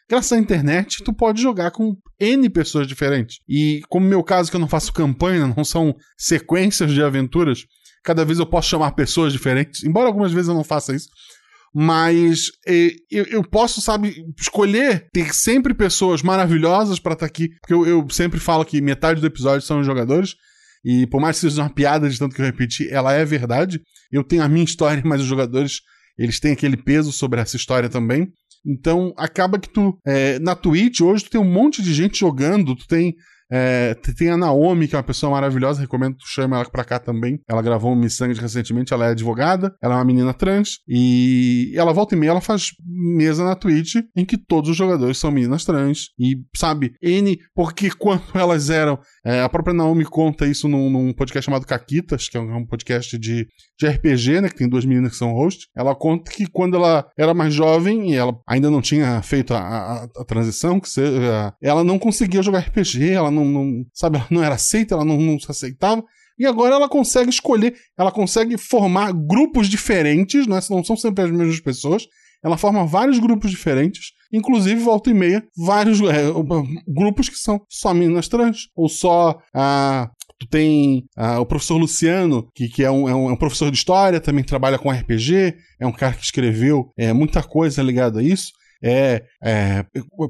Graças 0.09 0.31
à 0.31 0.37
internet, 0.37 1.03
tu 1.03 1.11
pode 1.11 1.41
jogar 1.41 1.71
com 1.71 1.97
N 2.19 2.49
pessoas 2.49 2.87
diferentes. 2.87 3.39
E 3.47 3.81
como 3.89 4.07
meu 4.07 4.23
caso, 4.23 4.49
que 4.49 4.55
eu 4.55 4.59
não 4.59 4.67
faço 4.67 4.93
campanha, 4.93 5.53
não 5.55 5.65
são 5.65 5.95
sequências 6.17 6.91
de 6.93 7.03
aventuras, 7.03 7.65
cada 8.03 8.23
vez 8.23 8.39
eu 8.39 8.45
posso 8.45 8.69
chamar 8.69 8.91
pessoas 8.91 9.33
diferentes, 9.33 9.83
embora 9.83 10.07
algumas 10.07 10.31
vezes 10.31 10.47
eu 10.47 10.55
não 10.55 10.63
faça 10.63 10.95
isso. 10.95 11.09
Mas 11.75 12.51
eu, 13.11 13.25
eu, 13.25 13.43
posso, 13.43 13.81
sabe, 13.81 14.25
escolher 14.39 15.09
ter 15.11 15.35
sempre 15.35 15.73
pessoas 15.73 16.23
maravilhosas 16.23 16.99
para 16.99 17.13
estar 17.13 17.25
tá 17.25 17.29
aqui. 17.29 17.49
Porque 17.59 17.73
eu, 17.73 17.85
eu 17.85 18.09
sempre 18.09 18.39
falo 18.39 18.65
que 18.65 18.81
metade 18.81 19.19
do 19.19 19.27
episódio 19.27 19.61
são 19.61 19.81
os 19.81 19.85
jogadores. 19.85 20.35
E 20.83 21.05
por 21.07 21.19
mais 21.19 21.35
que 21.35 21.41
seja 21.41 21.61
uma 21.61 21.69
piada 21.69 22.09
de 22.09 22.17
tanto 22.17 22.33
que 22.33 22.41
eu 22.41 22.45
repeti, 22.45 22.89
ela 22.89 23.13
é 23.13 23.25
verdade. 23.25 23.81
Eu 24.11 24.23
tenho 24.23 24.41
a 24.41 24.47
minha 24.47 24.63
história, 24.63 25.03
mas 25.05 25.21
os 25.21 25.27
jogadores, 25.27 25.81
eles 26.17 26.39
têm 26.39 26.53
aquele 26.53 26.77
peso 26.77 27.11
sobre 27.11 27.41
essa 27.41 27.57
história 27.57 27.89
também. 27.89 28.31
Então, 28.67 29.13
acaba 29.17 29.57
que 29.57 29.69
tu. 29.69 29.97
É, 30.05 30.37
na 30.39 30.55
Twitch, 30.55 30.99
hoje, 30.99 31.23
tu 31.23 31.29
tem 31.29 31.39
um 31.39 31.49
monte 31.49 31.81
de 31.81 31.93
gente 31.93 32.19
jogando, 32.19 32.75
tu 32.75 32.85
tem. 32.87 33.15
É, 33.49 33.95
tem 34.17 34.29
a 34.29 34.35
Naomi, 34.35 34.89
que 34.89 34.95
é 34.95 34.97
uma 34.97 35.03
pessoa 35.03 35.31
maravilhosa, 35.31 35.79
recomendo 35.79 36.15
que 36.15 36.25
tu 36.25 36.27
chame 36.27 36.53
ela 36.53 36.65
pra 36.65 36.83
cá 36.83 36.99
também. 36.99 37.39
Ela 37.47 37.61
gravou 37.61 37.93
um 37.93 37.95
Missangas 37.95 38.39
recentemente, 38.39 38.93
ela 38.93 39.05
é 39.05 39.11
advogada, 39.11 39.73
ela 39.81 39.93
é 39.93 39.97
uma 39.97 40.03
menina 40.03 40.33
trans, 40.33 40.79
e 40.85 41.71
ela 41.75 41.93
volta 41.93 42.13
e 42.13 42.17
meia, 42.17 42.31
ela 42.31 42.41
faz 42.41 42.71
mesa 42.85 43.45
na 43.45 43.55
Twitch 43.55 43.95
em 44.15 44.25
que 44.25 44.37
todos 44.37 44.69
os 44.69 44.75
jogadores 44.75 45.17
são 45.17 45.31
meninas 45.31 45.63
trans. 45.63 46.09
E, 46.19 46.35
sabe, 46.55 46.93
N, 47.01 47.39
porque 47.55 47.89
quando 47.89 48.23
elas 48.35 48.69
eram. 48.69 48.99
É, 49.27 49.41
a 49.41 49.49
própria 49.49 49.73
Naomi 49.73 50.05
conta 50.05 50.47
isso 50.47 50.69
num, 50.69 50.89
num, 50.89 51.11
podcast 51.11 51.47
chamado 51.47 51.65
Caquitas, 51.65 52.29
que 52.29 52.37
é 52.37 52.39
um, 52.39 52.59
um 52.59 52.65
podcast 52.65 53.17
de, 53.17 53.45
de 53.77 53.85
RPG, 53.85 54.39
né? 54.39 54.47
Que 54.47 54.55
tem 54.55 54.69
duas 54.69 54.85
meninas 54.85 55.11
que 55.11 55.17
são 55.17 55.33
hosts. 55.33 55.67
Ela 55.75 55.93
conta 55.93 56.31
que 56.31 56.47
quando 56.47 56.77
ela 56.77 57.05
era 57.17 57.33
mais 57.33 57.53
jovem 57.53 58.13
e 58.13 58.15
ela 58.15 58.39
ainda 58.47 58.71
não 58.71 58.81
tinha 58.81 59.21
feito 59.21 59.53
a, 59.53 59.59
a, 59.59 60.03
a 60.03 60.23
transição, 60.23 60.79
que 60.79 60.87
seja, 60.87 61.53
ela 61.61 61.83
não 61.83 61.99
conseguia 61.99 62.41
jogar 62.41 62.59
RPG, 62.59 63.11
ela 63.11 63.29
não, 63.29 63.43
não 63.43 63.85
sabe, 63.93 64.15
ela 64.15 64.27
não 64.31 64.41
era 64.41 64.55
aceita, 64.55 64.95
ela 64.95 65.03
não, 65.03 65.17
não 65.17 65.37
se 65.37 65.51
aceitava. 65.51 66.01
E 66.39 66.45
agora 66.45 66.75
ela 66.75 66.87
consegue 66.87 67.29
escolher, 67.29 67.75
ela 67.97 68.13
consegue 68.13 68.57
formar 68.57 69.11
grupos 69.11 69.67
diferentes, 69.67 70.47
né? 70.47 70.61
não 70.69 70.85
são 70.85 70.95
sempre 70.95 71.25
as 71.25 71.31
mesmas 71.31 71.59
pessoas. 71.59 72.07
Ela 72.41 72.55
forma 72.55 72.85
vários 72.85 73.19
grupos 73.19 73.51
diferentes, 73.51 74.13
inclusive, 74.31 74.81
volta 74.81 75.09
e 75.09 75.13
meia, 75.13 75.43
vários 75.55 75.99
é, 76.01 76.31
grupos 76.87 77.29
que 77.29 77.37
são 77.37 77.61
só 77.69 77.93
meninas 77.93 78.27
trans, 78.27 78.67
ou 78.75 78.89
só 78.89 79.39
ah, 79.53 80.09
Tu 80.39 80.47
tem 80.47 81.05
ah, 81.15 81.39
o 81.39 81.45
professor 81.45 81.77
Luciano, 81.77 82.47
que, 82.53 82.69
que 82.69 82.83
é, 82.83 82.91
um, 82.91 83.09
é, 83.09 83.15
um, 83.15 83.29
é, 83.29 83.33
um, 83.33 83.35
professor 83.35 83.71
de 83.71 83.77
história, 83.77 84.19
também 84.19 84.43
trabalha 84.43 84.77
com 84.77 84.91
RPG, 84.91 85.55
é 85.79 85.87
um 85.87 85.91
cara 85.91 86.13
que 86.13 86.23
escreveu 86.23 86.91
é, 86.95 87.11
muita 87.11 87.41
coisa 87.41 87.81
ligada 87.81 88.19
a 88.19 88.23
isso. 88.23 88.51
É, 88.83 89.23
é, 89.43 89.83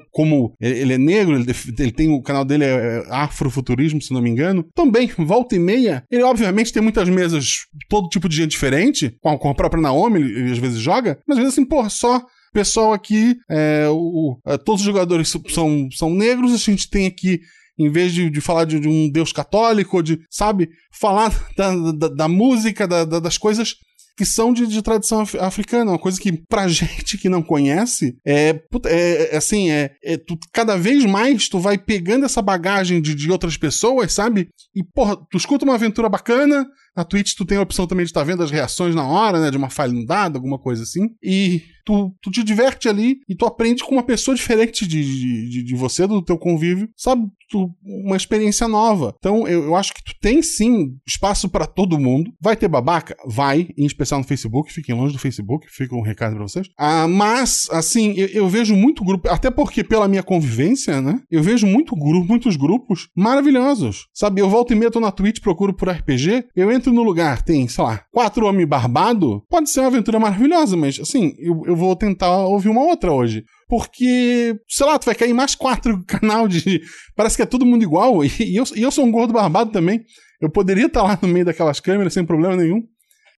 como 0.10 0.56
ele 0.62 0.94
é 0.94 0.98
negro, 0.98 1.36
ele, 1.36 1.54
ele, 1.78 1.92
tem 1.92 2.10
o 2.10 2.22
canal 2.22 2.46
dele 2.46 2.64
é, 2.64 2.68
é 2.70 3.04
Afrofuturismo, 3.10 4.02
se 4.02 4.14
não 4.14 4.22
me 4.22 4.30
engano. 4.30 4.66
Também, 4.74 5.12
volta 5.18 5.58
e 5.58 5.60
meia, 5.60 6.02
ele 6.10 6.24
obviamente 6.24 6.72
tem 6.72 6.82
muitas 6.82 7.10
mesas, 7.10 7.66
todo 7.90 8.08
tipo 8.08 8.30
de 8.30 8.38
gente 8.38 8.52
diferente, 8.52 9.14
com 9.22 9.30
a, 9.30 9.38
com 9.38 9.50
a 9.50 9.56
própria 9.56 9.82
Naomi, 9.82 10.22
ele, 10.22 10.40
ele, 10.40 10.52
às 10.54 10.58
vezes 10.58 10.80
joga, 10.80 11.20
mas 11.28 11.38
às 11.38 11.44
vezes 11.44 11.60
assim, 11.60 11.68
porra, 11.68 11.90
só 11.90 12.26
pessoal 12.54 12.94
aqui, 12.94 13.36
é, 13.50 13.88
o, 13.90 14.40
é, 14.46 14.58
todos 14.58 14.82
os 14.82 14.86
jogadores 14.86 15.34
são, 15.50 15.90
são 15.92 16.10
negros, 16.10 16.54
a 16.54 16.58
gente 16.58 16.90
tem 16.90 17.06
aqui 17.06 17.42
em 17.80 17.92
vez 17.92 18.12
de, 18.12 18.30
de 18.30 18.42
falar 18.42 18.66
de, 18.66 18.80
de, 18.80 18.88
um 18.88 19.10
Deus 19.10 19.32
católico, 19.32 20.02
de, 20.02 20.20
sabe, 20.32 20.70
falar 20.92 21.30
da, 21.56 21.76
da, 21.92 22.08
da 22.08 22.28
música, 22.28 22.88
da, 22.88 23.06
das 23.06 23.38
coisas 23.38 23.76
que 24.18 24.26
são 24.26 24.52
de, 24.52 24.66
de, 24.66 24.82
tradição 24.82 25.24
africana, 25.40 25.92
uma 25.92 26.00
coisa 26.00 26.20
que 26.20 26.32
pra 26.50 26.68
gente 26.68 27.20
que 27.20 27.30
não 27.30 27.44
conhece 27.44 28.18
é, 28.26 28.60
é, 28.86 29.30
é 29.34 29.38
assim, 29.38 29.70
é, 29.70 29.92
é 30.04 30.18
tu, 30.18 30.36
cada 30.52 30.76
vez 30.76 31.06
mais 31.06 31.48
tu 31.48 31.60
vai 31.60 31.78
pegando 31.78 32.26
essa 32.26 32.42
bagagem 32.42 33.00
de, 33.00 33.14
de 33.14 33.32
outras 33.32 33.56
pessoas, 33.56 34.12
sabe? 34.12 34.50
E 34.76 34.84
porra, 34.84 35.16
tu 35.30 35.38
escuta 35.38 35.64
uma 35.64 35.76
aventura 35.76 36.10
bacana, 36.10 36.66
na 36.98 37.04
Twitch 37.04 37.36
tu 37.36 37.46
tem 37.46 37.60
a 37.60 37.62
opção 37.62 37.86
também 37.86 38.04
de 38.04 38.10
estar 38.10 38.22
tá 38.22 38.26
vendo 38.26 38.42
as 38.42 38.50
reações 38.50 38.96
na 38.96 39.08
hora, 39.08 39.40
né, 39.40 39.52
de 39.52 39.58
uma 39.58 39.70
falha 39.70 39.94
dada, 40.06 40.38
alguma 40.38 40.58
coisa 40.58 40.82
assim, 40.82 41.10
e 41.22 41.62
tu, 41.88 42.14
tu 42.22 42.30
te 42.30 42.44
diverte 42.44 42.90
ali 42.90 43.20
e 43.30 43.34
tu 43.36 43.46
aprende 43.46 43.82
com 43.82 43.96
uma 43.96 44.04
pessoa 44.04 44.36
diferente 44.36 44.86
de, 44.86 45.50
de, 45.50 45.64
de 45.64 45.76
você, 45.76 46.06
do 46.06 46.22
teu 46.22 46.38
convívio, 46.38 46.90
sabe? 46.98 47.26
Tu, 47.50 47.72
uma 47.82 48.18
experiência 48.18 48.68
nova. 48.68 49.16
Então 49.18 49.48
eu, 49.48 49.64
eu 49.64 49.76
acho 49.76 49.94
que 49.94 50.04
tu 50.04 50.14
tem 50.20 50.42
sim 50.42 50.98
espaço 51.08 51.48
para 51.48 51.66
todo 51.66 51.98
mundo. 51.98 52.30
Vai 52.42 52.58
ter 52.58 52.68
babaca? 52.68 53.16
Vai, 53.26 53.70
em 53.78 53.86
especial 53.86 54.20
no 54.20 54.28
Facebook, 54.28 54.74
fiquem 54.74 54.94
longe 54.94 55.14
do 55.14 55.20
Facebook, 55.20 55.66
fica 55.70 55.96
um 55.96 56.02
recado 56.02 56.36
pra 56.36 56.44
vocês. 56.44 56.68
Ah, 56.78 57.08
mas, 57.08 57.68
assim, 57.72 58.14
eu, 58.18 58.28
eu 58.28 58.50
vejo 58.50 58.76
muito 58.76 59.02
grupo, 59.06 59.30
até 59.30 59.50
porque 59.50 59.82
pela 59.82 60.10
minha 60.10 60.24
convivência, 60.24 61.02
né? 61.02 61.22
Eu 61.32 61.42
vejo 61.42 61.66
muito 61.66 61.96
grupo, 61.96 62.28
muitos 62.28 62.58
grupos 62.58 63.08
maravilhosos. 63.16 64.08
Sabe, 64.14 64.42
eu 64.42 64.50
volto 64.50 64.74
e 64.74 64.76
meia, 64.76 64.92
tô 64.92 65.00
na 65.00 65.12
Twitch, 65.12 65.40
procuro 65.40 65.74
por 65.74 65.90
RPG, 65.90 66.48
eu 66.54 66.70
entro 66.70 66.87
no 66.92 67.04
lugar, 67.04 67.42
tem, 67.42 67.68
sei 67.68 67.84
lá, 67.84 68.04
quatro 68.12 68.46
homens 68.46 68.68
barbados, 68.68 69.42
pode 69.50 69.70
ser 69.70 69.82
uma 69.82 69.88
aventura 69.88 70.20
maravilhosa, 70.20 70.76
mas 70.76 71.00
assim, 71.00 71.34
eu, 71.40 71.64
eu 71.66 71.76
vou 71.76 71.96
tentar 71.96 72.46
ouvir 72.46 72.70
uma 72.70 72.84
outra 72.84 73.12
hoje. 73.12 73.44
Porque, 73.68 74.58
sei 74.68 74.86
lá, 74.86 74.98
tu 74.98 75.06
vai 75.06 75.16
cair 75.16 75.34
mais 75.34 75.54
quatro 75.54 76.04
canal 76.08 76.48
de. 76.48 76.82
Parece 77.16 77.36
que 77.36 77.42
é 77.42 77.46
todo 77.46 77.66
mundo 77.66 77.84
igual. 77.84 78.24
E 78.24 78.56
eu, 78.56 78.64
e 78.76 78.82
eu 78.82 78.92
sou 78.92 79.06
um 79.06 79.12
gordo 79.12 79.34
barbado 79.34 79.72
também. 79.72 80.04
Eu 80.42 80.50
poderia 80.50 80.86
estar 80.86 81.04
lá 81.04 81.18
no 81.22 81.28
meio 81.28 81.46
daquelas 81.46 81.80
câmeras 81.80 82.14
sem 82.14 82.26
problema 82.26 82.56
nenhum. 82.56 82.82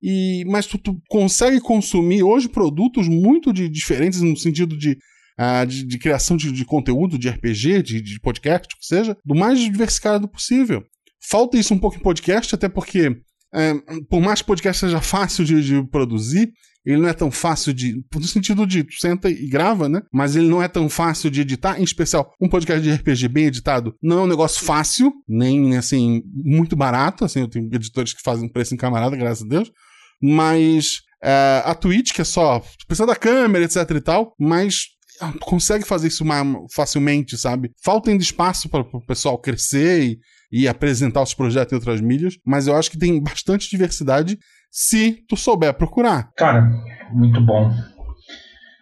E, 0.01 0.45
mas 0.45 0.65
tu, 0.65 0.77
tu 0.77 1.01
consegue 1.09 1.59
consumir 1.59 2.23
hoje 2.23 2.47
produtos 2.47 3.07
muito 3.07 3.51
de, 3.51 3.67
diferentes 3.67 4.21
no 4.21 4.35
sentido 4.37 4.77
de, 4.77 4.97
uh, 5.37 5.65
de, 5.65 5.85
de, 5.85 5.97
criação 5.97 6.37
de, 6.37 6.51
de, 6.51 6.65
conteúdo, 6.65 7.17
de 7.17 7.29
RPG, 7.29 7.83
de, 7.83 8.01
de 8.01 8.19
podcast, 8.19 8.73
o 8.73 8.79
que 8.79 8.85
seja, 8.85 9.17
do 9.25 9.35
mais 9.35 9.59
diversificado 9.59 10.27
possível. 10.27 10.83
Falta 11.21 11.57
isso 11.57 11.73
um 11.73 11.79
pouco 11.79 11.97
em 11.97 12.01
podcast, 12.01 12.55
até 12.55 12.69
porque, 12.69 13.09
é, 13.53 13.73
por 14.09 14.21
mais 14.21 14.41
que 14.41 14.47
podcast 14.47 14.79
seja 14.79 15.01
fácil 15.01 15.43
de, 15.43 15.61
de 15.63 15.83
produzir, 15.89 16.51
ele 16.85 17.01
não 17.01 17.09
é 17.09 17.13
tão 17.13 17.29
fácil 17.29 17.73
de. 17.73 18.03
No 18.13 18.23
sentido 18.23 18.65
de 18.65 18.85
senta 18.99 19.29
e 19.29 19.47
grava, 19.47 19.89
né? 19.89 20.01
Mas 20.11 20.35
ele 20.35 20.47
não 20.47 20.63
é 20.63 20.67
tão 20.67 20.89
fácil 20.89 21.29
de 21.29 21.41
editar. 21.41 21.79
Em 21.79 21.83
especial, 21.83 22.31
um 22.41 22.47
podcast 22.47 22.81
de 22.81 22.91
RPG 22.91 23.27
bem 23.27 23.45
editado 23.45 23.95
não 24.01 24.19
é 24.19 24.21
um 24.23 24.27
negócio 24.27 24.63
fácil, 24.63 25.11
nem 25.27 25.77
assim, 25.77 26.21
muito 26.33 26.75
barato. 26.75 27.25
Assim, 27.25 27.41
eu 27.41 27.47
tenho 27.47 27.69
editores 27.73 28.13
que 28.13 28.21
fazem 28.21 28.49
preço 28.49 28.73
em 28.73 28.77
camarada, 28.77 29.15
graças 29.15 29.43
a 29.43 29.47
Deus. 29.47 29.71
Mas 30.21 31.01
é, 31.23 31.61
a 31.65 31.75
Twitch, 31.75 32.13
que 32.13 32.21
é 32.21 32.25
só. 32.25 32.61
Precisa 32.87 33.05
da 33.05 33.15
câmera, 33.15 33.65
etc 33.65 33.89
e 33.91 34.01
tal, 34.01 34.33
mas 34.39 34.85
ah, 35.21 35.33
consegue 35.41 35.85
fazer 35.85 36.07
isso 36.07 36.23
mais 36.23 36.47
facilmente, 36.73 37.37
sabe? 37.37 37.71
Falta 37.83 38.09
ainda 38.09 38.23
espaço 38.23 38.69
para 38.69 38.81
o 38.81 39.05
pessoal 39.05 39.37
crescer 39.37 40.03
e, 40.03 40.19
e 40.51 40.67
apresentar 40.67 41.21
os 41.21 41.33
projetos 41.33 41.71
em 41.71 41.75
outras 41.75 42.01
mídias, 42.01 42.37
mas 42.45 42.67
eu 42.67 42.75
acho 42.75 42.91
que 42.91 42.97
tem 42.97 43.21
bastante 43.21 43.69
diversidade 43.69 44.37
se 44.71 45.23
tu 45.27 45.35
souber 45.35 45.73
procurar. 45.73 46.31
Cara, 46.35 46.69
muito 47.11 47.41
bom. 47.41 47.71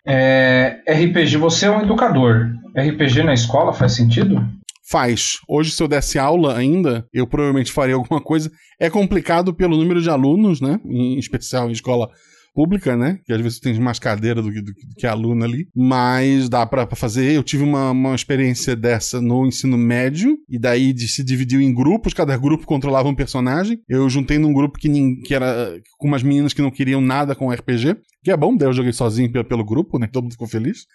É, 0.05 0.79
RPG, 0.87 1.37
você 1.37 1.65
é 1.65 1.71
um 1.71 1.81
educador. 1.81 2.51
RPG 2.75 3.23
na 3.23 3.33
escola 3.33 3.73
faz 3.73 3.93
sentido? 3.93 4.41
Faz. 4.89 5.39
Hoje, 5.49 5.71
se 5.71 5.83
eu 5.83 5.87
desse 5.87 6.17
aula 6.17 6.57
ainda, 6.57 7.05
eu 7.11 7.27
provavelmente 7.27 7.73
faria 7.73 7.95
alguma 7.95 8.21
coisa. 8.21 8.49
É 8.79 8.89
complicado 8.89 9.53
pelo 9.53 9.75
número 9.75 10.01
de 10.01 10.09
alunos, 10.09 10.61
né? 10.61 10.79
Em 10.85 11.17
especial 11.19 11.67
em 11.67 11.73
escola 11.73 12.09
pública, 12.57 12.97
né? 12.97 13.19
Que 13.23 13.31
às 13.31 13.39
vezes 13.39 13.59
tem 13.59 13.79
mais 13.79 13.99
cadeira 13.99 14.41
do, 14.41 14.49
do, 14.51 14.63
do 14.63 14.95
que 14.97 15.05
aluno 15.05 15.45
ali. 15.45 15.67
Mas 15.75 16.49
dá 16.49 16.65
para 16.65 16.87
fazer. 16.95 17.31
Eu 17.31 17.43
tive 17.43 17.63
uma, 17.63 17.91
uma 17.91 18.15
experiência 18.15 18.75
dessa 18.75 19.21
no 19.21 19.45
ensino 19.45 19.77
médio. 19.77 20.35
E 20.49 20.57
daí 20.57 20.91
de, 20.91 21.07
se 21.07 21.23
dividiu 21.23 21.61
em 21.61 21.71
grupos. 21.71 22.15
Cada 22.15 22.35
grupo 22.35 22.65
controlava 22.65 23.07
um 23.07 23.13
personagem. 23.13 23.79
Eu 23.87 24.09
juntei 24.09 24.39
num 24.39 24.51
grupo 24.51 24.79
que, 24.79 24.89
que 25.17 25.35
era 25.35 25.79
com 25.99 26.07
umas 26.07 26.23
meninas 26.23 26.51
que 26.51 26.63
não 26.63 26.71
queriam 26.71 26.99
nada 26.99 27.35
com 27.35 27.51
RPG. 27.51 27.95
Que 28.23 28.31
é 28.31 28.37
bom, 28.37 28.57
daí 28.57 28.67
eu 28.67 28.73
joguei 28.73 28.91
sozinho 28.91 29.31
pelo, 29.31 29.45
pelo 29.45 29.63
grupo, 29.63 29.99
né? 29.99 30.07
Todo 30.11 30.23
mundo 30.23 30.31
ficou 30.31 30.47
feliz. 30.47 30.87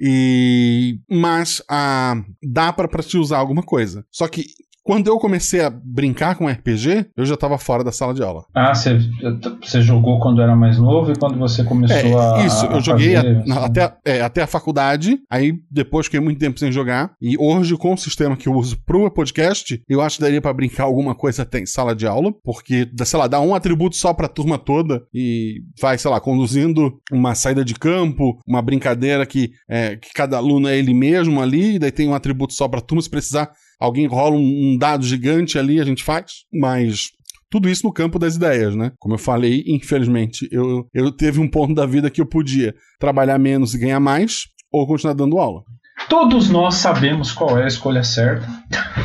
E 0.00 1.00
mas 1.10 1.60
ah, 1.68 2.22
dá 2.40 2.72
para 2.72 3.02
te 3.02 3.18
usar 3.18 3.38
alguma 3.38 3.64
coisa. 3.64 4.04
Só 4.12 4.28
que 4.28 4.44
quando 4.88 5.08
eu 5.08 5.18
comecei 5.18 5.60
a 5.60 5.68
brincar 5.68 6.34
com 6.34 6.48
RPG, 6.48 7.10
eu 7.14 7.26
já 7.26 7.34
estava 7.34 7.58
fora 7.58 7.84
da 7.84 7.92
sala 7.92 8.14
de 8.14 8.22
aula. 8.22 8.46
Ah, 8.54 8.72
você 8.72 9.82
jogou 9.82 10.18
quando 10.18 10.40
era 10.40 10.56
mais 10.56 10.78
novo 10.78 11.12
e 11.12 11.14
quando 11.14 11.38
você 11.38 11.62
começou 11.62 11.94
é, 11.94 12.40
a. 12.42 12.46
Isso, 12.46 12.64
eu 12.64 12.80
joguei 12.80 13.14
fazer, 13.14 13.36
a, 13.36 13.40
assim. 13.40 13.52
até, 13.52 13.96
é, 14.02 14.22
até 14.22 14.42
a 14.44 14.46
faculdade, 14.46 15.18
aí 15.30 15.52
depois 15.70 16.06
fiquei 16.06 16.20
muito 16.20 16.38
tempo 16.38 16.58
sem 16.58 16.72
jogar. 16.72 17.12
E 17.20 17.36
hoje, 17.38 17.76
com 17.76 17.92
o 17.92 17.98
sistema 17.98 18.34
que 18.34 18.48
eu 18.48 18.54
uso 18.54 18.78
pro 18.86 19.10
podcast, 19.10 19.78
eu 19.86 20.00
acho 20.00 20.16
que 20.16 20.22
daria 20.22 20.40
para 20.40 20.54
brincar 20.54 20.84
alguma 20.84 21.14
coisa 21.14 21.42
até 21.42 21.60
em 21.60 21.66
sala 21.66 21.94
de 21.94 22.06
aula, 22.06 22.32
porque, 22.42 22.88
sei 23.04 23.18
lá, 23.18 23.26
dá 23.26 23.42
um 23.42 23.54
atributo 23.54 23.94
só 23.94 24.14
pra 24.14 24.26
turma 24.26 24.56
toda 24.56 25.02
e 25.12 25.60
vai, 25.78 25.98
sei 25.98 26.10
lá, 26.10 26.18
conduzindo 26.18 26.98
uma 27.12 27.34
saída 27.34 27.62
de 27.62 27.74
campo, 27.74 28.38
uma 28.48 28.62
brincadeira 28.62 29.26
que, 29.26 29.50
é, 29.68 29.96
que 29.96 30.14
cada 30.14 30.38
aluno 30.38 30.66
é 30.66 30.78
ele 30.78 30.94
mesmo 30.94 31.42
ali, 31.42 31.74
e 31.74 31.78
daí 31.78 31.92
tem 31.92 32.08
um 32.08 32.14
atributo 32.14 32.54
só 32.54 32.66
pra 32.66 32.80
turma 32.80 33.02
se 33.02 33.10
precisar 33.10 33.50
alguém 33.78 34.06
rola 34.06 34.36
um, 34.36 34.72
um 34.72 34.76
dado 34.78 35.04
gigante 35.04 35.58
ali, 35.58 35.80
a 35.80 35.84
gente 35.84 36.02
faz, 36.02 36.44
mas 36.52 37.10
tudo 37.50 37.68
isso 37.68 37.86
no 37.86 37.92
campo 37.92 38.18
das 38.18 38.36
ideias, 38.36 38.74
né? 38.74 38.92
Como 38.98 39.14
eu 39.14 39.18
falei, 39.18 39.64
infelizmente, 39.66 40.48
eu, 40.52 40.86
eu 40.92 41.10
teve 41.10 41.40
um 41.40 41.48
ponto 41.48 41.74
da 41.74 41.86
vida 41.86 42.10
que 42.10 42.20
eu 42.20 42.26
podia 42.26 42.74
trabalhar 42.98 43.38
menos 43.38 43.74
e 43.74 43.78
ganhar 43.78 44.00
mais, 44.00 44.44
ou 44.70 44.86
continuar 44.86 45.14
dando 45.14 45.38
aula. 45.38 45.62
Todos 46.08 46.48
nós 46.48 46.76
sabemos 46.76 47.32
qual 47.32 47.58
é 47.58 47.64
a 47.64 47.66
escolha 47.66 48.04
certa. 48.04 48.46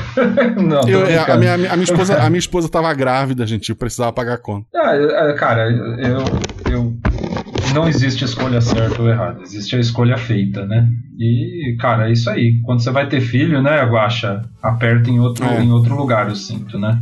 Não, 0.61 0.87
eu, 0.87 1.05
é, 1.05 1.17
a, 1.17 1.37
minha, 1.37 1.53
a, 1.53 1.57
minha 1.57 1.83
esposa, 1.83 2.21
a 2.21 2.29
minha 2.29 2.39
esposa 2.39 2.69
tava 2.69 2.93
grávida, 2.93 3.47
gente, 3.47 3.69
eu 3.69 3.75
precisava 3.75 4.13
pagar 4.13 4.35
a 4.35 4.37
conta. 4.37 4.67
Ah, 4.75 5.33
cara, 5.33 5.69
eu, 5.71 6.23
eu 6.71 6.97
não 7.73 7.87
existe 7.87 8.23
escolha 8.23 8.61
certa 8.61 9.01
ou 9.01 9.09
errada, 9.09 9.41
existe 9.41 9.75
a 9.75 9.79
escolha 9.79 10.17
feita, 10.17 10.65
né? 10.65 10.87
E, 11.19 11.75
cara, 11.79 12.07
é 12.09 12.11
isso 12.11 12.29
aí. 12.29 12.61
Quando 12.61 12.83
você 12.83 12.91
vai 12.91 13.07
ter 13.07 13.19
filho, 13.19 13.61
né, 13.61 13.83
Guaxa, 13.83 14.47
aperta 14.61 15.09
em 15.09 15.19
outro, 15.19 15.45
é. 15.45 15.63
em 15.63 15.71
outro 15.71 15.95
lugar 15.95 16.29
o 16.29 16.35
cinto, 16.35 16.77
né? 16.77 16.99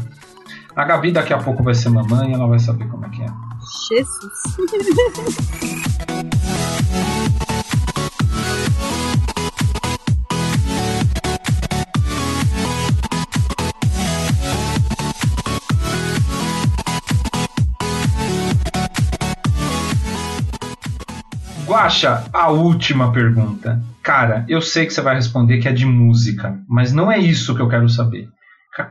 A 0.76 0.86
Gabi 0.86 1.12
daqui 1.12 1.34
a 1.34 1.38
pouco 1.38 1.62
vai 1.62 1.76
ser 1.76 1.90
mamãe, 1.90 2.34
ela 2.34 2.48
vai 2.48 2.60
saber 2.60 2.88
como 2.88 3.06
é 3.06 3.10
que 3.10 3.22
é. 3.22 3.28
Jesus. 3.90 4.32
Guaxa, 21.72 22.26
a 22.34 22.50
última 22.50 23.14
pergunta. 23.14 23.82
Cara, 24.04 24.44
eu 24.50 24.62
sei 24.62 24.86
que 24.86 24.94
você 24.94 25.00
vai 25.00 25.16
responder 25.16 25.58
que 25.60 25.70
é 25.70 25.72
de 25.72 25.86
música, 25.86 26.60
mas 26.68 26.92
não 26.92 27.10
é 27.10 27.18
isso 27.18 27.56
que 27.56 27.62
eu 27.62 27.70
quero 27.70 27.88
saber. 27.88 28.28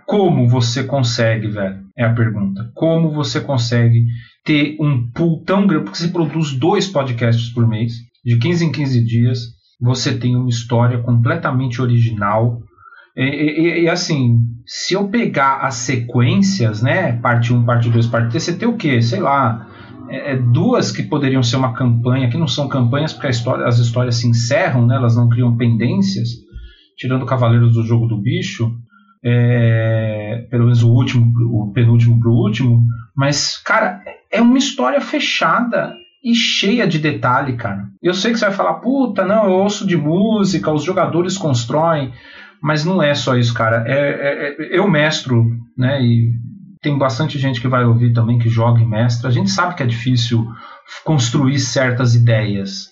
Como 0.07 0.49
você 0.49 0.83
consegue, 0.85 1.49
velho? 1.49 1.77
É 1.95 2.05
a 2.05 2.15
pergunta. 2.15 2.71
Como 2.75 3.11
você 3.11 3.39
consegue 3.39 4.07
ter 4.47 4.79
um 4.81 5.11
pool 5.11 5.45
tão 5.45 5.67
grande? 5.67 5.85
Porque 5.85 5.99
você 5.99 6.09
produz 6.09 6.53
dois 6.53 6.89
podcasts 6.89 7.51
por 7.51 7.69
mês, 7.69 7.93
de 8.25 8.39
15 8.39 8.65
em 8.65 8.73
15 8.73 9.05
dias. 9.05 9.41
Você 9.79 10.17
tem 10.17 10.35
uma 10.35 10.49
história 10.49 10.97
completamente 11.01 11.83
original. 11.83 12.63
E, 13.15 13.25
e, 13.25 13.83
e 13.83 13.89
assim, 13.91 14.39
se 14.65 14.95
eu 14.95 15.07
pegar 15.07 15.59
as 15.59 15.75
sequências, 15.75 16.81
né? 16.81 17.13
Parte 17.13 17.53
1, 17.53 17.63
parte 17.63 17.91
2, 17.91 18.07
parte 18.07 18.31
3, 18.31 18.43
você 18.43 18.53
tem 18.55 18.67
o 18.67 18.79
quê? 18.79 19.03
Sei 19.03 19.21
lá, 19.21 19.67
é, 20.11 20.33
é, 20.33 20.37
duas 20.37 20.91
que 20.91 21.05
poderiam 21.05 21.43
ser 21.43 21.57
uma 21.57 21.73
campanha, 21.73 22.29
que 22.29 22.37
não 22.37 22.49
são 22.49 22.69
campanhas 22.69 23.13
porque 23.13 23.29
história, 23.29 23.67
as 23.67 23.79
histórias 23.79 24.17
se 24.17 24.27
encerram, 24.27 24.87
né, 24.87 24.97
elas 24.97 25.17
não 25.17 25.29
criam 25.29 25.57
pendências, 25.57 26.31
tirando 26.97 27.25
Cavaleiros 27.25 27.75
do 27.75 27.85
Jogo 27.85 28.07
do 28.07 28.21
Bicho, 28.21 28.75
é, 29.25 30.47
pelo 30.51 30.65
menos 30.65 30.83
o 30.83 30.91
último, 30.91 31.33
o 31.51 31.73
penúltimo 31.73 32.19
para 32.19 32.29
o 32.29 32.35
último, 32.35 32.85
mas, 33.17 33.57
cara, 33.59 34.03
é 34.31 34.43
uma 34.43 34.59
história 34.59 35.01
fechada 35.01 35.95
e 36.25 36.35
cheia 36.35 36.87
de 36.87 36.99
detalhe, 36.99 37.57
cara. 37.57 37.89
Eu 38.03 38.13
sei 38.13 38.33
que 38.33 38.39
você 38.39 38.47
vai 38.47 38.55
falar, 38.55 38.75
puta, 38.75 39.25
não, 39.25 39.45
eu 39.45 39.53
ouço 39.53 39.87
de 39.87 39.97
música, 39.97 40.73
os 40.73 40.85
jogadores 40.85 41.39
constroem, 41.39 42.13
mas 42.63 42.85
não 42.85 43.03
é 43.03 43.15
só 43.15 43.37
isso, 43.37 43.55
cara. 43.55 43.85
É, 43.87 43.95
é, 43.95 44.49
é 44.49 44.79
eu 44.79 44.91
mestro, 44.91 45.47
né, 45.77 46.03
e 46.03 46.33
tem 46.83 46.97
bastante 46.97 47.39
gente 47.39 47.61
que 47.61 47.69
vai 47.69 47.85
ouvir 47.85 48.13
também 48.13 48.39
que 48.39 48.49
joga 48.49 48.81
e 48.81 48.87
mestra. 48.87 49.29
A 49.29 49.33
gente 49.33 49.51
sabe 49.51 49.75
que 49.75 49.83
é 49.83 49.87
difícil 49.87 50.47
construir 51.05 51.59
certas 51.59 52.15
ideias. 52.15 52.89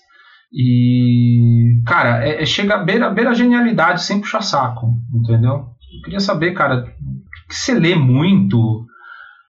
E, 0.53 1.81
cara, 1.85 2.25
é, 2.25 2.41
é 2.41 2.45
chega 2.45 2.75
a 2.75 2.83
beira, 2.83 3.09
beira 3.09 3.31
a 3.31 3.35
genialidade 3.35 4.03
sem 4.03 4.19
puxar 4.19 4.41
saco, 4.41 4.93
entendeu? 5.13 5.53
Eu 5.95 6.01
queria 6.03 6.19
saber, 6.19 6.53
cara, 6.53 6.83
que 7.47 7.55
você 7.55 7.73
lê 7.73 7.95
muito, 7.95 8.85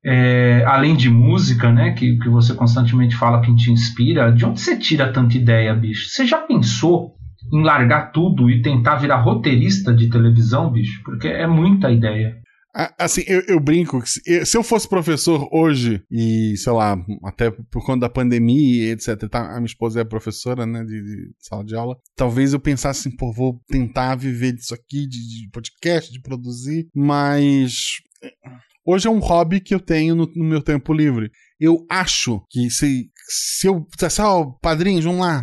é, 0.04 0.64
além 0.66 0.96
de 0.96 1.10
música, 1.10 1.70
né, 1.70 1.92
que, 1.92 2.18
que 2.18 2.28
você 2.28 2.54
constantemente 2.54 3.16
fala 3.16 3.40
que 3.40 3.54
te 3.54 3.70
inspira, 3.70 4.32
de 4.32 4.44
onde 4.44 4.60
você 4.60 4.78
tira 4.78 5.12
tanta 5.12 5.36
ideia, 5.36 5.74
bicho? 5.74 6.08
Você 6.08 6.26
já 6.26 6.38
pensou 6.38 7.14
em 7.52 7.62
largar 7.62 8.12
tudo 8.12 8.48
e 8.50 8.62
tentar 8.62 8.96
virar 8.96 9.16
roteirista 9.16 9.92
de 9.92 10.08
televisão, 10.08 10.70
bicho? 10.70 11.02
Porque 11.02 11.28
é 11.28 11.46
muita 11.46 11.90
ideia. 11.90 12.39
Assim, 12.72 13.22
eu, 13.26 13.42
eu 13.48 13.58
brinco 13.58 14.00
que 14.00 14.08
se, 14.08 14.46
se, 14.46 14.56
eu 14.56 14.62
fosse 14.62 14.88
professor 14.88 15.48
hoje, 15.52 16.02
e 16.08 16.56
sei 16.56 16.72
lá, 16.72 16.96
até 17.24 17.50
por 17.50 17.84
conta 17.84 18.02
da 18.02 18.08
pandemia 18.08 18.92
etc, 18.92 19.28
tá, 19.28 19.50
a 19.50 19.56
minha 19.56 19.66
esposa 19.66 20.00
é 20.00 20.04
professora, 20.04 20.64
né, 20.64 20.84
de, 20.84 21.02
de, 21.02 21.34
sala 21.40 21.64
de 21.64 21.74
aula, 21.74 21.96
talvez 22.14 22.52
eu 22.52 22.60
pensasse 22.60 23.08
assim, 23.08 23.16
pô, 23.16 23.32
vou 23.32 23.60
tentar 23.66 24.14
viver 24.14 24.52
disso 24.52 24.72
aqui, 24.72 25.08
de, 25.08 25.18
de 25.18 25.50
podcast, 25.50 26.12
de 26.12 26.20
produzir, 26.20 26.88
mas 26.94 27.72
hoje 28.86 29.08
é 29.08 29.10
um 29.10 29.18
hobby 29.18 29.60
que 29.60 29.74
eu 29.74 29.80
tenho 29.80 30.14
no, 30.14 30.30
no 30.36 30.44
meu 30.44 30.62
tempo 30.62 30.92
livre. 30.92 31.28
Eu 31.58 31.84
acho 31.90 32.40
que 32.48 32.70
se, 32.70 33.10
se 33.28 33.66
eu. 33.66 33.86
Se, 34.08 34.22
ó, 34.22 34.44
padrinhos, 34.62 35.04
vamos 35.04 35.20
lá, 35.20 35.42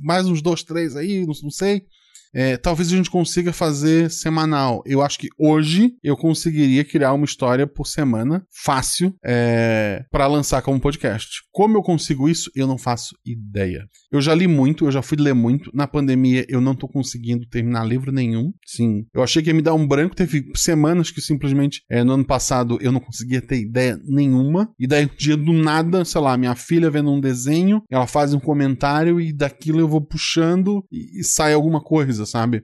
mais 0.00 0.26
uns 0.26 0.40
dois, 0.40 0.62
três 0.62 0.94
aí, 0.94 1.26
não, 1.26 1.34
não 1.42 1.50
sei 1.50 1.82
é, 2.36 2.58
talvez 2.58 2.92
a 2.92 2.96
gente 2.96 3.10
consiga 3.10 3.50
fazer 3.50 4.10
semanal. 4.10 4.82
Eu 4.84 5.00
acho 5.00 5.18
que 5.18 5.28
hoje 5.38 5.94
eu 6.04 6.14
conseguiria 6.14 6.84
criar 6.84 7.14
uma 7.14 7.24
história 7.24 7.66
por 7.66 7.86
semana, 7.86 8.44
fácil, 8.62 9.14
é, 9.24 10.04
para 10.10 10.26
lançar 10.26 10.60
como 10.60 10.78
podcast. 10.78 11.26
Como 11.50 11.78
eu 11.78 11.82
consigo 11.82 12.28
isso? 12.28 12.50
Eu 12.54 12.66
não 12.66 12.76
faço 12.76 13.16
ideia. 13.24 13.86
Eu 14.12 14.20
já 14.20 14.34
li 14.34 14.46
muito, 14.46 14.84
eu 14.84 14.90
já 14.92 15.00
fui 15.00 15.16
ler 15.16 15.32
muito. 15.32 15.70
Na 15.72 15.86
pandemia 15.86 16.44
eu 16.46 16.60
não 16.60 16.74
tô 16.74 16.86
conseguindo 16.86 17.48
terminar 17.48 17.84
livro 17.84 18.12
nenhum. 18.12 18.52
Sim, 18.66 19.06
eu 19.14 19.22
achei 19.22 19.42
que 19.42 19.48
ia 19.48 19.54
me 19.54 19.62
dar 19.62 19.72
um 19.72 19.86
branco. 19.86 20.14
Teve 20.14 20.44
semanas 20.54 21.10
que 21.10 21.22
simplesmente 21.22 21.80
é, 21.90 22.04
no 22.04 22.12
ano 22.12 22.26
passado 22.26 22.76
eu 22.82 22.92
não 22.92 23.00
conseguia 23.00 23.40
ter 23.40 23.62
ideia 23.62 23.98
nenhuma. 24.04 24.70
E 24.78 24.86
daí 24.86 25.06
um 25.06 25.16
dia 25.16 25.38
do 25.38 25.54
nada, 25.54 26.04
sei 26.04 26.20
lá, 26.20 26.36
minha 26.36 26.54
filha 26.54 26.90
vendo 26.90 27.10
um 27.10 27.20
desenho, 27.20 27.82
ela 27.90 28.06
faz 28.06 28.34
um 28.34 28.40
comentário 28.40 29.18
e 29.18 29.32
daquilo 29.32 29.80
eu 29.80 29.88
vou 29.88 30.02
puxando 30.02 30.84
e, 30.92 31.20
e 31.20 31.24
sai 31.24 31.54
alguma 31.54 31.80
coisa 31.80 32.25
sabe? 32.26 32.62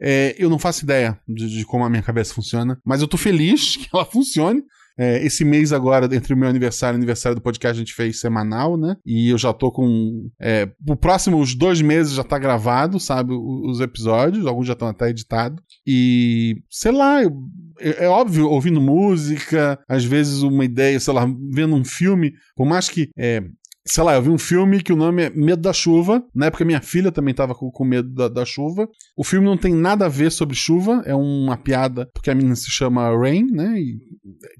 É, 0.00 0.34
eu 0.38 0.50
não 0.50 0.58
faço 0.58 0.84
ideia 0.84 1.18
de, 1.26 1.48
de, 1.48 1.64
como 1.64 1.84
a 1.84 1.90
minha 1.90 2.02
cabeça 2.02 2.34
funciona, 2.34 2.78
mas 2.84 3.00
eu 3.00 3.08
tô 3.08 3.16
feliz 3.16 3.76
que 3.78 3.88
ela 3.92 4.04
funcione. 4.04 4.62
É, 4.96 5.24
esse 5.26 5.44
mês 5.44 5.72
agora, 5.72 6.06
entre 6.14 6.34
o 6.34 6.36
meu 6.36 6.48
aniversário 6.48 6.94
e 6.94 6.98
o 6.98 7.00
aniversário 7.00 7.34
do 7.34 7.42
podcast, 7.42 7.76
a 7.76 7.78
gente 7.78 7.92
fez 7.92 8.20
semanal, 8.20 8.76
né? 8.76 8.96
E 9.04 9.28
eu 9.28 9.36
já 9.36 9.52
tô 9.52 9.72
com. 9.72 10.30
É, 10.40 10.70
o 10.86 10.94
próximo, 10.94 11.40
os 11.40 11.52
dois 11.52 11.80
meses 11.80 12.12
já 12.12 12.22
tá 12.22 12.38
gravado, 12.38 13.00
sabe? 13.00 13.32
Os, 13.32 13.76
os 13.76 13.80
episódios, 13.80 14.46
alguns 14.46 14.68
já 14.68 14.74
estão 14.74 14.86
até 14.86 15.10
editados. 15.10 15.60
E, 15.84 16.62
sei 16.70 16.92
lá, 16.92 17.24
eu, 17.24 17.32
é, 17.80 18.04
é, 18.04 18.08
óbvio, 18.08 18.48
ouvindo 18.48 18.80
música, 18.80 19.80
às 19.88 20.04
vezes 20.04 20.42
uma 20.42 20.64
ideia, 20.64 21.00
sei 21.00 21.12
lá, 21.12 21.26
vendo 21.50 21.74
um 21.74 21.84
filme, 21.84 22.32
por 22.54 22.66
mais 22.66 22.88
que 22.88 23.10
é, 23.18 23.42
sei 23.86 24.02
lá, 24.02 24.14
eu 24.14 24.22
vi 24.22 24.30
um 24.30 24.38
filme 24.38 24.82
que 24.82 24.92
o 24.92 24.96
nome 24.96 25.24
é 25.24 25.30
Medo 25.30 25.60
da 25.60 25.72
Chuva. 25.72 26.24
Na 26.34 26.46
época 26.46 26.64
minha 26.64 26.80
filha 26.80 27.12
também 27.12 27.34
tava 27.34 27.54
com, 27.54 27.70
com 27.70 27.84
medo 27.84 28.08
da, 28.08 28.28
da, 28.28 28.44
chuva. 28.44 28.88
O 29.16 29.22
filme 29.22 29.46
não 29.46 29.56
tem 29.56 29.74
nada 29.74 30.06
a 30.06 30.08
ver 30.08 30.30
sobre 30.30 30.56
chuva, 30.56 31.02
é 31.04 31.14
uma 31.14 31.56
piada, 31.56 32.08
porque 32.12 32.30
a 32.30 32.34
menina 32.34 32.56
se 32.56 32.70
chama 32.70 33.14
Rain, 33.16 33.46
né? 33.50 33.78
E, 33.78 33.98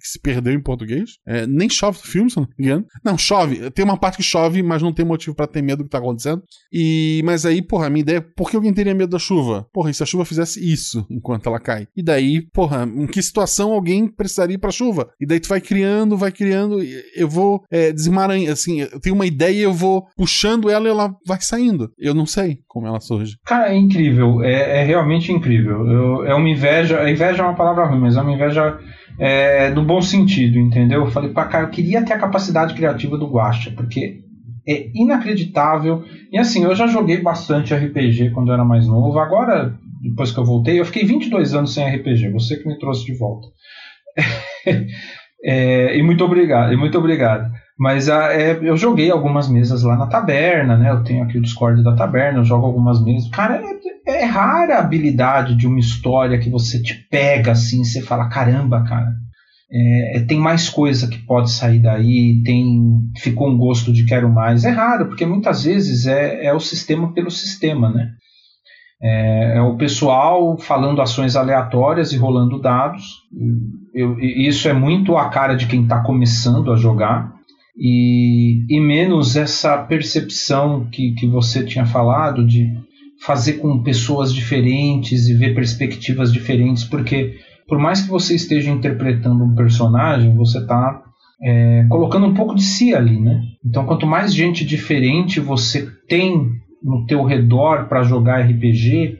que 0.00 0.08
se 0.08 0.20
perdeu 0.20 0.52
em 0.52 0.60
português. 0.60 1.18
É, 1.26 1.46
nem 1.46 1.68
chove 1.68 1.98
no 1.98 2.04
filme, 2.04 2.30
se 2.30 2.36
não 2.36 2.46
me 2.58 2.64
engano. 2.64 2.86
Não, 3.02 3.16
chove. 3.16 3.70
Tem 3.70 3.84
uma 3.84 3.96
parte 3.96 4.16
que 4.16 4.22
chove, 4.22 4.62
mas 4.62 4.82
não 4.82 4.92
tem 4.92 5.04
motivo 5.04 5.34
para 5.34 5.46
ter 5.46 5.62
medo 5.62 5.78
do 5.78 5.84
que 5.84 5.90
tá 5.90 5.98
acontecendo. 5.98 6.42
E, 6.72 7.22
mas 7.24 7.46
aí, 7.46 7.62
porra, 7.62 7.86
a 7.86 7.90
minha 7.90 8.02
ideia 8.02 8.18
é 8.18 8.20
por 8.20 8.50
que 8.50 8.56
alguém 8.56 8.74
teria 8.74 8.94
medo 8.94 9.10
da 9.10 9.18
chuva? 9.18 9.66
Porra, 9.72 9.90
e 9.90 9.94
se 9.94 10.02
a 10.02 10.06
chuva 10.06 10.24
fizesse 10.24 10.60
isso 10.60 11.06
enquanto 11.10 11.46
ela 11.46 11.58
cai? 11.58 11.88
E 11.96 12.02
daí, 12.02 12.42
porra, 12.52 12.84
em 12.84 13.06
que 13.06 13.22
situação 13.22 13.72
alguém 13.72 14.06
precisaria 14.06 14.54
ir 14.54 14.58
pra 14.58 14.70
chuva? 14.70 15.10
E 15.20 15.26
daí 15.26 15.40
tu 15.40 15.48
vai 15.48 15.60
criando, 15.60 16.16
vai 16.16 16.30
criando. 16.30 16.82
Eu 17.14 17.28
vou 17.28 17.64
é, 17.70 17.92
assim, 18.50 18.82
eu 18.82 19.00
tenho 19.00 19.13
uma 19.14 19.26
ideia 19.26 19.54
e 19.54 19.62
eu 19.62 19.72
vou 19.72 20.06
puxando 20.16 20.68
ela 20.68 20.86
e 20.86 20.90
ela 20.90 21.14
vai 21.26 21.40
saindo. 21.40 21.90
Eu 21.98 22.14
não 22.14 22.26
sei 22.26 22.58
como 22.68 22.86
ela 22.86 23.00
surge. 23.00 23.36
Cara, 23.46 23.72
é 23.72 23.76
incrível. 23.76 24.42
É, 24.42 24.80
é 24.80 24.84
realmente 24.84 25.32
incrível. 25.32 25.86
Eu, 25.86 26.24
é 26.24 26.34
uma 26.34 26.48
inveja. 26.48 27.08
Inveja 27.08 27.42
é 27.42 27.46
uma 27.46 27.56
palavra 27.56 27.86
ruim, 27.86 28.00
mas 28.00 28.16
é 28.16 28.20
uma 28.20 28.32
inveja 28.32 28.78
é, 29.18 29.70
do 29.70 29.82
bom 29.82 30.02
sentido, 30.02 30.58
entendeu? 30.58 31.04
Eu 31.04 31.10
falei, 31.10 31.30
pra 31.30 31.46
cara, 31.46 31.64
eu 31.64 31.70
queria 31.70 32.04
ter 32.04 32.12
a 32.12 32.18
capacidade 32.18 32.74
criativa 32.74 33.16
do 33.16 33.30
Guacha, 33.30 33.70
porque 33.70 34.20
é 34.66 34.88
inacreditável. 34.94 36.04
E 36.32 36.38
assim, 36.38 36.64
eu 36.64 36.74
já 36.74 36.86
joguei 36.86 37.20
bastante 37.20 37.74
RPG 37.74 38.30
quando 38.30 38.48
eu 38.48 38.54
era 38.54 38.64
mais 38.64 38.86
novo. 38.86 39.18
Agora, 39.18 39.78
depois 40.02 40.32
que 40.32 40.38
eu 40.38 40.44
voltei, 40.44 40.80
eu 40.80 40.84
fiquei 40.84 41.04
22 41.04 41.54
anos 41.54 41.74
sem 41.74 41.84
RPG. 41.84 42.30
Você 42.32 42.56
que 42.56 42.66
me 42.66 42.78
trouxe 42.78 43.04
de 43.04 43.16
volta. 43.16 43.48
é, 45.44 45.96
e 45.96 46.02
muito 46.02 46.24
obrigado, 46.24 46.72
e 46.72 46.76
muito 46.76 46.98
obrigado. 46.98 47.50
Mas 47.78 48.08
a, 48.08 48.32
é, 48.32 48.58
eu 48.62 48.76
joguei 48.76 49.10
algumas 49.10 49.48
mesas 49.48 49.82
lá 49.82 49.96
na 49.96 50.06
taberna, 50.06 50.76
né? 50.76 50.90
Eu 50.90 51.02
tenho 51.02 51.24
aqui 51.24 51.38
o 51.38 51.42
Discord 51.42 51.82
da 51.82 51.96
taberna, 51.96 52.38
eu 52.38 52.44
jogo 52.44 52.66
algumas 52.66 53.02
mesas. 53.02 53.28
Cara, 53.30 53.60
é, 54.06 54.20
é 54.20 54.24
rara 54.24 54.76
a 54.76 54.80
habilidade 54.80 55.56
de 55.56 55.66
uma 55.66 55.80
história 55.80 56.38
que 56.38 56.50
você 56.50 56.80
te 56.80 56.94
pega 57.10 57.52
assim, 57.52 57.82
você 57.82 58.00
fala, 58.00 58.28
caramba, 58.28 58.84
cara. 58.84 59.12
É, 59.72 60.18
é, 60.18 60.20
tem 60.20 60.38
mais 60.38 60.68
coisa 60.68 61.08
que 61.08 61.18
pode 61.18 61.50
sair 61.50 61.80
daí, 61.80 62.42
tem 62.44 63.00
ficou 63.16 63.50
um 63.50 63.58
gosto 63.58 63.92
de 63.92 64.04
quero 64.04 64.30
mais. 64.30 64.64
É 64.64 64.70
raro, 64.70 65.06
porque 65.06 65.26
muitas 65.26 65.64
vezes 65.64 66.06
é, 66.06 66.44
é 66.44 66.54
o 66.54 66.60
sistema 66.60 67.12
pelo 67.12 67.30
sistema, 67.30 67.90
né? 67.90 68.12
É, 69.02 69.56
é, 69.56 69.60
o 69.62 69.76
pessoal 69.76 70.56
falando 70.58 71.02
ações 71.02 71.34
aleatórias 71.34 72.12
e 72.12 72.16
rolando 72.16 72.60
dados. 72.60 73.04
Eu, 73.92 74.18
isso 74.20 74.68
é 74.68 74.72
muito 74.72 75.16
a 75.16 75.28
cara 75.28 75.56
de 75.56 75.66
quem 75.66 75.82
está 75.82 76.00
começando 76.02 76.72
a 76.72 76.76
jogar 76.76 77.33
e, 77.76 78.64
e 78.68 78.80
menos 78.80 79.36
essa 79.36 79.76
percepção 79.78 80.86
que, 80.90 81.12
que 81.12 81.26
você 81.26 81.64
tinha 81.64 81.84
falado 81.84 82.46
de 82.46 82.72
fazer 83.20 83.54
com 83.54 83.82
pessoas 83.82 84.32
diferentes 84.32 85.28
e 85.28 85.34
ver 85.34 85.54
perspectivas 85.54 86.32
diferentes, 86.32 86.84
porque 86.84 87.34
por 87.66 87.78
mais 87.78 88.02
que 88.02 88.10
você 88.10 88.34
esteja 88.34 88.70
interpretando 88.70 89.44
um 89.44 89.54
personagem, 89.54 90.36
você 90.36 90.58
está 90.58 91.02
é, 91.42 91.86
colocando 91.88 92.26
um 92.26 92.34
pouco 92.34 92.54
de 92.54 92.62
si 92.62 92.94
ali, 92.94 93.18
né? 93.18 93.40
Então, 93.64 93.86
quanto 93.86 94.06
mais 94.06 94.34
gente 94.34 94.64
diferente 94.64 95.40
você 95.40 95.88
tem 96.08 96.50
no 96.82 97.06
teu 97.06 97.24
redor 97.24 97.88
para 97.88 98.02
jogar 98.02 98.42
RPG 98.42 99.18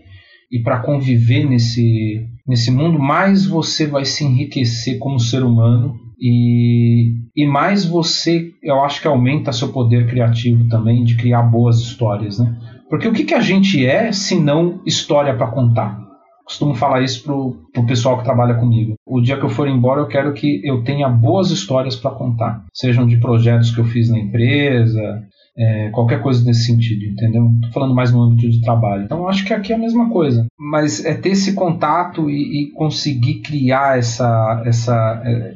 e 0.53 0.63
para 0.63 0.81
conviver 0.81 1.45
nesse, 1.45 2.27
nesse 2.47 2.71
mundo, 2.71 2.99
mais 2.99 3.47
você 3.47 3.87
vai 3.87 4.05
se 4.05 4.25
enriquecer 4.25 4.99
como 4.99 5.19
ser 5.19 5.43
humano 5.43 5.95
e, 6.21 7.24
e 7.37 7.47
mais 7.47 7.85
você, 7.85 8.53
eu 8.63 8.83
acho 8.85 9.01
que 9.01 9.09
aumenta 9.09 9.53
seu 9.53 9.69
poder 9.69 10.09
criativo 10.09 10.69
também 10.69 11.03
de 11.03 11.17
criar 11.17 11.43
boas 11.43 11.79
histórias, 11.79 12.39
né? 12.39 12.57
Porque 12.89 13.09
o 13.09 13.13
que, 13.13 13.25
que 13.25 13.35
a 13.35 13.41
gente 13.41 13.85
é 13.85 14.13
se 14.13 14.39
não 14.39 14.81
história 14.87 15.35
para 15.35 15.49
contar? 15.49 16.01
Costumo 16.45 16.75
falar 16.75 17.03
isso 17.03 17.25
pro, 17.25 17.57
pro 17.73 17.87
pessoal 17.87 18.19
que 18.19 18.25
trabalha 18.25 18.55
comigo. 18.55 18.95
O 19.07 19.21
dia 19.21 19.37
que 19.37 19.45
eu 19.45 19.49
for 19.49 19.67
embora, 19.67 20.01
eu 20.01 20.07
quero 20.07 20.33
que 20.35 20.61
eu 20.63 20.85
tenha 20.85 21.09
boas 21.09 21.51
histórias 21.51 21.97
para 21.97 22.11
contar. 22.11 22.65
Sejam 22.73 23.07
de 23.07 23.17
projetos 23.17 23.75
que 23.75 23.81
eu 23.81 23.85
fiz 23.87 24.11
na 24.11 24.19
empresa, 24.19 25.25
é, 25.57 25.89
qualquer 25.91 26.21
coisa 26.21 26.45
nesse 26.45 26.67
sentido, 26.67 27.05
entendeu? 27.07 27.51
Tô 27.63 27.69
falando 27.73 27.95
mais 27.95 28.13
no 28.13 28.23
âmbito 28.23 28.51
de 28.51 28.61
trabalho. 28.61 29.05
Então 29.05 29.27
acho 29.27 29.45
que 29.45 29.55
aqui 29.55 29.73
é 29.73 29.77
a 29.77 29.79
mesma 29.79 30.11
coisa. 30.11 30.47
Mas 30.59 31.05
é 31.05 31.15
ter 31.15 31.31
esse 31.31 31.55
contato 31.55 32.29
e, 32.29 32.65
e 32.65 32.71
conseguir 32.73 33.41
criar 33.41 33.99
essa, 33.99 34.63
essa, 34.67 35.23
é, 35.25 35.55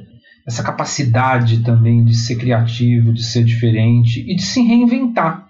essa 0.48 0.62
capacidade 0.62 1.62
também 1.62 2.02
de 2.02 2.16
ser 2.16 2.36
criativo, 2.36 3.12
de 3.12 3.22
ser 3.22 3.44
diferente 3.44 4.24
e 4.26 4.34
de 4.34 4.40
se 4.40 4.62
reinventar. 4.62 5.46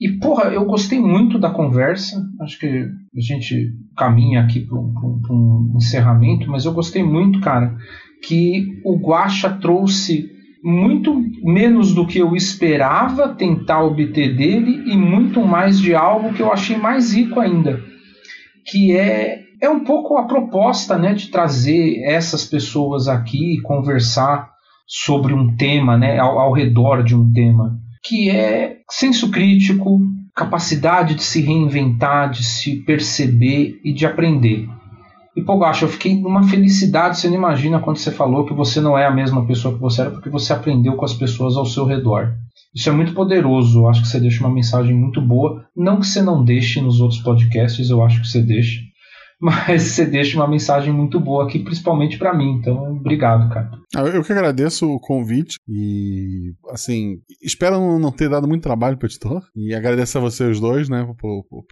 E, 0.00 0.12
porra, 0.12 0.44
eu 0.44 0.64
gostei 0.64 1.00
muito 1.00 1.40
da 1.40 1.50
conversa. 1.50 2.24
Acho 2.40 2.56
que 2.60 2.68
a 2.68 3.20
gente 3.20 3.72
caminha 3.96 4.40
aqui 4.40 4.60
para 4.60 4.78
um, 4.78 5.20
um, 5.28 5.72
encerramento, 5.74 6.48
mas 6.48 6.64
eu 6.64 6.72
gostei 6.72 7.02
muito, 7.02 7.40
cara, 7.40 7.76
que 8.22 8.80
o 8.84 8.96
Guacha 8.96 9.50
trouxe 9.50 10.30
muito 10.62 11.20
menos 11.42 11.92
do 11.92 12.06
que 12.06 12.18
eu 12.18 12.36
esperava 12.36 13.30
tentar 13.30 13.82
obter 13.82 14.36
dele 14.36 14.84
e 14.86 14.96
muito 14.96 15.44
mais 15.44 15.80
de 15.80 15.96
algo 15.96 16.32
que 16.32 16.42
eu 16.42 16.52
achei 16.52 16.76
mais 16.76 17.12
rico 17.12 17.40
ainda, 17.40 17.82
que 18.64 18.92
é 18.92 19.47
é 19.60 19.68
um 19.68 19.84
pouco 19.84 20.16
a 20.16 20.26
proposta, 20.26 20.96
né, 20.98 21.14
de 21.14 21.28
trazer 21.28 22.02
essas 22.04 22.44
pessoas 22.44 23.08
aqui 23.08 23.54
e 23.54 23.62
conversar 23.62 24.50
sobre 24.86 25.34
um 25.34 25.56
tema, 25.56 25.96
né, 25.96 26.18
ao, 26.18 26.38
ao 26.38 26.52
redor 26.52 27.02
de 27.02 27.14
um 27.14 27.32
tema 27.32 27.78
que 28.02 28.30
é 28.30 28.78
senso 28.90 29.30
crítico, 29.30 30.00
capacidade 30.34 31.14
de 31.14 31.22
se 31.22 31.42
reinventar, 31.42 32.30
de 32.30 32.44
se 32.44 32.76
perceber 32.84 33.80
e 33.84 33.92
de 33.92 34.06
aprender. 34.06 34.68
E, 35.36 35.42
pô, 35.42 35.58
Gacho, 35.58 35.84
eu 35.84 35.88
fiquei 35.88 36.18
numa 36.18 36.42
felicidade, 36.44 37.18
você 37.18 37.28
não 37.28 37.36
imagina 37.36 37.78
quando 37.78 37.98
você 37.98 38.10
falou 38.10 38.44
que 38.44 38.54
você 38.54 38.80
não 38.80 38.96
é 38.96 39.06
a 39.06 39.14
mesma 39.14 39.46
pessoa 39.46 39.74
que 39.74 39.80
você 39.80 40.00
era, 40.00 40.10
porque 40.10 40.30
você 40.30 40.52
aprendeu 40.52 40.96
com 40.96 41.04
as 41.04 41.12
pessoas 41.12 41.56
ao 41.56 41.66
seu 41.66 41.84
redor. 41.84 42.34
Isso 42.74 42.88
é 42.88 42.92
muito 42.92 43.12
poderoso, 43.12 43.80
eu 43.80 43.88
acho 43.88 44.02
que 44.02 44.08
você 44.08 44.18
deixa 44.18 44.44
uma 44.44 44.52
mensagem 44.52 44.94
muito 44.94 45.20
boa. 45.20 45.64
Não 45.76 46.00
que 46.00 46.06
você 46.06 46.22
não 46.22 46.44
deixe 46.44 46.80
nos 46.80 47.00
outros 47.00 47.20
podcasts, 47.20 47.90
eu 47.90 48.02
acho 48.02 48.20
que 48.20 48.26
você 48.26 48.42
deixa 48.42 48.80
mas 49.40 49.82
você 49.82 50.04
deixa 50.04 50.36
uma 50.36 50.48
mensagem 50.48 50.92
muito 50.92 51.20
boa 51.20 51.44
aqui, 51.44 51.60
principalmente 51.60 52.18
para 52.18 52.34
mim. 52.34 52.58
Então, 52.60 52.96
obrigado, 52.96 53.48
cara. 53.52 53.70
Ah, 53.94 54.00
eu 54.02 54.22
que 54.22 54.32
agradeço 54.32 54.86
o 54.86 55.00
convite 55.00 55.56
e, 55.68 56.54
assim, 56.70 57.18
espero 57.42 57.98
não 57.98 58.10
ter 58.10 58.28
dado 58.28 58.48
muito 58.48 58.62
trabalho 58.62 58.96
pro 58.96 59.06
editor 59.06 59.42
e 59.54 59.74
agradeço 59.74 60.18
a 60.18 60.20
vocês 60.20 60.60
dois, 60.60 60.88
né, 60.88 61.04
por, 61.18 61.44
por, 61.44 61.64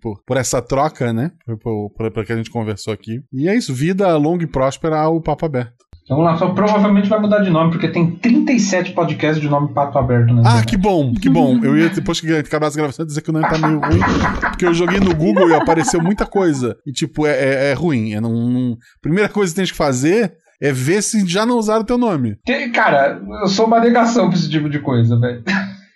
por, 0.00 0.22
por 0.24 0.36
essa 0.36 0.62
troca, 0.62 1.12
né, 1.12 1.32
por, 1.62 1.90
por, 1.90 2.10
por 2.10 2.24
que 2.24 2.32
a 2.32 2.36
gente 2.36 2.50
conversou 2.50 2.92
aqui. 2.92 3.20
E 3.32 3.48
é 3.48 3.56
isso, 3.56 3.74
vida 3.74 4.16
longa 4.16 4.44
e 4.44 4.46
próspera 4.46 5.00
ao 5.00 5.20
Papo 5.20 5.46
Aberto. 5.46 5.89
Vamos 6.10 6.24
lá, 6.24 6.36
só 6.36 6.48
provavelmente 6.48 7.08
vai 7.08 7.20
mudar 7.20 7.38
de 7.38 7.50
nome, 7.50 7.70
porque 7.70 7.86
tem 7.86 8.10
37 8.10 8.94
podcasts 8.94 9.40
de 9.40 9.48
nome 9.48 9.72
Pato 9.72 9.96
Aberto, 9.96 10.34
né? 10.34 10.42
Ah, 10.44 10.64
que 10.64 10.76
bom, 10.76 11.14
que 11.14 11.30
bom. 11.30 11.60
Eu 11.62 11.78
ia, 11.78 11.88
depois 11.88 12.20
que 12.20 12.34
acabar 12.34 12.66
as 12.66 12.74
gravações, 12.74 13.06
dizer 13.06 13.20
que 13.20 13.30
o 13.30 13.32
nome 13.32 13.48
tá 13.48 13.56
meio 13.56 13.78
ruim, 13.78 14.00
porque 14.40 14.66
eu 14.66 14.74
joguei 14.74 14.98
no 14.98 15.14
Google 15.14 15.48
e 15.48 15.54
apareceu 15.54 16.02
muita 16.02 16.26
coisa. 16.26 16.76
E, 16.84 16.90
tipo, 16.90 17.28
é, 17.28 17.30
é, 17.30 17.70
é 17.70 17.74
ruim. 17.74 18.12
É 18.12 18.20
não, 18.20 18.32
não... 18.32 18.76
Primeira 19.00 19.28
coisa 19.28 19.52
que 19.52 19.60
tem 19.60 19.64
que 19.64 19.72
fazer 19.72 20.32
é 20.60 20.72
ver 20.72 21.00
se 21.00 21.24
já 21.28 21.46
não 21.46 21.58
usaram 21.58 21.82
o 21.82 21.86
teu 21.86 21.96
nome. 21.96 22.36
Cara, 22.74 23.22
eu 23.42 23.46
sou 23.46 23.66
uma 23.66 23.78
negação 23.78 24.28
pra 24.28 24.36
esse 24.36 24.50
tipo 24.50 24.68
de 24.68 24.80
coisa, 24.80 25.16
velho. 25.16 25.44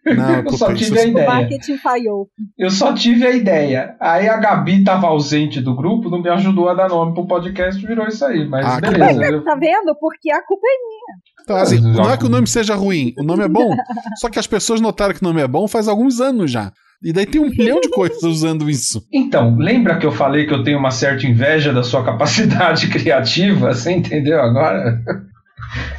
Não, 0.05 0.41
eu 0.41 0.53
só 0.53 0.75
tive 0.75 0.99
a 0.99 1.07
ideia. 1.07 1.27
O 1.27 1.33
marketing 1.33 1.77
falhou. 1.79 2.29
Eu 2.59 2.71
só 2.71 2.93
tive 2.93 3.27
a 3.27 3.31
ideia. 3.31 3.97
Aí 3.99 4.29
a 4.29 4.37
Gabi 4.37 4.85
tava 4.85 5.07
ausente 5.07 5.61
do 5.61 5.75
grupo, 5.75 6.11
não 6.11 6.21
me 6.21 6.29
ajudou 6.29 6.69
a 6.69 6.75
dar 6.75 6.89
nome 6.89 7.15
pro 7.15 7.27
podcast, 7.27 7.85
virou 7.87 8.07
isso 8.07 8.25
aí. 8.25 8.47
Mas 8.47 8.67
ah, 8.67 8.81
beleza. 8.81 9.33
Mas, 9.33 9.45
tá 9.45 9.55
vendo? 9.55 9.95
Porque 9.99 10.31
a 10.31 10.43
culpa 10.43 10.67
é 10.67 10.79
minha. 10.79 11.25
Então, 11.43 11.57
assim, 11.57 11.81
não 11.81 12.11
é 12.11 12.17
que 12.17 12.25
o 12.27 12.29
nome 12.29 12.47
seja 12.47 12.75
ruim, 12.75 13.15
o 13.19 13.23
nome 13.23 13.45
é 13.45 13.49
bom. 13.49 13.75
só 14.21 14.29
que 14.29 14.39
as 14.39 14.47
pessoas 14.47 14.81
notaram 14.81 15.15
que 15.15 15.23
o 15.23 15.25
nome 15.25 15.41
é 15.41 15.49
bom 15.49 15.67
faz 15.67 15.89
alguns 15.89 16.21
anos 16.21 16.51
já. 16.51 16.73
E 17.03 17.13
daí 17.13 17.27
tem 17.27 17.41
um 17.41 17.51
milhão 17.51 17.81
de 17.81 17.91
coisas 17.91 18.23
usando 18.23 18.69
isso. 18.71 19.07
Então, 19.13 19.57
lembra 19.57 19.99
que 19.99 20.07
eu 20.07 20.13
falei 20.13 20.47
que 20.47 20.55
eu 20.55 20.63
tenho 20.63 20.79
uma 20.79 20.91
certa 20.91 21.27
inveja 21.27 21.73
da 21.73 21.83
sua 21.83 22.03
capacidade 22.03 22.89
criativa? 22.93 23.75
Você 23.75 23.93
entendeu 23.93 24.41
agora? 24.41 25.01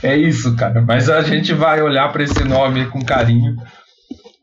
É 0.02 0.16
isso, 0.16 0.56
cara. 0.56 0.82
Mas 0.82 1.10
a 1.10 1.22
gente 1.22 1.54
vai 1.54 1.82
olhar 1.82 2.10
para 2.14 2.24
esse 2.24 2.42
nome 2.46 2.86
com 2.86 3.04
carinho 3.04 3.58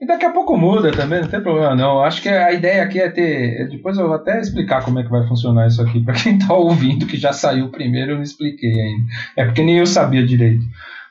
e 0.03 0.07
daqui 0.07 0.25
a 0.25 0.33
pouco 0.33 0.57
muda 0.57 0.91
também, 0.91 1.21
não 1.21 1.29
tem 1.29 1.41
problema 1.41 1.77
não. 1.77 2.03
Acho 2.03 2.21
que 2.21 2.29
a 2.29 2.53
ideia 2.53 2.83
aqui 2.83 2.99
é 2.99 3.09
ter. 3.09 3.69
Depois 3.69 3.97
eu 3.97 4.09
vou 4.09 4.17
até 4.17 4.41
explicar 4.41 4.85
como 4.85 4.99
é 4.99 5.05
que 5.05 5.09
vai 5.09 5.25
funcionar 5.29 5.69
isso 5.69 5.81
aqui. 5.81 6.01
Para 6.01 6.15
quem 6.15 6.37
tá 6.45 6.53
ouvindo, 6.53 7.07
que 7.07 7.17
já 7.17 7.33
saiu 7.33 7.69
primeiro, 7.69 8.11
eu 8.11 8.17
não 8.17 8.23
expliquei 8.25 8.73
ainda. 8.73 9.05
É 9.37 9.45
porque 9.45 9.63
nem 9.63 9.79
eu 9.79 9.87
sabia 9.87 10.27
direito. 10.27 10.65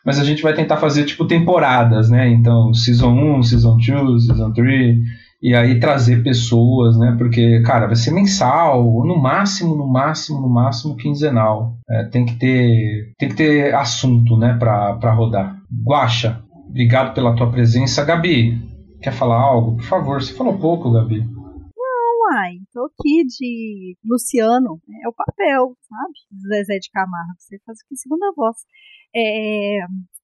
Mas 0.06 0.20
a 0.20 0.26
gente 0.26 0.44
vai 0.44 0.54
tentar 0.54 0.76
fazer 0.76 1.06
tipo 1.06 1.26
temporadas, 1.26 2.10
né? 2.10 2.28
Então, 2.28 2.74
Season 2.74 3.14
1, 3.14 3.44
Season 3.44 3.78
2, 3.78 4.26
Season 4.26 4.52
3. 4.52 4.98
E 5.42 5.56
aí 5.56 5.80
trazer 5.80 6.22
pessoas, 6.22 6.98
né? 6.98 7.16
Porque, 7.18 7.62
cara, 7.62 7.86
vai 7.86 7.96
ser 7.96 8.12
mensal, 8.12 8.86
ou 8.86 9.06
no 9.06 9.18
máximo, 9.18 9.74
no 9.74 9.88
máximo, 9.88 10.42
no 10.42 10.50
máximo 10.50 10.98
quinzenal. 10.98 11.78
É, 11.90 12.04
tem 12.04 12.26
que 12.26 12.34
ter 12.34 13.14
tem 13.18 13.30
que 13.30 13.36
ter 13.36 13.74
assunto, 13.74 14.36
né, 14.36 14.54
para 14.60 15.14
rodar. 15.14 15.56
Guacha, 15.82 16.42
obrigado 16.68 17.14
pela 17.14 17.34
tua 17.38 17.50
presença. 17.50 18.04
Gabi, 18.04 18.71
Quer 19.02 19.14
falar 19.14 19.42
algo? 19.42 19.78
Por 19.78 19.86
favor, 19.86 20.22
você 20.22 20.34
falou 20.34 20.60
pouco, 20.60 20.92
Gabi. 20.92 21.26
Não, 21.76 22.34
ai, 22.34 22.60
tô 22.72 22.86
aqui 22.86 23.26
de 23.26 23.98
Luciano, 24.06 24.80
é 25.04 25.10
o 25.10 25.14
papel, 25.14 25.76
sabe? 25.82 26.14
Zezé 26.48 26.78
de 26.78 26.92
Camargo, 26.92 27.34
você 27.38 27.60
faz 27.66 27.80
aqui 27.84 27.96
segunda 27.96 28.32
voz. 28.36 28.58
É, 29.16 29.80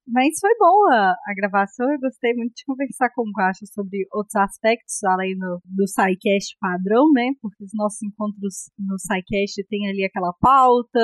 mas 0.07 0.39
foi 0.39 0.55
boa 0.57 1.11
a 1.11 1.33
gravação, 1.35 1.91
eu 1.91 1.99
gostei 1.99 2.33
muito 2.33 2.53
de 2.55 2.65
conversar 2.65 3.09
com 3.13 3.23
o 3.23 3.31
Guacha 3.31 3.65
sobre 3.65 4.07
outros 4.13 4.35
aspectos, 4.35 5.03
além 5.03 5.37
do, 5.37 5.59
do 5.65 5.87
SciCast 5.87 6.57
padrão, 6.59 7.11
né? 7.11 7.31
Porque 7.41 7.63
os 7.63 7.71
nossos 7.73 8.01
encontros 8.01 8.71
no 8.79 8.97
SciCast 8.97 9.63
tem 9.69 9.89
ali 9.89 10.05
aquela 10.05 10.33
pauta, 10.39 10.99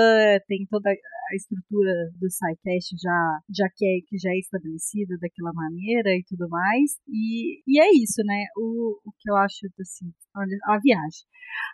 tem 0.48 0.66
toda 0.70 0.90
a 0.90 1.36
estrutura 1.36 2.12
do 2.20 2.30
SciCast 2.30 2.96
já, 3.02 3.40
já 3.50 3.68
que, 3.76 3.86
é, 3.86 4.00
que 4.08 4.18
já 4.18 4.30
é 4.30 4.40
estabelecida 4.40 5.18
daquela 5.20 5.52
maneira 5.54 6.10
e 6.16 6.24
tudo 6.28 6.48
mais. 6.50 6.98
E, 7.08 7.62
e 7.68 7.82
é 7.82 7.90
isso, 7.92 8.24
né? 8.26 8.46
O, 8.58 9.00
o 9.06 9.12
que 9.20 9.30
eu 9.30 9.36
acho, 9.36 9.68
assim, 9.80 10.12
olha, 10.36 10.58
a 10.66 10.80
viagem. 10.80 11.26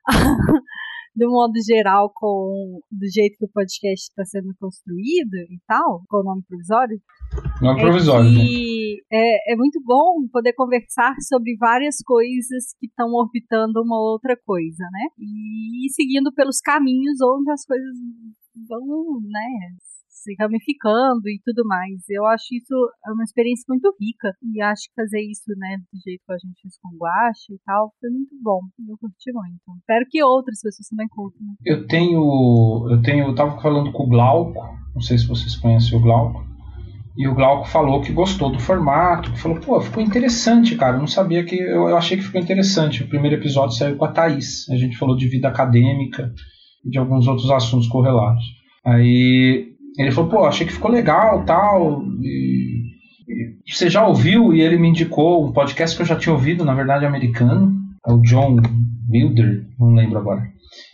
do 1.19 1.29
modo 1.29 1.53
geral, 1.67 2.09
com 2.15 2.79
do 2.89 3.07
jeito 3.11 3.37
que 3.37 3.45
o 3.45 3.51
podcast 3.53 4.07
está 4.09 4.23
sendo 4.23 4.55
construído 4.57 5.35
e 5.51 5.59
tal, 5.67 6.01
com 6.07 6.17
o 6.17 6.23
nome 6.23 6.41
provisório. 6.47 6.97
Nome 7.61 7.79
é 7.79 7.83
provisório. 7.83 8.29
Que, 8.29 8.35
que 8.35 9.01
é, 9.11 9.53
é 9.53 9.55
muito 9.57 9.81
bom 9.83 10.25
poder 10.31 10.53
conversar 10.53 11.13
sobre 11.27 11.57
várias 11.57 11.97
coisas 12.05 12.73
que 12.79 12.87
estão 12.87 13.11
orbitando 13.11 13.81
uma 13.83 13.99
outra 13.99 14.37
coisa, 14.45 14.83
né? 14.91 15.09
E 15.19 15.91
seguindo 15.91 16.31
pelos 16.33 16.61
caminhos 16.61 17.17
onde 17.21 17.51
as 17.51 17.65
coisas 17.65 17.95
vão, 18.67 19.19
né, 19.21 19.75
se 20.19 20.35
ramificando 20.37 21.27
e 21.27 21.39
tudo 21.43 21.65
mais. 21.65 22.03
Eu 22.09 22.25
acho 22.25 22.53
isso 22.53 22.75
uma 23.07 23.23
experiência 23.23 23.63
muito 23.67 23.87
rica 23.99 24.35
e 24.43 24.61
acho 24.61 24.83
que 24.89 25.01
fazer 25.01 25.21
isso, 25.21 25.51
né, 25.57 25.77
do 25.91 25.99
jeito 26.03 26.21
que 26.25 26.33
a 26.33 26.37
gente 26.37 26.61
fez 26.61 26.77
com 26.81 26.97
Guache 26.97 27.53
e 27.53 27.59
tal, 27.65 27.93
foi 27.99 28.09
muito 28.09 28.35
bom. 28.41 28.59
Eu 28.87 28.97
curti 28.97 29.31
muito. 29.31 29.79
Espero 29.79 30.05
que 30.09 30.21
outras 30.23 30.61
pessoas 30.61 30.87
também 30.89 31.07
curtam. 31.07 31.41
Né? 31.41 31.53
Eu 31.65 31.87
tenho, 31.87 32.87
eu 32.91 33.01
tenho, 33.01 33.27
eu 33.27 33.35
tava 33.35 33.59
falando 33.61 33.91
com 33.91 34.03
o 34.03 34.09
Glauco, 34.09 34.59
não 34.93 35.01
sei 35.01 35.17
se 35.17 35.27
vocês 35.27 35.55
conhecem 35.55 35.97
o 35.97 36.01
Glauco. 36.01 36.49
E 37.17 37.27
o 37.27 37.35
Glauco 37.35 37.67
falou 37.67 38.01
que 38.01 38.13
gostou 38.13 38.49
do 38.49 38.59
formato, 38.59 39.35
falou, 39.37 39.59
pô, 39.59 39.81
ficou 39.81 40.01
interessante, 40.01 40.75
cara. 40.75 40.95
Eu 40.95 41.01
não 41.01 41.07
sabia 41.07 41.43
que. 41.43 41.55
Eu, 41.55 41.89
eu 41.89 41.97
achei 41.97 42.15
que 42.15 42.23
ficou 42.23 42.39
interessante. 42.39 43.03
O 43.03 43.09
primeiro 43.09 43.35
episódio 43.35 43.75
saiu 43.75 43.97
com 43.97 44.05
a 44.05 44.11
Thaís. 44.11 44.69
A 44.69 44.77
gente 44.77 44.97
falou 44.97 45.17
de 45.17 45.27
vida 45.27 45.49
acadêmica 45.49 46.31
e 46.85 46.89
de 46.89 46.97
alguns 46.97 47.27
outros 47.27 47.51
assuntos 47.51 47.89
correlatos. 47.89 48.45
Aí 48.85 49.68
ele 50.01 50.11
falou, 50.11 50.29
pô, 50.29 50.45
achei 50.45 50.65
que 50.65 50.73
ficou 50.73 50.89
legal 50.89 51.43
tal. 51.43 52.03
E, 52.21 52.83
e, 53.27 53.73
você 53.73 53.89
já 53.89 54.05
ouviu? 54.07 54.53
E 54.53 54.61
ele 54.61 54.77
me 54.77 54.87
indicou 54.87 55.45
um 55.45 55.51
podcast 55.51 55.95
que 55.95 56.01
eu 56.01 56.07
já 56.07 56.15
tinha 56.15 56.33
ouvido, 56.33 56.63
na 56.63 56.73
verdade, 56.73 57.05
americano. 57.05 57.77
É 58.07 58.13
o 58.13 58.21
John 58.21 58.57
Wilder, 59.11 59.65
não 59.77 59.93
lembro 59.93 60.17
agora. 60.17 60.41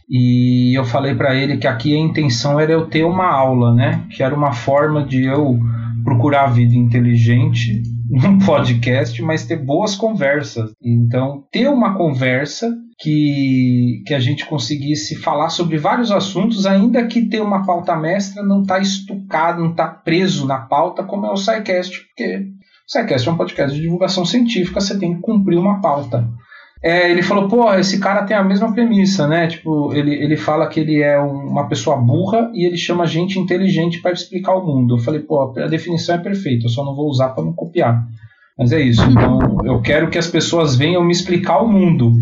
E 0.10 0.78
eu 0.78 0.84
falei 0.84 1.14
para 1.14 1.36
ele 1.36 1.58
que 1.58 1.68
aqui 1.68 1.96
a 1.96 2.00
intenção 2.00 2.60
era 2.60 2.72
eu 2.72 2.88
ter 2.88 3.04
uma 3.04 3.28
aula, 3.28 3.74
né? 3.74 4.04
Que 4.10 4.24
era 4.24 4.36
uma 4.36 4.54
forma 4.54 5.06
de 5.06 5.24
eu 5.24 5.60
procurar 6.04 6.46
a 6.46 6.52
vida 6.52 6.76
inteligente 6.76 7.84
num 8.10 8.40
podcast, 8.40 9.22
mas 9.22 9.46
ter 9.46 9.58
boas 9.58 9.96
conversas. 9.96 10.72
Então, 10.84 11.44
ter 11.52 11.70
uma 11.70 11.96
conversa 11.96 12.72
que, 12.98 14.04
que 14.06 14.14
a 14.14 14.20
gente 14.20 14.46
conseguisse 14.46 15.16
falar 15.16 15.50
sobre 15.50 15.78
vários 15.78 16.12
assuntos, 16.12 16.66
ainda 16.66 17.06
que 17.06 17.28
ter 17.28 17.42
uma 17.42 17.66
pauta 17.66 17.96
mestra 17.96 18.42
não 18.42 18.62
está 18.62 18.80
estucado, 18.80 19.62
não 19.62 19.72
está 19.72 19.88
preso 19.88 20.48
na 20.48 20.60
pauta, 20.60 21.04
como 21.04 21.26
é 21.26 21.32
o 21.32 21.38
SciCast, 21.38 22.06
porque 22.08 22.38
o 22.38 22.92
SciCast 22.92 23.28
é 23.28 23.32
um 23.32 23.38
podcast 23.38 23.76
de 23.76 23.82
divulgação 23.82 24.26
científica, 24.26 24.80
você 24.80 24.98
tem 24.98 25.16
que 25.16 25.22
cumprir 25.22 25.58
uma 25.58 25.82
pauta. 25.82 26.28
É, 26.84 27.10
ele 27.10 27.24
falou, 27.24 27.48
pô, 27.48 27.74
esse 27.74 28.00
cara 28.00 28.24
tem 28.24 28.38
a 28.38 28.44
mesma 28.44 28.72
premissa, 28.72 29.28
né? 29.28 29.48
Tipo, 29.48 29.92
ele, 29.94 30.14
ele 30.14 30.38
fala 30.38 30.68
que 30.68 30.80
ele 30.80 31.02
é 31.02 31.20
um, 31.20 31.48
uma 31.48 31.68
pessoa 31.68 31.98
burra 31.98 32.52
e 32.54 32.66
ele 32.66 32.78
chama 32.78 33.08
gente 33.08 33.40
inteligente 33.40 34.02
para 34.02 34.12
explicar 34.12 34.54
o 34.54 34.66
mundo. 34.66 34.96
Eu 34.96 35.00
falei, 35.00 35.20
pô, 35.20 35.52
a 35.58 35.68
definição 35.68 36.16
é 36.16 36.20
perfeita, 36.20 36.66
eu 36.66 36.70
só 36.70 36.86
não 36.86 36.96
vou 36.96 37.08
usar 37.08 37.30
para 37.30 37.44
não 37.44 37.54
copiar. 37.54 38.06
Mas 38.58 38.72
é 38.72 38.80
isso. 38.82 39.04
Então, 39.10 39.40
eu 39.66 39.82
quero 39.82 40.10
que 40.10 40.18
as 40.18 40.28
pessoas 40.28 40.76
venham 40.76 41.04
me 41.04 41.12
explicar 41.12 41.60
o 41.60 41.68
mundo. 41.68 42.14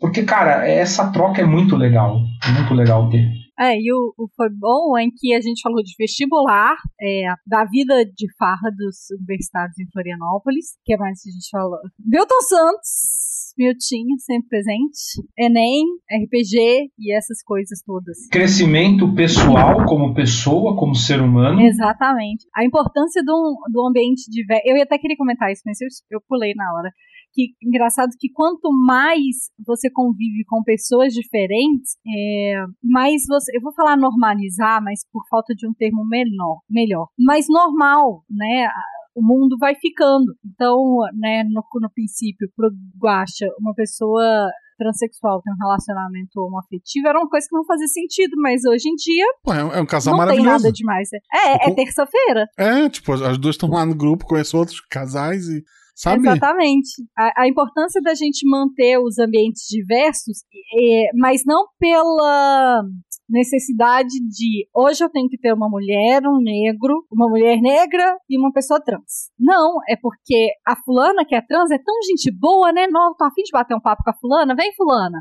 Porque, 0.00 0.22
cara, 0.22 0.66
essa 0.68 1.10
troca 1.12 1.42
é 1.42 1.44
muito 1.44 1.76
legal. 1.76 2.20
Muito 2.54 2.74
legal 2.74 3.08
ter. 3.10 3.26
É, 3.58 3.76
e 3.76 3.92
o, 3.92 4.14
o 4.16 4.28
foi 4.36 4.48
bom 4.50 4.96
em 4.96 5.10
que 5.10 5.34
a 5.34 5.40
gente 5.40 5.60
falou 5.60 5.82
de 5.82 5.92
vestibular, 5.98 6.76
é, 7.00 7.24
da 7.44 7.64
vida 7.64 8.04
de 8.04 8.32
farra 8.38 8.70
dos 8.70 9.10
universitários 9.18 9.76
em 9.80 9.90
Florianópolis. 9.90 10.78
Que 10.84 10.96
mais 10.96 11.20
que 11.20 11.30
a 11.30 11.32
gente 11.32 11.48
falou? 11.50 11.78
Milton 11.98 12.40
Santos, 12.42 13.18
Miltinho, 13.58 14.16
sempre 14.20 14.48
presente. 14.48 15.26
Enem, 15.36 15.84
RPG 16.22 16.92
e 16.96 17.12
essas 17.12 17.42
coisas 17.42 17.82
todas. 17.84 18.28
Crescimento 18.30 19.12
pessoal 19.16 19.84
como 19.84 20.14
pessoa, 20.14 20.76
como 20.76 20.94
ser 20.94 21.20
humano. 21.20 21.60
Exatamente. 21.60 22.46
A 22.54 22.64
importância 22.64 23.20
do, 23.24 23.56
do 23.72 23.88
ambiente 23.88 24.30
diverso. 24.30 24.62
Eu 24.64 24.76
ia 24.76 24.84
até 24.84 24.96
querer 24.96 25.16
comentar 25.16 25.50
isso, 25.50 25.62
mas 25.66 25.80
eu, 25.80 25.88
eu 26.12 26.20
pulei 26.28 26.54
na 26.54 26.72
hora 26.74 26.92
que 27.32 27.52
engraçado 27.62 28.10
que 28.18 28.30
quanto 28.32 28.70
mais 28.86 29.50
você 29.66 29.90
convive 29.90 30.44
com 30.46 30.62
pessoas 30.62 31.12
diferentes, 31.12 31.96
é, 32.06 32.64
mais 32.82 33.22
você, 33.28 33.56
eu 33.56 33.60
vou 33.60 33.72
falar 33.72 33.96
normalizar, 33.96 34.82
mas 34.82 35.00
por 35.12 35.22
falta 35.28 35.54
de 35.54 35.66
um 35.66 35.72
termo 35.72 36.06
menor, 36.06 36.60
melhor, 36.68 37.08
mais 37.18 37.46
normal, 37.48 38.22
né? 38.30 38.68
O 39.14 39.22
mundo 39.22 39.56
vai 39.58 39.74
ficando. 39.74 40.32
Então, 40.44 40.78
né, 41.14 41.42
no, 41.44 41.62
no 41.80 41.90
princípio, 41.92 42.48
pro 42.54 42.70
Guacha, 43.00 43.46
uma 43.60 43.74
pessoa 43.74 44.48
transexual 44.78 45.42
tem 45.42 45.52
um 45.52 45.56
relacionamento 45.56 46.40
homoafetivo 46.40 47.08
era 47.08 47.18
uma 47.18 47.28
coisa 47.28 47.46
que 47.48 47.56
não 47.56 47.64
fazia 47.64 47.88
sentido, 47.88 48.36
mas 48.36 48.64
hoje 48.64 48.88
em 48.88 48.94
dia. 48.94 49.26
Pô, 49.42 49.52
é 49.52 49.80
um 49.80 49.86
casal 49.86 50.12
não 50.12 50.18
maravilhoso. 50.18 50.48
Não 50.48 50.56
tem 50.56 50.62
nada 50.62 50.72
demais. 50.72 51.08
É, 51.12 51.68
é 51.68 51.74
terça-feira. 51.74 52.46
É, 52.56 52.88
tipo, 52.88 53.12
as 53.12 53.36
duas 53.36 53.56
estão 53.56 53.68
lá 53.68 53.84
no 53.84 53.96
grupo, 53.96 54.24
conheço 54.24 54.56
outros 54.56 54.80
casais 54.80 55.48
e 55.48 55.64
Sabe? 55.98 56.28
Exatamente. 56.28 56.90
A, 57.18 57.42
a, 57.42 57.48
importância 57.48 58.00
da 58.00 58.14
gente 58.14 58.48
manter 58.48 58.98
os 59.00 59.18
ambientes 59.18 59.64
diversos, 59.68 60.44
é, 60.72 61.10
mas 61.18 61.42
não 61.44 61.66
pela 61.76 62.84
necessidade 63.28 64.08
de 64.28 64.68
hoje 64.72 65.02
eu 65.02 65.10
tenho 65.10 65.28
que 65.28 65.36
ter 65.36 65.52
uma 65.52 65.68
mulher, 65.68 66.22
um 66.24 66.40
negro, 66.40 67.04
uma 67.10 67.28
mulher 67.28 67.60
negra 67.60 68.16
e 68.30 68.38
uma 68.38 68.52
pessoa 68.52 68.80
trans. 68.80 69.32
Não, 69.36 69.78
é 69.88 69.96
porque 70.00 70.50
a 70.64 70.76
fulana 70.84 71.24
que 71.26 71.34
é 71.34 71.42
trans 71.42 71.72
é 71.72 71.78
tão 71.78 71.96
gente 72.06 72.30
boa, 72.38 72.72
né? 72.72 72.86
Não, 72.88 73.16
tô 73.16 73.24
afim 73.24 73.42
de 73.42 73.50
bater 73.50 73.74
um 73.74 73.80
papo 73.80 74.04
com 74.04 74.10
a 74.10 74.18
fulana, 74.20 74.54
vem 74.54 74.72
fulana. 74.76 75.18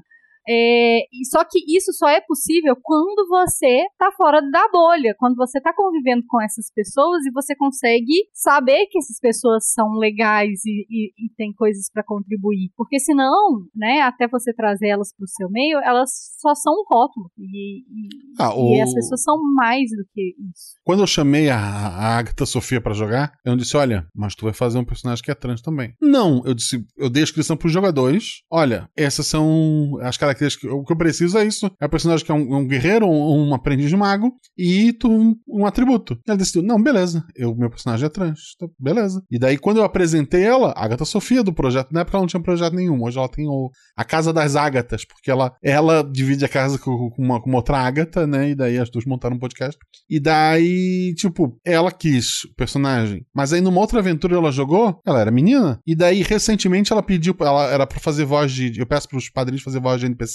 É, 0.47 0.99
só 1.29 1.43
que 1.43 1.59
isso 1.67 1.91
só 1.93 2.07
é 2.07 2.21
possível 2.21 2.75
quando 2.81 3.27
você 3.27 3.85
tá 3.97 4.11
fora 4.15 4.39
da 4.41 4.67
bolha, 4.71 5.13
quando 5.17 5.35
você 5.35 5.59
tá 5.59 5.73
convivendo 5.75 6.23
com 6.27 6.41
essas 6.41 6.71
pessoas 6.73 7.25
e 7.25 7.31
você 7.31 7.55
consegue 7.55 8.29
saber 8.33 8.85
que 8.87 8.97
essas 8.97 9.19
pessoas 9.19 9.71
são 9.73 9.91
legais 9.93 10.63
e, 10.65 10.85
e, 10.89 11.25
e 11.25 11.29
tem 11.35 11.51
coisas 11.53 11.89
para 11.91 12.03
contribuir. 12.03 12.71
Porque 12.77 12.99
senão, 12.99 13.65
né, 13.75 14.01
até 14.01 14.27
você 14.27 14.53
trazer 14.53 14.87
elas 14.87 15.13
pro 15.13 15.27
seu 15.27 15.49
meio, 15.49 15.79
elas 15.83 16.11
só 16.39 16.55
são 16.55 16.73
um 16.73 16.85
rótulo. 16.87 17.29
E, 17.37 17.79
e, 17.79 18.09
ah, 18.39 18.55
o... 18.55 18.81
as 18.81 18.93
pessoas 18.93 19.21
são 19.21 19.37
mais 19.55 19.89
do 19.89 20.05
que 20.13 20.35
isso. 20.49 20.77
Quando 20.83 21.01
eu 21.01 21.07
chamei 21.07 21.49
a, 21.49 21.57
a 21.57 22.17
Agatha 22.17 22.45
Sofia 22.45 22.79
para 22.79 22.93
jogar, 22.93 23.33
eu 23.43 23.55
disse: 23.55 23.75
Olha, 23.75 24.07
mas 24.15 24.35
tu 24.35 24.45
vai 24.45 24.53
fazer 24.53 24.77
um 24.77 24.85
personagem 24.85 25.23
que 25.23 25.31
é 25.31 25.35
trans 25.35 25.61
também. 25.61 25.93
Não, 26.01 26.41
eu 26.45 26.53
disse, 26.53 26.85
eu 26.97 27.09
dei 27.09 27.23
a 27.23 27.25
inscrição 27.25 27.57
pros 27.57 27.73
jogadores. 27.73 28.43
Olha, 28.49 28.89
essas 28.95 29.27
são 29.27 29.97
as 30.01 30.15
características 30.15 30.36
característica. 30.37 30.73
O 30.73 30.83
que 30.83 30.93
eu 30.93 30.97
preciso 30.97 31.37
é 31.37 31.45
isso. 31.45 31.69
É 31.79 31.85
o 31.85 31.89
personagem 31.89 32.25
que 32.25 32.31
é 32.31 32.35
um, 32.35 32.57
um 32.57 32.67
guerreiro, 32.67 33.07
um, 33.07 33.49
um, 33.49 33.53
aprendiz 33.53 33.89
de 33.89 33.97
mago, 33.97 34.31
e 34.57 34.93
tu, 34.93 35.09
um, 35.09 35.35
um 35.47 35.65
atributo. 35.65 36.17
Ela 36.27 36.37
decidiu, 36.37 36.61
não, 36.61 36.81
beleza, 36.81 37.25
eu, 37.35 37.55
meu 37.55 37.69
personagem 37.69 38.05
é 38.05 38.09
trans. 38.09 38.53
Então, 38.55 38.69
beleza. 38.79 39.21
E 39.29 39.39
daí, 39.39 39.57
quando 39.57 39.77
eu 39.77 39.83
apresentei 39.83 40.43
ela, 40.43 40.73
Agatha 40.77 41.05
Sofia 41.05 41.43
do 41.43 41.53
projeto, 41.53 41.91
na 41.91 42.01
época 42.01 42.17
ela 42.17 42.21
não 42.21 42.27
tinha 42.27 42.41
projeto 42.41 42.73
nenhum. 42.73 43.03
Hoje 43.03 43.17
ela 43.17 43.29
tem 43.29 43.47
o, 43.47 43.71
a 43.95 44.03
Casa 44.03 44.31
das 44.31 44.55
Ágatas, 44.55 45.05
porque 45.05 45.31
ela, 45.31 45.53
ela 45.63 46.03
divide 46.03 46.45
a 46.45 46.49
casa 46.49 46.77
com, 46.77 47.09
com, 47.09 47.23
uma, 47.23 47.41
com 47.41 47.49
uma 47.49 47.57
outra 47.57 47.77
Ágata, 47.77 48.27
né? 48.27 48.51
E 48.51 48.55
daí 48.55 48.77
as 48.77 48.89
duas 48.89 49.05
montaram 49.05 49.35
um 49.35 49.39
podcast. 49.39 49.77
E 50.09 50.19
daí, 50.19 51.13
tipo, 51.15 51.59
ela 51.65 51.91
quis 51.91 52.43
o 52.45 52.55
personagem. 52.55 53.25
Mas 53.33 53.53
aí 53.53 53.61
numa 53.61 53.81
outra 53.81 53.99
aventura 53.99 54.35
ela 54.35 54.51
jogou, 54.51 54.99
ela 55.05 55.19
era 55.19 55.31
menina. 55.31 55.79
E 55.85 55.95
daí, 55.95 56.21
recentemente, 56.21 56.91
ela 56.91 57.03
pediu, 57.03 57.35
ela 57.39 57.67
era 57.71 57.87
pra 57.87 57.99
fazer 57.99 58.25
voz 58.25 58.51
de. 58.51 58.79
Eu 58.79 58.85
peço 58.85 59.07
pros 59.07 59.29
padrinhos 59.29 59.63
fazer 59.63 59.79
voz 59.79 59.99
de 59.99 60.05
NPC 60.05 60.26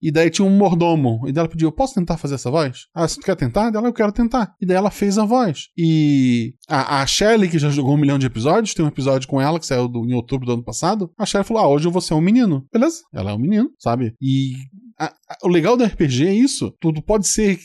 E 0.00 0.12
daí 0.12 0.30
tinha 0.30 0.46
um 0.46 0.50
mordomo. 0.50 1.20
E 1.26 1.32
daí 1.32 1.40
ela 1.40 1.48
pediu: 1.48 1.72
Posso 1.72 1.94
tentar 1.94 2.16
fazer 2.16 2.36
essa 2.36 2.50
voz? 2.50 2.86
Ah, 2.94 3.06
você 3.06 3.20
quer 3.20 3.36
tentar? 3.36 3.74
Ela, 3.74 3.88
eu 3.88 3.92
quero 3.92 4.12
tentar. 4.12 4.54
E 4.60 4.66
daí 4.66 4.76
ela 4.76 4.90
fez 4.90 5.18
a 5.18 5.24
voz. 5.24 5.68
E 5.76 6.54
a, 6.68 7.02
a 7.02 7.06
Shelley, 7.06 7.48
que 7.48 7.58
já 7.58 7.70
jogou 7.70 7.94
um 7.94 7.98
milhão 7.98 8.18
de 8.18 8.26
episódios, 8.26 8.74
tem 8.74 8.84
um 8.84 8.88
episódio 8.88 9.28
com 9.28 9.40
ela 9.40 9.58
que 9.58 9.66
saiu 9.66 9.88
do, 9.88 10.04
em 10.04 10.14
outubro 10.14 10.46
do 10.46 10.52
ano 10.52 10.64
passado. 10.64 11.10
A 11.18 11.26
Shelley 11.26 11.46
falou: 11.46 11.62
Ah, 11.62 11.68
hoje 11.68 11.86
eu 11.86 11.92
vou 11.92 12.00
ser 12.00 12.14
um 12.14 12.20
menino. 12.20 12.64
Beleza? 12.72 12.98
Ela 13.12 13.32
é 13.32 13.34
um 13.34 13.38
menino, 13.38 13.70
sabe? 13.78 14.14
E 14.20 14.52
a, 14.98 15.06
a, 15.06 15.36
o 15.44 15.48
legal 15.48 15.76
do 15.76 15.84
RPG 15.84 16.26
é 16.26 16.34
isso. 16.34 16.72
Tudo 16.80 17.02
pode 17.02 17.26
ser 17.26 17.58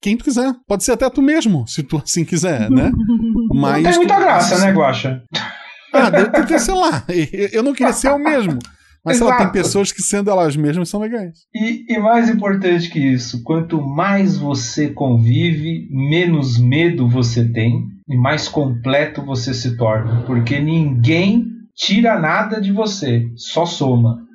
quem 0.00 0.16
tu 0.16 0.24
quiser. 0.24 0.54
Pode 0.66 0.84
ser 0.84 0.92
até 0.92 1.08
tu 1.08 1.22
mesmo, 1.22 1.66
se 1.66 1.82
tu 1.82 1.96
assim 1.96 2.24
quiser, 2.24 2.70
né? 2.70 2.92
Mas. 3.54 3.82
Não 3.84 3.90
tem 3.90 3.98
muita 4.00 4.20
graça, 4.20 4.58
né, 4.58 4.72
Guacha? 4.72 5.22
Ah, 5.92 6.10
deve 6.10 6.46
ter, 6.46 6.58
sei 6.60 6.74
lá. 6.74 7.04
Eu 7.52 7.62
não 7.62 7.72
queria 7.72 7.92
ser 7.92 8.10
o 8.10 8.18
mesmo. 8.18 8.58
Mas 9.04 9.16
Exato. 9.16 9.32
ela 9.32 9.42
tem 9.42 9.52
pessoas 9.52 9.92
que, 9.92 10.02
sendo 10.02 10.30
elas 10.30 10.56
mesmas, 10.56 10.88
são 10.88 11.00
legais. 11.00 11.46
E, 11.54 11.86
e, 11.88 11.98
mais 11.98 12.28
importante 12.28 12.90
que 12.90 12.98
isso, 12.98 13.42
quanto 13.42 13.80
mais 13.80 14.36
você 14.36 14.90
convive, 14.90 15.88
menos 15.90 16.58
medo 16.58 17.08
você 17.08 17.48
tem 17.50 17.82
e 18.08 18.16
mais 18.16 18.48
completo 18.48 19.24
você 19.24 19.54
se 19.54 19.76
torna. 19.76 20.22
Porque 20.22 20.58
ninguém 20.60 21.46
tira 21.74 22.18
nada 22.18 22.60
de 22.60 22.72
você, 22.72 23.30
só 23.36 23.64
soma. 23.64 24.29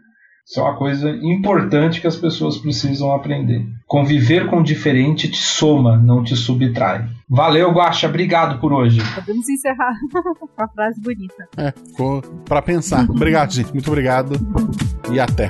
Isso 0.48 0.60
é 0.60 0.64
uma 0.64 0.76
coisa 0.76 1.10
importante 1.10 2.00
que 2.00 2.06
as 2.06 2.16
pessoas 2.16 2.58
precisam 2.58 3.12
aprender. 3.12 3.66
Conviver 3.88 4.48
com 4.48 4.60
o 4.60 4.64
diferente 4.64 5.28
te 5.28 5.38
soma, 5.42 5.98
não 5.98 6.24
te 6.24 6.36
subtrai. 6.36 7.08
Valeu, 7.28 7.72
Guaxa. 7.72 8.08
Obrigado 8.08 8.60
por 8.60 8.72
hoje. 8.72 9.02
Podemos 9.16 9.50
encerrar 9.50 9.96
com 10.56 10.64
a 10.64 10.68
frase 10.68 11.02
bonita. 11.02 11.48
É, 11.58 11.72
ficou 11.72 12.22
pra 12.46 12.62
pensar. 12.62 13.10
obrigado, 13.10 13.52
gente. 13.54 13.74
Muito 13.74 13.88
obrigado. 13.88 14.36
E 15.12 15.20
até. 15.20 15.50